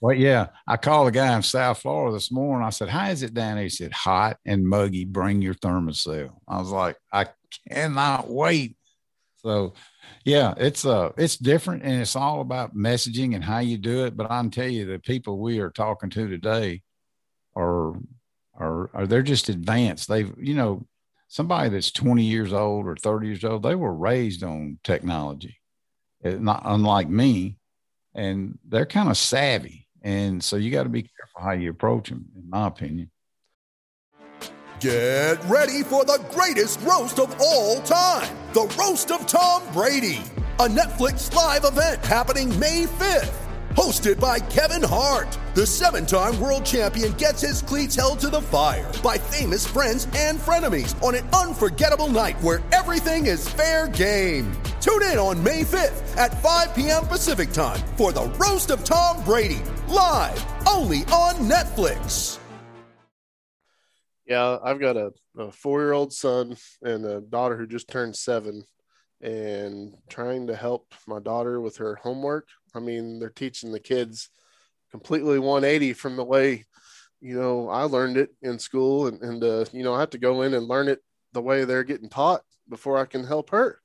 well, 0.00 0.14
yeah. 0.14 0.48
I 0.66 0.76
called 0.76 1.08
a 1.08 1.10
guy 1.10 1.34
in 1.36 1.42
South 1.42 1.80
Florida 1.80 2.14
this 2.14 2.32
morning. 2.32 2.66
I 2.66 2.70
said, 2.70 2.88
How 2.88 3.10
is 3.10 3.22
it 3.22 3.34
down 3.34 3.56
there? 3.56 3.64
He 3.64 3.68
said, 3.68 3.92
Hot 3.92 4.38
and 4.46 4.66
muggy. 4.66 5.04
Bring 5.04 5.42
your 5.42 5.54
Thermacell. 5.54 6.30
I 6.48 6.58
was 6.58 6.70
like, 6.70 6.96
I 7.12 7.26
cannot 7.70 8.30
wait. 8.30 8.76
So 9.42 9.74
yeah, 10.24 10.54
it's 10.56 10.84
uh 10.84 11.10
it's 11.16 11.36
different 11.36 11.82
and 11.82 12.00
it's 12.00 12.16
all 12.16 12.40
about 12.40 12.76
messaging 12.76 13.34
and 13.34 13.44
how 13.44 13.58
you 13.58 13.78
do 13.78 14.04
it. 14.04 14.16
But 14.16 14.30
I 14.30 14.40
can 14.40 14.50
tell 14.50 14.68
you 14.68 14.86
the 14.86 14.98
people 14.98 15.38
we 15.38 15.60
are 15.60 15.70
talking 15.70 16.10
to 16.10 16.28
today 16.28 16.82
are 17.56 17.94
are 18.54 18.90
are 18.94 19.06
they're 19.06 19.22
just 19.22 19.48
advanced. 19.48 20.08
They've 20.08 20.32
you 20.38 20.54
know, 20.54 20.86
somebody 21.28 21.70
that's 21.70 21.90
20 21.90 22.24
years 22.24 22.52
old 22.52 22.86
or 22.86 22.96
30 22.96 23.26
years 23.28 23.44
old, 23.44 23.62
they 23.62 23.74
were 23.74 23.94
raised 23.94 24.42
on 24.42 24.78
technology. 24.82 25.56
It, 26.22 26.40
not 26.40 26.62
unlike 26.64 27.08
me. 27.08 27.56
And 28.14 28.58
they're 28.66 28.86
kind 28.86 29.08
of 29.08 29.16
savvy. 29.16 29.79
And 30.02 30.42
so 30.42 30.56
you 30.56 30.70
got 30.70 30.84
to 30.84 30.88
be 30.88 31.02
careful 31.02 31.42
how 31.42 31.52
you 31.52 31.70
approach 31.70 32.08
them, 32.08 32.26
in 32.36 32.48
my 32.48 32.66
opinion. 32.66 33.10
Get 34.80 35.44
ready 35.44 35.82
for 35.82 36.06
the 36.06 36.24
greatest 36.30 36.80
roast 36.80 37.18
of 37.18 37.38
all 37.38 37.82
time 37.82 38.34
the 38.52 38.62
Roast 38.78 39.12
of 39.12 39.26
Tom 39.26 39.62
Brady, 39.72 40.22
a 40.58 40.66
Netflix 40.66 41.32
live 41.32 41.64
event 41.64 42.04
happening 42.04 42.58
May 42.58 42.86
5th. 42.86 43.39
Hosted 43.76 44.18
by 44.18 44.40
Kevin 44.40 44.82
Hart, 44.82 45.38
the 45.54 45.64
seven 45.64 46.04
time 46.04 46.40
world 46.40 46.64
champion 46.64 47.12
gets 47.12 47.40
his 47.40 47.62
cleats 47.62 47.94
held 47.94 48.18
to 48.18 48.28
the 48.28 48.42
fire 48.42 48.90
by 49.00 49.16
famous 49.16 49.64
friends 49.64 50.08
and 50.16 50.40
frenemies 50.40 51.00
on 51.04 51.14
an 51.14 51.28
unforgettable 51.28 52.08
night 52.08 52.40
where 52.42 52.62
everything 52.72 53.26
is 53.26 53.48
fair 53.48 53.86
game. 53.86 54.50
Tune 54.80 55.04
in 55.04 55.18
on 55.18 55.40
May 55.44 55.62
5th 55.62 56.16
at 56.16 56.42
5 56.42 56.74
p.m. 56.74 57.06
Pacific 57.06 57.52
time 57.52 57.80
for 57.96 58.10
the 58.10 58.24
Roast 58.40 58.70
of 58.70 58.82
Tom 58.82 59.22
Brady, 59.22 59.62
live 59.86 60.44
only 60.66 61.04
on 61.04 61.36
Netflix. 61.48 62.40
Yeah, 64.26 64.58
I've 64.64 64.80
got 64.80 64.96
a, 64.96 65.12
a 65.38 65.52
four 65.52 65.80
year 65.80 65.92
old 65.92 66.12
son 66.12 66.56
and 66.82 67.06
a 67.06 67.20
daughter 67.20 67.56
who 67.56 67.68
just 67.68 67.86
turned 67.86 68.16
seven, 68.16 68.64
and 69.20 69.94
trying 70.08 70.46
to 70.46 70.56
help 70.56 70.92
my 71.06 71.20
daughter 71.20 71.60
with 71.60 71.76
her 71.76 71.94
homework. 71.96 72.48
I 72.74 72.80
mean, 72.80 73.18
they're 73.18 73.30
teaching 73.30 73.72
the 73.72 73.80
kids 73.80 74.30
completely 74.90 75.38
180 75.38 75.92
from 75.94 76.16
the 76.16 76.24
way, 76.24 76.64
you 77.20 77.38
know, 77.38 77.68
I 77.68 77.82
learned 77.82 78.16
it 78.16 78.30
in 78.42 78.58
school, 78.58 79.06
and, 79.06 79.20
and 79.22 79.44
uh, 79.44 79.64
you 79.72 79.82
know, 79.82 79.94
I 79.94 80.00
have 80.00 80.10
to 80.10 80.18
go 80.18 80.42
in 80.42 80.54
and 80.54 80.66
learn 80.66 80.88
it 80.88 81.00
the 81.32 81.42
way 81.42 81.64
they're 81.64 81.84
getting 81.84 82.08
taught 82.08 82.42
before 82.68 82.98
I 82.98 83.04
can 83.04 83.24
help 83.24 83.50
her. 83.50 83.80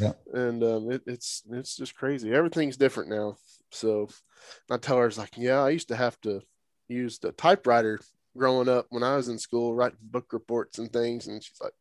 Yeah. 0.00 0.12
And 0.32 0.62
um, 0.64 0.90
it, 0.90 1.02
it's 1.06 1.42
it's 1.50 1.76
just 1.76 1.94
crazy. 1.94 2.32
Everything's 2.32 2.76
different 2.76 3.10
now. 3.10 3.36
So 3.70 4.08
I 4.70 4.76
tell 4.76 4.98
her, 4.98 5.06
it's 5.06 5.18
like, 5.18 5.36
yeah, 5.36 5.62
I 5.62 5.70
used 5.70 5.88
to 5.88 5.96
have 5.96 6.20
to 6.22 6.42
use 6.88 7.18
the 7.18 7.32
typewriter 7.32 8.00
growing 8.36 8.68
up 8.68 8.86
when 8.90 9.02
I 9.02 9.16
was 9.16 9.28
in 9.28 9.38
school, 9.38 9.74
writing 9.74 9.98
book 10.02 10.32
reports 10.32 10.78
and 10.78 10.92
things. 10.92 11.26
And 11.26 11.42
she's 11.42 11.60
like, 11.60 11.74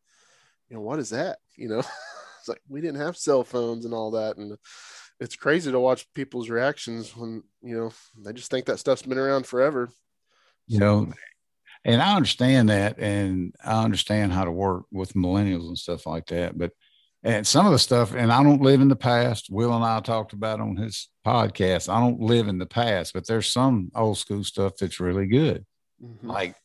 you 0.70 0.76
know, 0.76 0.82
what 0.82 1.00
is 1.00 1.10
that? 1.12 1.40
You 1.56 1.70
know, 1.70 1.80
it's 2.40 2.48
like 2.48 2.62
we 2.70 2.82
didn't 2.82 3.02
have 3.02 3.18
cell 3.18 3.44
phones 3.44 3.86
and 3.86 3.94
all 3.94 4.12
that. 4.12 4.38
And 4.38 4.58
it's 5.22 5.36
crazy 5.36 5.72
to 5.72 5.80
watch 5.80 6.12
people's 6.14 6.50
reactions 6.50 7.16
when, 7.16 7.44
you 7.62 7.78
know, 7.78 7.92
they 8.18 8.34
just 8.34 8.52
think 8.52 8.66
that 8.66 8.80
stuff's 8.80 9.04
been 9.04 9.18
around 9.18 9.46
forever. 9.46 9.90
You 10.68 10.80
know, 10.80 11.14
and 11.86 12.02
I 12.02 12.16
understand 12.16 12.70
that. 12.70 13.00
And 13.00 13.56
I 13.64 13.84
understand 13.84 14.34
how 14.34 14.44
to 14.44 14.52
work 14.52 14.86
with 14.92 15.14
millennials 15.14 15.68
and 15.68 15.78
stuff 15.78 16.06
like 16.06 16.26
that. 16.28 16.58
But, 16.58 16.72
and 17.24 17.46
some 17.46 17.68
of 17.68 17.72
the 17.72 17.80
stuff, 17.80 18.16
and 18.16 18.32
I 18.32 18.42
don't 18.42 18.64
live 18.64 18.82
in 18.82 18.88
the 18.88 18.96
past. 18.96 19.50
Will 19.52 19.74
and 19.74 19.86
I 19.86 20.00
talked 20.00 20.34
about 20.34 20.60
on 20.60 20.76
his 20.76 21.08
podcast. 21.26 21.88
I 21.88 22.00
don't 22.00 22.20
live 22.20 22.48
in 22.48 22.58
the 22.58 22.66
past, 22.66 23.14
but 23.14 23.28
there's 23.28 23.52
some 23.54 23.92
old 23.96 24.18
school 24.18 24.44
stuff 24.44 24.74
that's 24.78 25.00
really 25.00 25.28
good 25.28 25.66
mm-hmm. 26.04 26.28
like 26.28 26.56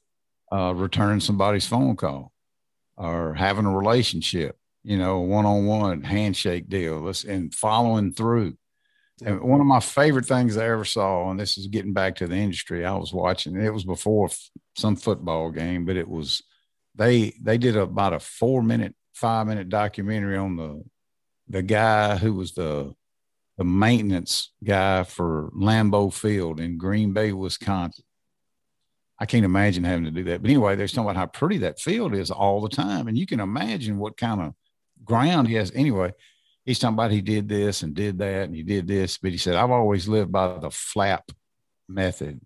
uh, 0.52 0.72
returning 0.74 1.20
somebody's 1.20 1.66
phone 1.66 1.96
call 1.96 2.32
or 2.96 3.34
having 3.34 3.66
a 3.66 3.76
relationship, 3.76 4.56
you 4.86 4.96
know, 4.96 5.18
one 5.18 5.44
on 5.44 5.66
one 5.66 6.02
handshake 6.04 6.68
deal 6.68 7.12
and 7.28 7.52
following 7.52 8.12
through. 8.12 8.56
Yeah. 9.18 9.30
And 9.30 9.40
one 9.40 9.60
of 9.60 9.66
my 9.66 9.80
favorite 9.80 10.26
things 10.26 10.56
I 10.56 10.68
ever 10.68 10.84
saw, 10.84 11.28
and 11.28 11.40
this 11.40 11.58
is 11.58 11.66
getting 11.66 11.92
back 11.92 12.14
to 12.16 12.28
the 12.28 12.36
industry, 12.36 12.86
I 12.86 12.94
was 12.94 13.12
watching, 13.12 13.56
it 13.56 13.74
was 13.74 13.84
before 13.84 14.30
some 14.76 14.94
football 14.94 15.50
game, 15.50 15.86
but 15.86 15.96
it 15.96 16.08
was, 16.08 16.40
they, 16.94 17.34
they 17.42 17.58
did 17.58 17.76
about 17.76 18.12
a 18.12 18.20
four 18.20 18.62
minute, 18.62 18.94
five 19.12 19.48
minute 19.48 19.68
documentary 19.68 20.36
on 20.36 20.54
the, 20.54 20.84
the 21.48 21.62
guy 21.62 22.16
who 22.16 22.34
was 22.34 22.52
the, 22.52 22.94
the 23.58 23.64
maintenance 23.64 24.52
guy 24.62 25.02
for 25.02 25.50
Lambeau 25.52 26.12
Field 26.12 26.60
in 26.60 26.78
Green 26.78 27.12
Bay, 27.12 27.32
Wisconsin. 27.32 28.04
I 29.18 29.26
can't 29.26 29.44
imagine 29.44 29.82
having 29.82 30.04
to 30.04 30.12
do 30.12 30.22
that. 30.24 30.42
But 30.42 30.50
anyway, 30.50 30.76
they're 30.76 30.86
talking 30.86 31.04
about 31.04 31.16
how 31.16 31.26
pretty 31.26 31.58
that 31.58 31.80
field 31.80 32.14
is 32.14 32.30
all 32.30 32.60
the 32.60 32.68
time. 32.68 33.08
And 33.08 33.18
you 33.18 33.26
can 33.26 33.40
imagine 33.40 33.98
what 33.98 34.16
kind 34.16 34.42
of 34.42 34.54
ground 35.04 35.48
he 35.48 35.54
has. 35.54 35.72
Anyway, 35.74 36.12
he's 36.64 36.78
talking 36.78 36.94
about 36.94 37.10
he 37.10 37.20
did 37.20 37.48
this 37.48 37.82
and 37.82 37.94
did 37.94 38.18
that 38.18 38.44
and 38.44 38.54
he 38.54 38.62
did 38.62 38.86
this. 38.86 39.18
But 39.18 39.32
he 39.32 39.38
said, 39.38 39.54
I've 39.54 39.70
always 39.70 40.08
lived 40.08 40.32
by 40.32 40.58
the 40.58 40.70
flap 40.70 41.30
method. 41.88 42.40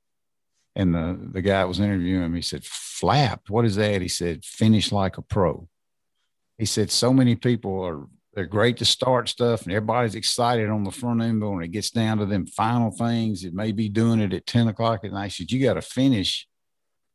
And 0.76 0.94
the, 0.94 1.18
the 1.32 1.42
guy 1.42 1.64
was 1.64 1.80
interviewing 1.80 2.24
him. 2.24 2.34
He 2.34 2.42
said, 2.42 2.64
Flap, 2.64 3.42
what 3.48 3.64
is 3.64 3.76
that? 3.76 4.02
He 4.02 4.08
said, 4.08 4.44
finish 4.44 4.92
like 4.92 5.18
a 5.18 5.22
pro. 5.22 5.68
He 6.58 6.66
said, 6.66 6.90
so 6.90 7.12
many 7.12 7.34
people 7.34 7.82
are 7.82 8.06
they're 8.32 8.46
great 8.46 8.76
to 8.76 8.84
start 8.84 9.28
stuff 9.28 9.62
and 9.62 9.72
everybody's 9.72 10.14
excited 10.14 10.70
on 10.70 10.84
the 10.84 10.90
front 10.90 11.20
end, 11.20 11.40
but 11.40 11.50
when 11.50 11.64
it 11.64 11.72
gets 11.72 11.90
down 11.90 12.18
to 12.18 12.26
them 12.26 12.46
final 12.46 12.90
things, 12.90 13.44
it 13.44 13.52
may 13.52 13.72
be 13.72 13.88
doing 13.88 14.20
it 14.20 14.32
at 14.32 14.46
10 14.46 14.68
o'clock 14.68 15.04
at 15.04 15.12
night. 15.12 15.32
He 15.32 15.42
said, 15.42 15.50
you 15.50 15.60
got 15.60 15.74
to 15.74 15.82
finish 15.82 16.46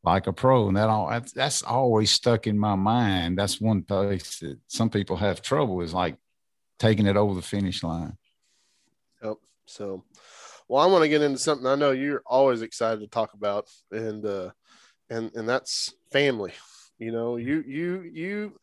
like 0.05 0.27
a 0.27 0.33
pro. 0.33 0.67
And 0.67 0.77
that 0.77 0.89
all 0.89 1.09
that's, 1.33 1.61
always 1.63 2.11
stuck 2.11 2.47
in 2.47 2.57
my 2.57 2.75
mind. 2.75 3.37
That's 3.37 3.59
one 3.59 3.83
place 3.83 4.39
that 4.39 4.59
some 4.67 4.89
people 4.89 5.17
have 5.17 5.41
trouble 5.41 5.81
is 5.81 5.93
like 5.93 6.17
taking 6.79 7.07
it 7.07 7.17
over 7.17 7.33
the 7.33 7.41
finish 7.41 7.83
line. 7.83 8.17
Yep. 9.23 9.37
So, 9.65 10.03
well, 10.67 10.81
I 10.81 10.87
want 10.87 11.03
to 11.03 11.09
get 11.09 11.21
into 11.21 11.39
something 11.39 11.67
I 11.67 11.75
know 11.75 11.91
you're 11.91 12.23
always 12.25 12.61
excited 12.61 12.99
to 13.01 13.07
talk 13.07 13.33
about, 13.33 13.67
and 13.91 14.25
uh, 14.25 14.51
and 15.09 15.31
and 15.35 15.47
that's 15.47 15.93
family. 16.11 16.53
You 16.97 17.11
know, 17.11 17.37
you 17.37 17.63
you 17.65 18.01
you 18.01 18.59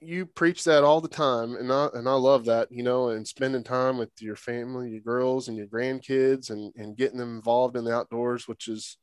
you 0.00 0.26
preach 0.26 0.64
that 0.64 0.84
all 0.84 1.00
the 1.00 1.08
time, 1.08 1.56
and 1.56 1.72
I 1.72 1.88
and 1.94 2.08
I 2.08 2.14
love 2.14 2.46
that. 2.46 2.70
You 2.70 2.82
know, 2.82 3.10
and 3.10 3.26
spending 3.26 3.64
time 3.64 3.98
with 3.98 4.10
your 4.20 4.36
family, 4.36 4.90
your 4.90 5.00
girls, 5.00 5.48
and 5.48 5.56
your 5.56 5.66
grandkids, 5.66 6.50
and 6.50 6.72
and 6.76 6.96
getting 6.96 7.18
them 7.18 7.36
involved 7.36 7.76
in 7.76 7.84
the 7.84 7.94
outdoors, 7.94 8.48
which 8.48 8.68
is 8.68 8.96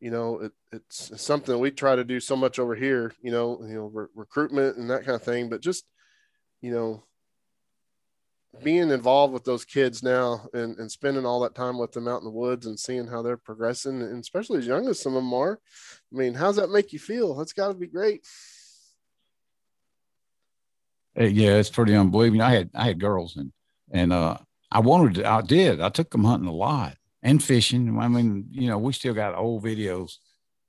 you 0.00 0.10
know 0.10 0.40
it, 0.40 0.52
it's 0.72 1.20
something 1.20 1.58
we 1.58 1.70
try 1.70 1.96
to 1.96 2.04
do 2.04 2.20
so 2.20 2.36
much 2.36 2.58
over 2.58 2.74
here 2.74 3.12
you 3.22 3.30
know 3.30 3.58
you 3.62 3.74
know 3.74 3.86
re- 3.86 4.06
recruitment 4.14 4.76
and 4.76 4.90
that 4.90 5.04
kind 5.04 5.16
of 5.16 5.22
thing 5.22 5.48
but 5.48 5.60
just 5.60 5.84
you 6.60 6.70
know 6.70 7.02
being 8.62 8.90
involved 8.90 9.32
with 9.32 9.44
those 9.44 9.64
kids 9.64 10.02
now 10.02 10.46
and, 10.54 10.78
and 10.78 10.90
spending 10.90 11.26
all 11.26 11.40
that 11.40 11.54
time 11.54 11.78
with 11.78 11.92
them 11.92 12.08
out 12.08 12.18
in 12.18 12.24
the 12.24 12.30
woods 12.30 12.66
and 12.66 12.78
seeing 12.78 13.06
how 13.06 13.22
they're 13.22 13.36
progressing 13.36 14.00
and 14.00 14.20
especially 14.20 14.58
as 14.58 14.66
young 14.66 14.88
as 14.88 15.00
some 15.00 15.14
of 15.14 15.22
them 15.22 15.34
are 15.34 15.60
i 16.12 16.16
mean 16.16 16.34
how's 16.34 16.56
that 16.56 16.70
make 16.70 16.92
you 16.92 16.98
feel? 16.98 17.34
That's 17.34 17.52
got 17.52 17.68
to 17.68 17.74
be 17.74 17.86
great. 17.86 18.26
Yeah 21.16 21.56
it's 21.56 21.70
pretty 21.70 21.94
unbelievable. 21.94 22.42
I 22.42 22.52
had 22.52 22.70
i 22.74 22.84
had 22.86 23.00
girls 23.00 23.36
and 23.36 23.52
and 23.90 24.12
uh 24.12 24.38
i 24.70 24.80
wanted 24.80 25.16
to, 25.16 25.28
i 25.28 25.40
did. 25.40 25.80
I 25.80 25.88
took 25.88 26.10
them 26.10 26.24
hunting 26.24 26.48
a 26.48 26.52
lot 26.52 26.97
and 27.22 27.42
fishing. 27.42 27.98
I 27.98 28.08
mean, 28.08 28.46
you 28.50 28.68
know, 28.68 28.78
we 28.78 28.92
still 28.92 29.14
got 29.14 29.36
old 29.36 29.64
videos 29.64 30.14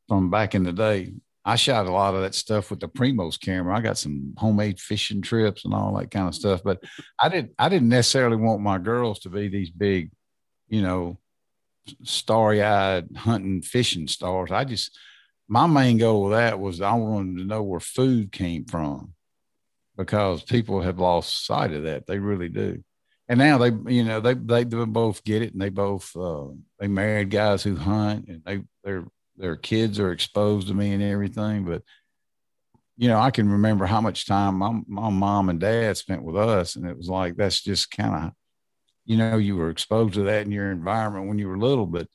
from 0.08 0.30
back 0.30 0.56
in 0.56 0.64
the 0.64 0.74
day. 0.74 1.14
I 1.45 1.56
shot 1.56 1.88
a 1.88 1.91
lot 1.91 2.16
of 2.16 2.22
that 2.22 2.36
stuff 2.36 2.70
with 2.70 2.80
the 2.80 2.89
Primos 2.89 3.39
camera. 3.39 3.76
I 3.76 3.82
got 3.82 3.97
some 3.97 4.34
homemade 4.38 4.80
fishing 4.80 5.22
trips 5.22 5.66
and 5.66 5.74
all 5.74 5.95
that 5.97 6.12
kind 6.12 6.28
of 6.28 6.36
stuff. 6.36 6.62
But 6.64 6.84
I 7.20 7.30
didn't 7.30 7.54
I 7.58 7.70
didn't 7.70 7.89
necessarily 7.89 8.38
want 8.38 8.62
my 8.62 8.78
girls 8.78 9.20
to 9.20 9.30
be 9.30 9.47
these 9.47 9.70
big, 9.70 10.12
you 10.68 10.82
know, 10.82 11.18
starry-eyed 12.04 13.16
hunting 13.16 13.62
fishing 13.62 14.08
stars. 14.08 14.52
I 14.52 14.64
just 14.64 14.97
my 15.47 15.66
main 15.66 15.97
goal 15.97 16.24
with 16.24 16.34
that 16.34 16.60
was 16.60 16.82
I 16.82 16.93
wanted 16.93 17.39
to 17.39 17.45
know 17.45 17.64
where 17.64 17.80
food 17.80 18.32
came 18.32 18.66
from 18.66 19.14
because 19.97 20.43
people 20.43 20.82
have 20.82 21.00
lost 21.00 21.45
sight 21.45 21.74
of 21.74 21.84
that. 21.84 22.06
They 22.06 22.20
really 22.20 22.50
do 22.50 22.84
and 23.30 23.38
now 23.38 23.60
they 23.60 23.72
you 23.94 24.04
know 24.04 24.20
they 24.20 24.34
they 24.34 24.64
both 24.64 25.24
get 25.24 25.44
it 25.44 25.54
and 25.54 25.62
they 25.62 25.70
both 25.70 26.16
uh, 26.18 26.48
they 26.80 26.88
married 26.88 27.30
guys 27.30 27.62
who 27.62 27.76
hunt 27.76 28.28
and 28.28 28.42
they 28.44 28.62
their 28.84 29.06
their 29.38 29.56
kids 29.56 30.00
are 30.00 30.12
exposed 30.12 30.68
to 30.68 30.74
me 30.74 30.92
and 30.94 31.04
everything. 31.04 31.64
But 31.64 31.84
you 32.98 33.08
know 33.08 33.18
i 33.18 33.32
can 33.32 33.48
remember 33.48 33.86
how 33.86 34.02
much 34.02 34.26
time 34.26 34.56
my, 34.56 34.78
my 34.86 35.10
mom 35.10 35.48
and 35.48 35.60
dad 35.60 35.96
spent 35.96 36.24
with 36.24 36.36
us. 36.36 36.76
And 36.76 36.86
it 36.86 36.98
was 36.98 37.08
like 37.08 37.38
that's 37.38 37.62
just 37.62 37.92
kind 37.92 38.26
of 38.26 38.32
you 39.06 39.16
know 39.16 39.38
you 39.38 39.56
were 39.56 39.70
exposed 39.70 40.16
to 40.16 40.24
that 40.24 40.46
in 40.46 40.52
your 40.52 40.72
environment 40.72 41.28
when 41.28 41.38
you 41.38 41.48
were 41.48 41.58
little. 41.58 41.86
But 41.86 42.08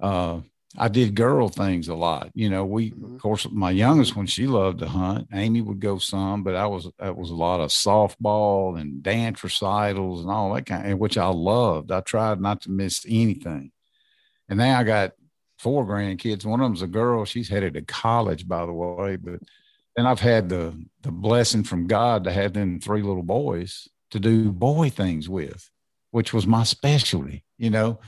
uh 0.00 0.40
I 0.76 0.88
did 0.88 1.14
girl 1.14 1.48
things 1.48 1.88
a 1.88 1.94
lot. 1.94 2.30
You 2.34 2.50
know, 2.50 2.64
we 2.64 2.90
mm-hmm. 2.90 3.14
of 3.14 3.20
course 3.22 3.46
my 3.50 3.70
youngest 3.70 4.16
one 4.16 4.26
she 4.26 4.46
loved 4.46 4.80
to 4.80 4.88
hunt. 4.88 5.28
Amy 5.32 5.62
would 5.62 5.80
go 5.80 5.98
some, 5.98 6.42
but 6.42 6.54
I 6.54 6.66
was 6.66 6.90
that 6.98 7.16
was 7.16 7.30
a 7.30 7.34
lot 7.34 7.60
of 7.60 7.70
softball 7.70 8.78
and 8.78 9.02
dance 9.02 9.42
recitals 9.42 10.20
and 10.20 10.30
all 10.30 10.52
that 10.54 10.66
kind 10.66 10.92
of 10.92 10.98
which 10.98 11.16
I 11.16 11.28
loved. 11.28 11.90
I 11.90 12.00
tried 12.00 12.40
not 12.40 12.62
to 12.62 12.70
miss 12.70 13.06
anything. 13.08 13.72
And 14.48 14.58
now 14.58 14.78
I 14.78 14.84
got 14.84 15.12
four 15.58 15.86
grandkids. 15.86 16.44
One 16.44 16.60
of 16.60 16.66
them's 16.66 16.82
a 16.82 16.86
girl. 16.86 17.24
She's 17.24 17.48
headed 17.48 17.74
to 17.74 17.82
college, 17.82 18.46
by 18.46 18.66
the 18.66 18.72
way. 18.72 19.16
But 19.16 19.40
then 19.96 20.06
I've 20.06 20.20
had 20.20 20.48
the 20.50 20.74
the 21.02 21.10
blessing 21.10 21.64
from 21.64 21.86
God 21.86 22.24
to 22.24 22.32
have 22.32 22.52
them 22.52 22.78
three 22.78 23.02
little 23.02 23.22
boys 23.22 23.88
to 24.10 24.20
do 24.20 24.52
boy 24.52 24.90
things 24.90 25.28
with, 25.28 25.70
which 26.10 26.34
was 26.34 26.46
my 26.46 26.62
specialty. 26.62 27.44
You 27.56 27.70
know, 27.70 28.00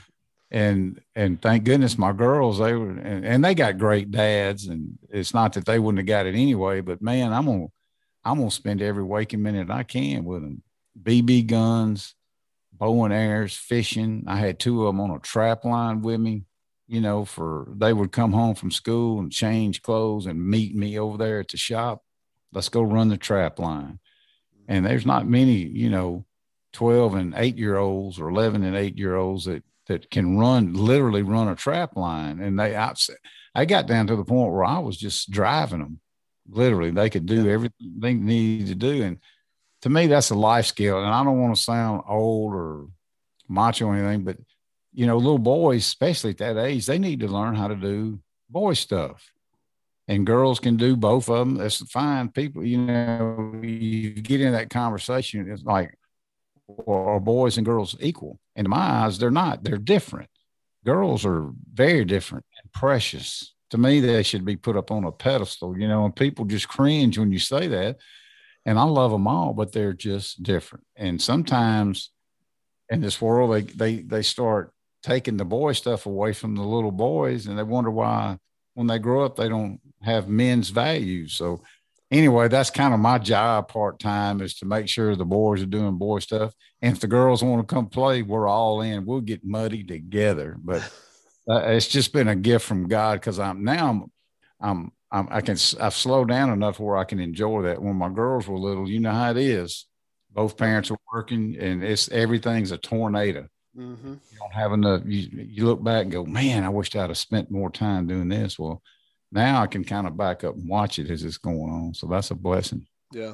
and 0.51 1.01
and 1.15 1.41
thank 1.41 1.63
goodness 1.63 1.97
my 1.97 2.11
girls 2.11 2.59
they 2.59 2.73
were 2.73 2.89
and, 2.89 3.25
and, 3.25 3.45
they 3.45 3.55
got 3.55 3.77
great 3.77 4.11
dads 4.11 4.67
and 4.67 4.97
it's 5.09 5.33
not 5.33 5.53
that 5.53 5.65
they 5.65 5.79
wouldn't 5.79 5.99
have 5.99 6.07
got 6.07 6.25
it 6.25 6.35
anyway 6.35 6.81
but 6.81 7.01
man 7.01 7.31
i'm 7.31 7.45
gonna 7.45 7.67
i'm 8.25 8.37
gonna 8.37 8.51
spend 8.51 8.81
every 8.81 9.03
waking 9.03 9.41
minute 9.41 9.69
i 9.69 9.83
can 9.83 10.25
with 10.25 10.41
them 10.41 10.61
bb 11.01 11.47
guns 11.47 12.15
bow 12.81 13.05
and 13.05 13.13
arrows 13.13 13.55
fishing. 13.55 14.23
I 14.25 14.37
had 14.37 14.57
two 14.57 14.81
of 14.81 14.87
them 14.87 15.01
on 15.01 15.11
a 15.11 15.19
trap 15.19 15.63
line 15.65 16.01
with 16.01 16.19
me 16.19 16.43
you 16.87 16.99
know 16.99 17.23
for 17.23 17.67
they 17.77 17.93
would 17.93 18.11
come 18.11 18.33
home 18.33 18.55
from 18.55 18.71
school 18.71 19.19
and 19.19 19.31
change 19.31 19.81
clothes 19.81 20.25
and 20.25 20.45
meet 20.45 20.75
me 20.75 20.99
over 20.99 21.17
there 21.17 21.39
at 21.39 21.47
the 21.49 21.57
shop. 21.57 22.03
Let's 22.51 22.69
go 22.69 22.81
run 22.81 23.07
the 23.07 23.17
trap 23.17 23.59
line. 23.59 23.99
And 24.67 24.85
there's 24.85 25.05
not 25.05 25.27
many 25.27 25.53
you 25.53 25.89
know 25.89 26.25
12 26.73 27.15
and 27.15 27.33
8 27.37 27.57
year 27.57 27.77
olds 27.77 28.19
or 28.19 28.29
11 28.29 28.63
and 28.63 28.75
8 28.75 28.97
year 28.97 29.15
olds 29.15 29.45
that 29.45 29.63
that 29.91 30.09
can 30.09 30.37
run 30.37 30.73
literally 30.73 31.21
run 31.21 31.47
a 31.47 31.55
trap 31.55 31.95
line. 31.95 32.39
And 32.39 32.59
they 32.59 32.75
out 32.75 33.05
I 33.53 33.65
got 33.65 33.87
down 33.87 34.07
to 34.07 34.15
the 34.15 34.23
point 34.23 34.51
where 34.51 34.63
I 34.63 34.79
was 34.79 34.97
just 34.97 35.29
driving 35.29 35.79
them 35.79 35.99
literally 36.49 36.91
they 36.91 37.09
could 37.09 37.25
do 37.25 37.49
everything 37.49 37.93
they 37.99 38.13
needed 38.13 38.67
to 38.67 38.75
do. 38.75 39.03
And 39.03 39.19
to 39.81 39.89
me 39.89 40.07
that's 40.07 40.29
a 40.29 40.35
life 40.35 40.65
skill. 40.65 40.99
And 41.03 41.13
I 41.13 41.23
don't 41.23 41.39
want 41.39 41.55
to 41.55 41.61
sound 41.61 42.03
old 42.07 42.53
or 42.53 42.87
macho 43.47 43.87
or 43.87 43.95
anything 43.95 44.23
but 44.23 44.37
you 44.93 45.05
know 45.05 45.17
little 45.17 45.37
boys 45.37 45.85
especially 45.85 46.31
at 46.31 46.37
that 46.37 46.57
age 46.57 46.85
they 46.85 46.97
need 46.99 47.19
to 47.19 47.27
learn 47.27 47.55
how 47.55 47.67
to 47.67 47.75
do 47.75 48.19
boy 48.49 48.73
stuff. 48.73 49.31
And 50.07 50.25
girls 50.25 50.59
can 50.59 50.77
do 50.77 50.97
both 50.97 51.29
of 51.29 51.39
them 51.39 51.55
that's 51.55 51.77
fine. 51.91 52.29
People 52.29 52.65
you 52.65 52.77
know 52.77 53.59
you 53.61 54.11
get 54.11 54.41
in 54.41 54.53
that 54.53 54.69
conversation 54.69 55.51
it's 55.51 55.63
like 55.63 55.97
are 56.87 57.19
boys 57.19 57.57
and 57.57 57.65
girls 57.65 57.95
equal? 57.99 58.39
In 58.55 58.69
my 58.69 58.77
eyes, 58.77 59.17
they're 59.17 59.31
not. 59.31 59.63
They're 59.63 59.77
different. 59.77 60.29
Girls 60.85 61.25
are 61.25 61.49
very 61.73 62.05
different 62.05 62.45
and 62.61 62.71
precious. 62.71 63.53
To 63.69 63.77
me, 63.77 63.99
they 63.99 64.23
should 64.23 64.45
be 64.45 64.57
put 64.57 64.75
up 64.75 64.91
on 64.91 65.05
a 65.05 65.11
pedestal, 65.11 65.77
you 65.77 65.87
know, 65.87 66.05
and 66.05 66.15
people 66.15 66.45
just 66.45 66.67
cringe 66.67 67.17
when 67.17 67.31
you 67.31 67.39
say 67.39 67.67
that. 67.67 67.97
And 68.65 68.77
I 68.77 68.83
love 68.83 69.11
them 69.11 69.27
all, 69.27 69.53
but 69.53 69.71
they're 69.71 69.93
just 69.93 70.43
different. 70.43 70.85
And 70.95 71.21
sometimes 71.21 72.11
in 72.89 73.01
this 73.01 73.21
world, 73.21 73.53
they 73.53 73.61
they 73.61 74.01
they 74.01 74.21
start 74.21 74.73
taking 75.01 75.37
the 75.37 75.45
boy 75.45 75.71
stuff 75.73 76.05
away 76.05 76.33
from 76.33 76.55
the 76.55 76.61
little 76.61 76.91
boys, 76.91 77.47
and 77.47 77.57
they 77.57 77.63
wonder 77.63 77.89
why 77.89 78.37
when 78.73 78.87
they 78.87 78.99
grow 78.99 79.25
up 79.25 79.35
they 79.35 79.49
don't 79.49 79.79
have 80.01 80.27
men's 80.27 80.69
values. 80.69 81.33
So 81.33 81.63
anyway, 82.11 82.47
that's 82.47 82.69
kind 82.69 82.93
of 82.93 82.99
my 82.99 83.17
job 83.17 83.69
part 83.69 83.99
time 83.99 84.41
is 84.41 84.55
to 84.55 84.65
make 84.65 84.87
sure 84.87 85.15
the 85.15 85.25
boys 85.25 85.63
are 85.63 85.67
doing 85.67 85.97
boy 85.97 86.19
stuff. 86.19 86.53
And 86.81 86.93
if 86.93 87.01
the 87.01 87.07
girls 87.07 87.43
want 87.43 87.67
to 87.67 87.73
come 87.73 87.87
play, 87.87 88.21
we're 88.21 88.47
all 88.47 88.81
in. 88.81 89.05
We'll 89.05 89.21
get 89.21 89.45
muddy 89.45 89.83
together. 89.83 90.57
But 90.59 90.81
uh, 91.49 91.61
it's 91.67 91.87
just 91.87 92.13
been 92.13 92.27
a 92.27 92.35
gift 92.35 92.65
from 92.65 92.87
God 92.87 93.19
because 93.19 93.39
I'm 93.39 93.63
now 93.63 93.89
I'm, 93.89 94.11
I'm, 94.59 94.91
I'm 95.11 95.27
I 95.31 95.41
can 95.41 95.57
I've 95.79 95.93
slowed 95.93 96.27
down 96.27 96.51
enough 96.51 96.79
where 96.79 96.97
I 96.97 97.05
can 97.05 97.19
enjoy 97.19 97.63
that. 97.63 97.81
When 97.81 97.95
my 97.95 98.09
girls 98.09 98.47
were 98.47 98.57
little, 98.57 98.87
you 98.87 98.99
know 98.99 99.11
how 99.11 99.31
it 99.31 99.37
is. 99.37 99.85
Both 100.33 100.55
parents 100.55 100.89
are 100.91 100.97
working, 101.13 101.57
and 101.59 101.83
it's 101.83 102.09
everything's 102.09 102.71
a 102.71 102.77
tornado. 102.77 103.47
Mm-hmm. 103.77 104.13
You 104.13 104.37
don't 104.39 104.53
have 104.53 104.71
enough. 104.71 105.01
You, 105.05 105.29
you 105.33 105.65
look 105.65 105.83
back 105.83 106.03
and 106.03 106.11
go, 106.11 106.25
man, 106.25 106.63
I 106.63 106.69
wish 106.69 106.95
I'd 106.95 107.09
have 107.09 107.17
spent 107.17 107.51
more 107.51 107.69
time 107.69 108.07
doing 108.07 108.29
this. 108.29 108.57
Well, 108.57 108.81
now 109.31 109.61
I 109.61 109.67
can 109.67 109.83
kind 109.83 110.07
of 110.07 110.17
back 110.17 110.43
up 110.43 110.55
and 110.55 110.67
watch 110.67 110.99
it 110.99 111.09
as 111.09 111.23
it's 111.23 111.37
going 111.37 111.71
on. 111.71 111.93
So 111.93 112.07
that's 112.07 112.31
a 112.31 112.35
blessing. 112.35 112.85
Yeah. 113.11 113.33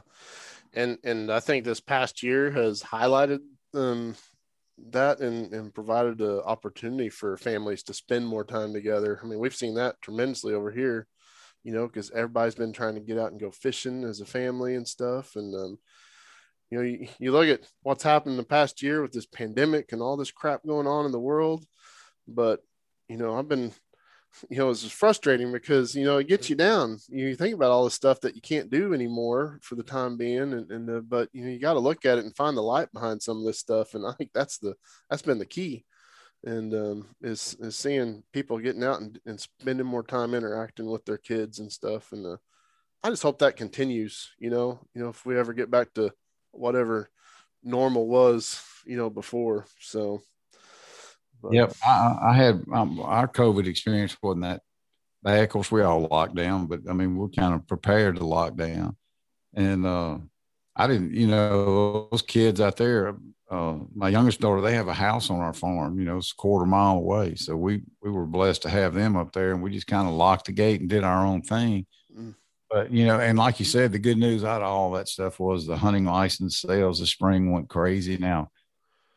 And 0.74 0.98
and 1.04 1.32
I 1.32 1.40
think 1.40 1.64
this 1.64 1.80
past 1.80 2.24
year 2.24 2.52
has 2.52 2.84
highlighted 2.84 3.40
um, 3.74 4.16
that 4.92 5.20
and, 5.20 5.54
and 5.54 5.74
provided 5.74 6.22
an 6.22 6.42
opportunity 6.46 7.10
for 7.10 7.38
families 7.38 7.84
to 7.84 7.94
spend 7.94 8.28
more 8.28 8.44
time 8.44 8.74
together. 8.74 9.20
I 9.22 9.26
mean, 9.26 9.40
we've 9.40 9.56
seen 9.56 9.76
that 9.76 10.02
tremendously 10.02 10.54
over 10.54 10.72
here, 10.72 11.08
you 11.64 11.74
know, 11.74 11.88
because 11.88 12.12
everybody's 12.12 12.56
been 12.56 12.74
trying 12.74 12.96
to 12.96 13.02
get 13.02 13.18
out 13.18 13.32
and 13.32 13.40
go 13.40 13.50
fishing 13.50 14.04
as 14.04 14.22
a 14.22 14.26
family 14.26 14.76
and 14.76 14.88
stuff. 14.88 15.36
And, 15.36 15.56
um, 15.56 15.80
you 16.70 16.78
know, 16.78 16.84
you, 16.84 17.08
you 17.18 17.32
look 17.32 17.48
at 17.48 17.62
what's 17.82 18.04
happened 18.04 18.34
in 18.34 18.38
the 18.38 18.44
past 18.44 18.84
year 18.84 19.02
with 19.02 19.14
this 19.14 19.26
pandemic 19.26 19.94
and 19.94 20.02
all 20.02 20.18
this 20.18 20.32
crap 20.32 20.66
going 20.66 20.86
on 20.86 21.06
in 21.06 21.12
the 21.12 21.20
world. 21.20 21.66
But, 22.28 22.60
you 23.08 23.18
know, 23.18 23.38
I've 23.38 23.48
been 23.48 23.72
you 24.50 24.58
know, 24.58 24.70
it's 24.70 24.84
just 24.84 24.96
frustrating 24.96 25.52
because, 25.52 25.96
you 25.96 26.06
know, 26.06 26.18
it 26.18 26.28
gets 26.28 26.50
you 26.50 26.56
down. 26.56 26.98
You 27.10 27.36
think 27.36 27.56
about 27.56 27.72
all 27.72 27.86
the 27.86 27.92
stuff 27.92 28.22
that 28.22 28.36
you 28.36 28.42
can't 28.42 28.70
do 28.70 28.94
anymore 28.94 29.60
for 29.62 29.76
the 29.76 29.84
time 29.84 30.18
being. 30.18 30.54
And, 30.54 30.72
and 30.72 30.90
uh, 30.90 31.02
but, 31.02 31.30
you 31.34 31.44
know, 31.44 31.52
you 31.52 31.60
got 31.60 31.74
to 31.74 31.80
look 31.80 32.06
at 32.06 32.18
it 32.18 32.26
and 32.26 32.36
find 32.36 32.56
the 32.56 32.62
light 32.62 32.92
behind 32.94 33.22
some 33.22 33.38
of 33.38 33.46
this 33.46 33.60
stuff. 33.60 33.94
And 33.94 34.06
I 34.06 34.14
think 34.14 34.32
that's 34.34 34.58
the, 34.58 34.76
that's 35.10 35.22
been 35.22 35.40
the 35.40 35.46
key. 35.46 35.86
And 36.44 36.74
um, 36.74 37.08
is, 37.22 37.58
is 37.60 37.76
seeing 37.76 38.24
people 38.32 38.60
getting 38.60 38.84
out 38.84 39.02
and, 39.02 39.20
and 39.26 39.40
spending 39.40 39.88
more 39.88 40.04
time 40.04 40.34
interacting 40.34 40.86
with 40.86 41.04
their 41.06 41.18
kids 41.18 41.60
and 41.60 41.72
stuff. 41.72 42.12
And 42.12 42.26
uh, 42.26 42.38
I 43.04 43.10
just 43.10 43.24
hope 43.24 43.40
that 43.40 43.58
continues, 43.58 44.30
you 44.38 44.50
know, 44.50 44.80
you 44.94 45.02
know, 45.02 45.10
if 45.10 45.26
we 45.26 45.38
ever 45.38 45.54
get 45.54 45.72
back 45.72 45.94
to 45.96 46.12
whatever 46.52 47.10
normal 47.64 48.08
was, 48.08 48.62
you 48.86 48.98
know, 48.98 49.10
before. 49.10 49.66
So, 49.80 50.22
but. 51.42 51.54
Yep, 51.54 51.74
I, 51.86 52.18
I 52.22 52.34
had 52.34 52.64
um, 52.74 53.00
our 53.02 53.28
COVID 53.28 53.68
experience 53.68 54.16
wasn't 54.22 54.44
that 54.44 54.62
bad. 55.24 55.44
of 55.44 55.50
course, 55.50 55.72
we 55.72 55.82
all 55.82 56.08
locked 56.10 56.36
down, 56.36 56.68
but 56.68 56.82
I 56.90 56.94
mean, 56.94 57.16
we're 57.16 57.30
kind 57.30 57.54
of 57.54 57.68
prepared 57.68 58.18
to 58.18 58.26
lock 58.26 58.56
down. 58.56 58.96
And 59.54 59.86
uh, 59.86 60.18
I 60.76 60.88
didn't, 60.88 61.14
you 61.14 61.28
know, 61.28 62.08
those 62.12 62.22
kids 62.22 62.62
out 62.62 62.78
there. 62.78 63.16
Uh, 63.50 63.78
my 63.96 64.10
youngest 64.10 64.42
daughter, 64.42 64.62
they 64.62 64.76
have 64.76 64.90
a 64.90 64.94
house 64.94 65.30
on 65.30 65.40
our 65.40 65.54
farm. 65.54 65.98
You 66.00 66.06
know, 66.06 66.18
it's 66.18 66.34
a 66.34 66.36
quarter 66.36 66.66
mile 66.66 66.98
away. 66.98 67.36
So 67.36 67.56
we 67.56 67.82
we 68.02 68.12
were 68.12 68.26
blessed 68.26 68.64
to 68.64 68.70
have 68.70 68.94
them 68.94 69.16
up 69.16 69.32
there, 69.32 69.52
and 69.52 69.64
we 69.64 69.72
just 69.72 69.88
kind 69.88 70.08
of 70.08 70.14
locked 70.14 70.48
the 70.48 70.52
gate 70.52 70.82
and 70.82 70.90
did 70.90 71.04
our 71.04 71.26
own 71.26 71.42
thing. 71.42 71.86
Mm. 72.16 72.36
But 72.70 72.92
you 72.92 73.06
know, 73.06 73.20
and 73.20 73.38
like 73.38 73.60
you 73.60 73.66
said, 73.66 73.92
the 73.92 74.00
good 74.00 74.18
news 74.18 74.44
out 74.44 74.62
of 74.62 74.68
all 74.68 74.92
that 74.92 75.08
stuff 75.08 75.40
was 75.40 75.66
the 75.66 75.78
hunting 75.78 76.06
license 76.06 76.60
sales. 76.60 77.00
The 77.00 77.08
spring 77.08 77.52
went 77.52 77.70
crazy. 77.70 78.18
Now, 78.18 78.52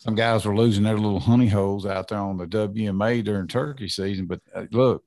some 0.00 0.14
guys 0.14 0.46
were 0.46 0.56
losing 0.56 0.84
their 0.84 0.96
little 0.96 1.20
honey 1.20 1.46
holes 1.46 1.84
out 1.84 2.08
there 2.08 2.18
on 2.18 2.38
the 2.38 2.46
WMA 2.46 3.22
during 3.22 3.46
turkey 3.46 3.86
season. 3.86 4.26
But 4.26 4.40
uh, 4.54 4.64
look, 4.70 5.04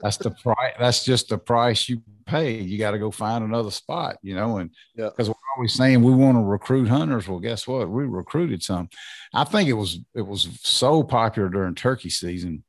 that's 0.00 0.18
the 0.18 0.30
price. 0.30 0.74
That's 0.78 1.04
just 1.04 1.28
the 1.28 1.38
price 1.38 1.88
you 1.88 2.00
pay. 2.26 2.60
You 2.60 2.78
got 2.78 2.92
to 2.92 2.98
go 2.98 3.10
find 3.10 3.44
another 3.44 3.72
spot, 3.72 4.18
you 4.22 4.36
know. 4.36 4.58
And 4.58 4.70
because 4.94 5.26
yeah. 5.26 5.34
we're 5.34 5.56
always 5.56 5.74
saying 5.74 6.00
we 6.00 6.14
want 6.14 6.36
to 6.36 6.42
recruit 6.42 6.86
hunters. 6.86 7.26
Well, 7.26 7.40
guess 7.40 7.66
what? 7.66 7.90
We 7.90 8.04
recruited 8.04 8.62
some. 8.62 8.88
I 9.34 9.42
think 9.42 9.68
it 9.68 9.74
was 9.74 9.98
it 10.14 10.26
was 10.26 10.48
so 10.62 11.02
popular 11.02 11.48
during 11.48 11.74
turkey 11.74 12.10
season 12.10 12.62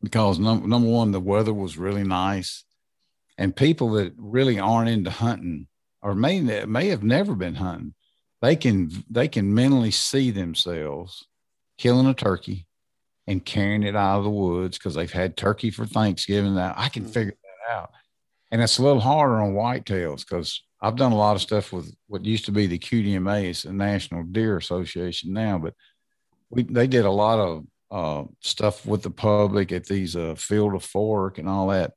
because 0.00 0.38
num- 0.38 0.68
number 0.68 0.88
one, 0.88 1.10
the 1.10 1.20
weather 1.20 1.52
was 1.52 1.76
really 1.76 2.04
nice, 2.04 2.62
and 3.36 3.56
people 3.56 3.90
that 3.92 4.14
really 4.16 4.60
aren't 4.60 4.90
into 4.90 5.10
hunting 5.10 5.66
or 6.00 6.14
may 6.14 6.40
may 6.64 6.88
have 6.88 7.02
never 7.02 7.34
been 7.34 7.56
hunting, 7.56 7.94
they 8.40 8.56
can 8.56 8.90
they 9.10 9.28
can 9.28 9.54
mentally 9.54 9.90
see 9.90 10.30
themselves 10.30 11.26
killing 11.76 12.06
a 12.06 12.14
turkey 12.14 12.66
and 13.26 13.44
carrying 13.44 13.82
it 13.82 13.96
out 13.96 14.18
of 14.18 14.24
the 14.24 14.30
woods 14.30 14.78
because 14.78 14.94
they've 14.94 15.12
had 15.12 15.36
turkey 15.36 15.70
for 15.70 15.86
Thanksgiving. 15.86 16.54
Now 16.54 16.74
I 16.76 16.88
can 16.88 17.04
mm-hmm. 17.04 17.12
figure 17.12 17.34
that 17.42 17.74
out. 17.74 17.90
And 18.50 18.62
it's 18.62 18.78
a 18.78 18.82
little 18.82 19.00
harder 19.00 19.42
on 19.42 19.52
whitetails 19.52 20.26
because 20.26 20.62
I've 20.80 20.96
done 20.96 21.12
a 21.12 21.16
lot 21.16 21.36
of 21.36 21.42
stuff 21.42 21.72
with 21.72 21.94
what 22.06 22.24
used 22.24 22.46
to 22.46 22.52
be 22.52 22.66
the 22.66 22.78
QDMA, 22.78 23.44
it's 23.50 23.64
the 23.64 23.72
National 23.72 24.22
Deer 24.22 24.56
Association 24.56 25.32
now, 25.32 25.58
but 25.58 25.74
we 26.50 26.62
they 26.62 26.86
did 26.86 27.04
a 27.04 27.10
lot 27.10 27.38
of 27.38 27.64
uh, 27.90 28.24
stuff 28.40 28.86
with 28.86 29.02
the 29.02 29.10
public 29.10 29.72
at 29.72 29.86
these 29.86 30.16
uh, 30.16 30.34
Field 30.36 30.74
to 30.74 30.80
Fork 30.80 31.38
and 31.38 31.48
all 31.48 31.68
that. 31.68 31.92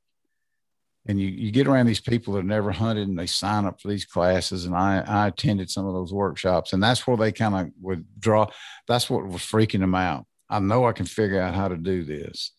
And 1.08 1.20
you, 1.20 1.28
you 1.28 1.52
get 1.52 1.68
around 1.68 1.88
these 1.88 1.99
people 1.99 2.34
that 2.34 2.39
have 2.39 2.45
never 2.45 2.72
hunted 2.72 3.08
and 3.08 3.18
they 3.18 3.26
sign 3.26 3.66
up 3.66 3.82
for 3.82 3.88
these 3.88 4.06
classes. 4.06 4.66
And 4.66 4.76
I, 4.76 5.04
I 5.08 5.28
attended 5.28 5.72
some 5.72 5.88
of 5.88 5.93
those 5.93 6.14
workshops 6.14 6.74
and 6.74 6.84
that's 6.84 7.08
where 7.08 7.18
they 7.18 7.32
kind 7.32 7.56
of 7.56 7.72
would 7.82 8.06
draw. 8.20 8.47
That's 8.88 9.10
what 9.10 9.26
was 9.26 9.41
freaking 9.41 9.80
them 9.80 9.95
out 9.95 10.28
I 10.52 10.60
know 10.60 10.86
I 10.86 10.91
can 10.91 11.06
figure 11.06 11.39
out 11.39 11.56
how 11.56 11.70
to 11.70 11.78
do 11.78 12.04
this. 12.04 12.52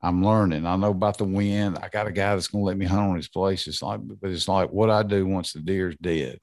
I'm 0.00 0.24
learning. 0.24 0.64
I 0.64 0.76
know 0.76 0.90
about 0.90 1.18
the 1.18 1.24
wind. 1.24 1.78
I 1.82 1.88
got 1.88 2.06
a 2.06 2.12
guy 2.12 2.34
that's 2.34 2.48
going 2.48 2.62
to 2.62 2.66
let 2.66 2.78
me 2.78 2.86
hunt 2.86 3.10
on 3.10 3.16
his 3.16 3.28
place. 3.28 3.66
It's 3.66 3.82
like, 3.82 4.00
but 4.02 4.30
it's 4.30 4.48
like 4.48 4.70
what 4.70 4.88
I 4.88 5.02
do 5.02 5.26
once 5.26 5.52
the 5.52 5.60
deer's 5.60 5.96
dead. 6.00 6.38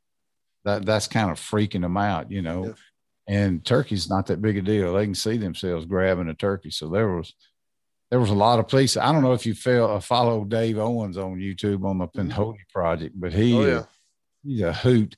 That 0.64 0.86
that's 0.86 1.08
kind 1.08 1.32
of 1.32 1.40
freaking 1.40 1.82
them 1.82 1.98
out, 1.98 2.32
you 2.32 2.44
know. 2.44 2.68
Yeah. 2.68 2.74
And 3.28 3.66
turkey's 3.66 4.10
not 4.10 4.28
that 4.28 4.42
big 4.42 4.58
a 4.58 4.62
deal. 4.62 4.94
They 4.94 5.06
can 5.06 5.16
see 5.16 5.38
themselves 5.38 5.86
grabbing 5.86 6.30
a 6.30 6.36
turkey. 6.36 6.70
So 6.70 6.90
there 6.90 7.08
was 7.08 7.34
there 8.16 8.22
was 8.22 8.30
a 8.30 8.34
lot 8.34 8.60
of 8.60 8.70
places. 8.70 8.96
I 8.96 9.12
don't 9.12 9.24
know 9.24 9.34
if 9.34 9.46
you 9.46 9.54
feel, 9.54 9.88
uh, 9.88 10.00
follow 10.00 10.46
Dave 10.46 10.78
Owens 10.78 11.18
on 11.18 11.36
YouTube 11.36 11.84
on 11.84 11.98
the 11.98 12.08
mm-hmm. 12.08 12.54
Project, 12.72 13.14
but 13.14 13.34
he 13.34 13.54
oh, 13.54 13.66
yeah. 13.66 13.84
he's 14.42 14.62
a 14.62 14.72
hoot 14.72 15.18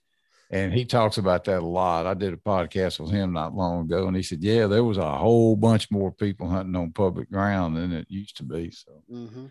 and 0.50 0.74
he 0.74 0.84
talks 0.84 1.20
about 1.20 1.44
that 1.44 1.62
a 1.62 1.66
lot. 1.66 2.08
I 2.08 2.16
did 2.16 2.34
a 2.34 2.38
podcast 2.38 3.00
with 3.00 3.12
him 3.12 3.34
not 3.34 3.54
long 3.54 3.86
ago, 3.86 4.08
and 4.08 4.18
he 4.18 4.24
said, 4.24 4.44
"Yeah, 4.44 4.66
there 4.66 4.84
was 4.84 4.98
a 4.98 5.16
whole 5.16 5.56
bunch 5.56 5.92
more 5.92 6.12
people 6.12 6.50
hunting 6.50 6.76
on 6.76 6.92
public 6.92 7.30
ground 7.30 7.78
than 7.78 7.92
it 7.92 8.08
used 8.10 8.38
to 8.38 8.44
be." 8.44 8.72
So, 8.72 9.04
mm-hmm. 9.14 9.46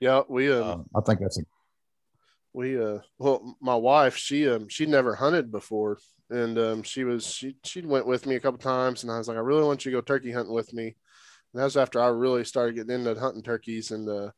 yeah, 0.00 0.22
we. 0.28 0.50
Uh, 0.50 0.64
uh, 0.64 0.78
I 0.96 1.00
think 1.02 1.20
that's 1.20 1.38
a. 1.38 1.42
We 2.52 2.82
uh 2.82 2.98
well 3.16 3.56
my 3.60 3.76
wife 3.76 4.16
she 4.16 4.48
um 4.48 4.66
she 4.68 4.86
never 4.86 5.14
hunted 5.14 5.52
before 5.52 5.98
and 6.30 6.58
um 6.58 6.82
she 6.82 7.04
was 7.04 7.26
she 7.26 7.58
she 7.64 7.82
went 7.82 8.06
with 8.06 8.26
me 8.26 8.34
a 8.34 8.40
couple 8.40 8.58
times 8.58 9.04
and 9.04 9.12
I 9.12 9.18
was 9.18 9.28
like 9.28 9.36
I 9.36 9.40
really 9.40 9.62
want 9.62 9.84
you 9.84 9.92
to 9.92 9.98
go 9.98 10.00
turkey 10.00 10.32
hunting 10.32 10.54
with 10.54 10.72
me 10.72 10.96
and 11.52 11.60
that 11.60 11.64
was 11.64 11.76
after 11.76 12.00
I 12.00 12.08
really 12.08 12.44
started 12.44 12.76
getting 12.76 12.94
into 12.94 13.18
hunting 13.18 13.42
turkeys 13.42 13.90
and 13.90 14.08
uh 14.08 14.30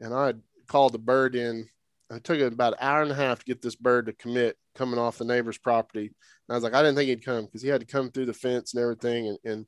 and 0.00 0.14
I 0.14 0.34
called 0.66 0.92
the 0.92 0.98
bird 0.98 1.36
in 1.36 1.68
it 2.10 2.24
took 2.24 2.40
about 2.40 2.74
an 2.74 2.78
hour 2.80 3.02
and 3.02 3.10
a 3.10 3.14
half 3.14 3.40
to 3.40 3.44
get 3.44 3.62
this 3.62 3.74
bird 3.74 4.06
to 4.06 4.12
commit 4.12 4.56
coming 4.74 4.98
off 4.98 5.18
the 5.18 5.24
neighbor's 5.24 5.58
property. 5.58 6.06
And 6.06 6.14
I 6.50 6.54
was 6.54 6.62
like, 6.62 6.74
I 6.74 6.82
didn't 6.82 6.96
think 6.96 7.08
he'd 7.08 7.24
come 7.24 7.44
because 7.44 7.62
he 7.62 7.68
had 7.68 7.80
to 7.80 7.86
come 7.86 8.10
through 8.10 8.26
the 8.26 8.34
fence 8.34 8.74
and 8.74 8.82
everything. 8.82 9.28
And, 9.28 9.38
and 9.44 9.66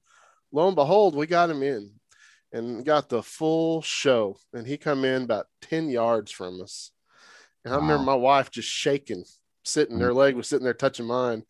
lo 0.53 0.67
and 0.67 0.77
behold, 0.77 1.15
we 1.15 1.27
got 1.27 1.51
him 1.51 1.63
in 1.63 1.93
and 2.53 2.85
got 2.85 3.09
the 3.09 3.23
full 3.23 3.83
show. 3.83 4.37
And 4.53 4.67
he 4.67 4.77
come 4.77 5.05
in 5.05 5.23
about 5.23 5.47
10 5.63 5.89
yards 5.89 6.31
from 6.31 6.61
us. 6.61 6.91
And 7.65 7.73
wow. 7.73 7.79
I 7.79 7.83
remember 7.83 8.05
my 8.05 8.15
wife 8.15 8.51
just 8.51 8.69
shaking, 8.69 9.25
sitting, 9.65 9.99
her 10.01 10.11
mm. 10.11 10.17
leg 10.17 10.37
was 10.37 10.49
sitting 10.49 10.65
there 10.65 10.75
touching 10.75 11.07
mine. 11.07 11.43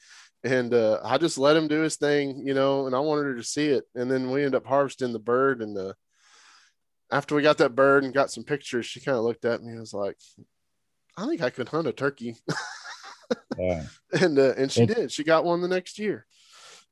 And 0.46 0.72
uh, 0.72 1.00
I 1.02 1.18
just 1.18 1.38
let 1.38 1.56
him 1.56 1.66
do 1.66 1.80
his 1.80 1.96
thing, 1.96 2.40
you 2.46 2.54
know, 2.54 2.86
and 2.86 2.94
I 2.94 3.00
wanted 3.00 3.24
her 3.24 3.34
to 3.34 3.42
see 3.42 3.66
it. 3.66 3.82
And 3.96 4.08
then 4.08 4.30
we 4.30 4.44
ended 4.44 4.54
up 4.54 4.66
harvesting 4.66 5.12
the 5.12 5.18
bird. 5.18 5.60
And 5.60 5.76
uh, 5.76 5.94
after 7.10 7.34
we 7.34 7.42
got 7.42 7.58
that 7.58 7.74
bird 7.74 8.04
and 8.04 8.14
got 8.14 8.30
some 8.30 8.44
pictures, 8.44 8.86
she 8.86 9.00
kind 9.00 9.18
of 9.18 9.24
looked 9.24 9.44
at 9.44 9.60
me 9.60 9.72
and 9.72 9.80
was 9.80 9.92
like, 9.92 10.16
I 11.16 11.26
think 11.26 11.42
I 11.42 11.50
could 11.50 11.68
hunt 11.68 11.88
a 11.88 11.92
turkey. 11.92 12.36
yeah. 13.58 13.84
And 14.20 14.38
uh, 14.38 14.54
and 14.56 14.70
she 14.70 14.82
it, 14.82 14.94
did. 14.94 15.12
She 15.12 15.24
got 15.24 15.44
one 15.44 15.60
the 15.60 15.68
next 15.68 15.98
year. 15.98 16.26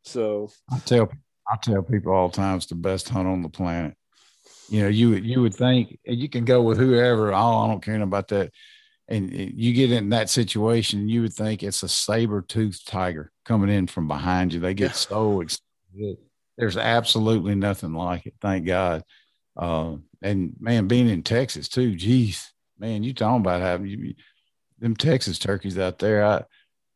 So 0.03 0.51
I 0.71 0.81
tell 0.81 1.09
I 1.49 1.57
tell 1.63 1.81
people 1.83 2.13
all 2.13 2.29
the 2.29 2.37
time 2.37 2.57
it's 2.57 2.67
the 2.67 2.75
best 2.75 3.09
hunt 3.09 3.29
on 3.29 3.41
the 3.41 3.49
planet. 3.49 3.95
You 4.69 4.83
know, 4.83 4.89
you 4.89 5.15
you 5.15 5.41
would 5.43 5.55
think 5.55 5.97
you 6.05 6.29
can 6.29 6.45
go 6.45 6.61
with 6.61 6.77
whoever. 6.77 7.33
Oh, 7.33 7.59
I 7.59 7.69
don't 7.69 7.85
care 7.85 8.03
about 8.03 8.27
that. 8.29 8.51
And 9.07 9.33
you 9.33 9.75
get 9.75 9.93
in 9.93 10.09
that 10.11 10.31
situation, 10.31 11.09
you 11.09 11.23
would 11.23 11.35
think 11.35 11.63
it's 11.63 11.83
a 11.83 11.89
saber 11.89 12.41
toothed 12.41 12.89
tiger 12.89 13.31
coming 13.45 13.69
in 13.69 13.87
from 13.87 14.09
behind 14.09 14.55
you. 14.55 14.61
They 14.61 14.73
get 14.73 14.97
so 14.97 15.43
excited. 15.43 16.17
There's 16.57 16.77
absolutely 16.77 17.55
nothing 17.55 17.93
like 17.93 18.27
it. 18.27 18.35
Thank 18.41 18.67
God. 18.67 19.03
Uh, 19.57 19.97
and 20.23 20.55
man, 20.59 20.89
being 20.89 21.09
in 21.09 21.23
Texas 21.23 21.69
too, 21.69 21.95
geez, 21.95 22.53
man, 22.79 23.03
you 23.03 23.13
talking 23.13 23.41
about 23.41 23.61
having 23.61 23.87
you, 23.87 24.15
them 24.79 24.97
Texas 24.97 25.39
turkeys 25.39 25.79
out 25.79 25.99
there. 25.99 26.25
I 26.25 26.45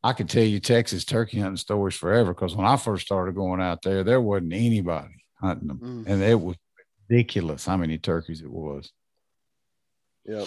I 0.03 0.13
could 0.13 0.29
tell 0.29 0.45
you 0.45 0.61
Texas 0.61 1.05
turkey 1.05 1.41
hunting 1.41 1.57
stories 1.57 1.97
forever 1.97 2.33
because 2.33 2.55
when 2.55 2.67
I 2.67 2.77
first 2.77 3.07
started 3.07 3.35
going 3.35 3.61
out 3.61 3.83
there, 3.83 4.05
there 4.05 4.21
wasn't 4.21 4.53
anybody 4.53 5.25
hunting 5.41 5.69
them, 5.69 5.79
mm. 5.79 6.07
and 6.07 6.23
it 6.23 6.41
was 6.41 6.57
ridiculous 7.09 7.67
how 7.67 7.77
many 7.77 7.99
turkeys 7.99 8.41
it 8.41 8.51
was. 8.51 8.93
Yeah, 10.25 10.45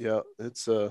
yeah, 0.00 0.20
it's 0.38 0.68
uh, 0.68 0.90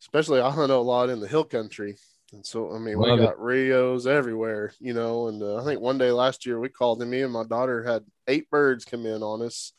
especially 0.00 0.40
I 0.40 0.50
hunt 0.50 0.72
a 0.72 0.76
lot 0.76 1.10
in 1.10 1.20
the 1.20 1.28
hill 1.28 1.44
country, 1.44 1.96
and 2.32 2.44
so 2.44 2.74
I 2.74 2.78
mean 2.78 2.96
Love 2.96 3.18
we 3.18 3.24
got 3.24 3.34
it. 3.34 3.38
Rios 3.38 4.06
everywhere, 4.06 4.72
you 4.78 4.94
know. 4.94 5.28
And 5.28 5.42
uh, 5.42 5.60
I 5.60 5.64
think 5.64 5.80
one 5.80 5.98
day 5.98 6.10
last 6.10 6.46
year 6.46 6.60
we 6.60 6.68
called 6.68 7.00
and 7.02 7.10
me 7.10 7.22
and 7.22 7.32
my 7.32 7.44
daughter 7.44 7.82
had 7.82 8.04
eight 8.28 8.50
birds 8.50 8.84
come 8.84 9.06
in 9.06 9.22
on 9.22 9.42
us 9.42 9.72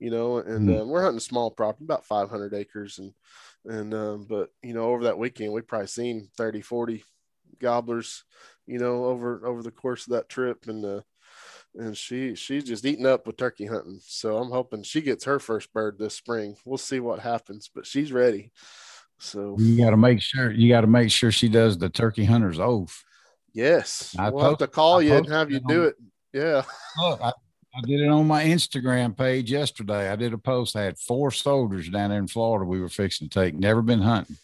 you 0.00 0.10
know, 0.10 0.38
and 0.38 0.68
mm-hmm. 0.68 0.80
uh, 0.80 0.84
we're 0.84 1.02
hunting 1.02 1.20
small 1.20 1.50
property, 1.50 1.84
about 1.84 2.06
500 2.06 2.54
acres. 2.54 2.98
And, 2.98 3.12
and, 3.66 3.94
um, 3.94 4.26
but, 4.28 4.48
you 4.62 4.72
know, 4.72 4.84
over 4.84 5.04
that 5.04 5.18
weekend, 5.18 5.52
we 5.52 5.60
probably 5.60 5.86
seen 5.86 6.28
30, 6.36 6.62
40 6.62 7.04
gobblers, 7.60 8.24
you 8.66 8.78
know, 8.78 9.04
over, 9.04 9.46
over 9.46 9.62
the 9.62 9.70
course 9.70 10.06
of 10.06 10.14
that 10.14 10.30
trip. 10.30 10.66
And, 10.66 10.84
uh, 10.84 11.00
and 11.74 11.96
she, 11.96 12.34
she's 12.34 12.64
just 12.64 12.84
eating 12.84 13.06
up 13.06 13.26
with 13.26 13.36
turkey 13.36 13.66
hunting. 13.66 14.00
So 14.02 14.38
I'm 14.38 14.50
hoping 14.50 14.82
she 14.82 15.00
gets 15.00 15.24
her 15.24 15.38
first 15.38 15.72
bird 15.72 15.98
this 15.98 16.14
spring. 16.14 16.56
We'll 16.64 16.78
see 16.78 17.00
what 17.00 17.20
happens, 17.20 17.70
but 17.72 17.86
she's 17.86 18.12
ready. 18.12 18.52
So 19.18 19.56
you 19.58 19.76
got 19.76 19.90
to 19.90 19.96
make 19.96 20.20
sure, 20.20 20.50
you 20.50 20.68
got 20.68 20.80
to 20.80 20.86
make 20.86 21.10
sure 21.10 21.30
she 21.30 21.48
does 21.48 21.78
the 21.78 21.88
turkey 21.88 22.24
hunter's 22.24 22.58
oath. 22.58 23.04
Yes. 23.52 24.14
I 24.18 24.30
we'll 24.30 24.40
post, 24.40 24.60
have 24.60 24.68
to 24.70 24.74
call 24.74 24.98
I 24.98 25.02
you 25.02 25.14
and 25.14 25.28
have 25.28 25.50
you 25.50 25.60
do 25.60 25.84
it. 25.84 25.96
Yeah. 26.32 26.62
Look, 27.02 27.20
I, 27.20 27.32
I 27.74 27.80
did 27.82 28.00
it 28.00 28.08
on 28.08 28.26
my 28.26 28.44
Instagram 28.44 29.16
page 29.16 29.50
yesterday. 29.50 30.10
I 30.10 30.16
did 30.16 30.32
a 30.32 30.38
post. 30.38 30.74
I 30.74 30.82
had 30.82 30.98
four 30.98 31.30
soldiers 31.30 31.88
down 31.88 32.10
there 32.10 32.18
in 32.18 32.28
Florida 32.28 32.64
we 32.64 32.80
were 32.80 32.88
fixing 32.88 33.28
to 33.28 33.40
take, 33.40 33.54
never 33.54 33.82
been 33.82 34.02
hunting. 34.02 34.38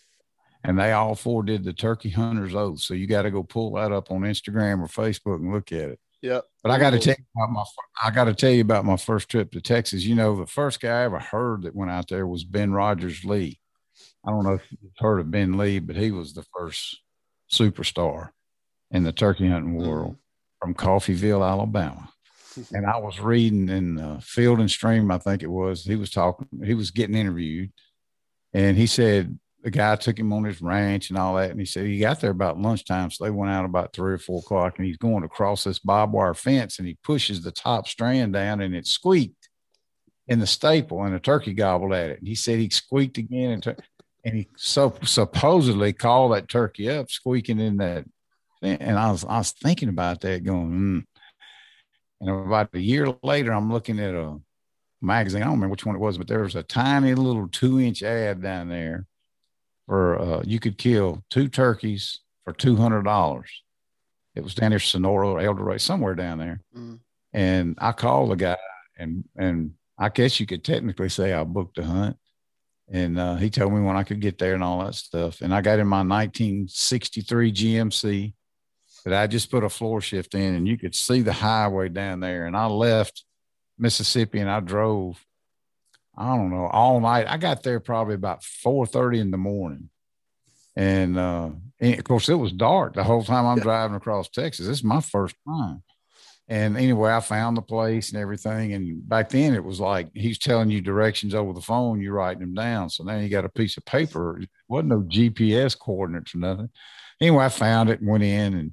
And 0.63 0.79
they 0.79 0.93
all 0.93 1.15
four 1.15 1.43
did 1.43 1.65
the 1.65 1.73
turkey 1.73 2.11
hunter's 2.11 2.55
oath. 2.55 2.81
So 2.81 2.95
you 2.95 3.07
got 3.07 3.23
to 3.23 3.31
go 3.31 3.43
pull 3.43 3.75
that 3.75 3.93
up 3.93 4.11
on 4.11 4.23
Instagram 4.23 4.81
or 4.81 4.89
Facebook 4.89 5.37
and 5.37 5.53
look 5.53 5.73
at 5.73 5.91
it. 5.91 6.01
Yeah. 6.27 6.41
But 6.63 6.73
I 6.73 6.79
got 6.79 6.91
to 6.91 6.99
tell 6.99 7.15
you 7.19 7.25
about 7.37 7.53
my 7.53 7.65
I 8.03 8.11
got 8.11 8.25
to 8.25 8.35
tell 8.35 8.51
you 8.51 8.63
about 8.63 8.85
my 8.85 8.97
first 8.97 9.29
trip 9.29 9.53
to 9.53 9.61
Texas. 9.61 10.05
You 10.05 10.15
know, 10.15 10.37
the 10.37 10.47
first 10.47 10.81
guy 10.81 11.01
I 11.01 11.05
ever 11.05 11.19
heard 11.19 11.63
that 11.63 11.75
went 11.75 11.91
out 11.91 12.09
there 12.09 12.27
was 12.27 12.45
Ben 12.45 12.73
Rogers 12.73 13.25
Lee. 13.25 13.61
I 14.27 14.31
don't 14.31 14.45
know 14.45 14.55
if 14.55 14.63
you've 14.71 14.93
heard 14.99 15.21
of 15.21 15.31
Ben 15.31 15.57
Lee, 15.57 15.79
but 15.79 15.97
he 15.97 16.11
was 16.11 16.35
the 16.35 16.45
first 16.57 17.01
superstar 17.51 18.31
in 18.91 19.05
the 19.05 19.13
turkey 19.13 19.49
hunting 19.49 19.75
world 19.75 20.13
mm-hmm. 20.13 20.19
from 20.61 20.75
Coffeeville, 20.75 21.49
Alabama 21.49 22.09
and 22.73 22.87
I 22.87 22.97
was 22.99 23.21
reading 23.21 23.69
in 23.69 23.99
uh, 23.99 24.21
Field 24.21 24.61
and 24.61 24.71
Stream, 24.71 25.11
I 25.11 25.19
think 25.19 25.43
it 25.43 25.51
was. 25.51 25.85
He 25.85 25.97
was 25.97 26.11
talking, 26.11 26.49
he 26.65 26.75
was 26.75 26.91
getting 26.91 27.17
interviewed, 27.17 27.73
and 28.53 28.77
he 28.77 28.87
said 28.87 29.39
the 29.67 29.71
guy 29.73 29.97
took 29.97 30.17
him 30.17 30.33
on 30.33 30.45
his 30.45 30.63
ranch 30.63 31.11
and 31.11 31.19
all 31.19 31.35
that. 31.35 31.51
And 31.51 31.59
he 31.59 31.67
said 31.67 31.87
he 31.87 31.99
got 31.99 32.21
there 32.21 32.31
about 32.31 32.61
lunchtime, 32.61 33.11
so 33.11 33.25
they 33.25 33.33
went 33.33 33.51
out 33.51 33.65
about 33.65 33.93
three 33.93 34.13
or 34.13 34.19
four 34.19 34.39
o'clock, 34.39 34.79
and 34.79 34.87
he's 34.87 34.97
going 34.97 35.25
across 35.25 35.65
this 35.65 35.81
barbed 35.81 36.13
wire 36.13 36.35
fence, 36.35 36.79
and 36.79 36.87
he 36.87 36.97
pushes 37.03 37.43
the 37.43 37.51
top 37.51 37.89
strand 37.89 38.35
down, 38.35 38.61
and 38.61 38.77
it 38.77 38.87
squeaked. 38.87 39.49
in 40.29 40.39
the 40.39 40.47
staple, 40.47 41.03
and 41.03 41.15
a 41.17 41.21
turkey 41.21 41.53
gobbled 41.53 41.93
at 41.93 42.11
it. 42.11 42.19
And 42.21 42.29
he 42.29 42.37
said 42.37 42.61
he 42.61 42.71
squeaked 42.71 43.19
again, 43.19 43.51
and, 43.51 43.63
tur- 43.63 43.77
and 44.25 44.37
he 44.37 44.49
so 44.57 44.95
supposedly 45.03 45.93
called 45.93 46.33
that 46.33 46.49
turkey 46.49 46.89
up, 46.89 47.11
squeaking 47.11 47.59
in 47.61 47.79
that. 47.79 48.05
And 48.63 48.97
I 48.97 49.11
was 49.11 49.25
I 49.25 49.39
was 49.39 49.51
thinking 49.51 49.89
about 49.89 50.21
that, 50.21 50.45
going, 50.45 50.71
mm. 50.71 51.05
and 52.21 52.31
about 52.31 52.71
a 52.73 52.81
year 52.81 53.13
later, 53.23 53.53
I'm 53.53 53.73
looking 53.73 53.99
at 53.99 54.15
a 54.15 54.39
magazine. 55.01 55.43
I 55.43 55.47
don't 55.47 55.55
remember 55.55 55.73
which 55.73 55.87
one 55.87 55.97
it 55.97 56.01
was, 56.01 56.19
but 56.19 56.29
there 56.29 56.43
was 56.43 56.55
a 56.55 56.63
tiny 56.63 57.15
little 57.15 57.49
two 57.49 57.81
inch 57.81 58.05
ad 58.05 58.43
down 58.43 58.69
there 58.69 59.07
for 59.87 60.21
uh, 60.21 60.43
you 60.45 60.61
could 60.61 60.79
kill 60.79 61.23
two 61.31 61.49
turkeys 61.49 62.21
for 62.45 62.53
two 62.53 62.77
hundred 62.77 63.05
dollars. 63.05 63.51
It 64.35 64.45
was 64.45 64.55
down 64.55 64.71
there, 64.71 64.79
Sonora 64.79 65.29
or 65.29 65.41
El 65.41 65.55
Dorado, 65.55 65.79
somewhere 65.79 66.15
down 66.15 66.39
there. 66.39 66.61
Mm. 66.77 67.01
And 67.33 67.79
I 67.79 67.93
called 67.93 68.31
the 68.31 68.37
guy, 68.37 68.57
and 68.99 69.25
and 69.37 69.73
I 69.99 70.09
guess 70.11 70.39
you 70.39 70.47
could 70.47 70.65
technically 70.65 71.09
say 71.09 71.33
I 71.33 71.45
booked 71.45 71.79
a 71.79 71.85
hunt. 71.85 72.17
And 72.89 73.19
uh, 73.19 73.37
he 73.37 73.51
told 73.51 73.73
me 73.73 73.81
when 73.81 73.97
I 73.97 74.05
could 74.05 74.21
get 74.21 74.39
there 74.39 74.55
and 74.55 74.63
all 74.63 74.85
that 74.85 74.95
stuff. 74.95 75.41
And 75.41 75.53
I 75.53 75.61
got 75.61 75.81
in 75.81 75.89
my 75.89 76.05
1963 76.05 77.53
GMC 77.53 78.35
that 79.05 79.15
I 79.15 79.27
just 79.27 79.51
put 79.51 79.65
a 79.65 79.69
floor 79.69 80.01
shift 80.01 80.35
in, 80.35 80.55
and 80.55 80.69
you 80.69 80.79
could 80.79 80.95
see 80.95 81.23
the 81.23 81.33
highway 81.33 81.89
down 81.89 82.21
there. 82.21 82.47
And 82.47 82.57
I 82.57 82.67
left 82.67 83.25
Mississippi 83.79 84.41
and 84.41 84.51
I 84.51 84.61
drove. 84.61 85.23
I 86.17 86.35
don't 86.37 86.51
know 86.51 86.67
all 86.67 87.01
night. 87.01 87.27
I 87.29 87.37
got 87.37 87.63
there 87.63 87.81
probably 87.81 88.15
about 88.15 88.43
4:30 88.43 89.21
in 89.21 89.31
the 89.31 89.37
morning. 89.37 89.91
And, 90.75 91.19
uh, 91.19 91.51
and 91.81 91.99
of 91.99 92.05
course, 92.05 92.29
it 92.29 92.35
was 92.35 92.53
dark 92.53 92.95
the 92.95 93.05
whole 93.05 93.25
time 93.25 93.47
I'm 93.47 93.59
Yeah. 93.59 93.63
driving 93.65 93.97
across 93.97 94.29
Texas. 94.29 94.67
This 94.67 94.79
is 94.79 94.85
my 94.85 95.01
first 95.01 95.35
time. 95.47 95.83
And 96.49 96.77
anyway, 96.77 97.11
I 97.13 97.21
found 97.21 97.57
the 97.57 97.63
place 97.63 98.13
and 98.13 98.21
everything. 98.21 98.73
And 98.73 99.07
back 99.09 99.31
then 99.31 99.55
it 99.55 99.65
was 99.65 99.81
like 99.81 100.11
he's 100.15 100.39
telling 100.39 100.71
you 100.71 100.81
directions 100.81 101.35
over 101.35 101.53
the 101.53 101.61
phone, 101.61 102.01
you're 102.01 102.15
writing 102.15 102.41
them 102.41 102.55
down. 102.55 102.89
So 102.91 103.03
now 103.05 103.17
you 103.19 103.29
got 103.29 103.45
a 103.45 103.49
piece 103.49 103.77
of 103.77 103.85
paper. 103.85 104.39
It 104.39 104.49
wasn't 104.69 104.91
no 104.91 105.01
GPS 105.01 105.75
coordinates 105.75 106.35
or 106.35 106.39
nothing. 106.39 106.71
Anyway, 107.21 107.45
I 107.45 107.49
found 107.49 107.91
it 107.91 108.01
and 108.01 108.09
went 108.09 108.23
in 108.23 108.55
and 108.55 108.73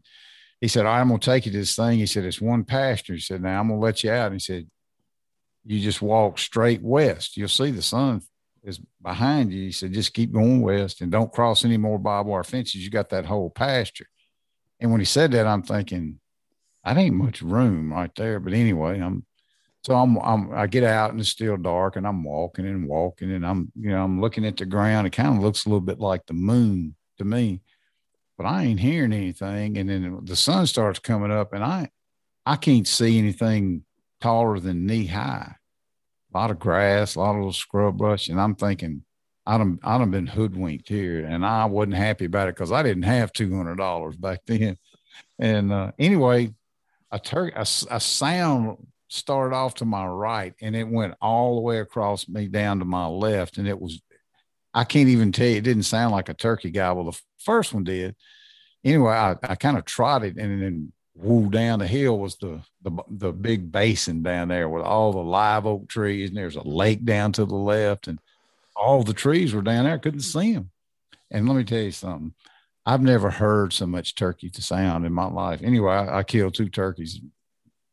he 0.61 0.67
said, 0.67 0.85
I'm 0.85 1.07
gonna 1.07 1.19
take 1.19 1.45
you 1.45 1.51
to 1.51 1.57
this 1.57 1.75
thing. 1.75 1.97
He 1.97 2.05
said, 2.05 2.25
It's 2.25 2.39
one 2.41 2.63
pasture. 2.63 3.13
He 3.13 3.19
said, 3.19 3.41
Now 3.41 3.59
I'm 3.59 3.69
gonna 3.69 3.79
let 3.79 4.03
you 4.03 4.11
out. 4.11 4.27
And 4.27 4.35
he 4.35 4.39
said, 4.39 4.67
You 5.65 5.79
just 5.79 6.01
walk 6.01 6.39
straight 6.39 6.81
west. 6.81 7.37
You'll 7.37 7.47
see 7.47 7.71
the 7.71 7.81
sun 7.81 8.21
is 8.63 8.79
behind 9.01 9.53
you. 9.53 9.61
He 9.61 9.71
said, 9.71 9.93
Just 9.93 10.13
keep 10.13 10.31
going 10.31 10.61
west 10.61 11.01
and 11.01 11.11
don't 11.11 11.31
cross 11.31 11.63
any 11.63 11.77
more 11.77 11.99
barbed 11.99 12.29
wire 12.29 12.43
fences. 12.43 12.83
You 12.83 12.89
got 12.89 13.09
that 13.09 13.25
whole 13.25 13.49
pasture. 13.49 14.07
And 14.79 14.91
when 14.91 14.99
he 14.99 15.05
said 15.05 15.31
that, 15.31 15.47
I'm 15.47 15.63
thinking, 15.63 16.19
that 16.83 16.97
ain't 16.97 17.15
much 17.15 17.41
room 17.41 17.93
right 17.93 18.11
there. 18.15 18.39
But 18.39 18.53
anyway, 18.53 18.99
I'm 18.99 19.25
so 19.83 19.95
I'm, 19.95 20.17
I'm 20.17 20.53
I 20.53 20.67
get 20.67 20.83
out 20.83 21.11
and 21.11 21.19
it's 21.19 21.29
still 21.29 21.57
dark 21.57 21.95
and 21.95 22.07
I'm 22.07 22.23
walking 22.23 22.65
and 22.65 22.87
walking 22.87 23.31
and 23.31 23.45
I'm 23.45 23.71
you 23.75 23.89
know 23.89 24.03
I'm 24.03 24.21
looking 24.21 24.45
at 24.45 24.57
the 24.57 24.65
ground. 24.65 25.07
It 25.07 25.11
kind 25.11 25.37
of 25.37 25.43
looks 25.43 25.65
a 25.65 25.69
little 25.69 25.81
bit 25.81 25.99
like 25.99 26.25
the 26.25 26.33
moon 26.33 26.95
to 27.17 27.25
me, 27.25 27.61
but 28.37 28.45
I 28.45 28.63
ain't 28.63 28.79
hearing 28.79 29.13
anything. 29.13 29.77
And 29.77 29.89
then 29.89 30.19
the 30.23 30.35
sun 30.35 30.67
starts 30.67 30.99
coming 30.99 31.31
up 31.31 31.53
and 31.53 31.63
I 31.63 31.89
I 32.45 32.55
can't 32.55 32.87
see 32.87 33.17
anything 33.17 33.83
taller 34.23 34.59
than 34.59 34.85
knee 34.85 35.05
high. 35.05 35.55
A 36.33 36.37
lot 36.37 36.51
of 36.51 36.59
grass, 36.59 37.15
a 37.15 37.19
lot 37.19 37.31
of 37.31 37.37
little 37.37 37.53
scrub 37.53 37.97
brush, 37.97 38.29
and 38.29 38.39
I'm 38.39 38.55
thinking. 38.55 39.03
I 39.45 39.57
done, 39.57 39.77
I 39.83 39.97
done 39.97 40.09
been 40.09 40.25
hoodwinked 40.25 40.87
here, 40.87 41.25
and 41.25 41.45
I 41.45 41.65
wasn't 41.65 41.95
happy 41.95 42.23
about 42.25 42.47
it 42.47 42.55
because 42.55 42.71
I 42.71 42.81
didn't 42.81 43.03
have 43.03 43.33
two 43.33 43.53
hundred 43.53 43.75
dollars 43.75 44.15
back 44.15 44.39
then. 44.47 44.77
And 45.37 45.73
uh, 45.73 45.91
anyway, 45.99 46.53
a, 47.11 47.19
tur- 47.19 47.51
a, 47.53 47.67
a 47.91 47.99
sound 47.99 48.77
started 49.09 49.53
off 49.53 49.75
to 49.75 49.85
my 49.85 50.05
right 50.05 50.55
and 50.61 50.75
it 50.75 50.87
went 50.87 51.13
all 51.21 51.55
the 51.55 51.61
way 51.61 51.79
across 51.79 52.27
me 52.27 52.47
down 52.47 52.79
to 52.79 52.85
my 52.85 53.05
left. 53.05 53.57
And 53.57 53.67
it 53.67 53.79
was, 53.79 54.01
I 54.73 54.85
can't 54.85 55.09
even 55.09 55.31
tell 55.31 55.47
you, 55.47 55.57
it 55.57 55.63
didn't 55.63 55.83
sound 55.83 56.13
like 56.13 56.29
a 56.29 56.33
turkey 56.33 56.71
gobble. 56.71 57.11
The 57.11 57.21
first 57.39 57.73
one 57.73 57.83
did. 57.83 58.15
Anyway, 58.83 59.11
I, 59.11 59.35
I 59.43 59.55
kind 59.55 59.77
of 59.77 59.85
trotted 59.85 60.37
and 60.37 60.61
then 60.61 60.93
woo 61.15 61.49
down 61.49 61.79
the 61.79 61.87
hill 61.87 62.17
was 62.17 62.35
the, 62.37 62.61
the 62.81 62.91
the 63.07 63.31
big 63.31 63.71
basin 63.71 64.23
down 64.23 64.47
there 64.47 64.67
with 64.67 64.83
all 64.83 65.11
the 65.11 65.19
live 65.19 65.65
oak 65.65 65.87
trees 65.87 66.29
and 66.29 66.37
there's 66.37 66.55
a 66.55 66.67
lake 66.67 67.05
down 67.05 67.31
to 67.31 67.45
the 67.45 67.55
left 67.55 68.07
and 68.07 68.19
all 68.75 69.03
the 69.03 69.13
trees 69.13 69.53
were 69.53 69.61
down 69.61 69.85
there. 69.85 69.93
I 69.93 69.99
couldn't 69.99 70.21
see 70.21 70.53
them. 70.53 70.71
And 71.31 71.47
let 71.47 71.55
me 71.55 71.63
tell 71.63 71.81
you 71.81 71.91
something. 71.91 72.33
I've 72.85 73.01
never 73.01 73.29
heard 73.29 73.71
so 73.71 73.85
much 73.85 74.15
turkey 74.15 74.49
to 74.49 74.61
sound 74.61 75.05
in 75.05 75.13
my 75.13 75.25
life. 75.25 75.61
Anyway, 75.63 75.91
I, 75.91 76.19
I 76.19 76.23
killed 76.23 76.53
two 76.53 76.69
turkeys. 76.69 77.19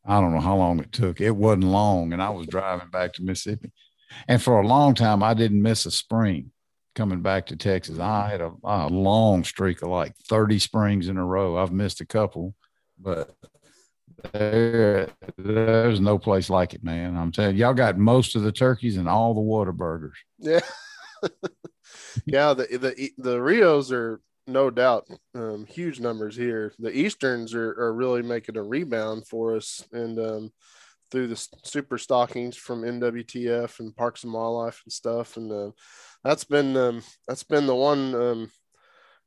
I 0.05 0.19
don't 0.19 0.33
know 0.33 0.41
how 0.41 0.57
long 0.57 0.79
it 0.79 0.91
took. 0.91 1.21
It 1.21 1.31
wasn't 1.31 1.65
long, 1.65 2.11
and 2.11 2.21
I 2.21 2.29
was 2.29 2.47
driving 2.47 2.89
back 2.89 3.13
to 3.13 3.23
Mississippi. 3.23 3.71
And 4.27 4.41
for 4.41 4.59
a 4.59 4.67
long 4.67 4.93
time, 4.93 5.23
I 5.23 5.33
didn't 5.33 5.61
miss 5.61 5.85
a 5.85 5.91
spring 5.91 6.51
coming 6.95 7.21
back 7.21 7.45
to 7.47 7.55
Texas. 7.55 7.99
I 7.99 8.29
had 8.29 8.41
a, 8.41 8.51
a 8.63 8.87
long 8.87 9.43
streak 9.43 9.81
of 9.81 9.89
like 9.89 10.15
30 10.27 10.59
springs 10.59 11.07
in 11.07 11.17
a 11.17 11.25
row. 11.25 11.57
I've 11.57 11.71
missed 11.71 12.01
a 12.01 12.05
couple, 12.05 12.55
but 13.01 13.35
there, 14.33 15.09
there's 15.37 15.99
no 15.99 16.17
place 16.17 16.49
like 16.49 16.73
it, 16.73 16.83
man. 16.83 17.17
I'm 17.17 17.31
telling 17.31 17.57
y'all 17.57 17.73
got 17.73 17.97
most 17.97 18.35
of 18.35 18.43
the 18.43 18.51
turkeys 18.51 18.97
and 18.97 19.09
all 19.09 19.33
the 19.33 19.41
Whataburgers. 19.41 20.13
Yeah. 20.39 20.59
yeah, 22.25 22.53
the 22.53 22.65
the 22.77 23.11
the 23.17 23.41
Rios 23.41 23.91
are 23.91 24.21
no 24.47 24.69
doubt 24.69 25.07
um, 25.35 25.65
huge 25.67 25.99
numbers 25.99 26.35
here. 26.35 26.73
The 26.79 26.95
Easterns 26.95 27.53
are, 27.53 27.71
are 27.71 27.93
really 27.93 28.21
making 28.21 28.57
a 28.57 28.63
rebound 28.63 29.27
for 29.27 29.55
us, 29.55 29.83
and 29.91 30.19
um, 30.19 30.51
through 31.11 31.27
the 31.27 31.47
super 31.63 31.97
stockings 31.97 32.57
from 32.57 32.81
NWTF 32.81 33.79
and 33.79 33.95
Parks 33.95 34.23
and 34.23 34.33
Wildlife 34.33 34.81
and 34.85 34.91
stuff, 34.91 35.37
and 35.37 35.51
uh, 35.51 35.71
that's 36.23 36.43
been 36.43 36.75
um, 36.77 37.01
that's 37.27 37.43
been 37.43 37.67
the 37.67 37.75
one 37.75 38.15
um, 38.15 38.51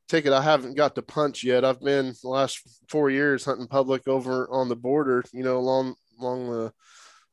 ticket 0.08 0.32
I 0.32 0.42
haven't 0.42 0.76
got 0.76 0.94
to 0.94 1.02
punch 1.02 1.44
yet. 1.44 1.64
I've 1.64 1.80
been 1.80 2.14
the 2.22 2.28
last 2.28 2.60
four 2.88 3.10
years 3.10 3.44
hunting 3.44 3.66
public 3.66 4.06
over 4.08 4.48
on 4.50 4.68
the 4.68 4.76
border, 4.76 5.24
you 5.32 5.42
know, 5.44 5.56
along 5.58 5.94
along 6.20 6.50
the 6.50 6.72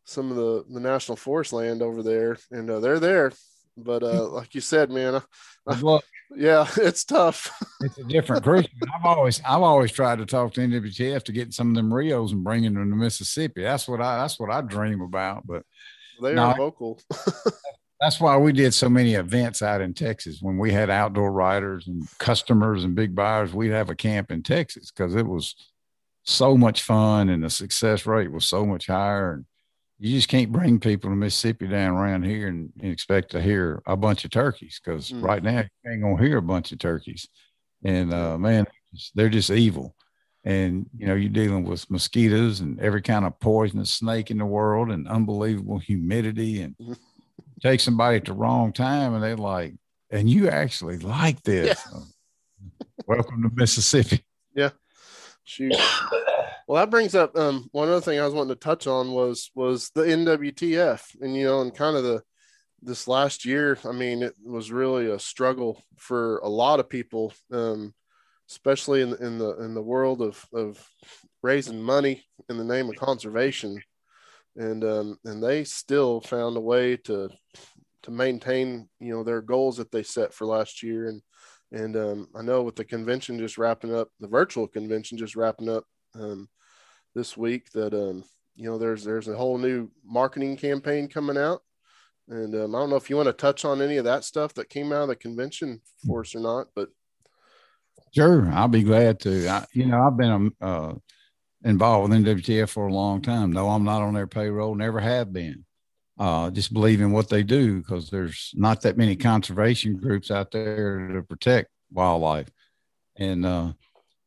some 0.06 0.32
of 0.32 0.38
the 0.38 0.66
the 0.72 0.80
national 0.80 1.16
forest 1.16 1.54
land 1.54 1.82
over 1.82 2.02
there, 2.04 2.38
and 2.52 2.70
uh, 2.70 2.80
they're 2.80 3.00
there. 3.00 3.32
But 3.78 4.04
uh, 4.04 4.28
like 4.30 4.56
you 4.56 4.62
said, 4.62 4.90
man, 4.90 5.22
Good 5.68 6.02
yeah, 6.36 6.66
it's 6.78 7.04
tough. 7.04 7.52
it's 7.82 7.98
a 7.98 8.04
different 8.04 8.44
crew. 8.44 8.60
I've 8.96 9.06
always 9.06 9.42
I've 9.42 9.62
always 9.62 9.92
tried 9.92 10.20
to 10.20 10.26
talk 10.26 10.54
to 10.54 10.62
NWTF 10.62 11.24
to 11.24 11.32
get 11.32 11.54
some 11.54 11.70
of 11.70 11.76
them 11.76 11.94
Rios 11.94 12.32
and 12.32 12.44
bring 12.44 12.64
them 12.64 12.76
to 12.76 12.86
Mississippi. 12.96 13.64
That's 13.64 13.88
what 13.88 14.02
I 14.02 14.18
that's 14.22 14.40
what 14.40 14.50
I 14.52 14.62
dream 14.62 15.02
about. 15.02 15.46
But 15.46 15.64
They 16.22 16.34
No, 16.34 16.44
are 16.46 16.54
I- 16.54 16.58
vocal. 16.58 17.02
that's 18.02 18.20
why 18.20 18.36
we 18.36 18.52
did 18.52 18.74
so 18.74 18.90
many 18.90 19.14
events 19.14 19.62
out 19.62 19.80
in 19.80 19.94
Texas 19.94 20.40
when 20.42 20.58
we 20.58 20.72
had 20.72 20.90
outdoor 20.90 21.32
writers 21.32 21.88
and 21.88 22.08
customers 22.18 22.84
and 22.84 22.96
big 22.96 23.14
buyers. 23.16 23.54
We'd 23.54 23.72
have 23.72 23.90
a 23.92 23.96
camp 23.96 24.32
in 24.32 24.42
Texas 24.44 24.92
because 24.92 25.16
it 25.16 25.26
was 25.28 25.56
so 26.24 26.58
much 26.58 26.82
fun 26.82 27.30
and 27.30 27.44
the 27.44 27.50
success 27.50 28.06
rate 28.06 28.32
was 28.32 28.46
so 28.46 28.66
much 28.66 28.88
higher. 28.88 29.34
And 29.34 29.46
you 30.00 30.16
just 30.16 30.30
can't 30.30 30.52
bring 30.52 30.80
people 30.80 31.12
to 31.12 31.16
Mississippi 31.16 31.68
down 31.68 31.96
around 31.96 32.24
here 32.24 32.48
and, 32.48 32.72
and 32.82 32.92
expect 32.92 33.32
to 33.32 33.42
hear 33.42 33.82
a 33.86 33.96
bunch 33.96 34.26
of 34.26 34.32
turkeys 34.32 34.82
because 34.84 35.12
Mm. 35.12 35.24
right 35.24 35.44
now 35.44 35.60
you 35.84 35.92
ain't 35.92 36.02
gonna 36.02 36.22
hear 36.22 36.38
a 36.38 36.42
bunch 36.42 36.72
of 36.72 36.80
turkeys. 36.80 37.28
And 37.84 38.12
uh, 38.14 38.38
man, 38.38 38.66
they're 39.14 39.30
just 39.30 39.52
evil. 39.52 39.96
And 40.44 40.88
you 40.98 41.06
know, 41.06 41.14
you're 41.14 41.30
dealing 41.30 41.66
with 41.66 41.90
mosquitoes 41.92 42.62
and 42.62 42.80
every 42.80 43.04
kind 43.04 43.26
of 43.26 43.40
poisonous 43.40 43.92
snake 43.92 44.32
in 44.32 44.40
the 44.40 44.46
world 44.46 44.90
and 44.90 45.08
unbelievable 45.08 45.78
humidity 45.78 46.62
and 46.64 46.76
take 47.62 47.80
somebody 47.80 48.18
at 48.18 48.26
the 48.26 48.34
wrong 48.34 48.74
time 48.74 49.14
and 49.14 49.24
they're 49.24 49.38
like, 49.38 49.74
and 50.10 50.30
you 50.30 50.50
actually 50.50 50.98
like 50.98 51.42
this. 51.44 51.80
Welcome 53.08 53.44
to 53.44 53.52
Mississippi. 53.54 54.24
Shoot. 55.44 55.74
Well, 56.68 56.82
that 56.82 56.90
brings 56.90 57.16
up 57.16 57.36
um, 57.38 57.68
one 57.72 57.90
other 57.90 58.00
thing 58.00 58.20
I 58.20 58.26
was 58.26 58.34
wanting 58.34 58.56
to 58.56 58.60
touch 58.60 58.88
on 58.88 59.12
was 59.12 59.52
was 59.56 59.90
the 59.94 60.04
NWTF, 60.04 61.22
and 61.22 61.36
you 61.36 61.44
know, 61.44 61.62
and 61.62 61.76
kind 61.76 61.98
of 61.98 62.04
the 62.04 62.22
this 62.82 63.08
last 63.08 63.44
year. 63.44 63.78
I 63.84 63.92
mean, 63.92 64.24
it 64.24 64.36
was 64.42 64.72
really 64.72 65.12
a 65.12 65.20
struggle 65.20 65.84
for 65.98 66.38
a 66.38 66.48
lot 66.48 66.80
of 66.80 66.88
people, 66.90 67.34
um, 67.52 67.94
especially 68.50 69.02
in 69.02 69.14
in 69.16 69.38
the 69.38 69.58
in 69.64 69.74
the 69.74 69.82
world 69.82 70.22
of 70.22 70.46
of 70.54 70.88
raising 71.44 71.82
money 71.82 72.24
in 72.50 72.58
the 72.58 72.64
name 72.64 72.90
of 72.90 72.96
conservation, 72.96 73.82
and 74.56 74.84
um, 74.84 75.18
and 75.26 75.44
they 75.44 75.64
still 75.64 76.22
found 76.22 76.58
a 76.58 76.62
way 76.62 76.98
to 76.98 77.30
to 78.04 78.12
maintain 78.12 78.90
you 79.00 79.14
know 79.14 79.24
their 79.24 79.42
goals 79.42 79.78
that 79.78 79.92
they 79.92 80.04
set 80.04 80.34
for 80.34 80.46
last 80.46 80.84
year 80.84 81.08
and 81.08 81.22
and 81.72 81.96
um, 81.96 82.28
I 82.36 82.42
know 82.42 82.64
with 82.64 82.76
the 82.76 82.84
convention 82.84 83.40
just 83.40 83.58
wrapping 83.58 83.96
up, 83.96 84.10
the 84.20 84.28
virtual 84.28 84.68
convention 84.68 85.18
just 85.18 85.36
wrapping 85.36 85.70
up 85.70 85.86
um, 86.16 86.50
this 87.16 87.38
week, 87.38 87.72
that 87.74 87.94
um, 87.94 88.24
you 88.56 88.70
know 88.70 88.78
there's 88.78 89.04
there's 89.04 89.30
a 89.30 89.36
whole 89.36 89.58
new 89.58 89.90
marketing 90.04 90.58
campaign 90.58 91.08
coming 91.08 91.38
out, 91.38 91.62
and 92.28 92.54
um, 92.56 92.76
I 92.76 92.80
don't 92.80 92.90
know 92.90 92.98
if 92.98 93.10
you 93.10 93.16
want 93.16 93.28
to 93.28 93.34
touch 93.34 93.64
on 93.64 93.82
any 93.82 93.98
of 93.98 94.06
that 94.06 94.26
stuff 94.26 94.54
that 94.56 94.70
came 94.70 94.92
out 94.92 95.04
of 95.04 95.08
the 95.08 95.16
convention 95.16 95.82
for 96.06 96.22
us 96.22 96.36
or 96.36 96.42
not, 96.42 96.68
but 96.76 96.90
Sure, 98.14 98.50
I'll 98.52 98.68
be 98.68 98.84
glad 98.84 99.22
to. 99.22 99.48
I, 99.48 99.66
you 99.72 99.86
know, 99.86 100.02
I've 100.02 100.18
been 100.18 100.52
uh, 100.60 100.96
involved 101.64 102.10
with 102.10 102.26
NWTF 102.26 102.70
for 102.70 102.88
a 102.88 102.94
long 102.94 103.22
time. 103.22 103.52
No, 103.52 103.70
I'm 103.70 103.84
not 103.84 104.02
on 104.02 104.14
their 104.14 104.28
payroll. 104.28 104.76
Never 104.76 105.00
have 105.00 105.32
been. 105.32 105.66
uh, 106.20 106.52
just 106.52 106.74
believe 106.74 107.02
in 107.02 107.12
what 107.12 107.30
they 107.30 107.44
do 107.44 107.80
because 107.80 108.10
there's 108.10 108.52
not 108.56 108.82
that 108.82 108.98
many 108.98 109.16
conservation 109.16 109.98
groups 109.98 110.30
out 110.30 110.52
there 110.52 111.08
to 111.08 111.24
protect 111.24 111.70
wildlife. 111.92 112.50
And 113.18 113.46
uh, 113.46 113.74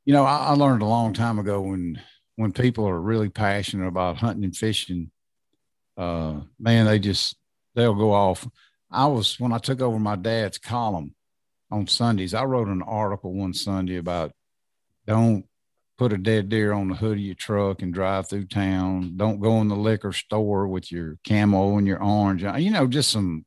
you 0.04 0.12
know, 0.12 0.24
I, 0.24 0.38
I, 0.38 0.52
learned 0.54 0.82
a 0.82 0.86
long 0.86 1.12
time 1.12 1.38
ago 1.38 1.60
when 1.60 2.00
when 2.36 2.52
people 2.52 2.86
are 2.88 3.00
really 3.00 3.28
passionate 3.28 3.86
about 3.86 4.16
hunting 4.16 4.44
and 4.44 4.56
fishing, 4.56 5.10
uh, 5.96 6.40
man, 6.58 6.86
they 6.86 6.98
just 6.98 7.36
they'll 7.74 7.94
go 7.94 8.12
off. 8.12 8.46
I 8.90 9.06
was 9.06 9.38
when 9.38 9.52
I 9.52 9.58
took 9.58 9.80
over 9.80 9.98
my 9.98 10.16
dad's 10.16 10.58
column 10.58 11.14
on 11.70 11.86
Sundays. 11.86 12.34
I 12.34 12.44
wrote 12.44 12.68
an 12.68 12.82
article 12.82 13.32
one 13.32 13.54
Sunday 13.54 13.96
about 13.96 14.32
don't 15.06 15.44
put 15.96 16.12
a 16.12 16.18
dead 16.18 16.48
deer 16.48 16.72
on 16.72 16.88
the 16.88 16.94
hood 16.94 17.18
of 17.18 17.18
your 17.18 17.34
truck 17.34 17.82
and 17.82 17.94
drive 17.94 18.28
through 18.28 18.46
town. 18.46 19.14
Don't 19.16 19.40
go 19.40 19.60
in 19.60 19.68
the 19.68 19.76
liquor 19.76 20.12
store 20.12 20.66
with 20.66 20.90
your 20.90 21.18
camo 21.26 21.78
and 21.78 21.86
your 21.86 22.02
orange. 22.02 22.44
Uh, 22.44 22.56
you 22.56 22.70
know, 22.70 22.86
just 22.86 23.10
some. 23.10 23.44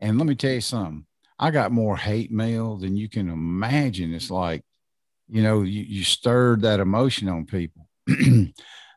And 0.00 0.18
let 0.18 0.26
me 0.26 0.34
tell 0.34 0.52
you 0.52 0.60
something. 0.60 1.06
I 1.38 1.50
got 1.50 1.72
more 1.72 1.96
hate 1.96 2.30
mail 2.30 2.76
than 2.76 2.96
you 2.96 3.08
can 3.08 3.28
imagine. 3.28 4.12
It's 4.12 4.30
like, 4.30 4.62
you 5.28 5.42
know, 5.42 5.62
you, 5.62 5.82
you 5.82 6.04
stirred 6.04 6.62
that 6.62 6.80
emotion 6.80 7.28
on 7.28 7.46
people. 7.46 7.88
and 8.08 8.52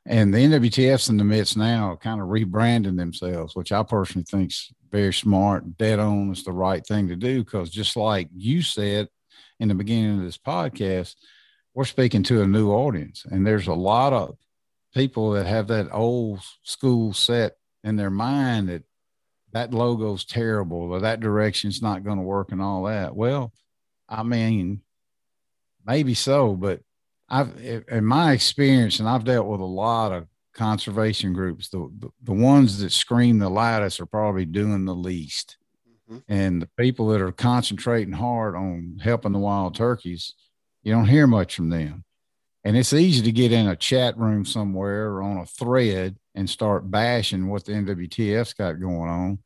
the 0.05 0.37
NWTF's 0.37 1.09
in 1.09 1.17
the 1.17 1.23
midst 1.23 1.57
now, 1.57 1.97
kind 2.01 2.21
of 2.21 2.27
rebranding 2.27 2.97
themselves, 2.97 3.55
which 3.55 3.71
I 3.71 3.83
personally 3.83 4.25
think's 4.29 4.71
very 4.91 5.13
smart, 5.13 5.77
dead 5.77 5.99
on 5.99 6.31
is 6.31 6.43
the 6.43 6.51
right 6.51 6.85
thing 6.85 7.07
to 7.07 7.15
do. 7.15 7.43
Because 7.43 7.69
just 7.69 7.95
like 7.95 8.29
you 8.35 8.61
said 8.61 9.07
in 9.59 9.69
the 9.69 9.75
beginning 9.75 10.19
of 10.19 10.25
this 10.25 10.37
podcast, 10.37 11.15
we're 11.75 11.85
speaking 11.85 12.23
to 12.23 12.41
a 12.41 12.47
new 12.47 12.71
audience, 12.71 13.25
and 13.29 13.45
there's 13.45 13.67
a 13.67 13.73
lot 13.73 14.13
of 14.13 14.37
people 14.93 15.31
that 15.31 15.45
have 15.45 15.67
that 15.67 15.89
old 15.91 16.39
school 16.63 17.13
set 17.13 17.57
in 17.83 17.97
their 17.97 18.09
mind 18.09 18.69
that 18.69 18.83
that 19.51 19.73
logo's 19.73 20.25
terrible 20.25 20.77
or 20.77 21.01
that 21.01 21.19
direction's 21.19 21.81
not 21.81 22.03
going 22.03 22.17
to 22.17 22.23
work 22.23 22.51
and 22.51 22.61
all 22.61 22.83
that. 22.83 23.15
Well, 23.15 23.51
I 24.07 24.23
mean, 24.23 24.81
maybe 25.85 26.13
so, 26.13 26.55
but 26.55 26.79
I've 27.27 27.53
in 27.89 28.05
my 28.05 28.31
experience, 28.31 28.99
and 28.99 29.09
I've 29.09 29.25
dealt 29.25 29.47
with 29.47 29.59
a 29.59 29.65
lot 29.65 30.13
of 30.13 30.27
conservation 30.53 31.33
groups. 31.33 31.67
The 31.67 31.89
the, 31.99 32.09
the 32.23 32.33
ones 32.33 32.79
that 32.79 32.91
scream 32.93 33.39
the 33.39 33.49
loudest 33.49 33.99
are 33.99 34.05
probably 34.05 34.45
doing 34.45 34.85
the 34.85 34.95
least, 34.95 35.57
mm-hmm. 36.09 36.19
and 36.29 36.61
the 36.61 36.69
people 36.77 37.09
that 37.09 37.21
are 37.21 37.33
concentrating 37.33 38.13
hard 38.13 38.55
on 38.55 38.99
helping 39.03 39.33
the 39.33 39.39
wild 39.39 39.75
turkeys 39.75 40.35
you 40.85 40.93
don't 40.93 41.07
hear 41.07 41.27
much 41.27 41.55
from 41.55 41.69
them. 41.69 42.05
And 42.63 42.77
it's 42.77 42.93
easy 42.93 43.23
to 43.23 43.31
get 43.31 43.51
in 43.51 43.67
a 43.67 43.75
chat 43.75 44.17
room 44.17 44.45
somewhere 44.45 45.09
or 45.09 45.23
on 45.23 45.37
a 45.37 45.45
thread 45.45 46.15
and 46.35 46.49
start 46.49 46.89
bashing 46.89 47.47
what 47.47 47.65
the 47.65 47.73
NWTF's 47.73 48.53
got 48.53 48.79
going 48.79 49.09
on. 49.09 49.39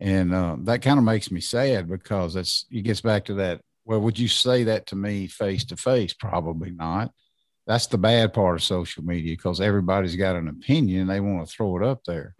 And 0.00 0.32
uh, 0.32 0.56
that 0.60 0.82
kind 0.82 0.98
of 0.98 1.04
makes 1.04 1.30
me 1.30 1.40
sad 1.40 1.88
because 1.88 2.34
that's 2.34 2.66
it 2.70 2.82
gets 2.82 3.00
back 3.00 3.24
to 3.26 3.34
that. 3.34 3.60
Well, 3.84 4.00
would 4.00 4.18
you 4.18 4.28
say 4.28 4.64
that 4.64 4.86
to 4.86 4.96
me 4.96 5.26
face 5.26 5.64
to 5.66 5.76
face? 5.76 6.12
Probably 6.12 6.70
not. 6.70 7.12
That's 7.66 7.86
the 7.86 7.98
bad 7.98 8.32
part 8.32 8.56
of 8.56 8.62
social 8.62 9.02
media 9.02 9.34
because 9.36 9.60
everybody's 9.60 10.16
got 10.16 10.36
an 10.36 10.48
opinion 10.48 11.06
they 11.06 11.20
want 11.20 11.46
to 11.46 11.52
throw 11.52 11.76
it 11.76 11.84
up 11.84 12.04
there. 12.04 12.34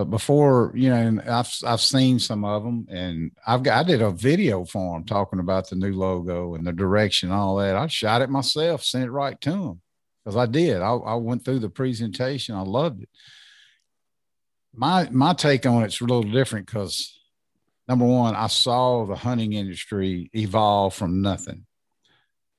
But 0.00 0.08
before, 0.08 0.72
you 0.74 0.88
know, 0.88 1.20
I've 1.28 1.54
I've 1.62 1.82
seen 1.82 2.18
some 2.18 2.42
of 2.42 2.64
them, 2.64 2.86
and 2.88 3.32
I've 3.46 3.62
got 3.62 3.84
I 3.84 3.86
did 3.86 4.00
a 4.00 4.10
video 4.10 4.64
for 4.64 4.94
them 4.94 5.04
talking 5.04 5.40
about 5.40 5.68
the 5.68 5.76
new 5.76 5.92
logo 5.92 6.54
and 6.54 6.66
the 6.66 6.72
direction, 6.72 7.28
and 7.28 7.38
all 7.38 7.56
that. 7.56 7.76
I 7.76 7.86
shot 7.86 8.22
it 8.22 8.30
myself, 8.30 8.82
sent 8.82 9.04
it 9.04 9.10
right 9.10 9.38
to 9.42 9.50
them 9.50 9.82
because 10.24 10.38
I 10.38 10.46
did. 10.46 10.80
I, 10.80 10.92
I 10.94 11.14
went 11.16 11.44
through 11.44 11.58
the 11.58 11.68
presentation. 11.68 12.54
I 12.54 12.62
loved 12.62 13.02
it. 13.02 13.10
My 14.74 15.06
my 15.10 15.34
take 15.34 15.66
on 15.66 15.82
it's 15.82 16.00
a 16.00 16.04
little 16.04 16.22
different 16.22 16.64
because 16.64 17.20
number 17.86 18.06
one, 18.06 18.34
I 18.34 18.46
saw 18.46 19.04
the 19.04 19.16
hunting 19.16 19.52
industry 19.52 20.30
evolve 20.32 20.94
from 20.94 21.20
nothing. 21.20 21.66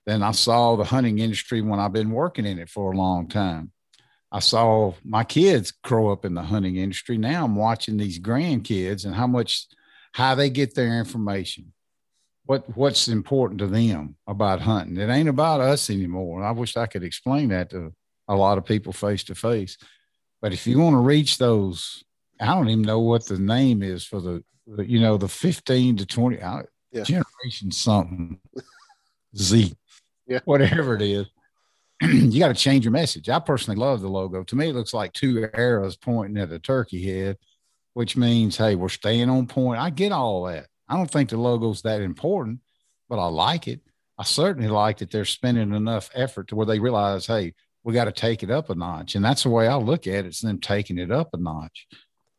Then 0.06 0.22
I 0.22 0.30
saw 0.30 0.76
the 0.76 0.84
hunting 0.84 1.18
industry 1.18 1.64
when 1.64 1.80
I've 1.80 1.94
been 1.94 2.12
working 2.12 2.46
in 2.46 2.60
it 2.60 2.70
for 2.70 2.92
a 2.92 2.96
long 2.96 3.30
time. 3.30 3.71
I 4.32 4.40
saw 4.40 4.94
my 5.04 5.24
kids 5.24 5.72
grow 5.72 6.12
up 6.12 6.24
in 6.24 6.34
the 6.34 6.42
hunting 6.42 6.78
industry. 6.78 7.18
Now 7.18 7.44
I'm 7.44 7.56
watching 7.56 7.98
these 7.98 8.20
grandkids 8.20 9.06
and 9.06 9.14
how 9.14 9.28
much 9.28 9.68
how 10.14 10.36
they 10.36 10.50
get 10.50 10.74
their 10.74 10.98
information. 11.00 11.74
What 12.46 12.76
what's 12.78 13.08
important 13.08 13.60
to 13.60 13.68
them 13.68 14.16
about 14.28 14.62
hunting. 14.62 14.98
It 14.98 15.10
ain't 15.10 15.30
about 15.30 15.60
us 15.60 15.90
anymore. 15.90 16.44
I 16.44 16.52
wish 16.52 16.78
I 16.78 16.86
could 16.86 17.04
explain 17.04 17.50
that 17.50 17.70
to 17.72 17.94
a 18.28 18.36
lot 18.36 18.58
of 18.58 18.66
people 18.66 18.94
face 18.94 19.24
to 19.26 19.36
face. 19.36 19.78
But 20.42 20.54
if 20.54 20.66
you 20.66 20.80
want 20.80 20.96
to 20.96 21.00
reach 21.00 21.38
those, 21.38 22.04
I 22.40 22.48
don't 22.48 22.70
even 22.70 22.84
know 22.84 23.00
what 23.00 23.26
the 23.26 23.38
name 23.38 23.84
is 23.84 24.04
for 24.04 24.20
the, 24.20 24.44
you 24.80 25.00
know, 25.00 25.18
the 25.18 25.28
15 25.28 25.98
to 25.98 26.06
20 26.06 26.42
uh, 26.42 26.64
yeah. 26.92 27.04
generation 27.04 27.72
something, 27.72 28.40
Z, 29.38 29.76
yeah. 30.26 30.40
whatever 30.46 30.96
it 30.96 31.04
is 31.04 31.28
you 32.12 32.40
got 32.40 32.48
to 32.48 32.56
change 32.56 32.84
your 32.84 32.92
message. 32.92 33.30
I 33.30 33.38
personally 33.40 33.80
love 33.80 34.02
the 34.02 34.08
logo. 34.08 34.44
To 34.44 34.56
me, 34.56 34.70
it 34.70 34.76
looks 34.76 34.94
like 34.94 35.14
two 35.14 35.48
arrows 35.54 35.96
pointing 35.96 36.42
at 36.42 36.52
a 36.52 36.58
turkey 36.58 37.04
head, 37.04 37.38
which 37.94 38.18
means, 38.18 38.58
hey, 38.58 38.74
we're 38.74 38.90
staying 38.90 39.30
on 39.30 39.46
point. 39.46 39.80
I 39.80 39.92
get 39.92 40.12
all 40.12 40.44
that. 40.46 40.66
I 40.90 40.96
don't 40.96 41.10
think 41.10 41.30
the 41.30 41.38
logo's 41.38 41.84
that 41.84 42.02
important, 42.02 42.60
but 43.08 43.20
I 43.20 43.28
like 43.28 43.68
it. 43.68 43.82
I 44.18 44.24
certainly 44.24 44.68
like 44.68 44.98
that 44.98 45.12
they're 45.12 45.26
spending 45.26 45.76
enough 45.76 46.10
effort 46.16 46.48
to 46.48 46.56
where 46.56 46.66
they 46.66 46.80
realize, 46.80 47.28
hey, 47.28 47.54
we 47.84 47.94
got 47.94 48.06
to 48.06 48.12
take 48.12 48.42
it 48.42 48.50
up 48.50 48.72
a 48.72 48.76
notch. 48.76 49.14
And 49.14 49.24
that's 49.24 49.44
the 49.44 49.50
way 49.50 49.68
I 49.68 49.76
look 49.76 50.08
at 50.08 50.26
it. 50.26 50.26
It's 50.26 50.42
them 50.42 50.60
taking 50.60 50.98
it 50.98 51.12
up 51.12 51.30
a 51.34 51.38
notch. 51.38 51.88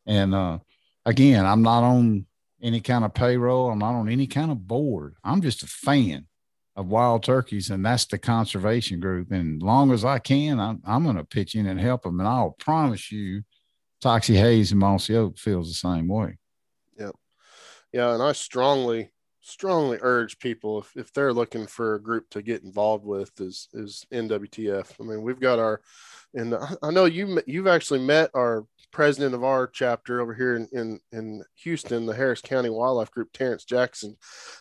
And 0.05 0.35
uh, 0.35 0.59
again, 1.05 1.45
I'm 1.45 1.61
not 1.61 1.83
on 1.83 2.25
any 2.61 2.81
kind 2.81 3.05
of 3.05 3.13
payroll. 3.13 3.69
I'm 3.69 3.79
not 3.79 3.95
on 3.95 4.09
any 4.09 4.27
kind 4.27 4.51
of 4.51 4.67
board. 4.67 5.15
I'm 5.23 5.41
just 5.41 5.63
a 5.63 5.67
fan 5.67 6.27
of 6.75 6.87
wild 6.87 7.23
turkeys, 7.23 7.69
and 7.69 7.85
that's 7.85 8.05
the 8.05 8.17
conservation 8.17 8.99
group. 8.99 9.31
And 9.31 9.61
long 9.61 9.91
as 9.91 10.03
I 10.03 10.19
can, 10.19 10.59
I'm, 10.59 10.81
I'm 10.85 11.03
going 11.03 11.17
to 11.17 11.23
pitch 11.23 11.55
in 11.55 11.67
and 11.67 11.79
help 11.79 12.03
them. 12.03 12.19
And 12.19 12.27
I'll 12.27 12.55
promise 12.59 13.11
you, 13.11 13.43
Toxey 14.01 14.35
Haas 14.35 14.71
and 14.71 14.79
Mossy 14.79 15.15
Oak 15.15 15.37
feels 15.37 15.67
the 15.67 15.75
same 15.75 16.07
way. 16.07 16.37
Yeah, 16.99 17.11
yeah, 17.91 18.13
and 18.13 18.23
I 18.23 18.31
strongly, 18.33 19.11
strongly 19.43 19.99
urge 20.01 20.39
people 20.39 20.79
if, 20.79 20.95
if 20.95 21.13
they're 21.13 21.33
looking 21.33 21.67
for 21.67 21.95
a 21.95 22.01
group 22.01 22.29
to 22.29 22.41
get 22.41 22.63
involved 22.63 23.05
with 23.05 23.31
is 23.39 23.67
is 23.73 24.05
NWTF. 24.11 24.93
I 24.99 25.03
mean, 25.03 25.21
we've 25.21 25.39
got 25.39 25.59
our, 25.59 25.81
and 26.33 26.55
I 26.81 26.91
know 26.91 27.05
you 27.05 27.41
you've 27.45 27.67
actually 27.67 27.99
met 27.99 28.31
our 28.33 28.65
president 28.91 29.33
of 29.33 29.43
our 29.43 29.67
chapter 29.67 30.21
over 30.21 30.33
here 30.33 30.55
in, 30.55 30.67
in, 30.71 30.99
in 31.11 31.43
Houston, 31.55 32.05
the 32.05 32.13
Harris 32.13 32.41
County 32.41 32.69
Wildlife 32.69 33.11
Group, 33.11 33.33
Terrence 33.33 33.65
Jackson. 33.65 34.15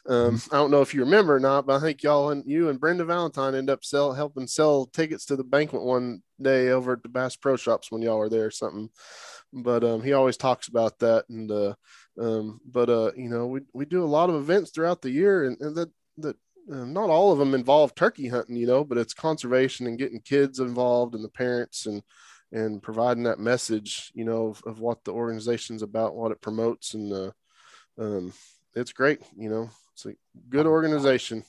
Um, 0.08 0.36
mm-hmm. 0.36 0.54
I 0.54 0.58
don't 0.58 0.70
know 0.70 0.80
if 0.80 0.94
you 0.94 1.00
remember 1.00 1.36
or 1.36 1.40
not, 1.40 1.66
but 1.66 1.76
I 1.76 1.80
think 1.80 2.02
y'all 2.02 2.30
and 2.30 2.42
you 2.46 2.70
and 2.70 2.80
Brenda 2.80 3.04
Valentine 3.04 3.54
end 3.54 3.70
up 3.70 3.84
sell 3.84 4.12
helping 4.14 4.46
sell 4.46 4.86
tickets 4.86 5.26
to 5.26 5.36
the 5.36 5.44
banquet 5.44 5.82
one 5.82 6.22
day 6.40 6.70
over 6.70 6.94
at 6.94 7.02
the 7.02 7.08
Bass 7.08 7.36
Pro 7.36 7.56
Shops 7.56 7.92
when 7.92 8.02
y'all 8.02 8.18
were 8.18 8.30
there 8.30 8.46
or 8.46 8.50
something. 8.50 8.88
But 9.52 9.84
um, 9.84 10.02
he 10.02 10.14
always 10.14 10.38
talks 10.38 10.66
about 10.68 10.98
that, 11.00 11.26
and 11.28 11.50
uh, 11.50 11.74
um, 12.20 12.60
but 12.64 12.90
uh, 12.90 13.12
you 13.16 13.28
know 13.28 13.46
we 13.46 13.60
we 13.72 13.84
do 13.84 14.04
a 14.04 14.06
lot 14.06 14.30
of 14.30 14.36
events 14.36 14.70
throughout 14.70 15.02
the 15.02 15.10
year, 15.10 15.44
and, 15.44 15.60
and 15.60 15.76
that 15.76 15.90
that 16.18 16.36
uh, 16.70 16.84
not 16.84 17.10
all 17.10 17.32
of 17.32 17.38
them 17.38 17.54
involve 17.54 17.94
turkey 17.94 18.28
hunting, 18.28 18.56
you 18.56 18.66
know, 18.66 18.84
but 18.84 18.98
it's 18.98 19.14
conservation 19.14 19.86
and 19.86 19.98
getting 19.98 20.20
kids 20.20 20.60
involved 20.60 21.14
and 21.14 21.24
the 21.24 21.28
parents 21.28 21.86
and 21.86 22.02
and 22.52 22.82
providing 22.82 23.22
that 23.22 23.38
message, 23.38 24.12
you 24.14 24.26
know, 24.26 24.48
of, 24.48 24.62
of 24.66 24.78
what 24.78 25.02
the 25.04 25.10
organization's 25.10 25.82
about, 25.82 26.14
what 26.14 26.32
it 26.32 26.40
promotes, 26.42 26.92
and 26.92 27.10
uh, 27.10 27.30
um, 27.98 28.32
it's 28.74 28.92
great. 28.92 29.20
You 29.34 29.48
know, 29.48 29.70
it's 29.94 30.04
a 30.04 30.12
good 30.50 30.66
organization, 30.66 31.44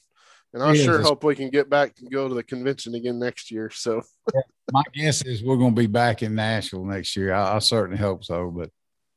and 0.53 0.64
I 0.64 0.76
sure 0.76 1.01
hope 1.01 1.26
we 1.26 1.36
can 1.36 1.49
get 1.49 1.70
back 1.70 1.95
and 1.99 2.09
go 2.09 2.30
to 2.30 2.34
the 2.34 2.43
convention 2.43 2.95
again 2.95 3.20
next 3.20 3.51
year. 3.51 3.70
So, 3.70 4.01
my 4.72 4.84
guess 4.93 5.26
is 5.26 5.43
we're 5.43 5.57
going 5.57 5.76
to 5.76 5.82
be 5.82 5.88
back 5.88 6.24
in 6.24 6.36
Nashville 6.36 6.86
next 6.86 7.18
year. 7.18 7.34
I, 7.34 7.57
I 7.57 7.59
certainly 7.59 7.99
hope 7.99 8.24
so, 8.24 8.49
but. 8.49 8.70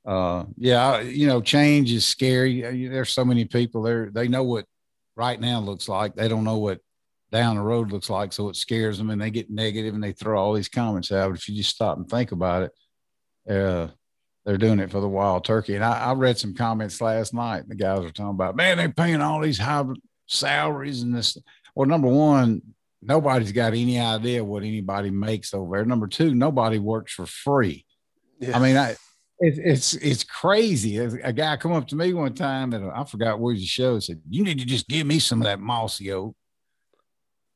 Uh, 0.07 0.45
yeah, 0.57 1.01
you 1.01 1.27
know, 1.27 1.41
change 1.41 1.93
is 1.93 2.07
scary. 2.07 2.61
There's 2.89 3.11
so 3.11 3.25
many 3.25 3.45
people 3.45 3.83
there. 3.83 4.11
They 4.13 4.29
know 4.29 4.45
what 4.45 4.67
right 5.17 5.41
now 5.41 5.61
looks 5.61 5.89
like. 5.89 6.15
They 6.15 6.29
don't 6.29 6.45
know 6.45 6.59
what 6.59 6.79
down 7.33 7.57
the 7.57 7.63
road 7.63 7.91
looks 7.91 8.09
like. 8.09 8.33
So 8.33 8.49
it 8.49 8.57
scares 8.57 8.99
them 8.99 9.11
and 9.11 9.21
they 9.21 9.31
get 9.31 9.51
negative 9.51 9.95
and 9.95 10.05
they 10.05 10.13
throw 10.13 10.41
all 10.41 10.53
these 10.53 10.69
comments 10.69 11.11
out. 11.11 11.31
But 11.31 11.39
if 11.39 11.49
you 11.49 11.57
just 11.57 11.71
stop 11.71 11.97
and 11.97 12.09
think 12.09 12.31
about 12.31 12.63
it, 12.63 13.53
uh, 13.53 13.89
they're 14.45 14.59
doing 14.59 14.79
it 14.79 14.93
for 14.93 15.01
the 15.01 15.09
wild 15.09 15.45
turkey. 15.45 15.75
And 15.75 15.85
I, 15.85 15.99
I 15.99 16.13
read 16.13 16.39
some 16.39 16.55
comments 16.55 17.01
last 17.01 17.35
night. 17.35 17.69
The 17.69 17.75
guys 17.75 18.01
were 18.01 18.11
talking 18.11 18.31
about, 18.31 18.55
man, 18.55 18.79
they're 18.79 18.89
paying 18.89 19.21
all 19.21 19.41
these 19.41 19.59
high 19.59 19.85
salaries 20.27 21.03
and 21.03 21.13
this. 21.13 21.37
Well, 21.75 21.89
number 21.89 22.09
one, 22.09 22.63
nobody's 23.03 23.53
got 23.53 23.75
any 23.75 23.99
idea 23.99 24.45
what 24.45 24.63
anybody 24.63 25.11
makes 25.11 25.53
over 25.53 25.77
there. 25.77 25.85
Number 25.85 26.07
two, 26.07 26.33
nobody 26.35 26.79
works 26.79 27.13
for 27.13 27.27
free. 27.27 27.85
Yeah. 28.39 28.57
I 28.57 28.61
mean, 28.61 28.77
I, 28.77 28.97
it, 29.39 29.59
it's 29.59 29.95
it's 29.95 30.25
crazy. 30.25 30.99
A 30.99 31.33
guy 31.33 31.57
come 31.57 31.73
up 31.73 31.87
to 31.89 31.97
me 31.97 32.13
one 32.13 32.35
time 32.35 32.71
that 32.71 32.83
I 32.83 33.05
forgot 33.05 33.39
where 33.39 33.55
the 33.55 33.65
show 33.65 33.99
said, 33.99 34.21
"You 34.29 34.45
need 34.45 34.59
to 34.59 34.65
just 34.65 34.89
give 34.89 35.07
me 35.07 35.19
some 35.19 35.41
of 35.41 35.47
that 35.47 35.61
mossy 35.61 36.13
oak." 36.13 36.35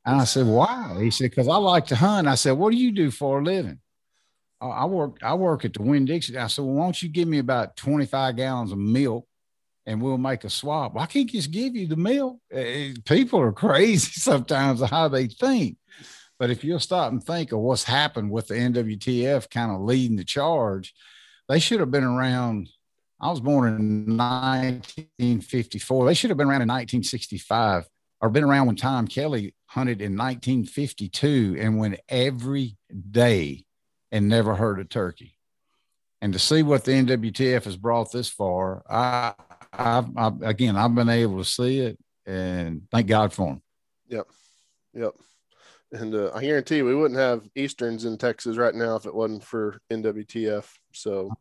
And 0.04 0.20
I 0.20 0.24
said, 0.24 0.46
why? 0.46 0.96
He 0.98 1.10
said, 1.10 1.30
because 1.30 1.48
I 1.48 1.56
like 1.56 1.86
to 1.86 1.96
hunt. 1.96 2.26
I 2.26 2.34
said, 2.34 2.52
what 2.52 2.70
do 2.70 2.78
you 2.78 2.90
do 2.90 3.10
for 3.10 3.40
a 3.40 3.44
living? 3.44 3.78
I 4.62 4.84
work 4.84 5.18
I 5.22 5.34
work 5.34 5.64
at 5.64 5.72
the 5.72 5.82
Winn 5.82 6.04
Dixie. 6.04 6.36
I 6.36 6.46
said, 6.46 6.64
well, 6.64 6.74
why 6.74 6.84
don't 6.84 7.02
you 7.02 7.08
give 7.08 7.26
me 7.26 7.38
about 7.38 7.76
25 7.76 8.36
gallons 8.36 8.72
of 8.72 8.78
milk 8.78 9.26
and 9.86 10.02
we'll 10.02 10.18
make 10.18 10.44
a 10.44 10.50
swap. 10.50 10.98
I 10.98 11.06
can't 11.06 11.30
just 11.30 11.50
give 11.50 11.74
you 11.74 11.86
the 11.86 11.96
milk? 11.96 12.38
Eh, 12.52 12.92
people 13.06 13.40
are 13.40 13.52
crazy 13.66 14.12
sometimes 14.20 14.82
how 14.82 15.08
they 15.08 15.28
think. 15.28 15.78
But 16.38 16.50
if 16.50 16.62
you'll 16.62 16.78
stop 16.78 17.10
and 17.10 17.24
think 17.24 17.52
of 17.52 17.60
what's 17.60 17.84
happened 17.84 18.30
with 18.30 18.48
the 18.48 18.54
NWTF 18.54 19.48
kind 19.48 19.72
of 19.72 19.80
leading 19.80 20.16
the 20.16 20.24
charge, 20.24 20.94
they 21.50 21.58
should 21.58 21.80
have 21.80 21.90
been 21.90 22.04
around. 22.04 22.70
I 23.20 23.28
was 23.28 23.40
born 23.40 23.74
in 23.74 24.16
1954. 24.16 26.06
They 26.06 26.14
should 26.14 26.30
have 26.30 26.36
been 26.36 26.46
around 26.46 26.62
in 26.62 26.68
1965 26.68 27.86
or 28.20 28.30
been 28.30 28.44
around 28.44 28.68
when 28.68 28.76
Tom 28.76 29.08
Kelly 29.08 29.54
hunted 29.66 30.00
in 30.00 30.16
1952 30.16 31.56
and 31.58 31.76
went 31.76 31.98
every 32.08 32.76
day 33.10 33.64
and 34.12 34.28
never 34.28 34.54
heard 34.54 34.78
a 34.78 34.84
turkey. 34.84 35.36
And 36.22 36.32
to 36.34 36.38
see 36.38 36.62
what 36.62 36.84
the 36.84 36.92
NWTF 36.92 37.64
has 37.64 37.76
brought 37.76 38.12
this 38.12 38.28
far, 38.28 38.82
I, 38.88 39.34
I, 39.72 40.04
I 40.16 40.32
again, 40.42 40.76
I've 40.76 40.94
been 40.94 41.08
able 41.08 41.38
to 41.38 41.44
see 41.44 41.80
it, 41.80 41.98
and 42.26 42.82
thank 42.92 43.08
God 43.08 43.32
for 43.32 43.48
them. 43.48 43.62
Yep, 44.08 44.26
yep. 44.94 45.12
And 45.92 46.14
uh, 46.14 46.30
I 46.32 46.42
guarantee 46.42 46.82
we 46.82 46.94
wouldn't 46.94 47.18
have 47.18 47.48
Easterns 47.56 48.04
in 48.04 48.18
Texas 48.18 48.56
right 48.56 48.74
now 48.74 48.94
if 48.94 49.06
it 49.06 49.14
wasn't 49.14 49.42
for 49.42 49.80
NWTF. 49.90 50.66
So, 50.92 51.32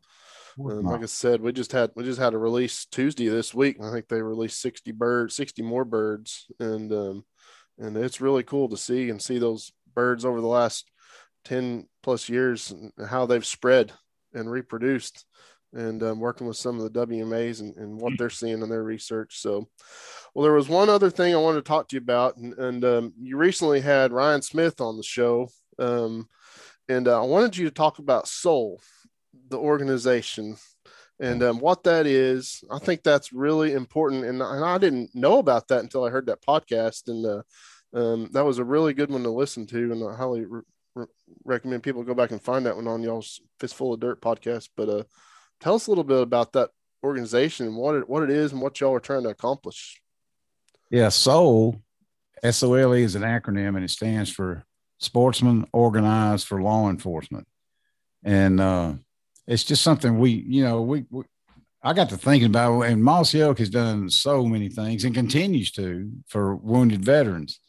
um, 0.60 0.84
like 0.84 1.02
I 1.02 1.06
said, 1.06 1.42
we 1.42 1.52
just 1.52 1.72
had 1.72 1.92
we 1.96 2.04
just 2.04 2.20
had 2.20 2.34
a 2.34 2.38
release 2.38 2.86
Tuesday 2.86 3.28
this 3.30 3.54
week. 3.54 3.78
I 3.82 3.92
think 3.92 4.08
they 4.08 4.22
released 4.22 4.62
sixty 4.62 4.92
birds, 4.92 5.36
sixty 5.36 5.62
more 5.62 5.86
birds, 5.86 6.48
and 6.60 6.92
um, 6.92 7.26
and 7.78 7.96
it's 7.98 8.22
really 8.22 8.44
cool 8.44 8.70
to 8.70 8.78
see 8.78 9.10
and 9.10 9.22
see 9.22 9.40
those 9.40 9.72
birds 9.94 10.26
over 10.26 10.42
the 10.42 10.48
last 10.48 10.90
10 11.46 11.88
plus 12.04 12.30
years 12.30 12.72
and 12.72 12.92
how 13.08 13.26
they've 13.26 13.46
spread 13.46 13.92
and 14.34 14.52
reproduced 14.52 15.26
and 15.74 16.02
um, 16.02 16.20
working 16.20 16.48
with 16.48 16.58
some 16.58 16.80
of 16.80 16.92
the 16.92 17.06
WMAs 17.06 17.62
and, 17.62 17.76
and, 17.78 18.00
what 18.00 18.14
they're 18.18 18.30
seeing 18.30 18.62
in 18.62 18.70
their 18.70 18.84
research. 18.84 19.40
So, 19.40 19.68
well, 20.34 20.44
there 20.44 20.54
was 20.54 20.68
one 20.68 20.90
other 20.90 21.12
thing 21.12 21.34
I 21.34 21.38
wanted 21.38 21.58
to 21.58 21.68
talk 21.68 21.88
to 21.90 21.96
you 21.96 22.02
about, 22.02 22.38
and, 22.38 22.54
and 22.54 22.84
um, 22.84 23.14
you 23.20 23.38
recently 23.38 23.80
had 23.80 24.12
Ryan 24.12 24.42
Smith 24.42 24.82
on 24.82 24.98
the 24.98 25.04
show, 25.04 25.50
um, 25.78 26.28
and 26.88 27.08
uh, 27.08 27.22
I 27.22 27.26
wanted 27.26 27.56
you 27.56 27.66
to 27.66 27.74
talk 27.74 28.00
about 28.00 28.28
SOLE, 28.28 28.82
the 29.50 29.58
organization, 29.58 30.58
and 31.20 31.44
um, 31.44 31.60
what 31.60 31.84
that 31.84 32.06
is. 32.06 32.64
I 32.70 32.80
think 32.80 33.04
that's 33.04 33.34
really 33.34 33.74
important, 33.74 34.26
and, 34.26 34.42
and, 34.42 34.64
I 34.64 34.78
didn't 34.78 35.14
know 35.14 35.40
about 35.40 35.68
that 35.68 35.82
until 35.82 36.06
I 36.06 36.10
heard 36.10 36.28
that 36.28 36.42
podcast, 36.42 37.08
and 37.08 37.26
uh, 37.26 37.42
um, 37.94 38.30
that 38.34 38.46
was 38.46 38.60
a 38.60 38.64
really 38.64 38.94
good 38.94 39.12
one 39.12 39.24
to 39.24 39.30
listen 39.30 39.66
to, 39.68 39.92
and 39.92 40.04
I 40.08 40.16
highly 40.16 40.46
re- 40.46 40.62
recommend 41.44 41.84
people 41.84 42.04
go 42.04 42.14
back 42.14 42.32
and 42.32 42.42
find 42.42 42.66
that 42.66 42.76
one 42.76 42.88
on 42.88 43.04
y'all's 43.04 43.42
Fistful 43.60 43.94
of 43.94 44.00
Dirt 44.00 44.22
podcast. 44.22 44.70
But 44.76 44.90
uh, 44.90 45.04
tell 45.60 45.76
us 45.76 45.88
a 45.88 45.92
little 45.92 46.04
bit 46.04 46.22
about 46.22 46.54
that 46.54 46.70
organization 47.04 47.68
and 47.68 47.76
what 47.76 47.96
it, 47.96 48.10
what 48.10 48.24
it 48.24 48.30
is 48.30 48.52
and 48.52 48.62
what 48.62 48.80
y'all 48.80 48.94
are 48.94 49.00
trying 49.00 49.24
to 49.24 49.30
accomplish. 49.30 50.02
Yeah, 50.90 51.10
SOLE, 51.10 51.82
S 52.44 52.64
O 52.64 52.74
L 52.74 52.96
E 52.96 53.04
is 53.04 53.16
an 53.16 53.22
acronym 53.22 53.76
and 53.76 53.84
it 53.84 53.90
stands 53.90 54.30
for 54.30 54.66
Sportsmen 55.00 55.66
Organized 55.72 56.48
for 56.48 56.62
Law 56.62 56.90
Enforcement. 56.90 57.48
And 58.24 58.60
uh, 58.60 58.94
it's 59.50 59.64
just 59.64 59.82
something 59.82 60.20
we, 60.20 60.30
you 60.30 60.64
know, 60.64 60.82
we, 60.82 61.06
we 61.10 61.24
I 61.82 61.94
got 61.94 62.10
to 62.10 62.18
thinking 62.18 62.50
about, 62.50 62.82
and 62.82 63.04
Mossy 63.04 63.42
Oak 63.42 63.58
has 63.60 63.70
done 63.70 64.10
so 64.10 64.46
many 64.46 64.70
things 64.70 65.04
and 65.04 65.16
continues 65.16 65.72
to 65.72 66.12
for 66.28 66.56
wounded 66.56 67.04
veterans. 67.04 67.60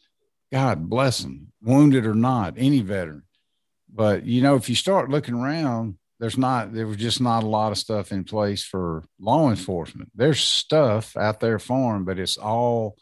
God 0.51 0.89
bless 0.89 1.19
them, 1.19 1.47
wounded 1.61 2.05
or 2.05 2.13
not, 2.13 2.53
any 2.57 2.81
veteran. 2.81 3.23
But 3.91 4.25
you 4.25 4.41
know, 4.43 4.55
if 4.55 4.69
you 4.69 4.75
start 4.75 5.09
looking 5.09 5.33
around, 5.33 5.97
there's 6.19 6.37
not 6.37 6.71
there 6.71 6.85
was 6.85 6.97
just 6.97 7.19
not 7.19 7.43
a 7.43 7.47
lot 7.47 7.71
of 7.71 7.79
stuff 7.79 8.11
in 8.11 8.25
place 8.25 8.63
for 8.63 9.03
law 9.19 9.49
enforcement. 9.49 10.11
There's 10.13 10.39
stuff 10.39 11.17
out 11.17 11.39
there 11.39 11.57
for 11.57 11.93
them, 11.93 12.05
but 12.05 12.19
it's 12.19 12.37
all 12.37 12.95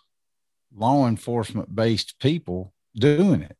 law 0.73 1.05
enforcement 1.05 1.75
based 1.75 2.17
people 2.19 2.73
doing 2.95 3.41
it. 3.41 3.57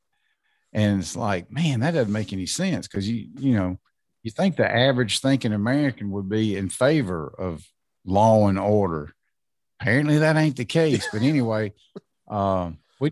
And 0.71 1.01
it's 1.01 1.17
like, 1.17 1.51
man, 1.51 1.81
that 1.81 1.91
doesn't 1.91 2.13
make 2.13 2.31
any 2.31 2.45
sense 2.45 2.87
because 2.87 3.09
you 3.09 3.27
you 3.37 3.55
know 3.55 3.79
you 4.23 4.31
think 4.31 4.55
the 4.55 4.69
average 4.69 5.19
thinking 5.19 5.53
American 5.53 6.11
would 6.11 6.29
be 6.29 6.57
in 6.57 6.69
favor 6.69 7.33
of 7.37 7.65
law 8.05 8.47
and 8.47 8.59
order. 8.59 9.13
Apparently, 9.79 10.17
that 10.17 10.35
ain't 10.35 10.57
the 10.57 10.65
case. 10.65 11.07
But 11.11 11.21
anyway, 11.21 11.73
um, 12.27 12.79
we 12.99 13.11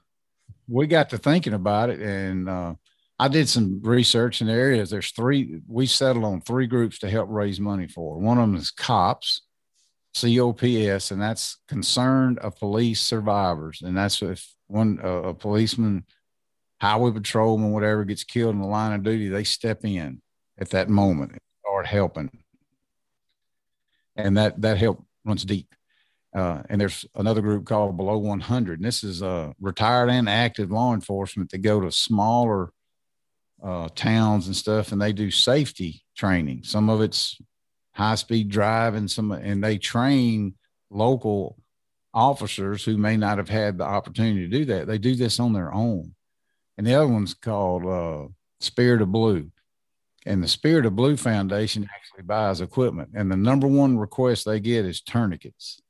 we 0.68 0.88
got 0.88 1.10
to 1.12 1.18
thinking 1.18 1.54
about 1.54 1.90
it 1.90 2.02
and 2.02 2.50
uh, 2.50 2.74
I 3.20 3.28
did 3.30 3.50
some 3.50 3.82
research 3.82 4.42
in 4.42 4.48
the 4.48 4.54
areas. 4.54 4.92
There's 4.92 5.12
three, 5.12 5.62
we 5.68 5.88
settled 5.88 6.26
on 6.26 6.42
three 6.42 6.68
groups 6.68 7.00
to 7.00 7.10
help 7.10 7.30
raise 7.32 7.60
money 7.60 7.88
for. 7.88 8.20
One 8.20 8.38
of 8.38 8.48
them 8.48 8.56
is 8.56 8.70
COPS, 8.70 9.42
COPS, 10.14 11.12
and 11.12 11.20
that's 11.20 11.58
Concerns 11.68 12.38
of 12.40 12.58
Police 12.58 13.02
Survivors. 13.02 13.82
And 13.82 13.98
that's 13.98 14.22
if 14.22 14.48
one, 14.68 15.00
uh, 15.04 15.24
a 15.24 15.34
policeman, 15.34 16.06
highway 16.80 17.12
patrolman, 17.12 17.72
whatever 17.72 18.06
gets 18.06 18.24
killed 18.24 18.54
in 18.54 18.62
the 18.62 18.68
line 18.68 18.94
of 18.94 19.02
duty, 19.02 19.30
they 19.30 19.44
step 19.44 19.84
in 19.84 20.22
at 20.58 20.70
that 20.72 20.90
moment 20.90 21.32
and 21.32 21.42
start 21.62 21.86
helping. 21.86 22.32
And 24.16 24.38
that, 24.38 24.62
that 24.62 24.78
help 24.78 25.06
runs 25.26 25.46
deep. 25.46 25.74
Uh, 26.36 26.62
and 26.70 26.80
there's 26.80 27.06
another 27.16 27.42
group 27.42 27.66
called 27.66 27.98
Below 27.98 28.18
100. 28.18 28.80
And 28.80 28.86
this 28.86 29.04
is 29.04 29.24
uh, 29.24 29.54
retired 29.60 30.10
and 30.10 30.28
active 30.30 30.72
law 30.72 30.94
enforcement 30.94 31.52
that 31.52 31.60
go 31.60 31.80
to 31.82 31.92
smaller 31.92 32.72
uh, 33.64 33.90
towns 33.96 34.48
and 34.48 34.56
stuff, 34.56 34.92
and 34.92 35.02
they 35.02 35.14
do 35.14 35.32
safety 35.32 36.04
training. 36.16 36.64
Some 36.64 36.90
of 36.90 37.02
it's 37.02 37.38
high 37.92 38.16
speed 38.16 38.50
driving, 38.50 39.08
some 39.08 39.32
and 39.32 39.64
they 39.64 39.78
train 39.78 40.54
local 40.90 41.58
officers 42.14 42.84
who 42.84 42.98
may 42.98 43.18
not 43.18 43.38
have 43.38 43.50
had 43.50 43.78
the 43.78 43.84
opportunity 43.84 44.48
to 44.48 44.58
do 44.58 44.66
that. 44.66 44.88
They 44.88 44.98
do 44.98 45.16
this 45.16 45.40
on 45.40 45.54
their 45.54 45.74
own. 45.74 46.14
And 46.78 46.86
the 46.86 46.96
other 46.96 47.08
one's 47.08 47.34
called 47.34 47.86
uh, 47.86 48.28
Spirit 48.60 49.02
of 49.02 49.12
Blue. 49.12 49.52
And 50.28 50.44
the 50.44 50.48
Spirit 50.48 50.86
of 50.86 50.96
Blue 50.96 51.16
Foundation 51.16 51.88
actually 51.96 52.24
buys 52.24 52.60
equipment. 52.60 53.12
And 53.14 53.32
the 53.32 53.38
number 53.38 53.66
one 53.66 53.98
request 53.98 54.46
they 54.46 54.60
get 54.60 54.86
is 54.86 55.02
tourniquets. 55.02 55.82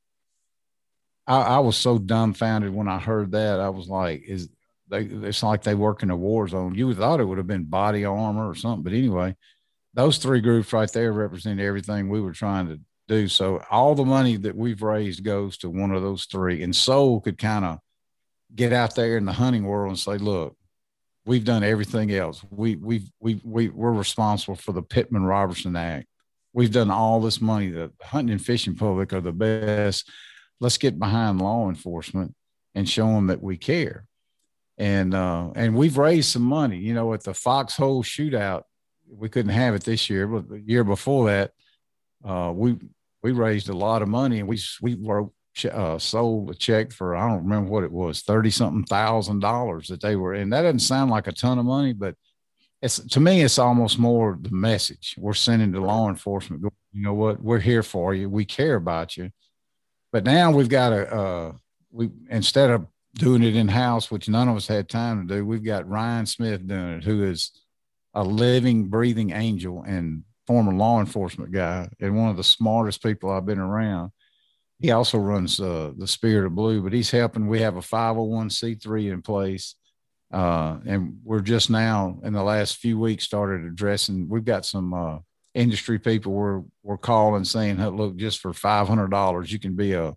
I, 1.26 1.42
I, 1.42 1.60
was 1.60 1.76
so 1.76 1.98
dumbfounded 1.98 2.74
when 2.74 2.88
I 2.88 3.00
heard 3.00 3.32
that. 3.32 3.60
I 3.60 3.70
was 3.70 3.90
like, 3.90 4.24
"Is 4.26 4.48
they? 4.88 5.02
It's 5.02 5.44
like 5.44 5.64
they 5.64 5.76
work 5.76 6.04
in 6.04 6.12
a 6.12 6.16
war 6.16 6.48
zone." 6.48 6.76
You 6.76 6.94
thought 6.94 7.20
it 7.20 7.26
would 7.26 7.40
have 7.40 7.48
been 7.48 7.66
body 7.66 8.06
armor 8.06 8.48
or 8.48 8.56
something, 8.56 8.84
but 8.84 8.94
anyway, 8.94 9.36
those 9.94 10.20
three 10.20 10.40
groups 10.40 10.72
right 10.72 10.92
there 10.92 11.12
represent 11.12 11.60
everything 11.60 12.08
we 12.08 12.22
were 12.22 12.32
trying 12.32 12.68
to 12.68 12.80
do. 13.08 13.28
So 13.28 13.62
all 13.72 13.96
the 13.96 14.06
money 14.06 14.38
that 14.38 14.56
we've 14.56 14.82
raised 14.82 15.24
goes 15.24 15.58
to 15.58 15.70
one 15.70 15.92
of 15.92 16.04
those 16.04 16.26
three, 16.26 16.64
and 16.64 16.76
SOLE 16.76 17.22
could 17.22 17.38
kind 17.38 17.66
of 17.66 17.80
get 18.56 18.72
out 18.72 18.96
there 18.96 19.18
in 19.18 19.26
the 19.26 19.34
hunting 19.34 19.66
world 19.66 19.90
and 19.90 20.00
say, 20.00 20.18
"Look, 20.18 20.56
we've 21.28 21.46
done 21.46 21.64
everything 21.64 22.12
else. 22.12 22.44
We 22.50 22.76
we 22.76 23.04
we 23.20 23.40
we 23.44 23.70
we're 23.70 23.92
responsible 23.92 24.56
for 24.56 24.72
the 24.72 24.82
Pittman 24.82 25.24
Robertson 25.24 25.76
Act. 25.76 26.08
We've 26.54 26.72
done 26.72 26.90
all 26.90 27.20
this 27.22 27.40
money. 27.40 27.70
The 27.70 27.92
hunting 28.02 28.32
and 28.32 28.44
fishing 28.44 28.76
public 28.76 29.14
are 29.14 29.22
the 29.22 29.32
best." 29.32 30.10
let's 30.60 30.78
get 30.78 31.00
behind 31.00 31.42
law 31.42 31.70
enforcement 31.70 32.34
and 32.76 32.90
show 32.90 33.08
them 33.08 33.28
that 33.28 33.42
we 33.42 33.58
care. 33.58 34.06
And 34.78 35.14
uh, 35.16 35.52
and 35.56 35.76
we've 35.76 35.98
raised 35.98 36.30
some 36.30 36.44
money. 36.44 36.78
You 36.78 36.94
know, 36.94 37.14
at 37.14 37.24
the 37.24 37.34
Foxhole 37.34 38.04
Shootout, 38.04 38.64
we 39.10 39.28
couldn't 39.28 39.52
have 39.52 39.74
it 39.74 39.84
this 39.84 40.10
year, 40.10 40.28
but 40.28 40.50
the 40.50 40.60
year 40.60 40.84
before 40.84 41.28
that, 41.28 41.52
uh, 42.24 42.52
we 42.54 42.78
we 43.24 43.32
raised 43.32 43.70
a 43.70 43.74
lot 43.74 44.04
of 44.04 44.08
money, 44.08 44.40
and 44.40 44.48
we 44.48 44.60
we 44.82 44.94
wrote 44.94 45.34
uh, 45.66 45.98
sold 45.98 46.50
a 46.50 46.54
check 46.54 46.92
for 46.92 47.16
I 47.16 47.28
don't 47.28 47.44
remember 47.44 47.72
what 47.72 47.84
it 47.84 47.92
was, 47.92 48.22
thirty 48.22 48.50
something 48.50 48.84
thousand 48.84 49.40
dollars 49.40 49.88
that 49.88 50.02
they 50.02 50.16
were, 50.16 50.34
and 50.34 50.52
that 50.54 50.64
doesn't 50.64 50.80
sound 50.80 51.12
like 51.12 51.28
a 51.28 51.32
ton 51.32 51.60
of 51.60 51.66
money, 51.66 51.94
but 51.94 52.16
it's 52.82 53.00
to 53.00 53.20
me 53.20 53.42
it's 53.42 53.60
almost 53.60 53.98
more 53.98 54.38
the 54.40 54.52
message 54.52 55.16
we're 55.18 55.34
sending 55.34 55.74
to 55.74 55.82
law 55.82 56.10
enforcement. 56.10 56.62
You 56.94 57.02
know 57.02 57.14
what? 57.14 57.42
We're 57.42 57.60
here 57.60 57.84
for 57.84 58.14
you. 58.14 58.30
We 58.30 58.46
care 58.46 58.76
about 58.76 59.18
you, 59.18 59.32
but 60.12 60.24
now 60.24 60.52
we've 60.52 60.70
got 60.70 60.94
a 60.94 61.16
uh, 61.16 61.52
we 61.92 62.10
instead 62.30 62.70
of 62.70 62.86
doing 63.16 63.44
it 63.44 63.56
in 63.56 63.68
house, 63.68 64.12
which 64.12 64.30
none 64.30 64.48
of 64.48 64.56
us 64.56 64.68
had 64.68 64.88
time 64.88 65.28
to 65.28 65.36
do, 65.36 65.46
we've 65.46 65.64
got 65.64 65.90
Ryan 65.90 66.26
Smith 66.26 66.68
doing 66.68 67.00
it, 67.00 67.04
who 67.04 67.24
is 67.24 67.52
a 68.14 68.24
living, 68.24 68.86
breathing 68.86 69.32
angel 69.32 69.84
and 69.84 70.24
former 70.46 70.74
law 70.74 71.00
enforcement 71.00 71.52
guy 71.52 71.90
and 72.00 72.16
one 72.16 72.30
of 72.30 72.38
the 72.38 72.44
smartest 72.44 73.04
people 73.04 73.30
I've 73.30 73.46
been 73.46 73.60
around. 73.60 74.12
He 74.80 74.92
also 74.92 75.18
runs 75.18 75.60
uh, 75.60 75.92
the 75.98 76.08
Spirit 76.08 76.46
of 76.46 76.56
Blue, 76.56 76.82
but 76.82 76.94
he's 76.94 77.10
helping. 77.10 77.48
We 77.48 77.62
have 77.62 77.78
a 77.78 77.82
501c3 77.82 79.12
in 79.12 79.22
place. 79.22 79.76
Uh, 80.32 80.78
and 80.86 81.18
we're 81.24 81.40
just 81.42 81.70
now 81.70 82.20
in 82.24 82.34
the 82.34 82.44
last 82.44 82.78
few 82.78 83.00
weeks 83.00 83.24
started 83.24 83.66
addressing, 83.66 84.28
we've 84.28 84.44
got 84.44 84.66
some 84.66 84.94
uh, 84.94 85.18
industry 85.54 85.98
people 85.98 86.34
we're, 86.34 86.62
we're 86.84 86.98
calling 86.98 87.44
saying, 87.44 87.78
hey, 87.78 87.88
"Look, 87.88 88.18
just 88.18 88.40
for 88.40 88.54
five 88.54 88.88
hundred 88.88 89.10
dollars, 89.10 89.52
you 89.52 89.60
can 89.60 89.76
be 89.76 89.94
a, 89.94 90.16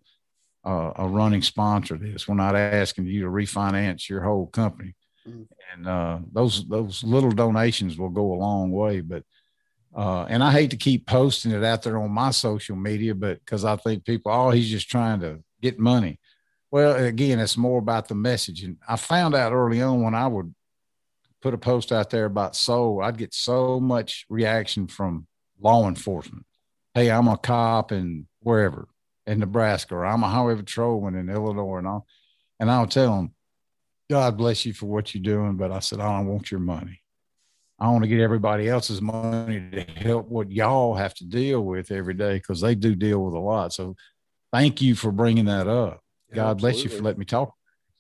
a, 0.65 0.93
a 0.97 1.09
running 1.09 1.43
sponsor 1.43 1.95
of 1.95 2.01
this. 2.01 2.27
We're 2.27 2.35
not 2.35 2.57
asking 2.57 3.07
you 3.07 3.23
to 3.23 3.29
refinance 3.29 4.09
your 4.09 4.23
whole 4.23 4.47
company." 4.49 4.95
Mm-hmm. 5.27 5.43
And 5.73 5.89
uh, 5.89 6.19
those 6.33 6.69
those 6.69 7.05
little 7.05 7.31
donations 7.31 7.97
will 7.97 8.11
go 8.11 8.33
a 8.33 8.35
long 8.35 8.71
way. 8.71 9.01
But 9.01 9.23
uh, 9.95 10.25
and 10.29 10.43
I 10.43 10.53
hate 10.53 10.71
to 10.71 10.77
keep 10.77 11.07
posting 11.07 11.53
it 11.53 11.65
out 11.65 11.83
there 11.83 11.99
on 11.99 12.11
my 12.11 12.31
social 12.31 12.77
media, 12.77 13.15
but 13.15 13.41
because 13.41 13.65
I 13.65 13.77
think 13.77 14.05
people, 14.05 14.33
oh, 14.33 14.51
he's 14.51 14.71
just 14.71 14.89
trying 14.89 15.21
to 15.21 15.43
get 15.61 15.79
money. 15.79 16.19
Well, 16.71 16.95
again, 16.95 17.41
it's 17.41 17.57
more 17.57 17.79
about 17.81 18.07
the 18.07 18.15
message. 18.15 18.63
And 18.63 18.77
I 18.89 18.97
found 18.97 19.35
out 19.35 19.53
early 19.53 19.83
on 19.83 20.03
when 20.03 20.15
I 20.15 20.29
would 20.29 20.55
put 21.43 21.55
a 21.55 21.59
post 21.59 21.91
out 21.91 22.11
there 22.11 22.27
about 22.27 22.55
SOLE, 22.55 23.03
I'd 23.03 23.19
get 23.19 23.35
so 23.35 23.81
much 23.81 24.27
reaction 24.29 24.87
from 24.87 25.27
law 25.61 25.89
enforcement. 25.89 26.47
Hey, 26.95 27.11
I'm 27.11 27.29
a 27.29 27.37
cop 27.37 27.91
and 27.91 28.27
wherever 28.41 28.89
in 29.27 29.41
Nebraska, 29.41 29.95
or 29.97 30.07
I'm 30.07 30.23
a 30.23 30.29
highway 30.29 30.57
patrolman 30.57 31.15
in 31.15 31.29
Illinois, 31.29 31.79
and 31.79 31.87
all. 31.87 32.07
And 32.59 32.71
I'll 32.71 32.87
tell 32.87 33.17
them, 33.17 33.35
God 34.09 34.37
bless 34.37 34.67
you 34.67 34.73
for 34.73 34.87
what 34.87 35.15
you're 35.15 35.23
doing, 35.23 35.57
but 35.57 35.73
I 35.73 35.79
said, 35.79 36.01
I 36.01 36.17
don't 36.17 36.27
want 36.27 36.51
your 36.51 36.61
money. 36.61 37.01
I 37.81 37.89
want 37.89 38.05
to 38.05 38.09
get 38.09 38.21
everybody 38.21 38.69
else's 38.69 39.01
money 39.01 39.63
to 39.73 39.81
help 39.95 40.29
what 40.29 40.53
y'all 40.53 40.95
have 40.95 41.15
to 41.15 41.25
deal 41.25 41.63
with 41.65 41.91
every 41.91 42.15
day 42.15 42.35
because 42.35 42.61
they 42.61 42.75
do 42.75 42.95
deal 42.95 43.25
with 43.25 43.35
a 43.35 43.39
lot. 43.39 43.73
So 43.73 43.97
thank 44.53 44.83
you 44.83 44.95
for 44.95 45.11
bringing 45.11 45.47
that 45.47 45.67
up. 45.67 46.03
Yeah, 46.29 46.37
God 46.37 46.51
absolutely. 46.51 46.73
bless 46.73 46.85
you 46.85 46.91
for 46.91 47.03
letting 47.03 47.21
me 47.21 47.25
talk. 47.25 47.55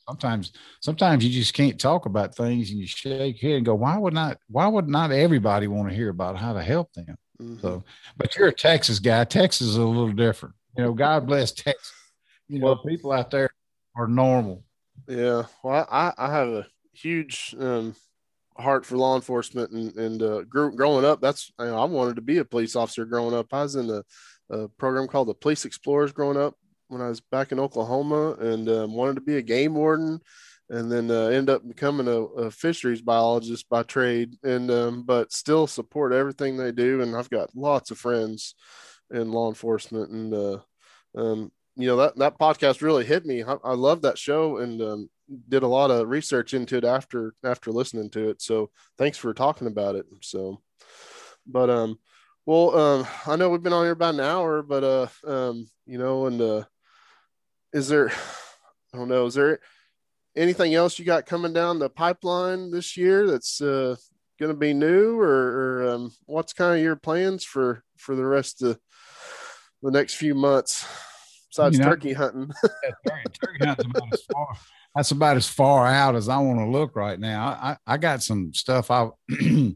Sometimes, 0.06 0.52
sometimes 0.80 1.24
you 1.24 1.30
just 1.30 1.54
can't 1.54 1.80
talk 1.80 2.04
about 2.04 2.34
things 2.34 2.70
and 2.70 2.78
you 2.78 2.86
shake 2.86 3.40
your 3.40 3.52
head 3.52 3.56
and 3.58 3.66
go, 3.66 3.74
why 3.74 3.96
would 3.96 4.12
not, 4.12 4.38
why 4.48 4.66
would 4.66 4.88
not 4.88 5.12
everybody 5.12 5.66
want 5.66 5.88
to 5.88 5.94
hear 5.94 6.10
about 6.10 6.36
how 6.36 6.52
to 6.52 6.62
help 6.62 6.92
them? 6.92 7.16
Mm-hmm. 7.40 7.60
So, 7.60 7.82
but 8.16 8.36
you're 8.36 8.48
a 8.48 8.52
Texas 8.52 8.98
guy. 8.98 9.24
Texas 9.24 9.68
is 9.68 9.76
a 9.76 9.84
little 9.84 10.12
different. 10.12 10.54
You 10.76 10.84
know, 10.84 10.92
God 10.92 11.26
bless 11.26 11.52
Texas. 11.52 11.92
You 12.48 12.58
know, 12.58 12.76
people 12.76 13.12
out 13.12 13.30
there 13.30 13.48
are 13.96 14.08
normal. 14.08 14.64
Yeah. 15.08 15.44
Well, 15.62 15.86
I, 15.90 16.12
I 16.18 16.30
have 16.30 16.48
a 16.48 16.66
huge, 16.92 17.54
um, 17.58 17.94
heart 18.60 18.84
for 18.86 18.96
law 18.96 19.16
enforcement 19.16 19.70
and, 19.70 19.94
and 19.96 20.22
uh, 20.22 20.42
grew, 20.42 20.74
growing 20.74 21.04
up 21.04 21.20
that's 21.20 21.52
you 21.58 21.66
know, 21.66 21.78
i 21.78 21.84
wanted 21.84 22.16
to 22.16 22.22
be 22.22 22.38
a 22.38 22.44
police 22.44 22.76
officer 22.76 23.04
growing 23.04 23.34
up. 23.34 23.52
I 23.52 23.62
was 23.62 23.76
in 23.76 23.90
a, 23.90 24.02
a, 24.50 24.68
program 24.68 25.08
called 25.08 25.28
the 25.28 25.34
police 25.34 25.64
explorers 25.64 26.12
growing 26.12 26.36
up 26.36 26.54
when 26.88 27.00
i 27.00 27.08
was 27.08 27.20
back 27.20 27.52
in 27.52 27.60
oklahoma 27.60 28.32
and 28.34 28.68
um, 28.68 28.94
wanted 28.94 29.16
to 29.16 29.20
be 29.20 29.36
a 29.36 29.42
game 29.42 29.74
warden 29.74 30.20
and 30.68 30.90
then 30.90 31.10
uh, 31.10 31.26
end 31.26 31.50
up 31.50 31.66
becoming 31.66 32.06
a, 32.06 32.20
a, 32.20 32.50
fisheries 32.50 33.02
biologist 33.02 33.68
by 33.68 33.82
trade. 33.82 34.36
And 34.44 34.70
um, 34.70 35.02
but 35.02 35.32
still 35.32 35.66
support 35.66 36.12
everything 36.12 36.56
they 36.56 36.72
do 36.72 37.02
and 37.02 37.16
i've 37.16 37.30
got 37.30 37.54
lots 37.56 37.90
of 37.90 37.98
friends 37.98 38.54
in 39.10 39.32
law 39.32 39.48
enforcement 39.48 40.10
and 40.10 40.34
uh, 40.34 40.58
um, 41.16 41.50
you 41.76 41.86
know 41.86 41.96
that 41.96 42.16
that 42.16 42.38
podcast 42.38 42.82
really 42.82 43.04
hit 43.04 43.24
me. 43.24 43.42
I, 43.42 43.56
I 43.64 43.74
love 43.74 44.02
that 44.02 44.18
show 44.18 44.58
and 44.58 44.80
um, 44.82 45.10
did 45.48 45.62
a 45.62 45.68
lot 45.68 45.90
of 45.90 46.08
research 46.08 46.54
into 46.54 46.76
it 46.76 46.84
after 46.84 47.34
after 47.44 47.70
listening 47.70 48.10
to 48.10 48.30
it. 48.30 48.42
So 48.42 48.70
thanks 48.98 49.18
for 49.18 49.32
talking 49.32 49.66
about 49.66 49.94
it. 49.94 50.06
So, 50.22 50.60
but 51.46 51.70
um, 51.70 51.98
well, 52.46 52.76
um, 52.76 53.06
I 53.26 53.36
know 53.36 53.50
we've 53.50 53.62
been 53.62 53.72
on 53.72 53.84
here 53.84 53.92
about 53.92 54.14
an 54.14 54.20
hour, 54.20 54.62
but 54.62 54.84
uh, 54.84 55.06
um, 55.26 55.68
you 55.86 55.98
know, 55.98 56.26
and 56.26 56.40
uh, 56.40 56.64
is 57.72 57.88
there, 57.88 58.08
I 58.94 58.98
don't 58.98 59.08
know, 59.08 59.26
is 59.26 59.34
there 59.34 59.60
anything 60.36 60.74
else 60.74 60.98
you 60.98 61.04
got 61.04 61.26
coming 61.26 61.52
down 61.52 61.78
the 61.78 61.90
pipeline 61.90 62.70
this 62.70 62.96
year 62.96 63.26
that's 63.26 63.60
uh 63.60 63.96
going 64.38 64.50
to 64.50 64.58
be 64.58 64.72
new, 64.72 65.20
or, 65.20 65.82
or 65.82 65.90
um, 65.90 66.12
what's 66.24 66.54
kind 66.54 66.74
of 66.74 66.82
your 66.82 66.96
plans 66.96 67.44
for 67.44 67.84
for 67.98 68.16
the 68.16 68.24
rest 68.24 68.62
of 68.62 68.78
the 69.82 69.90
next 69.90 70.14
few 70.14 70.34
months? 70.34 70.86
Besides 71.50 71.78
you 71.78 71.84
know, 71.84 71.90
turkey 71.90 72.12
hunting, 72.12 72.50
yeah, 73.06 73.22
turkey 73.32 73.66
hunting 73.66 73.92
that's 74.94 75.10
about 75.12 75.36
as 75.36 75.48
far 75.48 75.86
out 75.86 76.16
as 76.16 76.28
I 76.28 76.38
want 76.38 76.58
to 76.58 76.66
look 76.66 76.96
right 76.96 77.18
now. 77.18 77.48
I, 77.48 77.76
I 77.86 77.96
got 77.96 78.22
some 78.22 78.52
stuff 78.52 78.90
I 78.90 79.08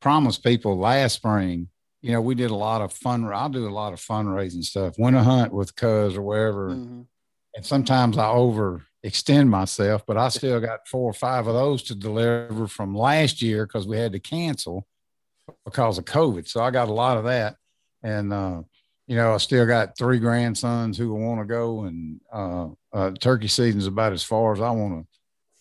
promised 0.00 0.44
people 0.44 0.78
last 0.78 1.14
spring. 1.14 1.68
You 2.00 2.12
know, 2.12 2.20
we 2.20 2.34
did 2.34 2.50
a 2.50 2.56
lot 2.56 2.80
of 2.80 2.92
fun. 2.92 3.24
I'll 3.24 3.48
do 3.48 3.68
a 3.68 3.70
lot 3.70 3.92
of 3.92 4.00
fundraising 4.00 4.64
stuff, 4.64 4.94
winter 4.98 5.22
hunt 5.22 5.52
with 5.52 5.74
cuz 5.74 6.16
or 6.16 6.22
wherever. 6.22 6.70
Mm-hmm. 6.70 7.02
And 7.54 7.66
sometimes 7.66 8.18
I 8.18 8.26
overextend 8.26 9.48
myself, 9.48 10.04
but 10.06 10.16
I 10.16 10.28
still 10.28 10.60
got 10.60 10.88
four 10.88 11.10
or 11.10 11.14
five 11.14 11.46
of 11.46 11.54
those 11.54 11.82
to 11.84 11.94
deliver 11.94 12.66
from 12.66 12.94
last 12.94 13.42
year 13.42 13.66
because 13.66 13.86
we 13.86 13.98
had 13.98 14.12
to 14.12 14.20
cancel 14.20 14.86
because 15.64 15.98
of 15.98 16.04
COVID. 16.04 16.48
So 16.48 16.62
I 16.62 16.70
got 16.70 16.88
a 16.88 16.92
lot 16.92 17.18
of 17.18 17.24
that. 17.24 17.56
And, 18.02 18.32
uh, 18.32 18.62
you 19.06 19.16
know, 19.16 19.34
I 19.34 19.38
still 19.38 19.66
got 19.66 19.96
three 19.98 20.18
grandsons 20.18 20.96
who 20.96 21.12
want 21.14 21.40
to 21.40 21.46
go, 21.46 21.84
and 21.84 22.20
uh, 22.32 22.68
uh, 22.92 23.10
turkey 23.20 23.48
season's 23.48 23.86
about 23.86 24.12
as 24.12 24.22
far 24.22 24.52
as 24.52 24.60
I 24.60 24.70
want 24.70 25.04
to 25.04 25.06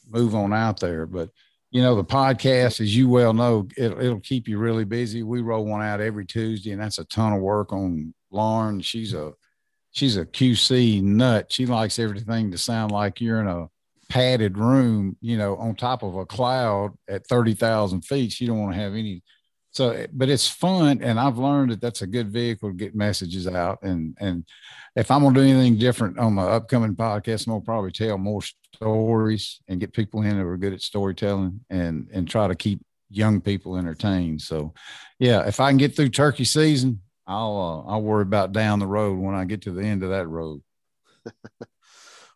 move 0.10 0.36
on 0.36 0.54
out 0.54 0.80
there. 0.80 1.06
But 1.06 1.30
you 1.72 1.82
know, 1.82 1.96
the 1.96 2.04
podcast, 2.04 2.82
as 2.82 2.96
you 2.96 3.10
well 3.10 3.34
know, 3.34 3.68
it, 3.78 3.92
it'll 3.92 4.20
keep 4.20 4.48
you 4.48 4.58
really 4.58 4.84
busy. 4.84 5.24
We 5.24 5.42
roll 5.42 5.66
one 5.66 5.82
out 5.82 6.02
every 6.02 6.26
Tuesday, 6.26 6.72
and 6.72 6.82
that's 6.82 7.00
a 7.00 7.06
ton 7.06 7.34
of 7.34 7.42
work 7.42 7.74
on 7.74 8.14
Lauren. 8.30 8.82
She's 8.82 9.14
a 9.14 9.34
she's 9.92 10.18
a 10.18 10.26
QC 10.26 11.02
nut. 11.02 11.52
She 11.52 11.66
likes 11.66 11.98
everything 11.98 12.52
to 12.52 12.58
sound 12.58 12.92
like 12.92 13.22
you're 13.22 13.42
in 13.42 13.48
a 13.48 13.68
padded 14.10 14.58
room, 14.58 15.16
you 15.22 15.38
know, 15.38 15.56
on 15.56 15.76
top 15.76 16.04
of 16.04 16.16
a 16.16 16.26
cloud 16.26 16.92
at 17.08 17.26
thirty 17.26 17.54
thousand 17.54 18.02
feet. 18.02 18.34
She 18.34 18.46
don't 18.46 18.60
want 18.60 18.76
to 18.76 18.82
have 18.82 18.94
any 18.94 19.24
so 19.72 20.06
but 20.14 20.30
it's 20.30 20.48
fun 20.48 21.02
and 21.02 21.20
i've 21.20 21.38
learned 21.38 21.72
that 21.72 21.82
that's 21.82 22.02
a 22.02 22.08
good 22.08 22.30
vehicle 22.30 22.70
to 22.70 22.76
get 22.76 22.96
messages 22.96 23.48
out 23.48 23.82
and 23.84 24.16
and 24.20 24.46
if 24.96 25.10
i'm 25.10 25.22
going 25.22 25.34
to 25.34 25.42
do 25.42 25.48
anything 25.48 25.78
different 25.78 26.20
on 26.20 26.34
my 26.34 26.44
upcoming 26.44 26.96
podcast 26.96 27.48
i'm 27.48 27.52
going 27.52 27.62
to 27.62 27.66
probably 27.66 27.92
tell 27.92 28.18
more 28.18 28.42
stories 28.76 29.62
and 29.68 29.80
get 29.80 29.94
people 29.94 30.22
in 30.22 30.38
who 30.38 30.48
are 30.48 30.58
good 30.58 30.74
at 30.74 30.82
storytelling 30.82 31.62
and 31.70 32.08
and 32.12 32.30
try 32.30 32.48
to 32.48 32.56
keep 32.56 32.82
young 33.12 33.42
people 33.42 33.76
entertained. 33.76 34.42
So 34.42 34.74
yeah 35.20 35.46
if 35.48 35.60
i 35.60 35.70
can 35.70 35.78
get 35.78 35.96
through 35.96 36.10
turkey 36.10 36.46
season 36.46 37.02
i'll 37.28 37.86
uh, 37.88 37.92
i'll 37.92 38.02
worry 38.02 38.24
about 38.24 38.54
down 38.54 38.80
the 38.80 38.88
road 38.88 39.20
when 39.20 39.36
i 39.36 39.44
get 39.46 39.64
to 39.64 39.72
the 39.72 39.84
end 39.84 40.04
of 40.04 40.10
that 40.10 40.28
road. 40.28 40.62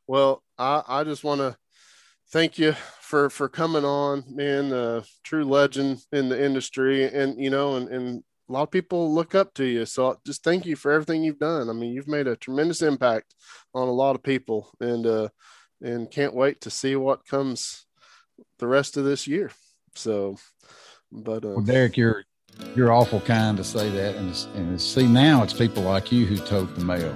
Well 0.08 0.44
i 0.60 0.84
i 0.88 1.04
just 1.04 1.24
want 1.24 1.40
to 1.42 1.58
thank 2.30 2.60
you 2.60 2.76
for 3.06 3.30
for 3.30 3.48
coming 3.48 3.86
on, 3.86 4.24
man. 4.28 4.74
Uh, 4.74 5.04
true 5.24 5.46
legend 5.46 6.00
in 6.12 6.28
the 6.28 6.44
industry, 6.44 7.06
and 7.06 7.40
you 7.40 7.50
know, 7.50 7.76
and, 7.76 7.88
and 7.90 8.24
a 8.50 8.52
lot 8.52 8.64
of 8.64 8.72
people 8.72 9.14
look 9.14 9.36
up 9.36 9.54
to 9.54 9.66
you. 9.66 9.86
So 9.86 10.20
just 10.26 10.44
thank 10.44 10.66
you 10.66 10.76
for 10.76 10.92
everything 10.92 11.24
you've 11.24 11.40
done. 11.40 11.70
I 11.70 11.74
mean, 11.74 11.94
you've 11.94 12.08
made 12.08 12.28
a 12.28 12.36
tremendous 12.36 12.82
impact 12.82 13.36
on 13.74 13.88
a 13.88 13.94
lot 13.94 14.16
of 14.16 14.24
people, 14.24 14.72
and 14.80 15.06
uh, 15.06 15.30
and 15.82 16.10
can't 16.10 16.34
wait 16.34 16.62
to 16.62 16.70
see 16.72 16.96
what 16.96 17.28
comes 17.28 17.86
the 18.58 18.68
rest 18.68 18.98
of 18.98 19.06
this 19.06 19.28
year. 19.28 19.52
So, 19.94 20.38
but 21.12 21.46
uh, 21.46 21.50
well, 21.50 21.62
Derek, 21.62 21.98
you're 21.98 22.24
you're 22.76 22.92
awful 22.92 23.20
kind 23.22 23.56
to 23.58 23.64
say 23.64 23.88
that, 23.92 24.16
and 24.16 24.36
and 24.56 24.82
see 24.82 25.08
now 25.08 25.44
it's 25.44 25.54
people 25.54 25.84
like 25.84 26.12
you 26.12 26.26
who 26.26 26.38
tote 26.38 26.74
the 26.76 26.84
mail. 26.84 27.16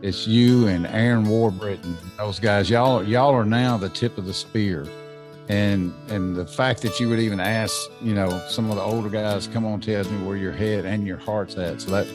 It's 0.00 0.28
you 0.28 0.68
and 0.68 0.86
Aaron 0.86 1.24
Warbritton, 1.24 1.96
those 2.18 2.38
guys. 2.38 2.70
Y'all 2.70 3.02
y'all 3.02 3.34
are 3.34 3.44
now 3.44 3.76
the 3.76 3.88
tip 3.88 4.16
of 4.16 4.26
the 4.26 4.34
spear 4.34 4.86
and 5.48 5.92
and 6.08 6.36
the 6.36 6.46
fact 6.46 6.82
that 6.82 6.98
you 6.98 7.08
would 7.08 7.18
even 7.18 7.38
ask 7.38 7.78
you 8.00 8.14
know 8.14 8.30
some 8.48 8.70
of 8.70 8.76
the 8.76 8.82
older 8.82 9.10
guys 9.10 9.46
come 9.46 9.66
on 9.66 9.80
tells 9.80 10.08
me 10.08 10.26
where 10.26 10.36
your 10.36 10.52
head 10.52 10.84
and 10.84 11.06
your 11.06 11.18
heart's 11.18 11.56
at. 11.56 11.80
So 11.80 11.90
that 11.90 12.06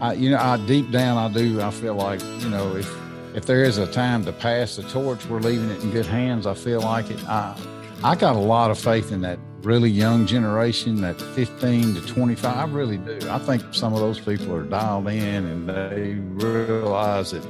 i 0.00 0.12
you 0.12 0.30
know 0.30 0.38
i 0.38 0.56
deep 0.66 0.90
down 0.90 1.16
i 1.16 1.32
do 1.32 1.60
i 1.60 1.70
feel 1.70 1.94
like 1.94 2.20
you 2.40 2.48
know 2.48 2.76
if 2.76 2.92
if 3.34 3.46
there 3.46 3.62
is 3.62 3.78
a 3.78 3.86
time 3.92 4.24
to 4.24 4.32
pass 4.32 4.76
the 4.76 4.82
torch 4.84 5.24
we're 5.26 5.40
leaving 5.40 5.70
it 5.70 5.82
in 5.82 5.90
good 5.90 6.06
hands 6.06 6.46
i 6.46 6.54
feel 6.54 6.80
like 6.80 7.10
it. 7.10 7.22
I 7.28 7.56
i 8.02 8.16
got 8.16 8.34
a 8.34 8.40
lot 8.40 8.70
of 8.70 8.78
faith 8.78 9.12
in 9.12 9.20
that 9.20 9.38
really 9.62 9.90
young 9.90 10.26
generation 10.26 11.00
that 11.00 11.20
15 11.20 11.94
to 11.94 12.06
25 12.06 12.56
i 12.56 12.64
really 12.72 12.98
do. 12.98 13.18
I 13.28 13.38
think 13.38 13.62
some 13.72 13.92
of 13.92 14.00
those 14.00 14.18
people 14.18 14.54
are 14.54 14.64
dialed 14.64 15.06
in 15.08 15.44
and 15.44 15.68
they 15.68 16.14
realize 16.44 17.32
that 17.32 17.44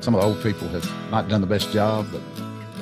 some 0.00 0.14
of 0.14 0.20
the 0.20 0.26
old 0.26 0.42
people 0.42 0.68
have 0.68 1.10
not 1.10 1.28
done 1.28 1.40
the 1.42 1.46
best 1.46 1.72
job 1.72 2.06
but 2.10 2.22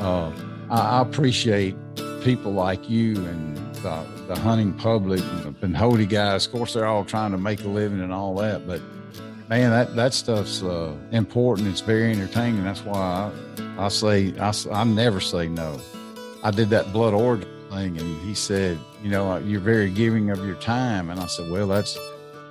uh, 0.02 0.30
I, 0.70 1.00
appreciate 1.00 1.76
people 2.22 2.52
like 2.52 2.88
you 2.88 3.16
and 3.26 3.56
the, 3.76 4.06
the 4.28 4.38
hunting 4.38 4.72
public 4.74 5.20
and 5.20 5.44
the 5.44 5.66
Pinhoti 5.66 6.08
guys. 6.08 6.46
Of 6.46 6.52
course, 6.52 6.74
they're 6.74 6.86
all 6.86 7.04
trying 7.04 7.32
to 7.32 7.38
make 7.38 7.62
a 7.64 7.68
living 7.68 8.00
and 8.00 8.12
all 8.12 8.34
that, 8.36 8.66
but 8.66 8.80
man, 9.48 9.70
that, 9.70 9.94
that 9.96 10.14
stuff's 10.14 10.62
uh, 10.62 10.94
important. 11.12 11.68
It's 11.68 11.80
very 11.80 12.10
entertaining. 12.12 12.64
That's 12.64 12.84
why 12.84 13.30
I, 13.58 13.84
I 13.84 13.88
say, 13.88 14.36
I, 14.38 14.52
I 14.72 14.84
never 14.84 15.20
say 15.20 15.48
no. 15.48 15.80
I 16.42 16.50
did 16.50 16.70
that 16.70 16.92
blood 16.92 17.14
origin 17.14 17.48
thing 17.70 17.98
and 17.98 18.22
he 18.22 18.34
said, 18.34 18.78
you 19.02 19.10
know, 19.10 19.32
uh, 19.32 19.38
you're 19.40 19.60
very 19.60 19.90
giving 19.90 20.30
of 20.30 20.44
your 20.44 20.56
time. 20.56 21.10
And 21.10 21.20
I 21.20 21.26
said, 21.26 21.50
well, 21.50 21.66
that's, 21.66 21.98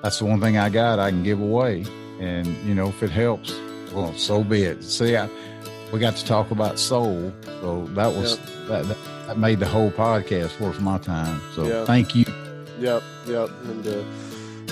that's 0.02 0.20
the 0.20 0.26
one 0.26 0.40
thing 0.40 0.58
I 0.58 0.70
got 0.70 1.00
I 1.00 1.10
can 1.10 1.24
give 1.24 1.42
away. 1.42 1.86
And, 2.20 2.48
you 2.66 2.76
know, 2.76 2.90
if 2.90 3.02
it 3.04 3.10
helps, 3.10 3.54
well, 3.94 4.14
so 4.14 4.44
be 4.44 4.64
it. 4.64 4.84
See, 4.84 5.16
I, 5.16 5.30
we 5.94 6.00
got 6.00 6.16
to 6.16 6.26
talk 6.26 6.50
about 6.50 6.80
SOLE. 6.80 7.32
So 7.62 7.86
that 7.92 8.08
was 8.08 8.38
yep. 8.38 8.68
that, 8.68 8.88
that, 8.88 8.98
that 9.28 9.38
made 9.38 9.60
the 9.60 9.68
whole 9.68 9.92
podcast 9.92 10.60
worth 10.60 10.82
my 10.82 10.98
time. 10.98 11.40
So 11.54 11.66
yep. 11.66 11.88
thank 11.88 12.16
you. 12.16 12.26
Yep, 12.80 13.04
yep, 13.28 13.50
and 13.66 13.88
uh, 13.88 14.04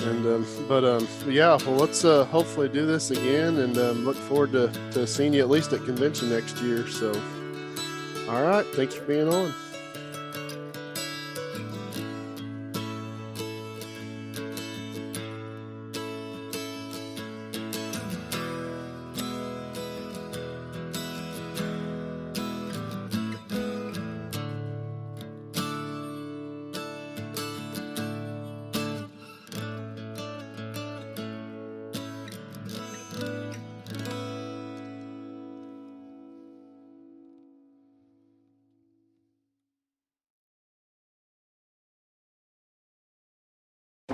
and 0.04 0.26
um, 0.26 0.46
but 0.68 0.84
um, 0.84 1.06
yeah. 1.26 1.56
Well, 1.64 1.76
let's 1.76 2.04
uh, 2.04 2.24
hopefully 2.24 2.68
do 2.68 2.84
this 2.84 3.12
again, 3.12 3.58
and 3.58 3.78
um, 3.78 4.04
look 4.04 4.16
forward 4.16 4.50
to, 4.52 4.72
to 4.90 5.06
seeing 5.06 5.32
you 5.32 5.40
at 5.40 5.48
least 5.48 5.72
at 5.72 5.84
convention 5.84 6.28
next 6.28 6.58
year. 6.58 6.88
So, 6.88 7.12
all 8.28 8.42
right, 8.42 8.66
thanks 8.74 8.94
for 8.96 9.04
being 9.04 9.28
on. 9.28 9.54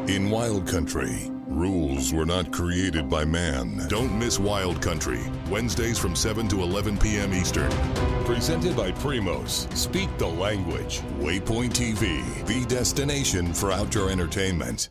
In 0.09 0.31
Wild 0.31 0.67
Country, 0.67 1.31
rules 1.47 2.15
were 2.15 2.25
not 2.25 2.51
created 2.51 3.11
by 3.11 3.27
man. 3.27 3.87
Don't 3.89 4.19
miss 4.19 4.39
Wild 4.39 4.81
Country, 4.81 5.21
Wednesdays 5.51 5.99
from 5.99 6.17
7 6.17 6.49
to 6.49 6.63
11 6.63 6.97
p.m. 6.97 7.35
Eastern. 7.35 7.71
Presented 8.25 8.75
by 8.75 8.91
Primos. 8.91 9.71
Speak 9.77 10.09
the 10.17 10.27
language. 10.27 11.03
Waypoint 11.19 11.75
TV, 11.75 12.25
the 12.47 12.65
destination 12.75 13.53
for 13.53 13.71
outdoor 13.71 14.09
entertainment. 14.09 14.89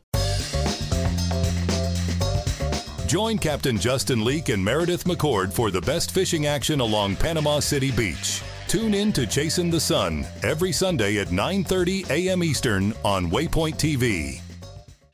Join 3.08 3.40
Captain 3.40 3.80
Justin 3.80 4.24
Leake 4.24 4.50
and 4.50 4.64
Meredith 4.64 5.06
McCord 5.06 5.52
for 5.52 5.72
the 5.72 5.82
best 5.82 6.12
fishing 6.12 6.46
action 6.46 6.80
along 6.80 7.16
Panama 7.16 7.60
City 7.60 7.90
Beach. 7.90 8.44
Tune 8.68 8.94
in 8.94 9.12
to 9.14 9.26
Chasing 9.26 9.72
the 9.72 9.80
Sun 9.80 10.28
every 10.44 10.72
Sunday 10.72 11.18
at 11.18 11.30
9:30 11.30 12.08
a.m. 12.12 12.44
Eastern 12.44 12.94
on 13.04 13.32
Waypoint 13.32 13.78
TV. 13.78 14.42